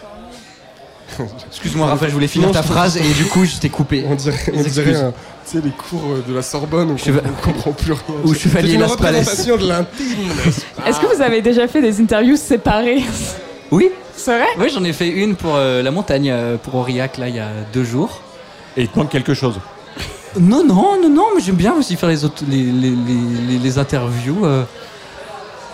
Excuse-moi, 1.50 1.86
Raphaël, 1.86 2.10
je 2.10 2.14
voulais 2.14 2.28
finir 2.28 2.48
Non, 2.48 2.54
ta 2.54 2.62
phrase 2.62 2.96
et 2.96 3.12
du 3.14 3.24
coup, 3.26 3.44
je 3.44 3.56
t'ai 3.56 3.68
coupé. 3.68 4.04
On 4.08 4.14
dirait, 4.14 4.52
on 4.54 4.62
dirait 4.62 4.94
euh, 4.96 5.10
tu 5.44 5.58
sais, 5.58 5.60
les 5.64 5.70
cours 5.70 6.02
euh, 6.10 6.24
de 6.28 6.34
la 6.34 6.42
Sorbonne 6.42 6.90
où 6.92 6.96
Cheva- 6.96 7.22
on 7.24 7.44
comprend 7.44 7.72
plus 7.72 7.92
rien. 7.92 8.02
Ou 8.24 8.32
C'est 8.34 8.40
Chevalier 8.40 8.76
Las 8.76 8.96
Palais. 8.96 9.18
représentation 9.20 9.56
de 9.56 9.68
l'intime. 9.68 10.30
Est-ce 10.86 10.98
que 11.00 11.14
vous 11.14 11.22
avez 11.22 11.42
déjà 11.42 11.68
fait 11.68 11.82
des 11.82 12.00
interviews 12.00 12.36
séparées? 12.36 13.04
Oui 13.70 13.90
C'est 14.16 14.36
vrai 14.36 14.48
Oui, 14.58 14.70
j'en 14.72 14.82
ai 14.84 14.92
fait 14.92 15.08
une 15.08 15.36
pour 15.36 15.54
euh, 15.56 15.82
la 15.82 15.90
montagne, 15.90 16.30
euh, 16.30 16.56
pour 16.56 16.74
Aurillac, 16.76 17.18
là, 17.18 17.28
il 17.28 17.36
y 17.36 17.40
a 17.40 17.48
deux 17.72 17.84
jours. 17.84 18.20
Et 18.76 18.82
il 18.82 18.88
te 18.88 18.98
manque 18.98 19.10
quelque 19.10 19.34
chose. 19.34 19.60
Non, 20.38 20.64
non, 20.64 21.00
non, 21.02 21.08
non, 21.08 21.26
mais 21.34 21.40
j'aime 21.42 21.56
bien 21.56 21.74
aussi 21.74 21.96
faire 21.96 22.08
les, 22.08 22.24
autres, 22.24 22.44
les, 22.48 22.62
les, 22.64 22.90
les- 22.90 23.46
les- 23.48 23.58
les 23.58 23.78
interviews. 23.78 24.44
euh. 24.44 24.62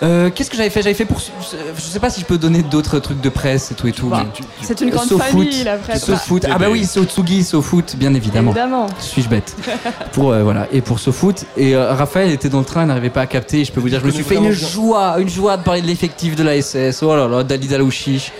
Euh, 0.02 0.30
Qu'est-ce 0.34 0.50
que 0.50 0.56
j'avais 0.56 0.68
fait? 0.70 0.82
J'avais 0.82 0.94
fait 0.94 1.04
pour. 1.06 1.18
Je 1.20 1.80
sais 1.80 2.00
pas 2.00 2.10
si 2.10 2.20
je 2.20 2.26
peux 2.26 2.36
donner 2.38 2.62
d'autres 2.62 2.98
trucs 2.98 3.20
de 3.20 3.28
presse 3.30 3.70
et 3.70 3.74
tout 3.74 3.86
et 3.88 3.92
tout. 3.92 4.08
Bah, 4.08 4.24
mais- 4.38 4.44
C'est 4.62 4.80
une 4.82 4.90
grande 4.90 5.08
famille, 5.08 5.64
la 5.64 5.76
presse. 5.76 6.04
SoFoot. 6.04 6.44
Ah 6.50 6.58
bah 6.58 6.66
oui, 6.70 6.84
SoTsugi, 6.84 7.42
SoFoot, 7.44 7.96
bien 7.96 8.12
évidemment. 8.14 8.50
Évidemment. 8.50 8.86
Suis-je 8.98 9.28
bête? 9.28 9.56
Pour 10.12 10.32
euh, 10.32 10.42
voilà 10.42 10.66
et 10.72 10.80
pour 10.82 10.98
SoFoot 10.98 11.44
et 11.56 11.74
euh, 11.74 11.94
Raphaël 11.94 12.30
était 12.30 12.48
dans 12.48 12.58
le 12.58 12.64
train, 12.64 12.82
il 12.82 12.88
n'arrivait 12.88 13.10
pas 13.10 13.22
à 13.22 13.26
capter. 13.26 13.64
Je 13.64 13.72
peux 13.72 13.80
vous 13.80 13.88
dire, 13.88 14.00
je 14.00 14.06
me 14.06 14.10
suis 14.10 14.22
fait 14.24 14.36
une 14.36 14.50
joie, 14.52 15.18
une 15.18 15.28
joie 15.28 15.56
de 15.56 15.62
parler 15.62 15.80
de 15.82 15.86
l'effectif 15.86 16.36
de 16.36 16.42
la 16.42 16.60
SS. 16.60 17.02
Oh 17.02 17.16
là 17.16 17.26
là, 17.28 17.42
Dalida 17.42 17.72
Dalouchiche. 17.76 18.32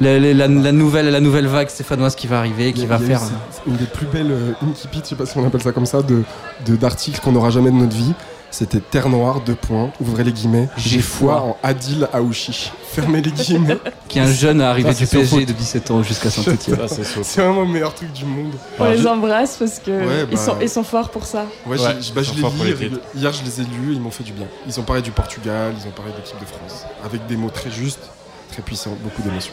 La, 0.00 0.16
la, 0.18 0.32
la- 0.32 0.46
la 0.46 0.72
nouvelle, 0.72 1.10
la 1.10 1.20
nouvelle 1.20 1.48
vague 1.48 1.68
stéphanoise 1.68 2.14
qui 2.14 2.28
va 2.28 2.38
arriver, 2.38 2.72
qui 2.72 2.84
a- 2.84 2.86
va 2.86 2.98
faire. 3.00 3.20
une 3.66 3.74
des 3.76 3.84
plus 3.84 4.06
belles 4.06 4.30
euh, 4.30 4.52
incipits, 4.70 5.00
je 5.02 5.08
sais 5.08 5.14
pas 5.16 5.26
si 5.26 5.36
on 5.36 5.44
appelle 5.44 5.62
ça 5.62 5.72
comme 5.72 5.86
ça, 5.86 6.02
de 6.02 6.22
de- 6.66 6.76
d'articles 6.76 7.20
qu'on 7.20 7.32
n'aura 7.32 7.50
jamais 7.50 7.70
de 7.72 7.76
notre 7.76 7.96
vie. 7.96 8.12
C'était 8.50 8.80
Terre 8.80 9.08
Noire, 9.10 9.40
deux 9.40 9.54
points, 9.54 9.90
ouvrez 10.00 10.24
les 10.24 10.32
guillemets. 10.32 10.68
J'ai 10.76 11.00
foi 11.00 11.42
en 11.42 11.56
Adil 11.62 12.08
Aouchi. 12.12 12.72
Fermez 12.92 13.20
les 13.20 13.30
guillemets. 13.30 13.76
Qui 14.08 14.18
est 14.18 14.22
un 14.22 14.32
jeune 14.32 14.62
arrivé 14.62 14.94
du 14.94 15.06
PSG 15.06 15.44
de 15.44 15.52
17 15.52 15.90
ans 15.90 16.02
jusqu'à 16.02 16.30
Saint-Etienne. 16.30 16.78
C'est 16.88 17.40
vraiment 17.42 17.62
le 17.62 17.68
meilleur 17.68 17.94
truc 17.94 18.10
du 18.12 18.24
monde. 18.24 18.54
On 18.78 18.90
les 18.90 19.06
embrasse 19.06 19.56
parce 19.58 19.78
que 19.78 19.90
Ouais, 19.90 20.26
ils, 20.30 20.36
bah- 20.36 20.42
sont, 20.42 20.56
ils 20.62 20.68
sont 20.68 20.82
forts 20.82 21.10
pour 21.10 21.26
ça. 21.26 21.44
Ouais, 21.66 21.76
bah, 21.76 22.22
je 22.22 22.32
les 22.32 22.72
lis. 22.72 22.90
les. 23.14 23.20
Hier, 23.20 23.32
je 23.32 23.44
les 23.44 23.60
ai 23.60 23.64
lus 23.64 23.92
et 23.92 23.96
ils 23.96 24.00
m'ont 24.00 24.10
fait 24.10 24.24
du 24.24 24.32
bien. 24.32 24.46
Ils 24.66 24.80
ont 24.80 24.82
parlé 24.84 25.02
du 25.02 25.10
Portugal, 25.10 25.74
ils 25.78 25.86
ont 25.86 25.92
parlé 25.92 26.12
de 26.12 26.16
l'équipe 26.16 26.40
de 26.40 26.46
France. 26.46 26.84
Avec 27.04 27.26
des 27.26 27.36
mots 27.36 27.50
très 27.50 27.70
justes, 27.70 28.08
très 28.50 28.62
puissants, 28.62 28.96
beaucoup 29.04 29.20
d'émotions. 29.20 29.52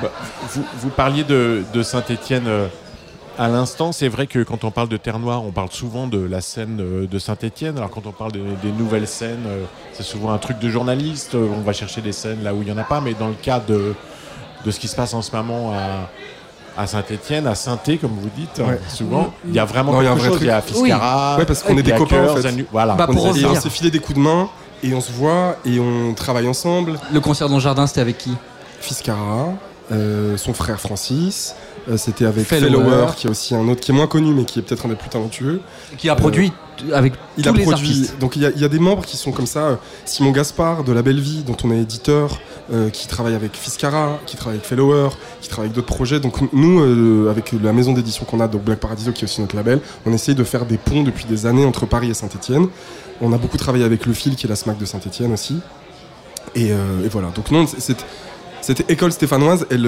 Bah, 0.00 0.12
vous, 0.52 0.64
vous 0.78 0.88
parliez 0.90 1.24
de, 1.24 1.64
de 1.74 1.82
Saint-Étienne 1.82 2.46
à 3.38 3.48
l'instant. 3.48 3.92
C'est 3.92 4.08
vrai 4.08 4.26
que 4.26 4.42
quand 4.42 4.64
on 4.64 4.70
parle 4.70 4.88
de 4.88 4.96
Terre 4.96 5.18
Noire, 5.18 5.44
on 5.44 5.50
parle 5.52 5.70
souvent 5.70 6.06
de 6.06 6.18
la 6.18 6.40
scène 6.40 6.78
euh, 6.80 7.06
de 7.06 7.18
Saint-Étienne. 7.18 7.76
Alors 7.78 7.90
quand 7.90 8.06
on 8.06 8.12
parle 8.12 8.32
de- 8.32 8.40
des 8.62 8.72
nouvelles 8.72 9.06
scènes, 9.08 9.44
euh, 9.46 9.64
c'est 9.92 10.02
souvent 10.02 10.32
un 10.32 10.38
truc 10.38 10.58
de 10.58 10.68
journaliste. 10.68 11.34
Euh, 11.34 11.48
On 11.56 11.60
va 11.62 11.72
chercher 11.72 12.00
des 12.00 12.12
scènes 12.12 12.42
là 12.42 12.54
où 12.54 12.58
il 12.62 12.66
n'y 12.66 12.72
en 12.72 12.78
a 12.78 12.84
pas. 12.84 13.00
Mais 13.00 13.14
dans 13.14 13.28
le 13.28 13.34
cas 13.34 13.60
de, 13.60 13.94
de 14.64 14.70
ce 14.70 14.78
qui 14.80 14.88
se 14.88 14.96
passe 14.96 15.14
en 15.14 15.22
ce 15.22 15.34
moment 15.34 15.72
à, 15.72 16.82
à 16.82 16.86
Saint-Étienne, 16.86 17.46
à 17.46 17.54
saint 17.54 17.78
comme 18.00 18.12
vous 18.20 18.30
dites, 18.36 18.58
Ouais. 18.58 18.78
souvent, 18.88 19.32
il 19.46 19.54
y 19.54 19.58
a 19.58 19.64
vraiment 19.64 19.92
Non, 19.92 20.00
il 20.02 20.04
y 20.04 20.08
a 20.08 20.10
quelque 20.10 20.20
vrai 20.20 20.28
chose. 20.28 20.36
truc. 20.36 20.46
Il 20.46 20.48
y 20.48 20.50
a 20.52 20.60
Fiscara, 20.62 21.36
Ouais, 21.38 21.44
parce 21.46 21.62
qu'on 21.62 21.76
est 21.78 21.82
des 21.82 21.92
copains 21.92 22.22
en 22.22 22.34
Cœurs, 22.34 22.38
fait. 22.40 22.48
Anu- 22.48 22.66
Voilà. 22.70 22.94
Bah, 22.94 23.06
On 23.08 23.54
s'est 23.54 23.70
filé 23.70 23.90
des 23.90 23.98
coups 24.00 24.18
de 24.18 24.22
main 24.22 24.48
et 24.82 24.94
on 24.94 25.00
se 25.00 25.12
voit 25.12 25.56
et 25.64 25.78
on 25.80 26.14
travaille 26.14 26.48
ensemble. 26.48 26.98
Le 27.12 27.20
concert 27.20 27.48
dans 27.48 27.56
le 27.56 27.60
jardin, 27.60 27.86
c'était 27.86 28.00
avec 28.00 28.18
qui? 28.18 28.34
Fiscara, 28.80 29.48
euh, 29.92 30.36
son 30.36 30.54
frère 30.54 30.80
Francis. 30.80 31.54
Euh, 31.90 31.96
C'était 31.96 32.24
avec 32.24 32.46
Fellower. 32.46 33.06
Qui 33.16 33.26
est 33.26 33.30
aussi 33.30 33.54
un 33.54 33.68
autre 33.68 33.80
qui 33.80 33.90
est 33.90 33.94
moins 33.94 34.06
connu 34.06 34.32
mais 34.32 34.44
qui 34.44 34.58
est 34.58 34.62
peut-être 34.62 34.86
un 34.86 34.88
des 34.90 34.94
plus 34.94 35.08
talentueux. 35.10 35.60
Qui 35.98 36.08
a 36.08 36.14
produit 36.14 36.50
t- 36.76 36.92
avec 36.94 37.14
Il 37.36 37.42
tous 37.44 37.48
a 37.50 37.52
les 37.52 37.62
produit. 37.64 37.88
artistes. 37.88 38.18
Donc 38.18 38.36
il 38.36 38.42
y, 38.42 38.46
a- 38.46 38.50
il 38.54 38.60
y 38.60 38.64
a 38.64 38.68
des 38.68 38.78
membres 38.78 39.04
qui 39.04 39.16
sont 39.16 39.32
comme 39.32 39.46
ça. 39.46 39.60
euh, 39.60 39.76
Simon 40.04 40.30
Gaspard 40.30 40.84
de 40.84 40.92
La 40.92 41.02
Belle 41.02 41.20
Vie, 41.20 41.42
dont 41.46 41.56
on 41.64 41.70
est 41.70 41.78
éditeur, 41.80 42.38
euh, 42.72 42.88
qui 42.90 43.08
travaille 43.08 43.34
avec 43.34 43.54
Fiscara, 43.56 44.18
qui 44.26 44.36
travaille 44.36 44.58
avec 44.58 44.66
Fellower, 44.68 45.08
qui 45.40 45.48
travaille 45.48 45.66
avec 45.66 45.74
d'autres 45.76 45.94
projets. 45.94 46.20
Donc 46.20 46.36
nous, 46.52 46.80
euh, 46.80 47.28
avec 47.30 47.52
la 47.62 47.72
maison 47.72 47.92
d'édition 47.92 48.24
qu'on 48.24 48.40
a, 48.40 48.48
donc 48.48 48.62
Black 48.62 48.78
Paradiso, 48.80 49.12
qui 49.12 49.22
est 49.22 49.24
aussi 49.24 49.40
notre 49.40 49.56
label, 49.56 49.80
on 50.06 50.12
essaye 50.12 50.34
de 50.34 50.44
faire 50.44 50.64
des 50.66 50.78
ponts 50.78 51.02
depuis 51.02 51.24
des 51.24 51.46
années 51.46 51.64
entre 51.64 51.86
Paris 51.86 52.10
et 52.10 52.14
Saint-Etienne. 52.14 52.68
On 53.20 53.32
a 53.32 53.38
beaucoup 53.38 53.58
travaillé 53.58 53.84
avec 53.84 54.06
Le 54.06 54.12
Fil, 54.14 54.34
qui 54.36 54.46
est 54.46 54.48
la 54.48 54.56
SMAC 54.56 54.78
de 54.78 54.84
Saint-Etienne 54.86 55.32
aussi. 55.32 55.58
Et, 56.54 56.72
euh, 56.72 57.04
et 57.04 57.08
voilà. 57.08 57.28
Donc 57.34 57.50
non, 57.50 57.66
c'est- 57.66 58.04
cette 58.60 58.90
école 58.90 59.12
stéphanoise, 59.12 59.66
elle, 59.70 59.86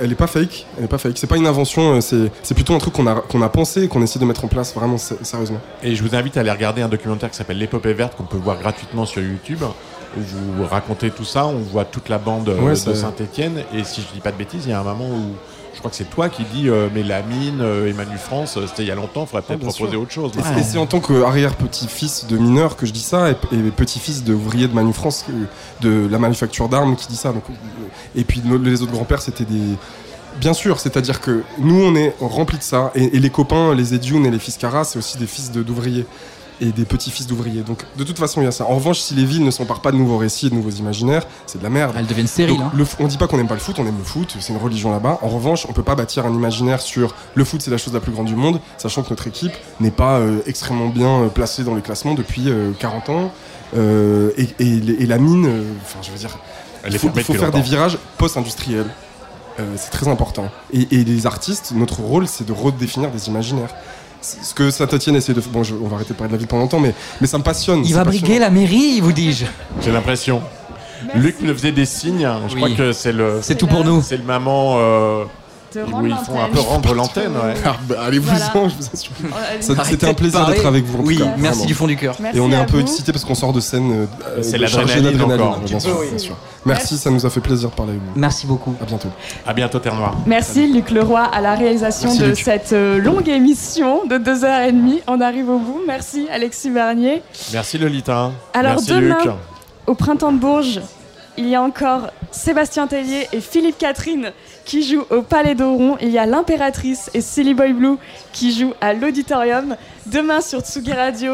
elle 0.00 0.12
est 0.12 0.14
pas 0.16 0.26
fake. 0.26 0.66
Elle 0.78 0.84
est 0.84 0.88
pas 0.88 0.98
fake. 0.98 1.18
C'est 1.18 1.26
pas 1.26 1.36
une 1.36 1.46
invention. 1.46 1.96
euh, 1.96 2.30
C'est 2.42 2.54
plutôt 2.54 2.74
un 2.74 2.78
truc 2.78 2.94
qu'on 2.94 3.06
a, 3.06 3.16
qu'on 3.16 3.42
a 3.42 3.48
pensé 3.48 3.84
et 3.84 3.88
qu'on 3.88 4.02
essaie 4.02 4.18
de 4.18 4.24
mettre 4.24 4.44
en 4.44 4.48
place 4.48 4.74
vraiment 4.74 4.98
sé- 4.98 5.16
sérieusement. 5.22 5.60
Et 5.82 5.94
je 5.94 6.02
vous 6.02 6.14
invite 6.14 6.36
à 6.36 6.40
aller 6.40 6.50
regarder 6.50 6.82
un 6.82 6.88
documentaire 6.88 7.30
qui 7.30 7.36
s'appelle 7.36 7.58
L'épopée 7.58 7.92
verte 7.92 8.16
qu'on 8.16 8.24
peut 8.24 8.36
voir 8.38 8.58
gratuitement 8.58 9.04
sur 9.06 9.22
YouTube 9.22 9.62
où 10.16 10.20
vous 10.20 10.64
racontez 10.66 11.10
tout 11.10 11.24
ça, 11.24 11.44
on 11.46 11.58
voit 11.58 11.84
toute 11.84 12.08
la 12.08 12.16
bande 12.18 12.48
euh, 12.48 12.58
Ouais, 12.60 12.72
de 12.72 12.76
Saint-Etienne 12.94 13.62
et 13.74 13.84
si 13.84 14.00
je 14.00 14.14
dis 14.14 14.20
pas 14.20 14.32
de 14.32 14.38
bêtises, 14.38 14.62
il 14.64 14.70
y 14.70 14.72
a 14.72 14.80
un 14.80 14.84
moment 14.84 15.04
où 15.08 15.34
je 15.78 15.80
crois 15.80 15.92
que 15.92 15.96
c'est 15.96 16.10
toi 16.10 16.28
qui 16.28 16.42
dis 16.42 16.68
euh, 16.68 16.88
mais 16.92 17.04
la 17.04 17.22
mine 17.22 17.60
euh, 17.60 17.86
et 17.88 17.92
Manu 17.92 18.18
France, 18.18 18.56
euh, 18.56 18.66
c'était 18.66 18.82
il 18.82 18.88
y 18.88 18.90
a 18.90 18.96
longtemps, 18.96 19.22
il 19.22 19.26
faudrait 19.28 19.42
peut-être 19.42 19.60
bien 19.60 19.68
proposer 19.68 19.92
sûr. 19.92 20.00
autre 20.02 20.10
chose. 20.10 20.32
Et 20.36 20.42
c'est- 20.42 20.58
Et 20.60 20.62
c'est 20.64 20.78
en 20.78 20.86
tant 20.86 20.98
qu'arrière-petit-fils 20.98 22.26
de 22.26 22.36
mineur 22.36 22.76
que 22.76 22.84
je 22.84 22.92
dis 22.92 22.98
ça, 23.00 23.30
et, 23.30 23.36
et 23.52 23.58
petit-fils 23.70 24.24
d'ouvrier 24.24 24.66
de 24.66 24.74
Manu 24.74 24.92
France, 24.92 25.24
de 25.80 26.08
la 26.10 26.18
manufacture 26.18 26.68
d'armes 26.68 26.96
qui 26.96 27.06
dit 27.06 27.16
ça. 27.16 27.32
Donc, 27.32 27.44
euh, 27.48 27.52
et 28.16 28.24
puis 28.24 28.42
les 28.64 28.82
autres 28.82 28.90
grands-pères, 28.90 29.22
c'était 29.22 29.44
des. 29.44 29.76
Bien 30.40 30.52
sûr, 30.52 30.80
c'est-à-dire 30.80 31.20
que 31.20 31.42
nous, 31.58 31.80
on 31.80 31.94
est 31.94 32.12
remplis 32.20 32.58
de 32.58 32.62
ça, 32.64 32.90
et, 32.96 33.16
et 33.16 33.20
les 33.20 33.30
copains, 33.30 33.72
les 33.74 33.94
Edioun 33.94 34.26
et 34.26 34.30
les 34.32 34.38
Fiscara, 34.40 34.82
c'est 34.82 34.98
aussi 34.98 35.16
des 35.16 35.26
fils 35.26 35.52
de- 35.52 35.62
d'ouvriers. 35.62 36.06
Et 36.60 36.72
des 36.72 36.84
petits-fils 36.84 37.26
d'ouvriers. 37.26 37.62
Donc, 37.62 37.84
de 37.96 38.04
toute 38.04 38.18
façon, 38.18 38.40
il 38.40 38.44
y 38.44 38.48
a 38.48 38.52
ça. 38.52 38.64
En 38.64 38.74
revanche, 38.74 38.98
si 38.98 39.14
les 39.14 39.24
villes 39.24 39.44
ne 39.44 39.50
s'emparent 39.50 39.80
pas 39.80 39.92
de 39.92 39.96
nouveaux 39.96 40.18
récits 40.18 40.46
et 40.46 40.50
de 40.50 40.54
nouveaux 40.54 40.70
imaginaires, 40.70 41.24
c'est 41.46 41.58
de 41.58 41.62
la 41.62 41.70
merde. 41.70 41.94
Elles 41.96 42.06
deviennent 42.06 42.26
stériles. 42.26 42.60
Hein. 42.60 42.72
on 42.98 43.06
dit 43.06 43.16
pas 43.16 43.28
qu'on 43.28 43.36
n'aime 43.36 43.48
pas 43.48 43.54
le 43.54 43.60
foot, 43.60 43.76
on 43.78 43.86
aime 43.86 43.98
le 43.98 44.04
foot, 44.04 44.36
c'est 44.40 44.52
une 44.52 44.58
religion 44.58 44.90
là-bas. 44.90 45.18
En 45.22 45.28
revanche, 45.28 45.66
on 45.68 45.72
peut 45.72 45.82
pas 45.82 45.94
bâtir 45.94 46.26
un 46.26 46.32
imaginaire 46.32 46.80
sur 46.80 47.14
le 47.34 47.44
foot, 47.44 47.62
c'est 47.62 47.70
la 47.70 47.78
chose 47.78 47.94
la 47.94 48.00
plus 48.00 48.12
grande 48.12 48.26
du 48.26 48.34
monde, 48.36 48.60
sachant 48.76 49.02
que 49.02 49.10
notre 49.10 49.26
équipe 49.26 49.52
n'est 49.80 49.90
pas 49.90 50.18
euh, 50.18 50.40
extrêmement 50.46 50.88
bien 50.88 51.22
euh, 51.22 51.28
placée 51.28 51.62
dans 51.62 51.74
les 51.74 51.82
classements 51.82 52.14
depuis 52.14 52.48
euh, 52.48 52.72
40 52.78 53.08
ans. 53.10 53.32
Euh, 53.76 54.30
et, 54.36 54.48
et 54.58 55.06
la 55.06 55.18
mine, 55.18 55.46
euh, 55.46 55.72
enfin, 55.82 55.98
je 56.02 56.10
veux 56.10 56.18
dire, 56.18 56.38
Elle 56.84 56.92
il 56.92 56.96
est 56.96 56.98
faut, 56.98 57.34
faire 57.34 57.50
des 57.50 57.60
virages 57.60 57.98
post-industriels. 58.16 58.90
Euh, 59.60 59.64
c'est 59.76 59.90
très 59.90 60.08
important. 60.08 60.48
Et, 60.72 60.86
et 60.92 61.04
les 61.04 61.26
artistes, 61.26 61.72
notre 61.74 62.00
rôle, 62.00 62.28
c'est 62.28 62.46
de 62.46 62.52
redéfinir 62.52 63.10
des 63.10 63.28
imaginaires. 63.28 63.74
Ce 64.20 64.52
que 64.54 64.70
Saint-Etienne 64.70 65.16
essaie 65.16 65.32
de 65.34 65.40
faire. 65.40 65.52
Bon, 65.52 65.62
je- 65.62 65.74
on 65.74 65.86
va 65.88 65.96
arrêter 65.96 66.12
de 66.12 66.18
parler 66.18 66.28
de 66.28 66.34
la 66.34 66.38
ville 66.38 66.48
pendant 66.48 66.62
longtemps, 66.62 66.80
mais, 66.80 66.94
mais 67.20 67.26
ça 67.26 67.38
me 67.38 67.42
passionne. 67.44 67.82
Il 67.84 67.94
va 67.94 68.04
briguer 68.04 68.38
la 68.38 68.50
mairie, 68.50 69.00
vous 69.00 69.12
dis-je. 69.12 69.46
J'ai 69.82 69.92
l'impression. 69.92 70.42
Luc 71.14 71.40
me 71.40 71.54
faisait 71.54 71.70
des 71.72 71.84
signes, 71.86 72.28
je 72.48 72.54
Oui. 72.54 72.60
crois 72.60 72.70
que 72.76 72.92
c'est 72.92 73.12
le 73.12 73.38
C'est 73.42 73.54
tout 73.56 73.68
pour 73.68 73.84
nous. 73.84 74.02
C'est 74.02 74.16
le 74.16 74.24
moment 74.24 74.74
euh, 74.78 75.24
Rendre 75.90 76.06
ils 76.08 76.14
font 76.24 76.40
un 76.42 76.48
peu 76.48 76.60
rendre 76.60 76.94
l'antenne, 76.94 77.32
ouais. 77.32 77.54
Ah, 77.64 77.76
bah, 77.88 77.96
Allez-vous-en, 78.06 78.34
Voilà. 78.52 78.68
je 78.68 78.74
vous 78.76 78.90
assure. 78.92 79.84
C'était 79.84 80.08
un 80.08 80.14
plaisir 80.14 80.46
d'être 80.46 80.66
avec 80.66 80.84
vous. 80.84 80.98
en 81.02 81.04
Oui, 81.06 81.16
tout 81.18 81.24
cas, 81.24 81.30
merci 81.36 81.48
vraiment. 81.58 81.66
du 81.66 81.74
fond 81.74 81.86
du 81.86 81.96
cœur. 81.96 82.16
Merci 82.20 82.38
Et 82.38 82.40
on 82.40 82.50
est 82.50 82.56
un 82.56 82.64
peu 82.64 82.76
vous. 82.76 82.82
excité 82.82 83.12
parce 83.12 83.24
qu'on 83.24 83.34
sort 83.34 83.52
de 83.52 83.60
scène 83.60 84.06
euh, 84.26 84.38
C'est 84.42 84.56
euh, 84.56 84.60
l'adrénaline 84.60 85.20
encore, 85.22 85.56
un 85.56 85.58
bien 85.64 85.78
petit 85.78 85.86
sûr, 85.86 85.96
peu, 85.98 86.04
bien 86.04 86.12
oui. 86.14 86.20
sûr. 86.20 86.36
Merci, 86.64 86.96
ça 86.98 87.10
nous 87.10 87.24
a 87.24 87.30
fait 87.30 87.40
plaisir 87.40 87.70
de 87.70 87.74
parler 87.74 87.92
avec 87.92 88.02
vous. 88.02 88.12
Merci 88.16 88.46
beaucoup. 88.46 88.74
À 88.82 88.84
bientôt. 88.84 89.08
À 89.46 89.52
bientôt 89.54 89.78
Terre 89.78 89.94
Noire. 89.94 90.14
Merci 90.26 90.70
Luc 90.72 90.90
Leroy 90.90 91.20
à 91.22 91.40
la 91.40 91.54
réalisation 91.54 92.08
Merci, 92.08 92.22
de 92.22 92.26
Luc. 92.28 92.38
cette 92.38 92.72
euh, 92.72 92.98
longue 92.98 93.28
émission 93.28 94.04
de 94.06 94.16
2h30. 94.18 95.00
On 95.06 95.20
arrive 95.20 95.48
au 95.48 95.58
bout. 95.58 95.80
Merci 95.86 96.26
Alexis 96.32 96.70
Barnier. 96.70 97.22
Merci 97.52 97.78
Lolita. 97.78 98.32
Alors 98.54 98.72
Merci 98.72 98.88
demain, 98.90 99.16
Luc. 99.24 99.32
au 99.86 99.94
printemps 99.94 100.32
de 100.32 100.38
Bourges, 100.38 100.80
il 101.38 101.48
y 101.48 101.54
a 101.54 101.62
encore 101.62 102.10
Sébastien 102.32 102.86
Tellier 102.88 103.28
et 103.32 103.40
Philippe 103.40 103.78
Catherine 103.78 104.32
qui 104.64 104.82
jouent 104.82 105.06
au 105.10 105.22
Palais 105.22 105.54
d'Oron. 105.54 105.96
Il 106.00 106.10
y 106.10 106.18
a 106.18 106.26
l'impératrice 106.26 107.10
et 107.14 107.20
Silly 107.20 107.54
Boy 107.54 107.72
Blue 107.72 107.96
qui 108.32 108.52
jouent 108.52 108.74
à 108.80 108.92
l'auditorium. 108.92 109.76
Demain 110.06 110.40
sur 110.40 110.60
Tsugi 110.60 110.92
Radio, 110.92 111.32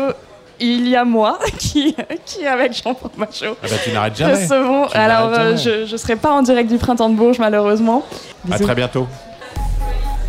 il 0.61 0.87
y 0.89 0.95
a 0.95 1.05
moi 1.05 1.39
qui, 1.59 1.97
qui 2.27 2.43
est 2.43 2.47
avec 2.47 2.73
Jean 2.75 2.95
Fromageau. 2.95 3.57
Ah 3.63 3.67
bah, 3.69 3.77
tu 3.83 3.91
n'arrêtes 3.93 4.17
jamais. 4.17 4.35
Recevons. 4.35 4.87
Tu 4.89 4.97
Alors, 4.97 5.31
euh, 5.33 5.57
jamais. 5.57 5.87
je 5.87 5.93
ne 5.93 5.97
serai 5.97 6.17
pas 6.17 6.33
en 6.33 6.43
direct 6.43 6.71
du 6.71 6.77
printemps 6.79 7.09
de 7.09 7.17
Bourges, 7.17 7.39
malheureusement. 7.39 8.05
À 8.47 8.53
Bisous. 8.53 8.65
très 8.65 8.75
bientôt. 8.75 9.09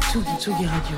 Tsugi, 0.10 0.26
Tsugi 0.40 0.66
Radio. 0.66 0.98